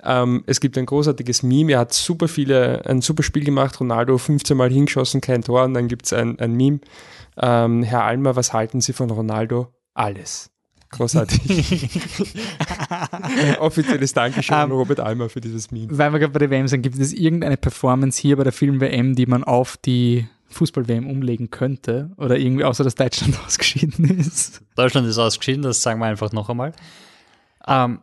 ähm, 0.05 0.45
es 0.47 0.61
gibt 0.61 0.79
ein 0.79 0.87
großartiges 0.87 1.43
Meme, 1.43 1.73
er 1.73 1.81
hat 1.81 1.93
super 1.93 2.29
viele, 2.29 2.87
ein 2.87 3.01
super 3.01 3.25
Spiel 3.25 3.43
gemacht, 3.43 3.81
Ronaldo 3.81 4.19
15 4.19 4.57
Mal 4.57 4.71
hingeschossen, 4.71 5.21
kein 5.21 5.43
Tor 5.43 5.65
und 5.65 5.75
dann 5.75 5.89
gibt 5.89 6.07
es 6.07 6.13
ein, 6.13 6.39
ein 6.39 6.53
Meme, 6.53 6.79
ähm, 7.43 7.83
Herr 7.83 8.05
Almer, 8.05 8.37
was 8.37 8.53
halten 8.53 8.81
Sie 8.83 8.93
von 8.93 9.11
Ronaldo? 9.11 9.67
Alles. 9.95 10.51
Großartig. 10.91 11.41
Offizielles 13.59 14.13
Dankeschön 14.13 14.55
an 14.55 14.71
Ähm, 14.71 14.77
Robert 14.77 15.01
Almer 15.01 15.29
für 15.29 15.41
dieses 15.41 15.73
Meme. 15.73 15.89
Weil 15.91 16.13
wir 16.13 16.21
gerade 16.21 16.33
bei 16.33 16.39
der 16.39 16.51
WM 16.51 16.69
sind, 16.69 16.83
gibt 16.83 16.99
es 16.99 17.13
irgendeine 17.13 17.57
Performance 17.57 18.21
hier 18.21 18.37
bei 18.37 18.45
der 18.45 18.53
Film-WM, 18.53 19.17
die 19.17 19.27
man 19.27 19.43
auf 19.43 19.77
die 19.77 20.29
Fußball-WM 20.51 21.11
umlegen 21.11 21.51
könnte? 21.51 22.13
Oder 22.17 22.39
irgendwie, 22.39 22.65
außer 22.65 22.85
dass 22.85 22.95
Deutschland 22.95 23.37
ausgeschieden 23.47 24.05
ist? 24.05 24.63
Deutschland 24.77 25.09
ist 25.09 25.19
ausgeschieden, 25.19 25.63
das 25.63 25.83
sagen 25.83 25.99
wir 25.99 26.07
einfach 26.07 26.33
noch 26.33 26.49
einmal. 26.49 26.73
Ähm, 27.67 27.99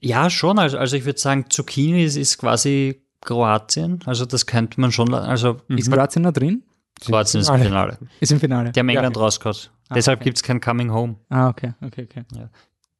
ja, 0.00 0.28
schon. 0.28 0.58
Also, 0.58 0.76
also 0.76 0.96
ich 0.96 1.06
würde 1.06 1.18
sagen, 1.18 1.46
Zucchini 1.48 2.04
ist, 2.04 2.16
ist 2.16 2.36
quasi 2.36 3.00
Kroatien. 3.22 4.00
Also 4.04 4.26
das 4.26 4.44
könnte 4.44 4.78
man 4.80 4.92
schon. 4.92 5.14
Also 5.14 5.56
Ist 5.68 5.90
Kroatien 5.90 6.22
noch 6.22 6.32
drin? 6.32 6.62
Kroatien 7.00 7.40
ist 7.40 7.48
im 7.48 7.56
Finale. 7.60 7.92
Finale. 7.94 8.10
Ist 8.20 8.32
im 8.32 8.40
Finale. 8.40 8.72
Die 8.72 8.80
haben 8.80 8.88
Ja. 8.88 8.96
England 9.00 9.16
rausgehauen. 9.16 9.56
Ah, 9.88 9.94
Deshalb 9.94 10.20
okay. 10.20 10.24
gibt 10.24 10.36
es 10.38 10.42
kein 10.42 10.60
Coming 10.60 10.92
Home. 10.92 11.16
Ah, 11.28 11.48
okay, 11.48 11.74
okay, 11.84 12.08
okay. 12.10 12.24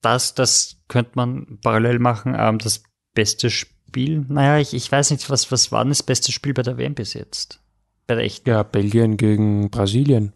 Das, 0.03 0.35
das 0.35 0.77
könnte 0.89 1.13
man 1.15 1.59
parallel 1.63 1.99
machen. 1.99 2.35
Ähm, 2.37 2.59
das 2.59 2.83
beste 3.15 3.49
Spiel, 3.51 4.25
naja, 4.29 4.59
ich, 4.59 4.75
ich 4.75 4.91
weiß 4.91 5.11
nicht, 5.13 5.31
was, 5.31 5.51
was 5.51 5.73
war 5.73 5.83
denn 5.85 5.91
das 5.91 6.03
beste 6.03 6.33
Spiel 6.33 6.53
bei 6.53 6.63
der 6.63 6.77
WM 6.77 6.95
bis 6.95 7.15
jetzt? 7.15 7.61
Bei 8.07 8.15
der 8.17 8.25
echten. 8.25 8.51
Ja, 8.51 8.63
Belgien 8.65 9.17
gegen 9.17 9.71
Brasilien, 9.71 10.35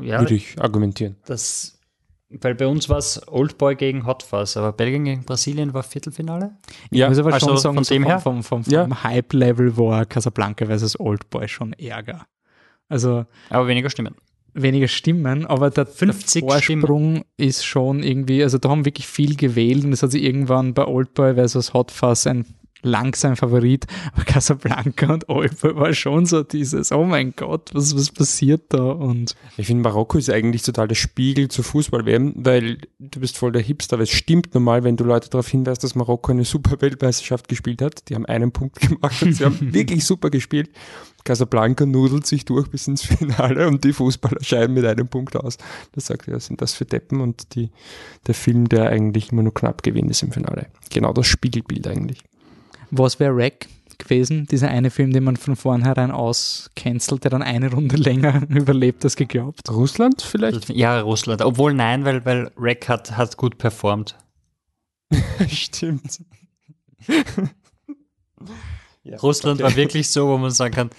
Ja, 0.00 0.20
würde 0.20 0.34
ich 0.34 0.58
argumentieren. 0.58 1.16
das, 1.26 1.78
weil 2.30 2.54
bei 2.54 2.66
uns 2.66 2.88
war 2.88 2.96
es 2.98 3.20
Oldboy 3.28 3.74
gegen 3.76 4.06
Hot 4.06 4.22
Fuzz, 4.22 4.56
aber 4.56 4.72
Belgien 4.72 5.04
gegen 5.04 5.24
Brasilien 5.24 5.74
war 5.74 5.82
Viertelfinale. 5.82 6.56
Ich 6.90 6.98
Ja, 6.98 7.08
muss 7.10 7.18
aber 7.18 7.34
also 7.34 7.48
schon 7.48 7.58
sagen, 7.58 7.74
von 7.74 7.84
so 7.84 7.92
dem 7.94 8.02
vom, 8.04 8.10
her? 8.10 8.20
vom, 8.20 8.42
vom, 8.42 8.64
vom 8.64 8.72
Ja. 8.72 9.02
Hype-Level 9.04 9.76
war 9.76 10.06
Casablanca 10.06 10.64
vs. 10.64 10.98
Oldboy 10.98 11.48
schon 11.48 11.74
ärger. 11.74 12.24
Also 12.88 13.26
Aber 13.50 13.68
weniger 13.68 13.90
Stimmen. 13.90 14.14
weniger 14.54 14.88
Stimmen, 14.88 15.46
aber 15.46 15.70
der, 15.70 15.86
50 15.86 16.42
der 16.42 16.50
Vorsprung 16.50 17.24
ist 17.36 17.64
schon 17.64 18.02
irgendwie, 18.02 18.42
also 18.42 18.58
da 18.58 18.68
haben 18.68 18.84
wirklich 18.84 19.06
viel 19.06 19.36
gewählt 19.36 19.84
und 19.84 19.92
es 19.92 20.02
hat 20.02 20.12
sich 20.12 20.22
irgendwann 20.22 20.74
bei 20.74 20.86
Oldboy 20.86 21.34
versus 21.34 21.74
Hot 21.74 21.90
Fuzz 21.90 22.26
ein 22.26 22.46
langsam 22.86 23.36
Favorit, 23.36 23.86
aber 24.14 24.24
Casablanca 24.24 25.12
und 25.12 25.28
Oldboy 25.28 25.76
war 25.76 25.92
schon 25.92 26.26
so 26.26 26.42
dieses, 26.42 26.92
oh 26.92 27.04
mein 27.04 27.34
Gott, 27.36 27.70
was, 27.74 27.94
was 27.96 28.10
passiert 28.10 28.62
da 28.68 28.92
und 28.92 29.34
Ich 29.56 29.66
finde, 29.66 29.82
Marokko 29.82 30.18
ist 30.18 30.30
eigentlich 30.30 30.62
total 30.62 30.88
der 30.88 30.94
Spiegel 30.94 31.48
zur 31.48 31.64
Fußball-WM, 31.64 32.34
weil 32.36 32.78
du 32.98 33.20
bist 33.20 33.36
voll 33.38 33.52
der 33.52 33.62
Hipster, 33.62 33.94
aber 33.94 34.04
es 34.04 34.10
stimmt 34.10 34.54
normal, 34.54 34.84
wenn 34.84 34.96
du 34.96 35.04
Leute 35.04 35.28
darauf 35.28 35.48
hinweist, 35.48 35.84
dass 35.84 35.94
Marokko 35.94 36.32
eine 36.32 36.44
super 36.44 36.80
Weltmeisterschaft 36.80 37.48
gespielt 37.48 37.82
hat. 37.82 38.08
Die 38.08 38.14
haben 38.14 38.26
einen 38.26 38.52
Punkt 38.52 38.80
gemacht 38.80 39.22
und 39.22 39.32
sie 39.32 39.44
haben 39.44 39.58
wirklich 39.74 40.04
super 40.04 40.30
gespielt. 40.30 40.70
Casablanca 41.24 41.84
nudelt 41.84 42.24
sich 42.24 42.44
durch 42.44 42.68
bis 42.68 42.86
ins 42.86 43.02
Finale 43.02 43.66
und 43.66 43.82
die 43.82 43.92
Fußballer 43.92 44.42
scheiden 44.42 44.74
mit 44.74 44.84
einem 44.84 45.08
Punkt 45.08 45.36
aus. 45.36 45.58
Das 45.92 46.06
sagt 46.06 46.28
ja, 46.28 46.38
sind 46.38 46.62
das 46.62 46.74
für 46.74 46.84
Deppen 46.84 47.20
und 47.20 47.54
die, 47.56 47.70
der 48.26 48.34
Film, 48.34 48.68
der 48.68 48.90
eigentlich 48.90 49.32
immer 49.32 49.42
nur 49.42 49.52
knapp 49.52 49.82
gewinnt, 49.82 50.10
ist 50.10 50.22
im 50.22 50.30
Finale. 50.30 50.66
Genau 50.90 51.12
das 51.12 51.26
Spiegelbild 51.26 51.88
eigentlich. 51.88 52.22
Was 52.90 53.20
wäre 53.20 53.36
Rack 53.36 53.68
gewesen, 53.98 54.46
dieser 54.46 54.68
eine 54.68 54.90
Film, 54.90 55.12
den 55.12 55.24
man 55.24 55.36
von 55.36 55.56
vornherein 55.56 56.10
auscancelt, 56.10 57.24
der 57.24 57.30
dann 57.30 57.42
eine 57.42 57.70
Runde 57.70 57.96
länger 57.96 58.42
überlebt 58.48 59.04
als 59.04 59.16
geglaubt. 59.16 59.70
Russland 59.70 60.22
vielleicht? 60.22 60.68
Ja, 60.70 61.00
Russland. 61.00 61.42
Obwohl 61.42 61.74
nein, 61.74 62.04
weil, 62.04 62.24
weil 62.24 62.50
Rack 62.56 62.88
hat, 62.88 63.16
hat 63.16 63.36
gut 63.36 63.58
performt. 63.58 64.16
Stimmt. 65.48 66.20
Ja, 69.04 69.18
Russland 69.18 69.60
okay. 69.60 69.70
war 69.70 69.76
wirklich 69.76 70.10
so, 70.10 70.28
wo 70.28 70.36
man 70.36 70.50
sagen 70.50 70.74
kann, 70.74 70.90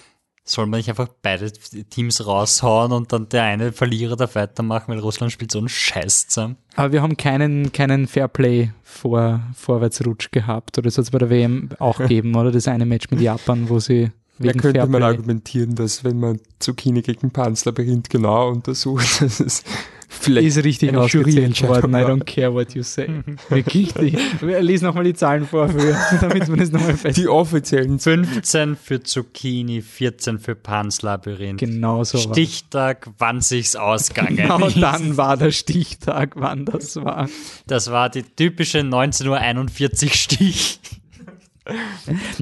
soll 0.49 0.65
man 0.65 0.79
nicht 0.79 0.89
einfach 0.89 1.09
beide 1.21 1.51
Teams 1.51 2.25
raushauen 2.25 2.91
und 2.91 3.11
dann 3.13 3.29
der 3.29 3.43
eine 3.43 3.71
Verlierer 3.71 4.15
darf 4.15 4.35
weitermachen, 4.35 4.85
weil 4.87 4.99
Russland 4.99 5.31
spielt 5.31 5.51
so 5.51 5.59
einen 5.59 5.69
Scheiß 5.69 6.27
zusammen. 6.27 6.55
Aber 6.75 6.93
wir 6.93 7.01
haben 7.01 7.17
keinen, 7.17 7.71
keinen 7.71 8.07
Fairplay 8.07 8.71
vor, 8.83 9.41
Vorwärtsrutsch 9.55 10.31
gehabt. 10.31 10.77
Oder 10.77 10.89
soll 10.89 11.03
es 11.03 11.11
bei 11.11 11.17
der 11.19 11.29
WM 11.29 11.69
auch 11.79 11.99
geben, 12.07 12.35
oder? 12.35 12.51
Das 12.51 12.67
eine 12.67 12.85
Match 12.85 13.09
mit 13.11 13.19
Japan, 13.21 13.69
wo 13.69 13.79
sie 13.79 14.11
Da 14.39 14.45
wegen 14.45 14.59
könnte 14.59 14.79
man 14.79 14.89
Fairplay. 14.91 15.07
argumentieren, 15.07 15.75
dass 15.75 16.03
wenn 16.03 16.19
man 16.19 16.39
Zucchini 16.59 17.01
gegen 17.01 17.31
Panzerlabyrinth 17.31 18.09
genau 18.09 18.49
untersucht, 18.49 19.21
dass 19.21 19.39
es 19.39 19.63
vielleicht 20.07 20.47
Ist 20.47 20.63
richtig 20.63 20.89
eine 20.89 21.01
ausgezählt 21.01 21.35
Juryentscheidung 21.35 21.75
worden. 21.75 21.89
I 21.91 21.93
war. 21.93 22.09
don't 22.11 22.23
care 22.23 22.53
what 22.53 22.73
you 22.73 22.83
say. 22.83 23.07
Wirklich. 23.49 23.93
Lies 24.41 24.81
nochmal 24.81 25.03
die 25.03 25.13
Zahlen 25.13 25.45
vor, 25.45 25.69
für, 25.69 25.97
damit 26.21 26.47
man 26.47 26.59
es 26.59 26.71
nochmal 26.71 26.95
fest. 26.95 27.17
die 27.17 27.27
offiziellen 27.27 27.99
15 27.99 28.75
für 28.75 29.03
Zucchini, 29.03 29.81
14 29.81 30.39
für 30.39 30.55
Panslabyrinth. 30.55 31.59
Genau 31.59 32.03
so 32.03 32.17
war. 32.17 32.33
Stichtag, 32.33 33.09
wann 33.17 33.41
sich's 33.41 33.75
ausgegangen 33.75 34.37
Genau 34.37 34.65
ist. 34.65 34.77
dann 34.81 35.17
war 35.17 35.37
der 35.37 35.51
Stichtag, 35.51 36.33
wann 36.35 36.65
das 36.65 36.95
war. 36.97 37.29
Das 37.67 37.91
war 37.91 38.09
die 38.09 38.23
typische 38.23 38.79
19.41 38.79 40.05
Uhr 40.05 40.11
Stich. 40.13 40.79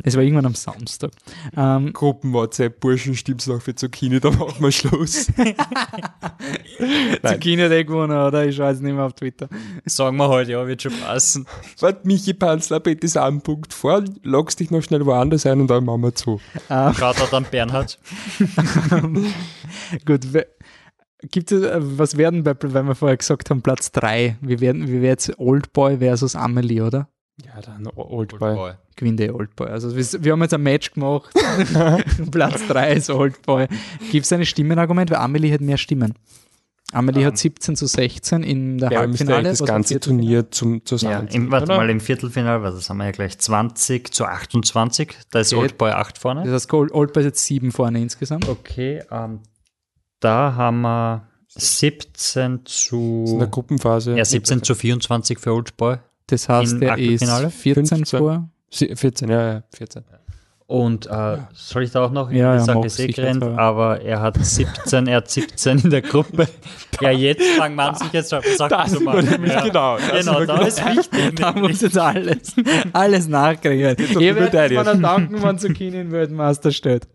Es 0.03 0.15
war 0.15 0.23
irgendwann 0.23 0.45
am 0.45 0.55
Samstag. 0.55 1.11
Ähm, 1.55 1.93
Gruppen-WhatsApp, 1.93 2.80
Burschen, 2.80 3.15
stimmt's 3.15 3.47
noch 3.47 3.61
für 3.61 3.76
Zucchini, 3.76 4.19
da 4.19 4.32
machen 4.32 4.63
wir 4.63 4.71
Schluss. 4.71 5.28
Zucchini 7.26 7.61
hat 7.63 7.71
eh 7.71 7.84
gewonnen, 7.84 8.17
oder? 8.17 8.45
Ich 8.45 8.55
schaue 8.55 8.69
jetzt 8.69 8.82
nicht 8.82 8.93
mehr 8.93 9.05
auf 9.05 9.13
Twitter. 9.13 9.49
Sagen 9.86 10.17
wir 10.17 10.28
heute, 10.28 10.51
ja, 10.51 10.67
wird 10.67 10.82
schon 10.82 10.93
passen. 10.99 11.45
Warte, 11.80 12.07
Michi 12.07 12.34
Panzler, 12.34 12.80
bitte 12.80 13.05
ist 13.05 13.17
einen 13.17 13.41
Punkt 13.41 13.73
vor, 13.73 14.03
loggst 14.23 14.59
dich 14.59 14.71
noch 14.71 14.82
schnell 14.82 15.05
woanders 15.05 15.45
ein 15.45 15.61
und 15.61 15.67
dann 15.67 15.86
machen 15.86 16.01
wir 16.01 16.15
zu. 16.15 16.39
Shoutout 16.67 17.36
an 17.36 17.45
Bernhard. 17.49 17.99
Gut, 20.05 20.21
gibt 21.32 21.51
es, 21.51 21.63
äh, 21.63 21.80
was 21.80 22.17
werden 22.17 22.43
bei, 22.43 22.55
weil 22.61 22.84
wir 22.84 22.95
vorher 22.95 23.17
gesagt 23.17 23.49
haben, 23.49 23.61
Platz 23.61 23.91
3? 23.91 24.38
Wir 24.41 24.59
werden, 24.59 24.88
wir 24.88 25.01
werden 25.01 25.05
jetzt 25.05 25.39
Oldboy 25.39 25.97
versus 25.97 26.36
Amelie, 26.36 26.82
oder? 26.82 27.09
Ja, 27.43 27.61
dann 27.61 27.88
Oldboy. 27.88 28.76
Gewinnt 28.97 29.19
der 29.19 29.35
Oldboy. 29.35 29.67
Also 29.67 29.95
wir, 29.95 30.23
wir 30.23 30.31
haben 30.31 30.41
jetzt 30.41 30.53
ein 30.53 30.63
Match 30.63 30.93
gemacht. 30.93 31.29
Platz 32.31 32.65
3 32.67 32.93
ist 32.93 33.09
Oldboy. 33.09 33.67
Gibt 34.11 34.25
es 34.25 34.31
ein 34.31 34.45
Stimmenargument? 34.45 35.11
Weil 35.11 35.17
Amelie 35.17 35.51
hat 35.53 35.61
mehr 35.61 35.77
Stimmen. 35.77 36.13
Amelie 36.93 37.25
hat 37.25 37.37
17 37.37 37.75
zu 37.75 37.87
16 37.87 38.43
in 38.43 38.77
der 38.77 38.91
Ja, 38.91 38.99
Halbfinale. 38.99 39.49
das 39.49 39.63
ganze? 39.65 39.99
Turnier 39.99 40.49
zum 40.51 40.75
Ja, 40.75 40.85
zusammen. 40.85 41.27
im, 41.29 41.51
warte 41.51 41.65
oder? 41.65 41.77
mal, 41.77 41.89
im 41.89 41.99
Viertelfinale, 41.99 42.61
was 42.63 42.75
das 42.75 42.89
haben 42.89 42.97
wir 42.99 43.05
ja 43.05 43.11
gleich 43.11 43.37
20 43.37 44.13
zu 44.13 44.23
28. 44.25 45.17
Da 45.31 45.39
ist 45.39 45.51
Okay. 45.51 45.61
Oldboy 45.63 45.91
8 45.91 46.17
vorne. 46.17 46.43
Das 46.45 46.53
heißt, 46.53 46.73
Old- 46.73 46.93
Oldboy 46.93 47.23
ist 47.23 47.25
jetzt 47.27 47.45
7 47.45 47.71
vorne 47.73 47.99
insgesamt. 48.01 48.47
Okay, 48.47 49.01
ähm, 49.11 49.39
da 50.21 50.53
haben 50.55 50.81
wir 50.81 51.27
17 51.49 52.43
in 52.43 52.57
der 52.59 52.65
zu, 52.65 53.47
Gruppenphase. 53.51 54.15
ja, 54.15 54.23
17 54.23 54.63
zu 54.63 54.73
24 54.75 55.39
für 55.39 55.53
Oldboy. 55.53 55.97
Das 56.27 56.47
heißt, 56.47 56.73
der 56.81 56.97
ist 56.97 57.23
Achtelfinale? 57.23 57.49
14 57.49 57.85
15. 57.87 58.19
vor. 58.19 58.49
Sie- 58.70 58.95
14, 58.95 59.30
ja, 59.30 59.53
ja, 59.53 59.63
14. 59.74 60.03
Und 60.68 61.05
äh, 61.05 61.38
soll 61.53 61.84
ich 61.84 61.91
da 61.91 62.03
auch 62.03 62.09
noch 62.11 62.32
Ja, 62.32 62.57
die 62.57 62.66
ja, 62.66 63.36
ja. 63.36 63.57
aber 63.57 64.01
er 64.01 64.20
hat 64.20 64.43
17, 64.43 65.05
er 65.05 65.18
hat 65.18 65.30
17 65.30 65.78
in 65.80 65.89
der 65.91 66.01
Gruppe. 66.01 66.47
Ja, 67.01 67.11
jetzt 67.11 67.43
fangen 67.57 67.76
man 67.76 67.93
sich 67.93 68.11
jetzt 68.13 68.30
Sachen 68.30 68.70
Das 68.70 68.91
zu 68.93 69.01
machen. 69.01 69.26
nämlich 69.30 69.51
Ja. 69.51 69.61
genau. 69.68 69.97
das 69.97 70.26
Genau, 70.26 70.45
da 70.45 70.61
ist 70.61 70.84
wichtig. 70.84 71.36
Da 71.36 71.51
muss 71.51 71.82
jetzt 71.82 71.97
alles, 71.97 72.55
alles 72.93 73.28
nachkriegen. 73.28 73.97
Ihr 74.20 74.36
werdet 74.36 74.72
meiner 74.72 74.95
danken, 74.95 75.43
wenn 75.43 75.59
Zucchini 75.59 75.99
in 75.99 76.11
Weltmeister 76.11 76.72
steht. 76.72 77.07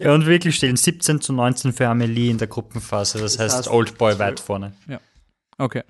Ja, 0.00 0.12
und 0.12 0.26
wirklich 0.26 0.56
stehen 0.56 0.76
17 0.76 1.20
zu 1.20 1.32
19 1.32 1.72
für 1.72 1.86
Amelie 1.86 2.30
in 2.30 2.38
der 2.38 2.48
Gruppenphase. 2.48 3.18
Das, 3.20 3.38
heißt, 3.38 3.56
heißt, 3.58 3.68
Oldboy 3.70 4.18
weit 4.18 4.40
vorne. 4.40 4.72
Okay. 5.56 5.82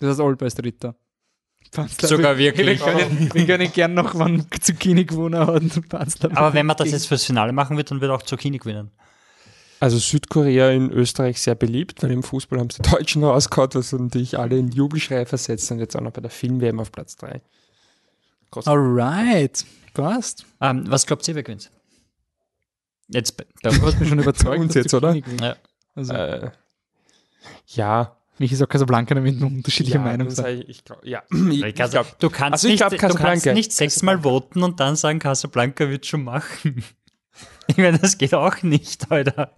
Das 0.00 0.10
heißt, 0.10 0.20
Oldboy 0.20 0.46
ist 0.48 0.54
Dritter. 0.62 0.94
Panzler- 1.72 2.06
Sogar 2.08 2.38
wirklich. 2.38 2.80
Wir 2.80 2.86
können, 2.86 3.30
wir 3.34 3.46
können 3.46 3.72
gern 3.72 3.94
noch, 3.94 4.14
wann 4.14 4.46
Zucchini 4.60 5.04
gewonnen 5.04 5.38
hat. 5.46 5.48
und 5.62 5.88
Panzler- 5.88 6.36
Aber 6.36 6.52
wenn 6.54 6.66
man 6.66 6.76
das 6.76 6.90
jetzt 6.90 7.06
fürs 7.08 7.24
Finale 7.24 7.52
machen 7.52 7.76
wird, 7.76 7.90
dann 7.90 8.00
wird 8.00 8.10
auch 8.10 8.22
Zucchini 8.22 8.58
gewinnen. 8.58 8.90
Also 9.78 9.98
Südkorea 9.98 10.70
in 10.70 10.90
Österreich 10.90 11.40
sehr 11.40 11.54
beliebt, 11.54 12.02
weil 12.02 12.10
im 12.10 12.22
Fußball 12.22 12.58
haben 12.58 12.70
sie 12.70 12.80
die 12.82 12.90
Deutschen 12.96 13.22
rausgehauen, 13.24 13.70
was 13.74 13.92
natürlich 13.92 14.38
alle 14.38 14.56
in 14.56 14.70
Jubelschrei 14.70 15.26
versetzt 15.26 15.70
und 15.70 15.78
jetzt 15.80 15.94
auch 15.96 16.00
noch 16.00 16.12
bei 16.12 16.22
der 16.22 16.30
Film-WM 16.30 16.80
auf 16.80 16.90
Platz 16.92 17.16
3. 17.16 17.42
Alright. 18.64 19.64
Passt. 19.92 20.46
Ähm, 20.60 20.84
was 20.88 21.06
glaubt 21.06 21.26
ihr, 21.28 21.34
wer 21.34 21.42
gewinnt? 21.42 21.70
Jetzt 23.08 23.36
Du 23.62 23.70
hast 23.82 24.00
mich 24.00 24.08
schon 24.08 24.18
überzeugt. 24.18 24.60
uns 24.60 24.74
jetzt, 24.74 24.94
oder? 24.94 25.14
Ja. 25.14 25.56
Also, 25.94 26.12
Äh, 26.14 26.50
ja, 27.68 28.16
Michi 28.38 28.54
sagt 28.54 28.70
Casablanca, 28.70 29.14
damit 29.14 29.40
unterschiedliche 29.42 29.98
ja, 29.98 30.16
sind. 30.16 30.30
sag 30.30 30.48
ich, 30.48 30.68
ich 30.68 30.84
glaub, 30.84 31.04
ja. 31.04 31.22
Ich, 31.50 31.64
ich 31.64 31.74
glaub, 31.74 32.18
du 32.18 32.30
kannst 32.30 32.52
also 32.52 32.68
ich 32.68 32.80
nicht, 32.80 32.98
glaub, 32.98 33.12
du 33.12 33.18
kannst 33.18 33.46
nicht 33.46 33.72
sechsmal 33.72 34.22
voten 34.22 34.62
und 34.62 34.78
dann 34.80 34.96
sagen, 34.96 35.18
Casablanca 35.18 35.88
wird 35.88 36.06
schon 36.06 36.24
machen. 36.24 36.82
Ich 37.68 37.76
meine, 37.76 37.98
das 37.98 38.16
geht 38.16 38.32
auch 38.32 38.62
nicht, 38.62 39.10
Alter. 39.10 39.52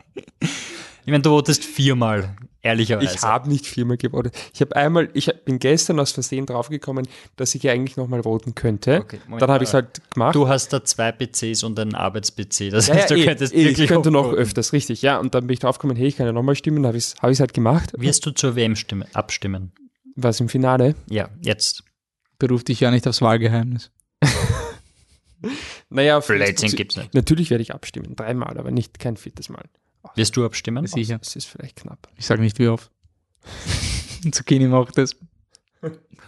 Ich 1.08 1.10
meine, 1.10 1.22
du 1.22 1.30
votest 1.30 1.64
viermal, 1.64 2.36
ehrlicherweise. 2.60 3.14
ich 3.14 3.22
habe 3.22 3.48
nicht 3.48 3.66
viermal 3.66 3.96
gewotet. 3.96 4.36
Ich 4.52 4.60
habe 4.60 4.76
einmal, 4.76 5.08
ich 5.14 5.32
bin 5.46 5.58
gestern 5.58 5.98
aus 6.00 6.12
Versehen 6.12 6.44
draufgekommen, 6.44 7.08
dass 7.36 7.54
ich 7.54 7.62
ja 7.62 7.72
eigentlich 7.72 7.96
nochmal 7.96 8.24
voten 8.24 8.54
könnte. 8.54 9.00
Okay, 9.00 9.18
Moment 9.24 9.40
dann 9.40 9.50
habe 9.50 9.64
ich 9.64 9.70
es 9.70 9.74
halt 9.74 10.02
gemacht. 10.12 10.34
Du 10.34 10.48
hast 10.48 10.70
da 10.70 10.84
zwei 10.84 11.10
PCs 11.12 11.62
und 11.62 11.80
einen 11.80 11.94
Arbeits-PC. 11.94 12.68
Das 12.70 12.88
ja, 12.88 12.94
heißt, 12.94 13.08
ja, 13.08 13.16
du 13.16 13.22
eh, 13.22 13.24
könntest 13.24 13.54
eh, 13.54 13.64
wirklich 13.64 13.78
ich 13.78 13.88
könnte 13.88 14.10
noch 14.10 14.24
voten. 14.24 14.36
öfters, 14.36 14.74
richtig, 14.74 15.00
ja. 15.00 15.16
Und 15.16 15.34
dann 15.34 15.46
bin 15.46 15.54
ich 15.54 15.60
draufgekommen, 15.60 15.96
hey, 15.96 16.08
ich 16.08 16.18
kann 16.18 16.26
ja 16.26 16.32
nochmal 16.32 16.56
stimmen, 16.56 16.82
dann 16.82 16.88
habe 16.88 16.98
ich 16.98 17.04
es 17.04 17.14
hab 17.22 17.30
ich's 17.30 17.40
halt 17.40 17.54
gemacht. 17.54 17.94
Wirst 17.96 18.26
du 18.26 18.32
zur 18.32 18.54
WM 18.54 18.76
stimme, 18.76 19.06
abstimmen? 19.14 19.72
Was 20.14 20.40
im 20.40 20.50
Finale. 20.50 20.94
Ja, 21.08 21.30
jetzt. 21.40 21.84
Beruf 22.38 22.64
dich 22.64 22.80
ja 22.80 22.90
nicht 22.90 23.08
aufs 23.08 23.22
Wahlgeheimnis. 23.22 23.90
Naja, 25.90 26.20
Blödsinn 26.20 26.72
gibt's 26.72 26.96
nicht. 26.96 27.14
Natürlich 27.14 27.48
werde 27.48 27.62
ich 27.62 27.72
abstimmen, 27.72 28.14
dreimal, 28.14 28.58
aber 28.58 28.70
nicht 28.70 28.98
kein 28.98 29.16
viertes 29.16 29.48
Mal. 29.48 29.64
Wirst 30.14 30.36
du 30.36 30.44
abstimmen? 30.44 30.86
Sicher. 30.86 31.18
Das 31.18 31.36
ist 31.36 31.46
vielleicht 31.46 31.76
knapp. 31.76 32.08
Ich 32.16 32.26
sage 32.26 32.42
nicht 32.42 32.58
wie 32.58 32.68
oft. 32.68 32.90
Zucchini 34.32 34.66
macht 34.66 34.98
das. 34.98 35.16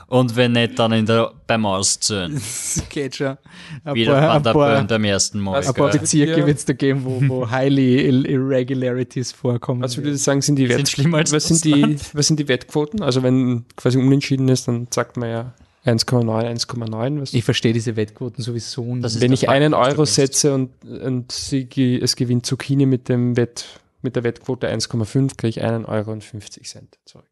Und 0.06 0.34
wenn 0.34 0.52
nicht, 0.52 0.76
dann 0.76 0.90
in 0.90 1.06
der, 1.06 1.32
beim 1.46 1.64
Auszählen. 1.66 2.32
Das 2.80 2.82
geht 2.88 3.16
schon. 3.16 3.36
Ein 3.84 3.94
Wieder 3.94 4.20
paar, 4.20 4.40
der 4.40 4.52
Böhm 4.52 4.86
beim 4.88 5.04
ersten 5.04 5.38
Mal. 5.38 5.64
Ein 5.64 5.74
paar? 5.74 5.90
Bezirke 5.90 6.46
wird 6.46 6.58
es 6.58 6.64
da 6.64 6.72
geben, 6.72 7.04
wo, 7.04 7.22
wo 7.28 7.50
highly 7.50 8.08
irregularities 8.08 9.30
vorkommen. 9.30 9.82
Was 9.82 9.96
würdest 9.96 10.14
du 10.14 10.24
sagen, 10.24 10.42
sind 10.42 10.56
die, 10.56 10.66
Sind 10.66 10.78
Wett 10.78 10.88
schlimmer 10.88 11.18
als 11.18 11.32
was 11.32 11.46
sind 11.46 11.64
die, 11.64 11.96
was 12.12 12.26
sind 12.26 12.40
die 12.40 12.48
Wettquoten? 12.48 13.02
Also 13.02 13.22
wenn 13.22 13.66
quasi 13.76 13.98
unentschieden 13.98 14.48
ist, 14.48 14.66
dann 14.66 14.88
sagt 14.90 15.16
man 15.16 15.28
ja 15.28 15.54
1,9, 15.84 16.46
1,9. 16.66 17.20
Was- 17.22 17.32
ich 17.34 17.44
verstehe 17.44 17.72
diese 17.72 17.96
Wettquoten 17.96 18.42
sowieso 18.42 18.84
nicht. 18.94 19.04
Das 19.04 19.14
ist 19.14 19.20
Wenn 19.22 19.30
der 19.30 19.34
ich 19.34 19.40
Fakt, 19.40 19.52
einen 19.52 19.74
Euro 19.74 20.04
setze 20.04 20.54
und, 20.54 20.70
und 20.84 21.32
sie, 21.32 21.68
es 22.02 22.16
gewinnt 22.16 22.44
Zucchini 22.46 22.86
mit, 22.86 23.08
dem 23.08 23.36
Wett, 23.36 23.80
mit 24.02 24.16
der 24.16 24.24
Wettquote 24.24 24.68
1,5, 24.68 25.36
kriege 25.36 25.48
ich 25.48 25.62
einen 25.62 25.84
Euro 25.86 26.12
und 26.12 26.22
50 26.22 26.68
Cent 26.68 26.98
zurück. 27.06 27.24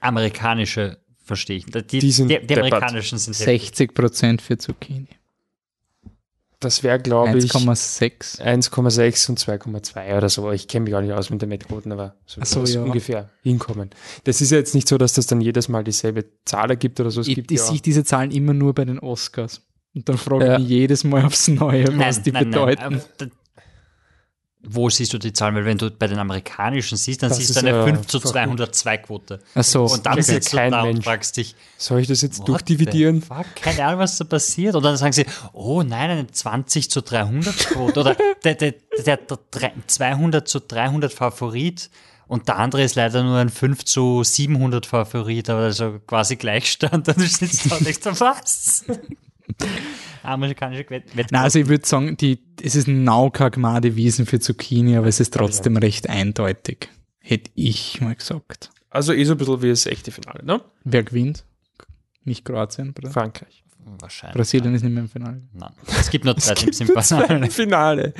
Amerikanische 0.00 0.98
verstehe 1.24 1.58
ich. 1.58 1.66
Die, 1.66 1.82
Die 1.98 2.10
sind 2.12 2.28
die, 2.28 2.44
die 2.46 2.56
amerikanischen 2.58 3.18
sind 3.18 3.34
heftig. 3.38 3.62
60 3.68 3.94
Prozent 3.94 4.42
für 4.42 4.56
Zucchini. 4.58 5.08
Das 6.60 6.82
wäre, 6.82 6.98
glaube 7.00 7.38
ich, 7.38 7.50
1,6. 7.52 8.40
1,6 8.42 9.30
und 9.30 9.38
2,2 9.40 10.16
oder 10.16 10.28
so. 10.28 10.52
Ich 10.52 10.68
kenne 10.68 10.84
mich 10.84 10.92
gar 10.92 11.00
nicht 11.00 11.12
aus 11.12 11.30
mit 11.30 11.40
den 11.40 11.48
Wettquoten, 11.50 11.90
aber 11.90 12.16
so, 12.26 12.42
so, 12.44 12.64
ja. 12.78 12.82
ungefähr 12.84 13.30
hinkommen. 13.42 13.88
Das 14.24 14.42
ist 14.42 14.50
ja 14.50 14.58
jetzt 14.58 14.74
nicht 14.74 14.86
so, 14.86 14.98
dass 14.98 15.14
das 15.14 15.26
dann 15.26 15.40
jedes 15.40 15.68
Mal 15.70 15.84
dieselbe 15.84 16.26
Zahl 16.44 16.68
ergibt 16.68 17.00
oder 17.00 17.10
so. 17.10 17.22
Es 17.22 17.28
Ich, 17.28 17.34
gibt 17.34 17.50
ich 17.50 17.58
ja 17.58 17.64
sehe 17.64 17.80
diese 17.80 18.04
Zahlen 18.04 18.30
immer 18.30 18.52
nur 18.52 18.74
bei 18.74 18.84
den 18.84 18.98
Oscars. 18.98 19.62
Und 19.94 20.08
dann 20.08 20.18
frage 20.18 20.44
ich 20.44 20.50
Ja. 20.50 20.58
mich 20.58 20.68
jedes 20.68 21.02
Mal 21.02 21.24
aufs 21.24 21.48
Neue, 21.48 21.98
was 21.98 22.22
die 22.22 22.30
bedeuten. 22.30 22.82
aber 22.82 23.00
da- 23.16 23.26
Wo 24.62 24.90
siehst 24.90 25.12
du 25.14 25.18
die 25.18 25.32
Zahlen? 25.32 25.54
Weil 25.54 25.64
wenn 25.64 25.78
du 25.78 25.90
bei 25.90 26.06
den 26.06 26.18
amerikanischen 26.18 26.98
siehst, 26.98 27.22
dann 27.22 27.30
Das 27.30 27.38
siehst 27.38 27.56
du 27.56 27.60
eine 27.60 27.70
ja 27.70 27.84
5 27.84 28.06
zu 28.06 28.20
verrückt. 28.20 28.34
202 28.34 28.98
Quote. 28.98 29.40
Ach 29.54 29.64
so. 29.64 29.84
Und 29.86 30.04
dann 30.04 30.18
ist 30.18 30.26
sitzt 30.26 30.52
du 30.52 30.56
kein 30.58 30.70
da 30.72 30.82
und 30.82 30.88
Mensch. 30.92 31.04
fragst 31.04 31.36
dich, 31.38 31.56
Soll 31.78 32.00
ich 32.00 32.08
das 32.08 32.20
jetzt 32.20 32.46
durchdividieren? 32.46 33.24
Keine 33.54 33.84
Ahnung, 33.86 34.00
was 34.00 34.18
da 34.18 34.24
passiert. 34.24 34.74
Und 34.74 34.82
dann 34.82 34.98
sagen 34.98 35.12
sie, 35.14 35.24
oh 35.54 35.82
nein, 35.82 36.10
eine 36.10 36.26
20 36.26 36.90
zu 36.90 37.00
300 37.00 37.56
Quote. 37.68 38.00
Oder 38.00 38.14
der, 38.44 38.54
der, 38.56 38.72
der, 39.06 39.16
der, 39.16 39.38
drei- 39.50 39.72
200 39.86 40.46
zu 40.46 40.60
300 40.60 41.10
Favorit. 41.12 41.88
Und 42.28 42.46
der 42.46 42.58
andere 42.58 42.82
ist 42.84 42.94
leider 42.96 43.22
nur 43.24 43.38
ein 43.38 43.48
5 43.48 43.84
zu 43.86 44.22
700 44.22 44.84
Favorit, 44.86 45.48
aber 45.50 45.60
also 45.62 45.98
quasi 46.06 46.36
Gleichstand. 46.36 47.08
Und 47.08 47.16
du 47.16 47.26
sitzt 47.26 47.70
da 47.70 47.76
und 47.76 47.86
denkst, 47.86 48.00
was? 48.20 48.84
Amerikanische 50.22 50.88
Wett 50.90 51.16
Wett 51.16 51.32
Nein, 51.32 51.42
also 51.42 51.58
ich 51.58 51.68
würde 51.68 51.86
sagen, 51.86 52.16
die, 52.16 52.40
es 52.62 52.76
ist 52.76 52.88
Naukagmade 52.88 53.96
Wiesen 53.96 54.26
für 54.26 54.38
Zucchini, 54.40 54.96
aber 54.96 55.06
es 55.06 55.20
ist 55.20 55.34
trotzdem 55.34 55.76
recht 55.76 56.08
eindeutig. 56.08 56.88
Hätte 57.20 57.50
ich 57.54 58.00
mal 58.00 58.14
gesagt. 58.14 58.70
Also 58.90 59.12
eh 59.12 59.24
so 59.24 59.32
ein 59.32 59.38
bisschen 59.38 59.62
wie 59.62 59.68
das 59.68 59.86
echte 59.86 60.10
Finale, 60.10 60.44
ne? 60.44 60.60
Wer 60.84 61.04
gewinnt? 61.04 61.44
Nicht 62.24 62.44
Kroatien, 62.44 62.92
Bra 62.92 63.10
Frankreich. 63.10 63.64
Wahrscheinlich. 63.98 64.36
Brasilien 64.36 64.74
ist 64.74 64.82
nicht 64.82 64.92
mehr 64.92 65.02
im 65.02 65.08
Finale. 65.08 65.42
Nein. 65.52 65.72
Es 65.98 66.10
gibt 66.10 66.24
nur 66.24 66.34
drei 66.36 66.54
Teams 66.54 66.80
im 66.80 66.88
zwei 66.88 67.02
Finale. 67.02 67.46
im 67.46 67.50
Finale. 67.50 68.14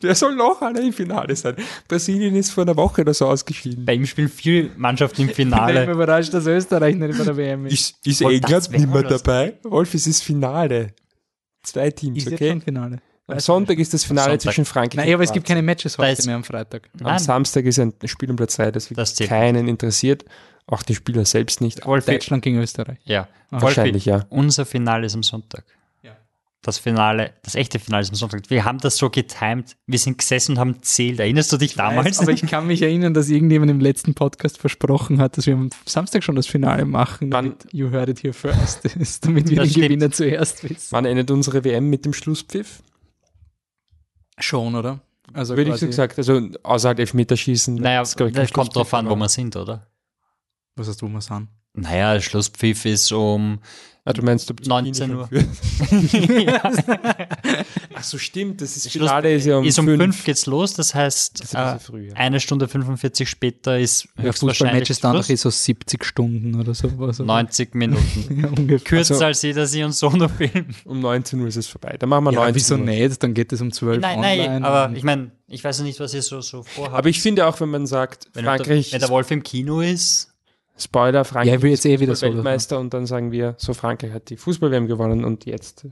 Wer 0.00 0.14
soll 0.14 0.34
noch 0.36 0.60
alle 0.62 0.80
im 0.86 0.92
Finale 0.92 1.34
sein? 1.36 1.56
Brasilien 1.88 2.34
ist 2.36 2.50
vor 2.52 2.62
einer 2.64 2.76
Woche 2.76 3.00
oder 3.02 3.14
so 3.14 3.26
ausgeschieden. 3.26 3.84
Bei 3.84 3.94
ihm 3.94 4.06
spielen 4.06 4.28
viele 4.28 4.70
Mannschaften 4.76 5.22
im 5.22 5.28
Ich 5.30 5.36
bin 5.36 5.48
Finale. 5.50 5.90
überrascht, 5.90 6.32
dass 6.34 6.46
Österreich 6.46 6.94
nicht 6.96 7.18
bei 7.18 7.24
der 7.24 7.36
WM 7.36 7.66
ist. 7.66 7.72
Ist, 7.74 8.06
ist 8.06 8.22
Und 8.22 8.32
England 8.32 8.70
nicht 8.70 8.86
mehr 8.92 9.02
dabei? 9.02 9.54
Wolf, 9.64 9.94
es 9.94 10.06
ist 10.06 10.22
Finale. 10.22 10.94
Zwei 11.62 11.90
Teams, 11.90 12.18
Ist 12.24 12.32
okay? 12.32 12.50
schon 12.50 12.60
Finale. 12.62 12.98
Am 13.26 13.40
Sonntag 13.40 13.78
ist 13.78 13.92
das 13.92 14.04
Finale 14.04 14.30
Sonntag. 14.30 14.40
zwischen 14.42 14.64
Frankreich 14.64 15.04
Nein, 15.04 15.14
aber 15.14 15.22
es 15.24 15.30
und 15.30 15.34
gibt 15.34 15.46
keine 15.48 15.60
Matches 15.60 15.98
heute 15.98 16.24
mehr 16.24 16.36
am 16.36 16.44
Freitag. 16.44 16.88
Am 16.98 17.06
Nein, 17.06 17.18
Samstag 17.18 17.66
ist 17.66 17.78
ein 17.78 17.92
Spiel 18.06 18.30
um 18.30 18.36
Platz 18.36 18.56
3, 18.56 18.70
das 18.70 18.88
Das 18.88 19.16
keinen 19.16 19.68
interessiert. 19.68 20.24
Auch 20.66 20.82
die 20.82 20.94
Spieler 20.94 21.24
selbst 21.26 21.60
nicht. 21.60 21.84
Wolfi, 21.84 22.12
Deutschland 22.12 22.42
gegen 22.42 22.58
Österreich. 22.58 22.98
ja. 23.04 23.28
Wahrscheinlich, 23.50 24.04
ja. 24.04 24.26
Unser 24.28 24.64
Finale 24.66 25.06
ist 25.06 25.14
am 25.14 25.22
Sonntag. 25.22 25.64
Das 26.68 26.76
Finale, 26.76 27.32
das 27.44 27.54
echte 27.54 27.78
Finale 27.78 28.02
ist 28.02 28.10
am 28.10 28.16
Sonntag. 28.16 28.50
Wir 28.50 28.62
haben 28.66 28.76
das 28.76 28.98
so 28.98 29.08
getimed. 29.08 29.74
Wir 29.86 29.98
sind 29.98 30.18
gesessen 30.18 30.52
und 30.52 30.58
haben 30.58 30.82
zählt. 30.82 31.18
Erinnerst 31.18 31.50
du 31.50 31.56
dich 31.56 31.76
damals? 31.76 32.18
Aber 32.20 32.30
ich 32.30 32.42
kann 32.46 32.66
mich 32.66 32.82
erinnern, 32.82 33.14
dass 33.14 33.30
irgendjemand 33.30 33.70
im 33.70 33.80
letzten 33.80 34.12
Podcast 34.12 34.58
versprochen 34.58 35.18
hat, 35.18 35.38
dass 35.38 35.46
wir 35.46 35.54
am 35.54 35.70
Samstag 35.86 36.22
schon 36.22 36.36
das 36.36 36.46
Finale 36.46 36.84
machen, 36.84 37.32
Wann- 37.32 37.46
damit 37.46 37.72
you 37.72 37.90
heard 37.90 38.10
it 38.10 38.22
here 38.22 38.34
first 38.34 38.84
ist, 38.96 39.24
damit 39.24 39.48
wir 39.48 39.56
Das 39.56 39.68
den 39.68 39.70
stimmt. 39.70 39.86
Gewinner 39.86 40.10
zuerst 40.10 40.62
wissen. 40.62 40.88
Wann 40.90 41.06
endet 41.06 41.30
unsere 41.30 41.64
WM 41.64 41.88
mit 41.88 42.04
dem 42.04 42.12
Schlusspfiff? 42.12 42.82
Schon, 44.38 44.74
oder? 44.74 45.00
Also 45.32 45.56
Würde 45.56 45.70
ich 45.72 45.78
so 45.80 45.86
gesagt, 45.86 46.18
also 46.18 46.50
außer 46.64 46.88
halt 46.88 46.98
Elfmeterschießen. 47.00 47.76
naja, 47.76 48.00
das, 48.00 48.14
das 48.14 48.52
kommt 48.52 48.76
drauf 48.76 48.92
an, 48.92 49.08
wo 49.08 49.16
wir 49.16 49.30
sind, 49.30 49.56
oder? 49.56 49.86
Was 50.76 50.86
hast 50.86 51.00
du 51.00 51.08
mal 51.08 51.22
sagen? 51.22 51.48
Naja, 51.72 52.20
Schlusspfiff 52.20 52.84
ist 52.84 53.10
um 53.12 53.60
Ah, 54.08 54.12
du 54.14 54.22
meinst, 54.22 54.50
ob 54.50 54.64
19 54.66 55.14
Uhr. 55.14 55.28
Ach 57.94 58.02
so, 58.02 58.16
stimmt. 58.18 58.60
Das 58.62 58.76
ist 58.76 58.90
Schluss- 58.90 59.08
Finale 59.08 59.34
ist 59.34 59.44
ja 59.46 59.58
um 59.58 59.64
ist 59.64 59.78
um 59.78 59.86
5 59.86 60.00
fünf. 60.02 60.24
geht's 60.24 60.46
los. 60.46 60.72
Das 60.74 60.94
heißt, 60.94 61.40
ist 61.42 61.54
ein 61.56 61.76
äh, 61.76 61.78
früh, 61.78 62.08
ja. 62.08 62.14
eine 62.14 62.40
Stunde 62.40 62.68
45 62.68 63.28
später 63.28 63.78
ist 63.78 64.04
Ja, 64.16 64.24
höchstwahrscheinlich 64.24 64.88
Fußballmatches 64.88 65.26
Schluss. 65.28 65.30
eh 65.30 65.36
so 65.36 65.50
70 65.50 66.04
Stunden 66.04 66.54
oder 66.58 66.74
so. 66.74 66.88
Also 67.00 67.24
90 67.24 67.74
Minuten. 67.74 68.40
ja, 68.42 68.48
ungefähr. 68.48 68.78
Kürzer 68.80 69.14
Also- 69.14 69.24
als 69.26 69.42
jeder 69.42 69.66
Sie 69.66 69.82
und 69.82 69.92
Solo-Film. 69.92 70.66
Um 70.84 71.00
19 71.00 71.40
Uhr 71.40 71.48
ist 71.48 71.56
es 71.56 71.66
vorbei. 71.66 71.96
Dann 71.98 72.08
machen 72.08 72.24
wir 72.24 72.32
Ja, 72.32 72.40
19 72.40 72.54
wieso 72.54 72.74
Uhr. 72.76 72.80
nicht? 72.80 73.22
Dann 73.22 73.34
geht 73.34 73.52
es 73.52 73.60
um 73.60 73.72
12 73.72 74.00
Nein, 74.00 74.16
online. 74.16 74.46
nein, 74.46 74.64
aber 74.64 74.96
ich 74.96 75.02
meine, 75.04 75.32
ich 75.48 75.62
weiß 75.64 75.78
ja 75.78 75.84
nicht, 75.84 76.00
was 76.00 76.14
ihr 76.14 76.22
so, 76.22 76.40
so 76.40 76.62
vorhabt. 76.62 76.94
Aber 76.96 77.08
ich 77.08 77.20
finde 77.20 77.46
auch, 77.46 77.60
wenn 77.60 77.68
man 77.70 77.86
sagt, 77.86 78.28
wenn, 78.34 78.44
Frankreich, 78.44 78.86
der, 78.90 78.92
wenn 78.94 79.00
der 79.00 79.08
Wolf 79.10 79.30
im 79.30 79.42
Kino 79.42 79.80
ist, 79.80 80.32
Spoiler, 80.78 81.24
Frankreich 81.24 81.48
Ja, 81.48 81.54
ich 81.56 81.62
will 81.62 81.70
jetzt 81.72 81.84
eh 81.86 81.98
wieder 82.00 82.14
so 82.14 82.26
Weltmeister 82.26 82.78
und 82.78 82.94
dann 82.94 83.06
sagen 83.06 83.32
wir, 83.32 83.54
so 83.58 83.74
Frankreich 83.74 84.12
hat 84.12 84.30
die 84.30 84.36
Fußball-WM 84.36 84.86
gewonnen 84.86 85.24
und 85.24 85.44
jetzt, 85.44 85.86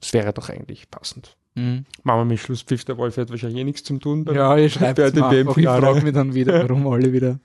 das 0.00 0.12
wäre 0.12 0.32
doch 0.32 0.48
eigentlich 0.48 0.90
passend. 0.90 1.36
Mhm. 1.54 1.84
Machen 2.02 2.20
wir 2.20 2.24
mit 2.24 2.40
Schlusspfiff, 2.40 2.84
der 2.84 2.98
Wolf 2.98 3.16
hat 3.16 3.30
wahrscheinlich 3.30 3.60
eh 3.60 3.64
nichts 3.64 3.84
zum 3.84 4.00
tun. 4.00 4.26
Ja, 4.32 4.56
ich 4.56 4.74
schreibe 4.74 5.02
bei 5.02 5.06
es 5.08 5.12
den 5.12 5.20
mir 5.20 5.28
einfach. 5.28 5.56
Ich 5.56 5.64
frage 5.64 6.00
mich 6.02 6.12
dann 6.12 6.34
wieder, 6.34 6.68
warum 6.68 6.86
alle 6.88 7.12
wieder. 7.12 7.38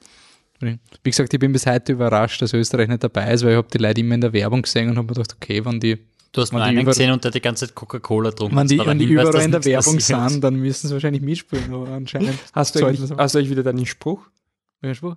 Wie 0.59 0.77
gesagt, 1.03 1.33
ich 1.33 1.39
bin 1.39 1.53
bis 1.53 1.65
heute 1.65 1.93
überrascht, 1.93 2.41
dass 2.41 2.53
Österreich 2.53 2.89
nicht 2.89 3.01
dabei 3.03 3.31
ist, 3.31 3.43
weil 3.43 3.51
ich 3.51 3.57
habe 3.57 3.67
die 3.71 3.77
Leute 3.77 4.01
immer 4.01 4.15
in 4.15 4.21
der 4.21 4.33
Werbung 4.33 4.61
gesehen 4.61 4.89
und 4.89 4.97
habe 4.97 5.07
mir 5.07 5.13
gedacht, 5.13 5.33
okay, 5.35 5.63
wenn 5.63 5.79
die, 5.79 5.97
du 6.33 6.41
hast 6.41 6.51
die 6.51 6.57
einen 6.57 6.81
über- 6.81 6.91
gesehen 6.91 7.11
und 7.11 7.23
der 7.23 7.31
die 7.31 7.39
ganze 7.39 7.65
Zeit 7.67 7.75
Coca-Cola 7.75 8.31
drum. 8.31 8.53
wenn 8.53 8.67
die, 8.67 8.77
wenn 8.79 8.99
die 8.99 9.05
Hinweis, 9.05 9.29
überall 9.29 9.45
in 9.45 9.51
der 9.51 9.63
Werbung 9.63 9.95
passiert. 9.95 10.29
sind, 10.29 10.43
dann 10.43 10.55
müssen 10.55 10.87
sie 10.89 10.93
wahrscheinlich 10.93 11.21
mitspielen, 11.21 11.73
aber 11.73 11.87
anscheinend. 11.89 12.33
Hast 12.51 12.75
du, 12.75 12.85
eigentlich, 12.85 13.09
hast 13.17 13.35
du 13.35 13.39
eigentlich 13.39 13.51
wieder 13.51 13.63
deinen 13.63 13.85
Spruch? 13.85 14.27
Welcher 14.81 14.95
Spruch? 14.95 15.15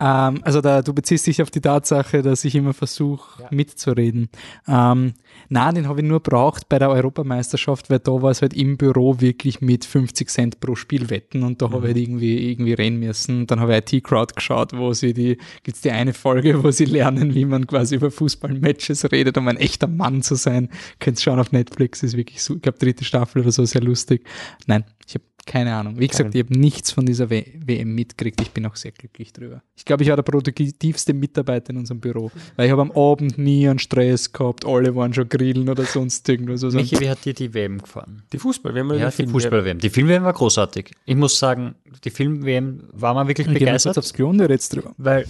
Ähm, 0.00 0.40
also 0.42 0.62
da, 0.62 0.80
du 0.80 0.94
beziehst 0.94 1.26
dich 1.26 1.42
auf 1.42 1.50
die 1.50 1.60
Tatsache, 1.60 2.22
dass 2.22 2.46
ich 2.46 2.54
immer 2.54 2.72
versuche 2.72 3.42
Ja. 3.42 3.48
mitzureden. 3.50 4.30
Ähm, 4.66 5.12
nein, 5.50 5.74
den 5.74 5.86
habe 5.86 6.00
ich 6.00 6.06
nur 6.06 6.20
braucht 6.20 6.70
bei 6.70 6.78
der 6.78 6.88
Europameisterschaft, 6.88 7.90
weil 7.90 7.98
da 7.98 8.12
war 8.22 8.30
es 8.30 8.40
halt 8.40 8.54
im 8.54 8.78
Büro 8.78 9.20
wirklich 9.20 9.60
mit 9.60 9.84
50 9.84 10.30
Cent 10.30 10.60
pro 10.60 10.74
Spiel 10.76 11.10
wetten 11.10 11.42
und 11.42 11.60
da 11.60 11.66
habe 11.70 11.88
ich 11.88 11.94
halt 11.94 11.96
irgendwie, 11.98 12.50
irgendwie 12.50 12.72
rennen 12.72 12.98
müssen. 12.98 13.46
Dann 13.46 13.60
habe 13.60 13.76
ich 13.76 13.92
IT-Crowd 13.92 14.34
geschaut, 14.34 14.72
wo 14.74 14.94
sie 14.94 15.12
die, 15.12 15.36
gibt's 15.62 15.82
die 15.82 15.90
eine 15.90 16.14
Folge, 16.14 16.64
wo 16.64 16.70
sie 16.70 16.86
lernen, 16.86 17.34
wie 17.34 17.44
man 17.44 17.66
quasi 17.66 17.96
über 17.96 18.10
Fußballmatches 18.10 19.12
redet, 19.12 19.36
um 19.36 19.46
ein 19.48 19.58
echter 19.58 19.88
Mann 19.88 20.22
zu 20.22 20.36
sein. 20.36 20.70
Könnt 21.00 21.20
schauen 21.20 21.38
auf 21.38 21.52
Netflix, 21.52 22.02
ist 22.02 22.16
wirklich 22.16 22.42
so, 22.42 22.54
ich 22.56 22.62
glaube 22.62 22.78
dritte 22.78 23.04
Staffel 23.04 23.42
oder 23.42 23.52
so, 23.52 23.62
sehr 23.66 23.82
lustig. 23.82 24.26
Nein, 24.66 24.84
ich 25.06 25.14
habe 25.16 25.24
keine 25.46 25.74
Ahnung. 25.74 25.98
Wie 25.98 26.06
gesagt, 26.08 26.34
ich 26.34 26.42
habe 26.44 26.58
nichts 26.58 26.90
von 26.90 27.06
dieser 27.06 27.30
w 27.30 27.44
WM 27.64 27.94
mitgekriegt. 27.94 28.40
Ich 28.42 28.50
bin 28.50 28.66
auch 28.66 28.76
sehr 28.76 28.90
glücklich 28.92 29.32
drüber. 29.32 29.62
Ich 29.76 29.84
glaube, 29.84 30.02
ich 30.02 30.08
war 30.08 30.16
der 30.16 30.22
produktivste 30.24 31.14
Mitarbeiter 31.14 31.70
in 31.70 31.78
unserem 31.78 32.00
Büro. 32.00 32.30
Weil 32.56 32.66
ich 32.66 32.72
habe 32.72 32.82
am 32.82 32.90
Abend 32.92 33.38
nie 33.38 33.68
einen 33.68 33.78
Stress 33.78 34.32
gehabt. 34.32 34.64
Alle 34.66 34.94
waren 34.96 35.14
schon 35.14 35.28
grillen 35.28 35.68
oder 35.68 35.84
sonst 35.84 36.28
irgendwas. 36.28 36.64
Also, 36.64 36.76
Michi, 36.76 36.98
wie 37.00 37.08
hat 37.08 37.24
dir 37.24 37.32
die 37.32 37.54
WM 37.54 37.78
gefallen? 37.80 38.22
Die 38.32 38.38
Fußball-WM 38.38 38.88
oder 38.90 38.98
Ja, 38.98 39.06
die 39.06 39.10
die 39.12 39.16
Film- 39.22 39.30
Fußball-WM. 39.30 39.78
Die 39.78 39.90
Film-WM 39.90 40.24
war 40.24 40.32
großartig. 40.32 40.90
Ich 41.06 41.16
muss 41.16 41.38
sagen, 41.38 41.76
die 42.04 42.10
Film-WM 42.10 42.82
war 42.92 43.14
mal 43.14 43.28
wirklich 43.28 43.46
jetzt 43.46 43.58
begeistert, 43.58 43.96
aufs 43.98 44.12
Klo 44.12 44.28
und 44.30 44.40
reden 44.40 44.62
drüber. 44.70 44.94
weil 44.98 45.26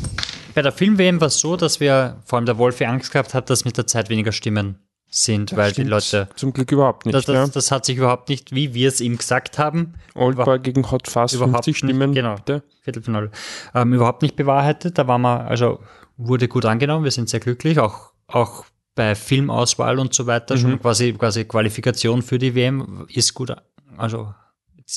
bei 0.54 0.62
der 0.62 0.72
Film-WM 0.72 1.20
war 1.20 1.28
es 1.28 1.38
so, 1.38 1.56
dass 1.56 1.80
wir, 1.80 2.16
vor 2.24 2.38
allem 2.38 2.46
der 2.46 2.56
Wolfi 2.56 2.86
Angst 2.86 3.12
gehabt 3.12 3.34
hat, 3.34 3.50
dass 3.50 3.64
mit 3.66 3.76
der 3.76 3.86
Zeit 3.86 4.08
weniger 4.08 4.32
Stimmen 4.32 4.76
sind, 5.24 5.56
weil 5.56 5.72
die 5.72 5.82
Leute, 5.84 6.28
Zum 6.36 6.52
Glück 6.52 6.70
überhaupt 6.72 7.06
nicht. 7.06 7.14
das, 7.14 7.24
das, 7.24 7.50
das 7.52 7.70
hat 7.70 7.86
sich 7.86 7.96
überhaupt 7.96 8.28
nicht, 8.28 8.54
wie 8.54 8.74
wir 8.74 8.88
es 8.88 9.00
ihm 9.00 9.16
gesagt 9.16 9.58
haben, 9.58 9.94
Oldboy 10.14 10.58
gegen 10.58 10.90
Hot 10.90 11.08
Fuzz, 11.08 11.32
überhaupt 11.32 11.64
50 11.64 11.78
Stimmen. 11.78 12.10
nicht, 12.10 12.16
genau, 12.16 12.34
bitte. 12.36 12.62
Viertelfinale, 12.82 13.30
ähm, 13.74 13.92
überhaupt 13.94 14.22
nicht 14.22 14.36
bewahrheitet. 14.36 14.98
Da 14.98 15.08
waren 15.08 15.22
wir, 15.22 15.46
also 15.46 15.80
wurde 16.18 16.48
gut 16.48 16.64
angenommen, 16.66 17.04
wir 17.04 17.10
sind 17.10 17.28
sehr 17.30 17.40
glücklich, 17.40 17.78
auch, 17.78 18.10
auch 18.28 18.66
bei 18.94 19.14
Filmauswahl 19.14 19.98
und 19.98 20.12
so 20.14 20.26
weiter, 20.26 20.54
Mhm. 20.56 20.60
schon 20.60 20.80
quasi, 20.80 21.12
quasi 21.14 21.44
Qualifikation 21.44 22.22
für 22.22 22.38
die 22.38 22.54
WM 22.54 23.06
ist 23.08 23.32
gut, 23.34 23.54
also 23.96 24.34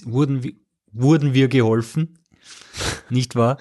wurden, 0.06 0.44
wir- 0.44 0.54
wurden 0.92 1.34
wir 1.34 1.48
geholfen, 1.48 2.20
nicht 3.10 3.36
wahr? 3.36 3.58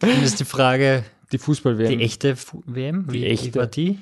Dann 0.00 0.22
ist 0.22 0.40
die 0.40 0.44
Frage, 0.44 1.04
Die 1.32 1.38
Fußball-WM. 1.38 1.98
die 1.98 2.04
echte 2.04 2.36
Fu- 2.36 2.62
WM, 2.66 3.06
wie, 3.08 3.18
Die 3.18 3.24
wie 3.24 3.26
echte. 3.28 3.58
war 3.60 3.66
die? 3.66 3.98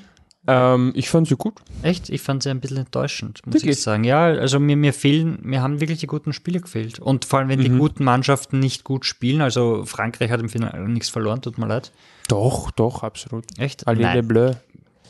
Ähm, 0.47 0.93
ich 0.95 1.09
fand 1.09 1.27
sie 1.29 1.37
gut. 1.37 1.55
Echt? 1.83 2.09
Ich 2.09 2.23
fand 2.23 2.43
sie 2.43 2.51
ein 2.51 2.61
bisschen 2.61 2.79
enttäuschend, 2.79 3.41
muss 3.45 3.55
Wirklich? 3.55 3.73
ich 3.73 3.83
sagen. 3.83 4.05
Ja, 4.05 4.25
also 4.27 4.61
mir, 4.61 4.77
mir 4.77 4.93
fehlen, 4.93 5.39
mir 5.43 5.63
haben 5.63 5.81
wirklich 5.81 5.99
die 5.99 6.07
guten 6.07 6.33
Spiele 6.33 6.61
gefehlt. 6.61 6.99
Und 6.99 7.25
vor 7.25 7.41
allem, 7.41 7.49
wenn 7.49 7.61
die 7.61 7.71
guten 7.71 8.05
Mannschaften 8.05 8.61
nicht 8.61 8.85
gut 8.85 9.05
spielen, 9.05 9.41
also 9.41 9.85
Frankreich 9.85 10.31
hat 10.31 10.41
im 10.41 10.49
Finale 10.49 10.89
nichts 10.89 11.09
verloren, 11.09 11.43
tut 11.43 11.59
mir 11.59 11.67
leid. 11.67 11.93
Doch, 12.29 12.71
doch, 12.71 13.03
absolut. 13.03 13.45
Echt? 13.59 13.85
Nein. 13.87 14.27
Bleus. 14.27 14.57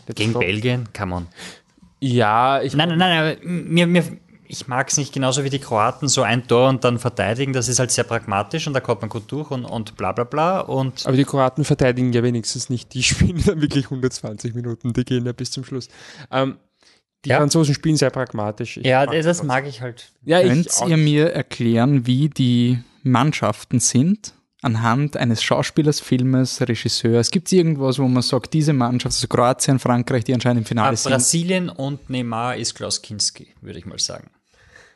Let's 0.07 0.18
Gegen. 0.18 0.39
Belgien? 0.39 0.89
Come 0.97 1.14
on. 1.14 1.26
Ja, 2.01 2.62
ich 2.62 2.74
Nein, 2.74 2.91
nein, 2.91 2.99
nein, 2.99 3.18
aber 3.18 3.49
mir, 3.49 3.87
mir, 3.87 4.05
ich 4.49 4.68
mag 4.68 4.88
es 4.88 4.97
nicht 4.97 5.12
genauso 5.12 5.44
wie 5.44 5.51
die 5.51 5.59
Kroaten, 5.59 6.09
so 6.09 6.22
ein 6.22 6.47
Tor 6.47 6.68
und 6.68 6.84
dann 6.84 6.99
verteidigen. 6.99 7.53
Das 7.53 7.68
ist 7.68 7.78
halt 7.78 7.90
sehr 7.90 8.05
pragmatisch 8.05 8.66
und 8.66 8.72
da 8.74 8.80
kommt 8.80 9.01
man 9.03 9.11
gut 9.11 9.24
durch 9.30 9.51
und, 9.51 9.64
und 9.64 9.97
bla 9.97 10.12
bla 10.12 10.24
bla. 10.24 10.61
Und 10.61 11.07
Aber 11.07 11.16
die 11.16 11.24
Kroaten 11.24 11.64
verteidigen 11.64 12.12
ja 12.12 12.22
wenigstens 12.22 12.70
nicht. 12.70 12.94
Die 12.94 13.03
spielen 13.03 13.42
dann 13.44 13.61
wirklich 13.61 13.86
120 13.86 14.55
Minuten. 14.55 14.92
Die 14.92 15.05
gehen 15.05 15.26
ja 15.26 15.32
bis 15.32 15.51
zum 15.51 15.64
Schluss. 15.64 15.88
Ähm, 16.30 16.57
die 17.24 17.30
Ja. 17.30 17.38
Franzosen 17.38 17.74
spielen 17.74 17.97
sehr 17.97 18.11
pragmatisch. 18.11 18.76
Ich 18.76 18.86
ja, 18.86 19.05
mag 19.07 19.20
das 19.22 19.42
mag 19.42 19.66
ich 19.66 19.80
halt. 19.80 20.12
Ja, 20.24 20.40
Könnt 20.42 20.68
ihr 20.86 20.97
mir 20.97 21.32
erklären, 21.32 22.07
wie 22.07 22.28
die 22.28 22.78
Mannschaften 23.03 23.80
sind? 23.80 24.32
Anhand 24.62 25.16
eines 25.16 25.42
Schauspielers, 25.42 26.01
Filmes, 26.01 26.61
Regisseurs. 26.61 27.30
Gibt 27.30 27.49
es 27.49 27.53
irgendwas, 27.53 27.99
wo 27.99 28.09
man 28.09 28.22
sagt, 28.22 28.53
diese 28.55 28.72
Mannschaft, 28.72 29.14
also 29.14 29.28
Kroatien, 29.28 29.78
Frankreich, 29.78 30.24
die 30.24 30.34
anscheinend 30.34 30.62
im 30.62 30.64
Finale 30.64 30.88
Aber 30.88 30.97
sind? 30.97 31.12
Brasilien 31.12 31.68
und 31.68 32.11
Neymar 32.11 32.57
ist 32.57 32.74
Klaus 32.74 33.03
Kinski, 33.03 33.49
würde 33.61 33.78
ich 33.78 33.86
mal 33.86 33.99
sagen. 33.99 34.30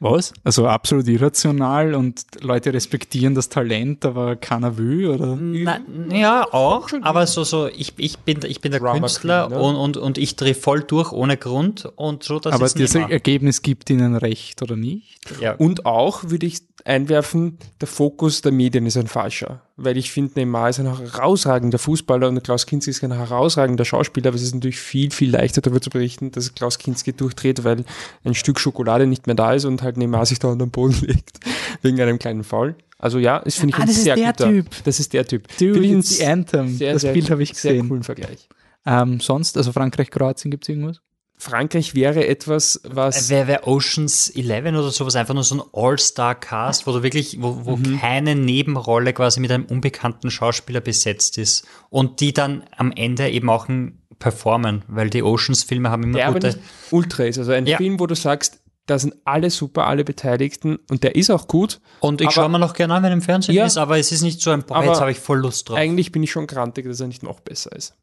Was? 0.01 0.33
Also 0.45 0.67
absolut 0.67 1.07
irrational 1.09 1.95
und 1.95 2.25
Leute 2.41 2.73
respektieren 2.73 3.35
das 3.35 3.51
Talent, 3.51 4.07
aber 4.07 4.35
keiner 4.35 4.79
will, 4.79 5.09
oder? 5.09 5.37
Na, 5.39 5.79
ja, 6.11 6.47
auch, 6.53 6.89
aber 7.03 7.27
so, 7.27 7.45
so, 7.45 7.69
ich, 7.69 7.93
ich, 7.99 8.19
bin, 8.19 8.41
ich 8.45 8.63
bin 8.63 8.73
der 8.73 8.81
Drama 8.81 9.01
Künstler 9.01 9.49
Queen, 9.49 9.59
ne? 9.59 9.63
und, 9.63 9.77
und, 9.77 9.97
und 9.99 10.19
ich 10.19 10.37
drehe 10.37 10.55
voll 10.55 10.81
durch 10.81 11.13
ohne 11.13 11.37
Grund 11.37 11.87
und 11.97 12.23
so, 12.23 12.39
das 12.39 12.55
aber 12.55 12.67
das. 12.69 12.95
Ergebnis 12.95 13.61
gibt 13.61 13.91
ihnen 13.91 14.17
recht, 14.17 14.63
oder 14.63 14.75
nicht? 14.75 15.21
Ja. 15.39 15.55
Und 15.57 15.85
auch 15.85 16.25
würde 16.25 16.47
ich 16.47 16.63
einwerfen, 16.87 17.59
der 17.81 17.89
Fokus 17.89 18.41
der 18.41 18.53
Medien 18.53 18.87
ist 18.87 18.97
ein 18.97 19.07
falscher. 19.07 19.61
Weil 19.83 19.97
ich 19.97 20.13
finde, 20.13 20.33
Neymar 20.37 20.69
ist 20.69 20.79
ein 20.79 20.87
herausragender 20.87 21.79
Fußballer 21.79 22.29
und 22.29 22.45
Klaus 22.45 22.67
Kinski 22.67 22.91
ist 22.91 23.03
ein 23.03 23.13
herausragender 23.13 23.85
Schauspieler, 23.87 24.29
aber 24.29 24.37
es 24.37 24.43
ist 24.43 24.55
natürlich 24.55 24.79
viel, 24.79 25.11
viel 25.11 25.31
leichter 25.31 25.63
darüber 25.63 25.81
zu 25.81 25.89
berichten, 25.89 26.31
dass 26.33 26.55
Klaus 26.55 26.79
Kinski 26.79 27.15
durchdreht, 27.15 27.65
weil 27.65 27.85
ein 28.25 28.35
Stück 28.35 28.61
Schokolade 28.61 29.07
nicht 29.07 29.27
mehr 29.27 29.37
da 29.37 29.55
ist 29.55 29.65
und 29.65 29.83
halt 29.83 29.97
Neymar 29.97 30.27
sich 30.27 30.39
da 30.39 30.49
unter 30.49 30.67
den 30.67 30.71
Boden 30.71 30.97
legt, 31.07 31.41
wegen 31.81 31.99
einem 32.01 32.19
kleinen 32.19 32.45
Foul. 32.45 32.75
Also 32.99 33.19
ja, 33.19 33.39
das 33.39 33.55
finde 33.55 33.71
ich 33.75 33.79
Ah, 33.79 33.83
ein 33.83 33.87
das 33.89 33.97
ist 33.97 34.05
sehr 34.05 34.17
der 34.17 34.33
guter, 34.33 34.51
Typ. 34.51 34.67
Das 34.85 35.01
ist 35.01 35.13
der 35.15 35.27
Typ. 35.27 35.49
Dude, 35.59 35.83
it's 35.87 36.19
the 36.19 36.27
Anthem. 36.27 36.69
sehr, 36.77 36.93
das 36.93 37.03
sehr, 37.03 37.13
Bild 37.15 37.31
habe 37.31 37.43
ich 37.43 37.55
Sehr 37.55 37.73
gesehen. 37.73 37.89
coolen 37.89 38.03
Vergleich. 38.03 38.49
Ähm, 38.85 39.21
sonst, 39.21 39.57
also 39.57 39.73
Frankreich, 39.73 40.11
Kroatien, 40.11 40.51
gibt 40.51 40.65
es 40.65 40.69
irgendwas? 40.69 41.01
Frankreich 41.41 41.95
wäre 41.95 42.27
etwas, 42.27 42.81
was 42.85 43.31
Wäre 43.31 43.47
wär 43.49 43.67
Oceans 43.67 44.29
11 44.29 44.67
oder 44.75 44.91
sowas 44.91 45.17
einfach 45.17 45.35
nur 45.35 45.43
so 45.43 45.57
ein 45.57 45.63
All-Star-Cast, 45.73 46.87
wo 46.87 46.93
du 46.93 47.03
wirklich, 47.03 47.39
wo, 47.41 47.65
wo 47.65 47.77
Mhm. 47.77 47.99
keine 47.99 48.35
Nebenrolle 48.35 49.13
quasi 49.13 49.41
mit 49.41 49.51
einem 49.51 49.65
unbekannten 49.65 50.31
Schauspieler 50.31 50.81
besetzt 50.81 51.39
ist 51.39 51.67
und 51.89 52.21
die 52.21 52.33
dann 52.33 52.65
am 52.77 52.93
Ende 52.93 53.29
eben 53.31 53.49
auch 53.49 53.69
ein 53.69 53.97
performen, 54.19 54.83
weil 54.87 55.09
die 55.09 55.23
Oceans-Filme 55.23 55.89
haben 55.91 56.03
immer 56.03 56.19
der 56.19 56.27
aber 56.29 56.41
gute. 56.41 56.59
ultra 56.91 57.25
ist. 57.25 57.39
Also 57.39 57.53
ein 57.53 57.67
Ja. 57.67 57.79
Film, 57.79 57.99
wo 57.99 58.07
du 58.07 58.15
sagst, 58.15 58.61
da 58.85 58.99
sind 58.99 59.15
alle 59.25 59.49
super, 59.51 59.87
alle 59.87 60.05
Beteiligten 60.05 60.79
und 60.91 61.03
der 61.05 61.15
ist 61.15 61.31
auch 61.31 61.49
gut. 61.49 61.81
Und 62.01 62.21
ich 62.21 62.31
schaue 62.33 62.49
mir 62.51 62.59
noch 62.59 62.75
gerne 62.75 62.93
an, 62.95 63.03
wenn 63.03 63.13
er 63.13 63.15
im 63.15 63.23
Fernsehen 63.23 63.55
Ja. 63.55 63.65
ist, 63.65 63.79
aber 63.79 63.99
es 63.99 64.13
ist 64.13 64.21
nicht 64.21 64.43
so 64.43 64.51
ein, 64.51 64.63
boah, 64.65 64.77
Aber 64.77 64.87
jetzt 64.89 65.01
habe 65.01 65.11
ich 65.13 65.19
voll 65.19 65.39
Lust 65.39 65.69
drauf. 65.71 65.79
Eigentlich 65.79 66.13
bin 66.13 66.23
ich 66.23 66.31
schon 66.33 66.47
grantig, 66.47 66.85
dass 66.87 67.01
er 67.01 67.07
nicht 67.07 67.23
noch 67.23 67.41
besser 67.41 67.73
ist. 67.75 67.95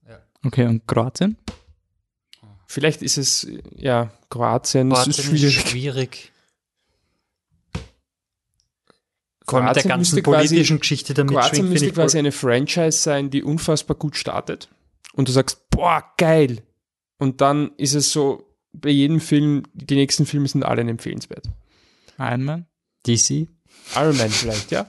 Okay, 0.45 0.65
und 0.65 0.87
Kroatien? 0.87 1.37
Vielleicht 2.67 3.01
ist 3.01 3.17
es, 3.17 3.47
ja, 3.75 4.11
Kroatien, 4.29 4.91
es 4.91 5.07
ist 5.07 5.23
schwierig. 5.23 5.59
schwierig. 5.61 6.31
Vor 9.45 9.59
allem 9.59 9.67
mit 9.67 9.75
der 9.77 9.83
Kroatien 9.83 9.89
ganzen 9.89 9.99
müsste 10.15 10.21
quasi- 10.23 10.47
politischen 10.49 10.79
Geschichte 10.79 11.13
da 11.13 11.23
Kroatien 11.23 11.69
müsste 11.69 11.91
quasi 11.91 12.17
eine 12.19 12.31
Franchise 12.33 12.97
sein, 12.99 13.29
die 13.29 13.43
unfassbar 13.43 13.95
gut 13.95 14.17
startet. 14.17 14.67
Und 15.13 15.29
du 15.29 15.31
sagst, 15.31 15.69
boah, 15.69 16.03
geil. 16.17 16.63
Und 17.17 17.39
dann 17.41 17.71
ist 17.77 17.93
es 17.95 18.11
so, 18.11 18.43
bei 18.73 18.89
jedem 18.89 19.21
Film, 19.21 19.63
die 19.73 19.95
nächsten 19.95 20.25
Filme 20.25 20.47
sind 20.47 20.63
alle 20.63 20.81
empfehlenswert. 20.81 21.45
Iron 22.19 22.43
Man? 22.43 22.65
DC. 23.07 23.47
Iron 23.95 24.17
Man 24.17 24.29
vielleicht, 24.29 24.71
ja. 24.71 24.87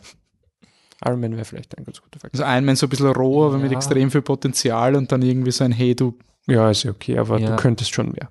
Iron 1.06 1.20
Man 1.20 1.32
wäre 1.36 1.44
vielleicht 1.44 1.78
ein 1.78 1.84
ganz 1.84 2.02
guter 2.02 2.18
Vergleich. 2.18 2.42
Also 2.42 2.52
Iron 2.52 2.64
Man 2.64 2.74
so 2.76 2.86
ein 2.86 2.90
bisschen 2.90 3.06
roh, 3.06 3.46
aber 3.46 3.58
mit 3.58 3.70
Ja. 3.70 3.78
extrem 3.78 4.10
viel 4.10 4.22
Potenzial 4.22 4.96
und 4.96 5.12
dann 5.12 5.22
irgendwie 5.22 5.52
so 5.52 5.62
ein 5.62 5.70
Hey, 5.72 5.94
du 5.94 6.18
Ja, 6.49 6.70
ist 6.70 6.82
ja 6.84 6.90
okay, 6.90 7.18
aber 7.18 7.38
Ja. 7.38 7.51
du 7.51 7.57
könntest 7.57 7.94
schon 7.94 8.11
mehr. 8.12 8.30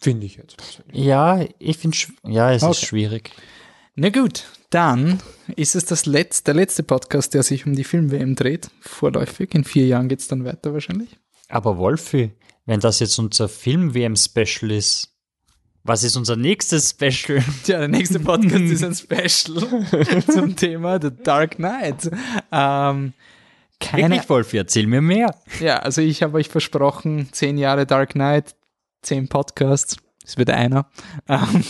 Finde 0.00 0.26
ich 0.26 0.36
jetzt. 0.36 0.56
persönlich. 0.56 1.04
Ja, 1.04 1.44
ich 1.58 1.78
finde, 1.78 1.96
ja, 2.24 2.52
es 2.52 2.62
Okay. 2.62 2.72
ist 2.72 2.84
schwierig. 2.86 3.30
Na 3.96 4.10
gut, 4.10 4.44
dann 4.70 5.18
ist 5.56 5.74
es 5.74 5.84
das 5.84 6.06
letzte, 6.06 6.44
der 6.44 6.54
letzte 6.54 6.82
Podcast, 6.84 7.34
der 7.34 7.42
sich 7.42 7.66
um 7.66 7.74
die 7.74 7.82
Film-WM 7.84 8.36
dreht. 8.36 8.70
Vorläufig. 8.80 9.54
In 9.54 9.64
vier 9.64 9.86
Jahren 9.86 10.08
geht 10.08 10.20
es 10.20 10.28
dann 10.28 10.44
weiter 10.44 10.72
wahrscheinlich. 10.72 11.18
Aber 11.48 11.78
Wolfi, 11.78 12.32
wenn 12.64 12.78
das 12.80 13.00
jetzt 13.00 13.18
unser 13.18 13.48
Film-WM-Special 13.48 14.70
ist, 14.70 15.08
was 15.82 16.04
ist 16.04 16.16
unser 16.16 16.36
nächstes 16.36 16.90
Special? 16.90 17.42
Tja, 17.64 17.78
der 17.78 17.88
nächste 17.88 18.20
Podcast 18.20 18.54
ist 18.62 18.84
ein 18.84 18.94
Special 18.94 20.22
zum 20.32 20.54
Thema 20.54 21.00
The 21.02 21.10
Dark 21.24 21.56
Knight. 21.56 22.08
Ähm, 22.52 23.14
keine, 23.80 24.10
Wirklich, 24.14 24.28
Wolfi, 24.28 24.56
erzähl 24.58 24.86
mir 24.86 25.00
mehr. 25.00 25.34
ja, 25.60 25.78
also 25.78 26.00
ich 26.00 26.22
habe 26.22 26.36
euch 26.38 26.48
versprochen, 26.48 27.28
zehn 27.32 27.58
Jahre 27.58 27.86
Dark 27.86 28.10
Knight, 28.10 28.54
zehn 29.02 29.28
Podcasts. 29.28 29.96
Es 30.24 30.36
wird 30.36 30.50
einer. 30.50 30.90
Ähm, 31.28 31.64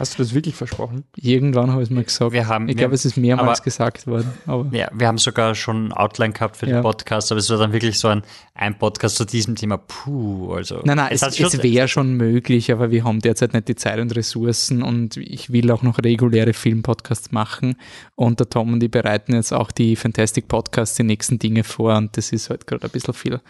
Hast 0.00 0.18
du 0.18 0.22
das 0.22 0.34
wirklich 0.34 0.54
versprochen? 0.54 1.04
irgendwann 1.16 1.70
habe 1.70 1.82
ich 1.82 1.90
es 1.90 1.94
mal 1.94 2.02
gesagt. 2.04 2.32
Wir 2.32 2.48
haben- 2.48 2.68
ich 2.68 2.76
glaube, 2.76 2.94
es 2.94 3.04
ist 3.04 3.16
mehrmals 3.16 3.58
aber- 3.60 3.64
gesagt 3.64 4.06
worden. 4.06 4.30
Aber 4.46 4.66
Ja, 4.74 4.88
wir 4.92 5.06
haben 5.06 5.18
sogar 5.18 5.54
schon 5.54 5.88
ein 5.88 5.92
Outline 5.92 6.32
gehabt 6.32 6.56
für 6.56 6.66
Ja. 6.66 6.78
den 6.78 6.82
Podcast, 6.82 7.30
aber 7.30 7.38
es 7.38 7.48
war 7.50 7.58
dann 7.58 7.72
wirklich 7.72 7.98
so 7.98 8.08
ein, 8.08 8.22
ein 8.54 8.76
Podcast 8.78 9.16
zu 9.16 9.24
diesem 9.24 9.54
Thema. 9.56 9.76
Puh, 9.78 10.52
also. 10.54 10.80
Nein, 10.84 10.96
nein, 10.96 11.08
es, 11.12 11.22
es, 11.22 11.36
schon- 11.36 11.62
wäre 11.62 11.86
schon 11.88 12.14
möglich, 12.14 12.72
aber 12.72 12.90
wir 12.90 13.04
haben 13.04 13.20
derzeit 13.20 13.52
nicht 13.54 13.68
die 13.68 13.76
Zeit 13.76 13.98
und 14.00 14.14
Ressourcen 14.16 14.82
und 14.82 15.16
ich 15.16 15.52
will 15.52 15.70
auch 15.70 15.82
noch 15.82 15.98
reguläre 15.98 16.52
Filmpodcasts 16.52 17.30
machen 17.32 17.76
und 18.16 18.40
der 18.40 18.48
Tom 18.50 18.72
und 18.72 18.80
die 18.80 18.88
bereiten 18.88 19.34
jetzt 19.34 19.52
auch 19.52 19.70
die 19.70 19.96
Fantastic 19.96 20.48
Podcasts 20.48 20.96
die 20.96 21.02
nächsten 21.02 21.38
Dinge 21.38 21.62
vor 21.64 21.96
und 21.96 22.16
das 22.16 22.32
ist 22.32 22.50
halt 22.50 22.66
gerade 22.66 22.84
ein 22.86 22.90
bisschen 22.90 23.14
viel. 23.14 23.40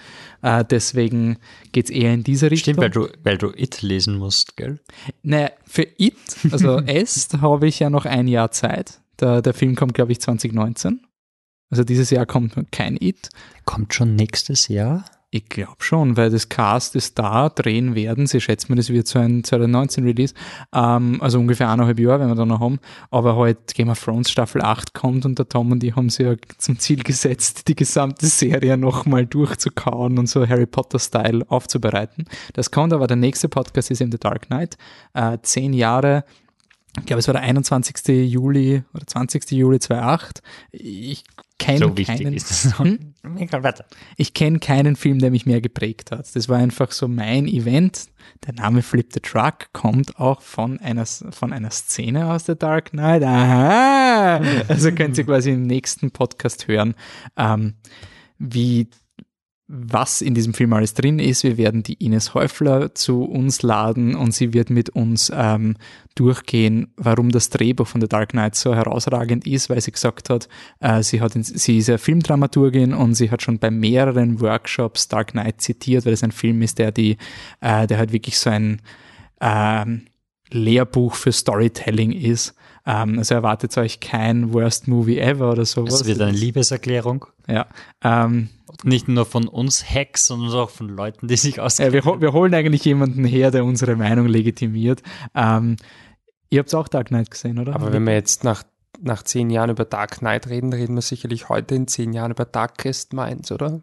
Äh, 0.43 0.65
deswegen 0.69 1.37
geht 1.73 1.87
es 1.87 1.91
eher 1.91 2.13
in 2.13 2.23
diese 2.23 2.51
Richtung. 2.51 2.75
Stimmt, 2.75 2.79
weil 2.83 2.91
du, 2.91 3.09
weil 3.23 3.39
du 3.39 3.53
It 3.57 3.83
lesen 3.83 4.19
musst, 4.19 4.57
gell? 4.57 4.81
Naja, 5.23 5.51
für 5.65 5.87
It, 5.99 6.15
also 6.51 6.79
S, 6.87 7.29
habe 7.41 7.69
ich 7.69 7.79
ja 7.81 7.91
noch 7.91 8.07
ein 8.07 8.29
Jahr 8.29 8.51
Zeit. 8.51 9.01
Der, 9.21 9.43
der 9.43 9.55
Film 9.55 9.77
kommt, 9.77 9.95
glaube 9.95 10.13
ich, 10.13 10.21
2019. 10.21 11.07
Also 11.71 11.85
dieses 11.85 12.11
Jahr 12.11 12.27
kommt 12.27 12.55
kein 12.73 12.97
It. 13.01 13.29
Kommt 13.65 13.95
schon 13.95 14.17
nächstes 14.17 14.69
Jahr? 14.69 15.05
Ich 15.33 15.49
glaube 15.49 15.77
schon, 15.79 16.17
weil 16.17 16.31
das 16.31 16.49
Cast 16.49 16.97
ist 16.97 17.17
da, 17.17 17.49
drehen 17.49 17.95
werden. 17.95 18.27
Sie 18.27 18.41
schätzen 18.41 18.73
mir, 18.73 18.77
das 18.77 18.89
wird 18.89 19.07
so 19.07 19.21
ein 19.21 19.45
2019 19.45 20.03
Release. 20.03 20.35
Ähm, 20.75 21.19
also 21.21 21.39
ungefähr 21.39 21.71
eineinhalb 21.71 22.01
Jahre, 22.01 22.21
wenn 22.21 22.29
wir 22.29 22.35
da 22.35 22.45
noch 22.45 22.59
haben. 22.59 22.81
Aber 23.13 23.37
halt 23.37 23.73
Game 23.75 23.91
of 23.91 24.03
Thrones 24.03 24.29
Staffel 24.29 24.61
8 24.61 24.93
kommt 24.93 25.25
und 25.25 25.39
der 25.39 25.49
Tom 25.49 25.71
und 25.71 25.85
die 25.85 25.95
haben 25.95 26.11
sich 26.11 26.27
ja 26.27 26.35
zum 26.59 26.81
Ziel 26.81 27.05
gesetzt, 27.05 27.69
die 27.69 27.77
gesamte 27.77 28.27
Serie 28.27 28.77
nochmal 28.77 29.25
durchzukauen 29.25 30.19
und 30.19 30.29
so 30.29 30.49
Harry 30.49 30.67
Potter-Style 30.67 31.45
aufzubereiten. 31.49 32.25
Das 32.55 32.73
kommt 32.73 32.93
aber, 32.93 33.07
der 33.07 33.17
nächste 33.17 33.49
Podcast 33.49 33.93
ist 33.93 34.01
eben 34.01 34.11
The 34.11 34.19
Dark 34.19 34.49
Knight. 34.49 34.77
Äh, 35.15 35.39
zehn 35.43 35.73
Jahre 35.73 36.25
ich 36.99 37.07
glaube, 37.07 37.21
es 37.21 37.29
war 37.29 37.35
der 37.35 37.43
21. 37.43 38.09
Juli 38.29 38.83
oder 38.93 39.07
20. 39.07 39.53
Juli 39.53 39.79
2008. 39.79 40.43
Ich 40.73 41.25
kenne 41.59 41.79
So 41.79 41.97
wichtig 41.97 42.25
keinen. 42.25 42.35
ist. 42.35 42.79
Hm? 42.79 43.10
Ich 44.17 44.33
kenne 44.33 44.59
keinen 44.61 44.97
Film, 44.97 45.19
der 45.19 45.31
mich 45.31 45.45
mehr 45.45 45.61
geprägt 45.61 46.11
hat. 46.11 46.35
Das 46.35 46.49
war 46.49 46.59
einfach 46.59 46.91
so 46.93 47.07
mein 47.07 47.47
Event. 47.47 48.07
Der 48.47 48.55
Name 48.55 48.83
Flip 48.83 49.07
the 49.13 49.21
Truck 49.21 49.73
kommt 49.73 50.19
auch 50.19 50.41
von 50.41 50.79
einer, 50.81 51.05
von 51.05 51.53
einer 51.53 51.71
Szene 51.71 52.33
aus 52.33 52.45
der 52.45 52.55
Dark 52.55 52.91
Knight. 52.91 53.23
Aha! 53.23 54.41
Also 54.69 54.93
könnt 54.93 55.19
ihr 55.19 55.25
quasi 55.25 55.51
im 55.51 55.63
nächsten 55.63 56.11
Podcast 56.11 56.69
hören, 56.69 56.95
ähm, 57.37 57.75
wie 58.39 58.89
was 59.73 60.21
in 60.21 60.35
diesem 60.35 60.53
Film 60.53 60.73
alles 60.73 60.95
drin 60.95 61.21
ist. 61.21 61.45
Wir 61.45 61.57
werden 61.57 61.85
die 61.85 61.95
Ines 62.05 62.35
Häufler 62.35 62.93
zu 62.97 63.23
uns 63.23 63.63
laden 63.63 64.17
und 64.17 64.35
sie 64.35 64.53
wird 64.53 64.69
mit 64.69 64.91
uns 64.91 65.31
ähm, 65.33 65.77
durchgehen, 66.17 66.93
warum 66.97 67.31
das 67.31 67.51
Drehbuch 67.51 67.87
von 67.87 68.01
The 68.01 68.09
Dark 68.09 68.31
Knight 68.31 68.57
so 68.57 68.75
herausragend 68.75 69.47
ist, 69.47 69.71
weil 69.71 69.81
sie 69.81 69.93
gesagt 69.93 70.29
hat, 70.29 70.49
äh, 70.81 71.05
sie, 71.05 71.21
hat 71.21 71.37
in, 71.37 71.45
sie 71.45 71.79
ist 71.79 71.87
ja 71.87 71.99
Filmdramaturgin 71.99 72.93
und 72.93 73.15
sie 73.15 73.31
hat 73.31 73.43
schon 73.43 73.61
bei 73.61 73.71
mehreren 73.71 74.41
Workshops 74.41 75.07
Dark 75.07 75.33
Knight 75.33 75.61
zitiert, 75.61 76.05
weil 76.05 76.15
es 76.15 76.25
ein 76.25 76.33
Film 76.33 76.63
ist, 76.63 76.81
der 76.81 76.91
die, 76.91 77.17
äh, 77.61 77.87
der 77.87 77.99
halt 77.99 78.13
wirklich 78.13 78.41
so 78.41 78.51
ein 78.51 78.83
ähm, 79.41 80.07
Lehrbuch 80.51 81.15
für 81.15 81.31
Storytelling 81.31 82.11
ist. 82.11 82.57
Ähm, 82.87 83.19
also 83.19 83.35
erwartet 83.35 83.77
euch 83.79 84.01
kein 84.01 84.53
Worst 84.55 84.89
Movie 84.89 85.19
ever 85.19 85.51
oder 85.53 85.65
sowas. 85.65 85.95
Es 86.01 86.07
wird 86.07 86.21
eine 86.21 86.33
Liebeserklärung. 86.33 87.27
Ja. 87.47 87.67
Ähm, 88.03 88.49
Nicht 88.85 89.09
nur 89.09 89.27
von 89.27 89.49
uns 89.49 89.85
Hacks, 89.89 90.27
sondern 90.27 90.53
auch 90.59 90.71
von 90.71 90.89
Leuten, 90.89 91.29
die 91.29 91.37
sich 91.37 91.57
Ja, 91.57 91.65
auskennen. 91.65 91.93
wir, 91.93 92.05
hol- 92.05 92.21
wir 92.21 92.33
holen 92.33 92.55
eigentlich 92.55 92.85
jemanden 92.85 93.25
her, 93.25 93.51
der 93.51 93.65
unsere 93.65 93.97
Meinung 93.97 94.27
legitimiert. 94.27 95.03
Ähm, 95.35 95.77
ihr 96.49 96.61
habt 96.61 96.75
auch 96.75 96.89
Dark 96.89 97.09
Knight 97.09 97.31
gesehen, 97.31 97.59
oder? 97.59 97.75
Aber 97.75 97.93
wenn 97.93 98.05
wir 98.05 98.15
jetzt 98.15 98.45
nach, 98.45 98.63
nach 99.03 99.23
zehn 99.25 99.51
Jahren 99.51 99.71
über 99.71 99.85
Dark 99.85 100.19
Knight 100.21 100.49
reden, 100.49 100.73
reden 100.73 100.95
wir 100.95 101.03
sicherlich 101.03 101.49
heute 101.51 101.75
in 101.75 101.87
zehn 101.89 102.13
Jahren 102.13 102.31
über 102.31 102.45
Darkest 102.47 103.13
Minds, 103.13 103.53
oder? 103.53 103.83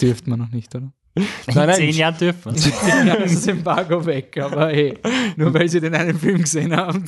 dürft 0.00 0.26
man 0.28 0.38
noch 0.38 0.50
nicht, 0.50 0.74
oder? 0.74 0.92
In 1.16 1.24
nein, 1.54 1.74
zehn 1.74 1.88
ich- 1.88 1.96
Jahren 1.98 2.16
dürfen 2.16 2.54
wir. 2.54 2.60
Zehn 2.60 3.06
Jahre 3.08 3.24
ist 3.24 3.34
das 3.36 3.46
Embargo 3.48 4.06
weg, 4.06 4.38
aber 4.40 4.68
hey, 4.68 4.96
nur 5.36 5.52
weil 5.52 5.68
sie 5.68 5.80
den 5.80 5.94
einen 5.94 6.16
Film 6.18 6.38
gesehen 6.42 6.76
haben. 6.76 7.04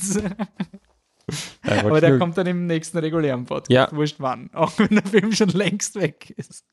Aber 1.63 2.01
der 2.01 2.17
kommt 2.17 2.37
dann 2.37 2.47
im 2.47 2.67
nächsten 2.67 2.97
regulären 2.97 3.45
Podcast. 3.45 3.71
Ja. 3.71 3.91
Wurscht 3.91 4.17
wann. 4.19 4.49
Auch 4.53 4.71
wenn 4.77 4.89
der 4.89 5.05
Film 5.05 5.31
schon 5.31 5.49
längst 5.49 5.95
weg 5.95 6.33
ist. 6.37 6.65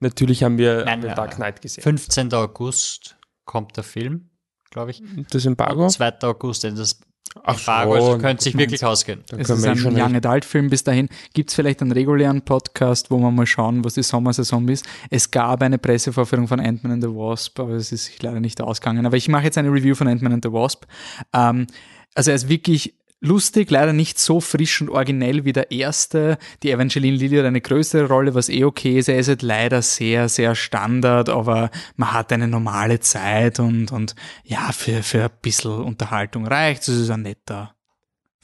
Natürlich 0.00 0.42
haben 0.42 0.58
wir, 0.58 0.84
Nein, 0.84 0.88
haben 0.88 1.02
wir 1.02 1.14
Dark. 1.14 1.36
Knight 1.36 1.60
gesehen. 1.60 1.82
15. 1.82 2.32
August 2.32 3.16
kommt 3.44 3.76
der 3.76 3.84
Film, 3.84 4.30
glaube 4.70 4.92
ich. 4.92 5.02
Das 5.30 5.44
Embargo? 5.44 5.88
2. 5.88 6.22
August 6.22 6.64
endet 6.64 6.82
das 6.82 7.00
Ach 7.44 7.56
Embargo, 7.58 7.94
also 7.94 8.18
könnte 8.18 8.42
sich 8.42 8.58
wirklich 8.58 8.84
ausgehen. 8.84 9.22
Es 9.36 9.48
ist 9.48 9.64
eh 9.64 9.68
ein 9.68 9.76
schon 9.76 9.94
Young 9.94 10.16
Adult 10.16 10.44
Film 10.44 10.68
bis 10.68 10.82
dahin. 10.82 11.08
Gibt 11.32 11.50
es 11.50 11.54
vielleicht 11.54 11.80
einen 11.80 11.92
regulären 11.92 12.42
Podcast, 12.42 13.10
wo 13.10 13.18
wir 13.18 13.30
mal 13.30 13.46
schauen, 13.46 13.84
was 13.84 13.94
die 13.94 14.02
Sommersaison 14.02 14.66
ist? 14.68 14.84
Es 15.10 15.30
gab 15.30 15.62
eine 15.62 15.78
Pressevorführung 15.78 16.48
von 16.48 16.58
Ant-Man 16.58 16.94
and 16.94 17.04
the 17.04 17.08
Wasp, 17.08 17.60
aber 17.60 17.74
es 17.74 17.92
ist 17.92 18.06
sich 18.06 18.20
leider 18.20 18.40
nicht 18.40 18.60
ausgegangen. 18.60 19.06
Aber 19.06 19.16
ich 19.16 19.28
mache 19.28 19.44
jetzt 19.44 19.58
eine 19.58 19.70
Review 19.70 19.94
von 19.94 20.08
Ant-Man 20.08 20.32
and 20.32 20.44
the 20.44 20.52
Wasp. 20.52 20.86
Ähm, 21.32 21.68
also 22.14 22.32
er 22.32 22.34
ist 22.34 22.48
wirklich 22.48 22.94
lustig, 23.20 23.70
leider 23.70 23.92
nicht 23.92 24.18
so 24.18 24.40
frisch 24.40 24.80
und 24.80 24.88
originell 24.88 25.44
wie 25.44 25.52
der 25.52 25.70
erste. 25.70 26.38
Die 26.62 26.70
Evangeline 26.70 27.16
Lilly 27.16 27.36
hat 27.36 27.46
eine 27.46 27.60
größere 27.60 28.08
Rolle, 28.08 28.34
was 28.34 28.48
eh 28.48 28.64
okay 28.64 28.98
ist. 28.98 29.08
Er 29.08 29.18
ist 29.18 29.28
halt 29.28 29.42
leider 29.42 29.82
sehr, 29.82 30.28
sehr 30.28 30.54
Standard, 30.54 31.28
aber 31.28 31.70
man 31.96 32.12
hat 32.12 32.32
eine 32.32 32.48
normale 32.48 33.00
Zeit 33.00 33.60
und, 33.60 33.92
und 33.92 34.14
ja, 34.44 34.72
für, 34.72 35.02
für 35.02 35.24
ein 35.24 35.30
bisschen 35.42 35.72
Unterhaltung 35.72 36.46
reicht. 36.46 36.82
Es 36.82 36.96
ist 36.96 37.10
ein 37.10 37.22
netter 37.22 37.74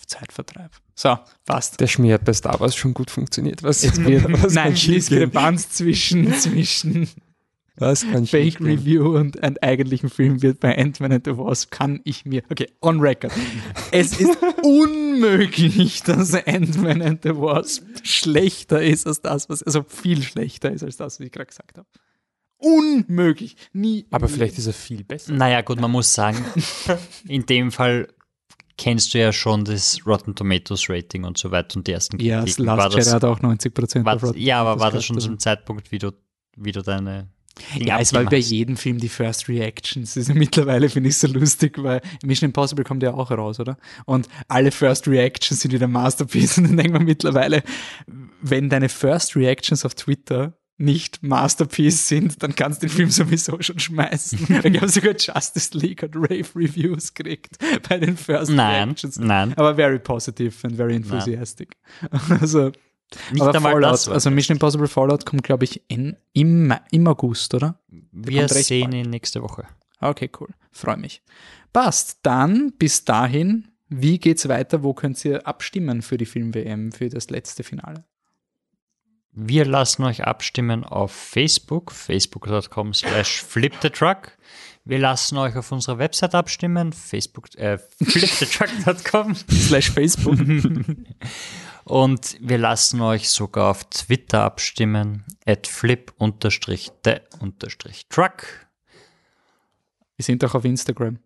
Zeitvertreib. 0.06 0.70
So, 0.94 1.18
passt. 1.44 1.80
Der 1.80 1.88
Schmier 1.88 2.14
hat 2.14 2.24
bei 2.24 2.32
Star 2.32 2.58
Wars 2.60 2.74
schon 2.74 2.94
gut 2.94 3.10
funktioniert. 3.10 3.62
Was, 3.62 3.82
Jetzt 3.82 4.02
wird, 4.04 4.24
was 4.42 4.54
nein, 4.54 4.68
kann 4.68 4.76
schiefgehen? 4.76 5.20
Diskrepanz 5.20 5.70
zwischen, 5.70 6.32
zwischen 6.38 7.08
Was 7.78 8.02
kann 8.02 8.26
Fake? 8.26 8.60
Review 8.60 9.16
und 9.16 9.42
einem 9.42 9.56
eigentlichen 9.60 10.08
Film 10.08 10.42
wird 10.42 10.60
bei 10.60 10.76
Ant-Man 10.78 11.12
and 11.12 11.24
the 11.26 11.36
Wasp, 11.36 11.70
kann 11.70 12.00
ich 12.04 12.24
mir, 12.24 12.42
okay, 12.50 12.70
on 12.80 13.00
record. 13.00 13.32
Es 13.90 14.18
ist 14.18 14.38
unmöglich, 14.62 16.02
dass 16.02 16.32
Ant-Man 16.34 17.02
and 17.02 17.22
the 17.22 17.36
Wasp 17.36 17.84
schlechter 18.02 18.82
ist 18.82 19.06
als 19.06 19.20
das, 19.20 19.48
was, 19.50 19.62
also 19.62 19.84
viel 19.86 20.22
schlechter 20.22 20.70
ist 20.70 20.82
als 20.82 20.96
das, 20.96 21.20
was 21.20 21.26
ich 21.26 21.32
gerade 21.32 21.46
gesagt 21.46 21.76
habe. 21.76 21.88
Unmöglich. 22.58 23.56
Nie. 23.74 24.06
Aber 24.10 24.28
vielleicht 24.28 24.56
ist 24.56 24.66
er 24.66 24.72
viel 24.72 25.04
besser. 25.04 25.34
Naja, 25.34 25.60
gut, 25.60 25.78
man 25.78 25.90
muss 25.90 26.14
sagen, 26.14 26.42
in 27.28 27.44
dem 27.44 27.70
Fall 27.70 28.08
kennst 28.78 29.12
du 29.12 29.18
ja 29.18 29.32
schon 29.32 29.64
das 29.66 30.06
Rotten 30.06 30.34
Tomatoes 30.34 30.88
Rating 30.88 31.24
und 31.24 31.36
so 31.36 31.50
weiter 31.50 31.76
und 31.76 31.86
die 31.86 31.92
ersten 31.92 32.18
Ja, 32.18 32.36
das 32.36 32.56
Kritiken. 32.56 32.66
War 32.66 32.76
Last 32.76 32.92
Jedi 32.92 33.04
das, 33.04 33.14
hat 33.14 33.24
auch 33.24 33.40
90 33.40 33.74
Prozent 33.74 34.06
war, 34.06 34.36
ja, 34.36 34.60
aber 34.62 34.80
war 34.80 34.90
das 34.90 35.04
schon 35.04 35.20
so 35.20 35.26
zum 35.26 35.38
Zeitpunkt, 35.38 35.92
wie 35.92 35.98
du, 35.98 36.12
wie 36.56 36.72
du 36.72 36.82
deine 36.82 37.28
Ja, 37.78 37.98
es 37.98 38.12
war 38.12 38.24
bei 38.24 38.36
jedem 38.36 38.76
Film 38.76 38.98
die 38.98 39.08
First 39.08 39.48
Reactions. 39.48 40.14
Ja 40.14 40.34
mittlerweile, 40.34 40.88
finde 40.88 41.08
ich, 41.08 41.18
so 41.18 41.26
lustig, 41.26 41.82
weil 41.82 42.00
Mission 42.24 42.48
Impossible 42.48 42.84
kommt 42.84 43.02
ja 43.02 43.14
auch 43.14 43.30
raus, 43.30 43.60
oder? 43.60 43.78
Und 44.04 44.28
alle 44.48 44.70
First 44.70 45.08
Reactions 45.08 45.60
sind 45.60 45.72
wieder 45.72 45.88
Masterpiece. 45.88 46.58
Und 46.58 46.64
dann 46.64 46.76
denkt 46.76 46.92
man 46.92 47.04
mittlerweile, 47.04 47.62
wenn 48.40 48.68
deine 48.68 48.88
First 48.88 49.36
Reactions 49.36 49.84
auf 49.84 49.94
Twitter 49.94 50.54
nicht 50.78 51.22
Masterpiece 51.22 52.06
sind, 52.06 52.42
dann 52.42 52.54
kannst 52.54 52.82
du 52.82 52.86
den 52.86 52.94
Film 52.94 53.10
sowieso 53.10 53.56
schon 53.60 53.78
schmeißen. 53.78 54.38
ich 54.64 54.76
habe 54.76 54.88
sogar 54.88 55.14
Justice 55.14 55.76
League 55.76 56.02
und 56.02 56.14
Rave 56.14 56.48
Reviews 56.54 57.14
gekriegt 57.14 57.56
bei 57.88 57.98
den 57.98 58.16
First 58.16 58.52
Nein, 58.52 58.84
Reactions. 58.88 59.18
nein. 59.18 59.54
Aber 59.56 59.74
very 59.74 59.98
positive 59.98 60.54
and 60.66 60.76
very 60.76 60.96
enthusiastic. 60.96 61.76
Also, 62.28 62.72
Nicht 63.30 63.42
aber 63.42 63.54
einmal 63.54 63.72
Fallout, 63.72 63.92
das 63.92 64.08
also 64.08 64.30
Mission 64.30 64.56
Impossible 64.56 64.88
Fallout 64.88 65.24
kommt, 65.24 65.42
glaube 65.42 65.64
ich, 65.64 65.82
in, 65.88 66.16
im, 66.32 66.74
im 66.90 67.06
August, 67.06 67.54
oder? 67.54 67.78
Wir 67.88 68.48
sehen 68.48 68.90
bald. 68.90 69.06
ihn 69.06 69.10
nächste 69.10 69.42
Woche. 69.42 69.66
Okay, 70.00 70.30
cool. 70.40 70.48
Freue 70.72 70.96
mich. 70.96 71.22
Passt. 71.72 72.18
Dann 72.22 72.72
bis 72.78 73.04
dahin, 73.04 73.68
wie 73.88 74.18
geht's 74.18 74.48
weiter? 74.48 74.82
Wo 74.82 74.92
könnt 74.92 75.24
ihr 75.24 75.46
abstimmen 75.46 76.02
für 76.02 76.16
die 76.16 76.26
Film-WM, 76.26 76.92
für 76.92 77.08
das 77.08 77.30
letzte 77.30 77.62
Finale? 77.62 78.04
Wir 79.38 79.66
lassen 79.66 80.02
euch 80.04 80.24
abstimmen 80.24 80.82
auf 80.82 81.12
Facebook, 81.12 81.92
facebook.com 81.92 82.94
slash 82.94 83.42
flipthetruck. 83.42 84.32
Wir 84.86 84.98
lassen 84.98 85.36
euch 85.36 85.56
auf 85.56 85.72
unserer 85.72 85.98
Website 85.98 86.34
abstimmen, 86.34 86.92
facebook, 86.92 87.54
äh, 87.56 87.78
flipthetruck.com. 88.02 89.34
Slash 89.50 89.90
Facebook. 89.90 90.38
Und 91.86 92.36
wir 92.40 92.58
lassen 92.58 93.00
euch 93.00 93.30
sogar 93.30 93.70
auf 93.70 93.84
Twitter 93.84 94.42
abstimmen, 94.42 95.24
at 95.46 95.68
flip-the-truck. 95.68 98.66
wir 100.16 100.24
sind 100.24 100.44
auch 100.44 100.56
auf 100.56 100.64
Instagram. 100.64 101.20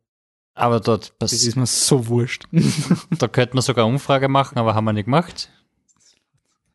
Aber 0.52 0.80
dort, 0.80 1.14
Das 1.18 1.32
ist 1.32 1.56
mir 1.56 1.64
so 1.64 2.08
wurscht. 2.08 2.44
da 3.18 3.28
könnte 3.28 3.54
man 3.54 3.62
sogar 3.62 3.86
Umfrage 3.86 4.28
machen, 4.28 4.58
aber 4.58 4.74
haben 4.74 4.84
wir 4.84 4.92
nicht 4.92 5.06
gemacht. 5.06 5.50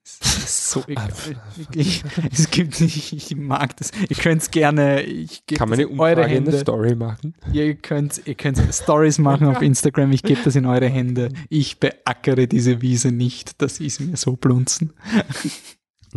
so 0.71 0.83
egal. 0.87 1.09
Wirklich. 1.55 2.03
Es 2.31 2.49
gibt, 2.49 2.79
ich, 2.81 3.13
ich 3.13 3.35
mag 3.35 3.77
das. 3.77 3.91
Ihr 4.09 4.15
könnt 4.15 4.41
es 4.41 4.51
gerne, 4.51 5.01
ich 5.03 5.45
Kann 5.45 5.69
man 5.69 5.79
eine 5.79 5.87
in 5.87 5.99
eure 5.99 6.21
Umfrage 6.21 6.35
in 6.35 6.45
der 6.45 6.53
Hände. 6.53 6.59
Story 6.59 6.95
machen? 6.95 7.35
Ihr 7.53 7.75
könnt, 7.75 8.21
ihr 8.25 8.35
könnt 8.35 8.59
Stories 8.73 9.17
machen 9.19 9.47
auf 9.47 9.61
Instagram. 9.61 10.11
Ich 10.11 10.23
gebe 10.23 10.41
das 10.43 10.55
in 10.55 10.65
eure 10.65 10.87
Hände. 10.87 11.29
Ich 11.49 11.79
beackere 11.79 12.47
diese 12.47 12.81
Wiese 12.81 13.11
nicht. 13.11 13.61
Das 13.61 13.79
ist 13.79 13.99
mir 14.01 14.17
so 14.17 14.35
blunzen. 14.35 14.93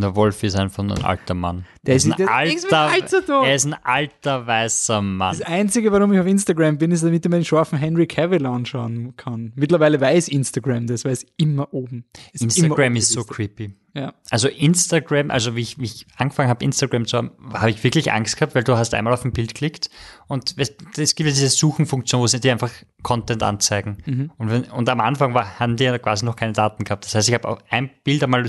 Der 0.01 0.15
Wolf 0.15 0.43
ist 0.43 0.57
einfach 0.57 0.83
ein 0.85 0.93
alter 0.93 1.35
Mann. 1.35 1.65
Der 1.83 1.95
er 1.95 1.97
ist- 1.97 2.07
ist 2.07 2.20
ein 2.20 2.29
Alter 2.29 3.43
er 3.45 3.55
ist 3.55 3.65
ein 3.66 3.75
alter 3.83 4.47
weißer 4.47 5.03
Mann. 5.03 5.37
Das 5.37 5.47
Einzige, 5.47 5.91
warum 5.93 6.12
ich 6.12 6.20
auf 6.20 6.27
Instagram 6.27 6.79
bin, 6.79 6.91
ist, 6.93 7.03
damit 7.03 7.25
ich 7.25 7.31
mir 7.31 7.39
den 7.39 7.45
scharfen 7.45 7.79
Henry 7.79 8.07
Cavill 8.07 8.47
anschauen 8.47 9.15
kann. 9.16 9.53
Mittlerweile 9.57 10.01
weiß 10.01 10.29
Instagram 10.29 10.87
das, 10.87 11.05
weil 11.05 11.12
es 11.12 11.27
immer 11.37 11.73
oben 11.75 12.05
ist. 12.33 12.43
immer 12.43 12.49
Instagram 12.51 12.87
oben 12.93 12.97
ist 12.97 13.12
so 13.12 13.25
creepy. 13.25 13.75
Ja. 13.95 14.15
Also 14.31 14.49
Instagram, 14.49 15.31
also 15.31 15.57
wie 15.57 15.62
ich, 15.62 15.79
wie 15.79 15.85
ich 15.87 16.07
angefangen 16.16 16.49
habe, 16.49 16.65
Instagram 16.65 17.07
zu 17.07 17.16
haben, 17.16 17.31
habe 17.55 17.70
ich 17.70 17.83
wirklich 17.83 18.12
Angst 18.12 18.37
gehabt, 18.37 18.55
weil 18.55 18.62
du 18.62 18.77
hast 18.77 18.95
einmal 18.95 19.12
auf 19.12 19.25
ein 19.25 19.33
Bild 19.33 19.55
geklickt 19.55 19.91
und 20.29 20.55
es 20.59 20.75
es 20.97 21.15
gibt 21.16 21.29
ja 21.29 21.35
diese 21.35 21.49
Suchenfunktion, 21.49 22.20
wo 22.20 22.27
sie 22.27 22.39
dir 22.39 22.53
einfach 22.53 22.70
Content 23.03 23.43
anzeigen. 23.43 23.99
Mhm. 24.07 24.31
Und, 24.37 24.51
wenn, 24.51 24.65
und 24.65 24.89
am 24.89 25.01
Anfang 25.01 25.35
war, 25.35 25.59
haben 25.59 25.77
die 25.77 25.85
ja 25.85 25.99
quasi 25.99 26.25
noch 26.25 26.37
keine 26.37 26.53
Daten 26.53 26.85
gehabt. 26.85 27.07
Das 27.07 27.15
heißt, 27.15 27.29
ich 27.29 27.35
habe 27.35 27.49
auch 27.49 27.59
ein 27.70 27.91
Bild 28.05 28.23
einmal 28.23 28.45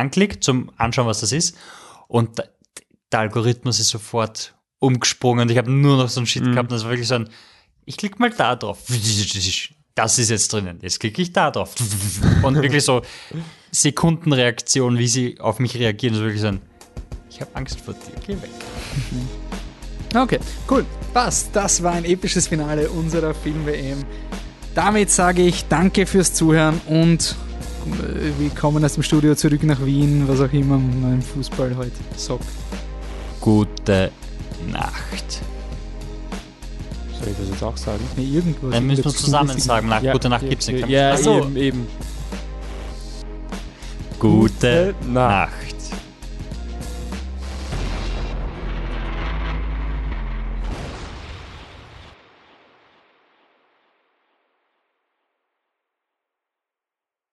angeklickt 0.00 0.42
zum 0.42 0.70
Anschauen, 0.76 1.06
was 1.06 1.20
das 1.20 1.32
ist. 1.32 1.56
Und 2.08 2.38
der, 2.38 3.20
Algorithmus 3.20 3.80
ist 3.80 3.88
sofort 3.88 4.54
umgesprungen 4.78 5.42
und 5.42 5.50
ich 5.50 5.58
habe 5.58 5.70
nur 5.70 5.96
noch 5.96 6.08
so 6.08 6.20
einen 6.20 6.26
Shit 6.26 6.44
Mhm. 6.44 6.52
gehabt. 6.52 6.70
Und 6.72 6.76
das 6.76 6.84
war 6.84 6.90
wirklich 6.90 7.08
so 7.08 7.16
ein, 7.16 7.28
ich 7.84 7.96
klicke 7.96 8.18
mal 8.18 8.30
da 8.30 8.56
drauf. 8.56 8.78
Das 9.94 10.18
ist 10.18 10.30
jetzt 10.30 10.52
drinnen. 10.52 10.78
Jetzt 10.82 11.00
klicke 11.00 11.20
ich 11.20 11.32
da 11.32 11.50
drauf. 11.50 11.74
Und 12.42 12.54
wirklich 12.54 12.84
so 12.84 13.02
Sekundenreaktion, 13.72 14.98
wie 14.98 15.08
sie 15.08 15.40
auf 15.40 15.58
mich 15.58 15.76
reagieren. 15.76 16.14
So 16.14 16.22
wirklich 16.22 16.40
so 16.40 16.48
ein, 16.48 16.60
ich 17.28 17.40
habe 17.40 17.50
Angst 17.54 17.80
vor 17.80 17.94
dir. 17.94 18.12
Geh 18.26 18.34
weg. 18.34 18.50
Okay, 20.14 20.38
cool. 20.70 20.86
Passt. 21.12 21.50
Das 21.52 21.82
war 21.82 21.92
ein 21.92 22.04
episches 22.04 22.48
Finale 22.48 22.88
unserer 22.90 23.34
Film-WM. 23.34 24.04
Damit 24.74 25.10
sage 25.10 25.42
ich 25.42 25.66
danke 25.68 26.06
fürs 26.06 26.32
Zuhören 26.34 26.80
und 26.86 27.34
wir 28.38 28.50
kommen 28.50 28.84
aus 28.84 28.94
dem 28.94 29.02
Studio 29.02 29.34
zurück 29.34 29.62
nach 29.64 29.84
Wien, 29.84 30.26
was 30.26 30.40
auch 30.40 30.52
immer 30.52 30.78
man 30.78 31.14
im 31.14 31.22
Fußball 31.22 31.76
heute 31.76 31.92
sagt. 32.16 32.44
Gute 33.40 34.10
Nacht. 34.70 35.40
Soll 37.18 37.28
ich 37.28 37.36
das 37.38 37.48
jetzt 37.50 37.62
auch 37.62 37.76
sagen? 37.76 38.00
Nee, 38.16 38.24
irgendwas. 38.24 38.70
Dann 38.72 38.86
müssen 38.86 39.04
wir 39.04 39.12
zusammen 39.12 39.58
sagen, 39.58 39.88
nach 39.88 40.02
Ja, 40.02 40.12
Gute 40.12 40.28
Nacht 40.28 40.42
ja, 40.42 40.48
gibt's 40.48 40.68
nicht. 40.68 40.88
Ja, 40.88 41.12
Ach 41.14 41.18
so. 41.18 41.38
eben, 41.38 41.56
eben. 41.56 41.86
Gute 44.18 44.94
Nacht. 45.06 45.50
Nacht. 45.50 45.79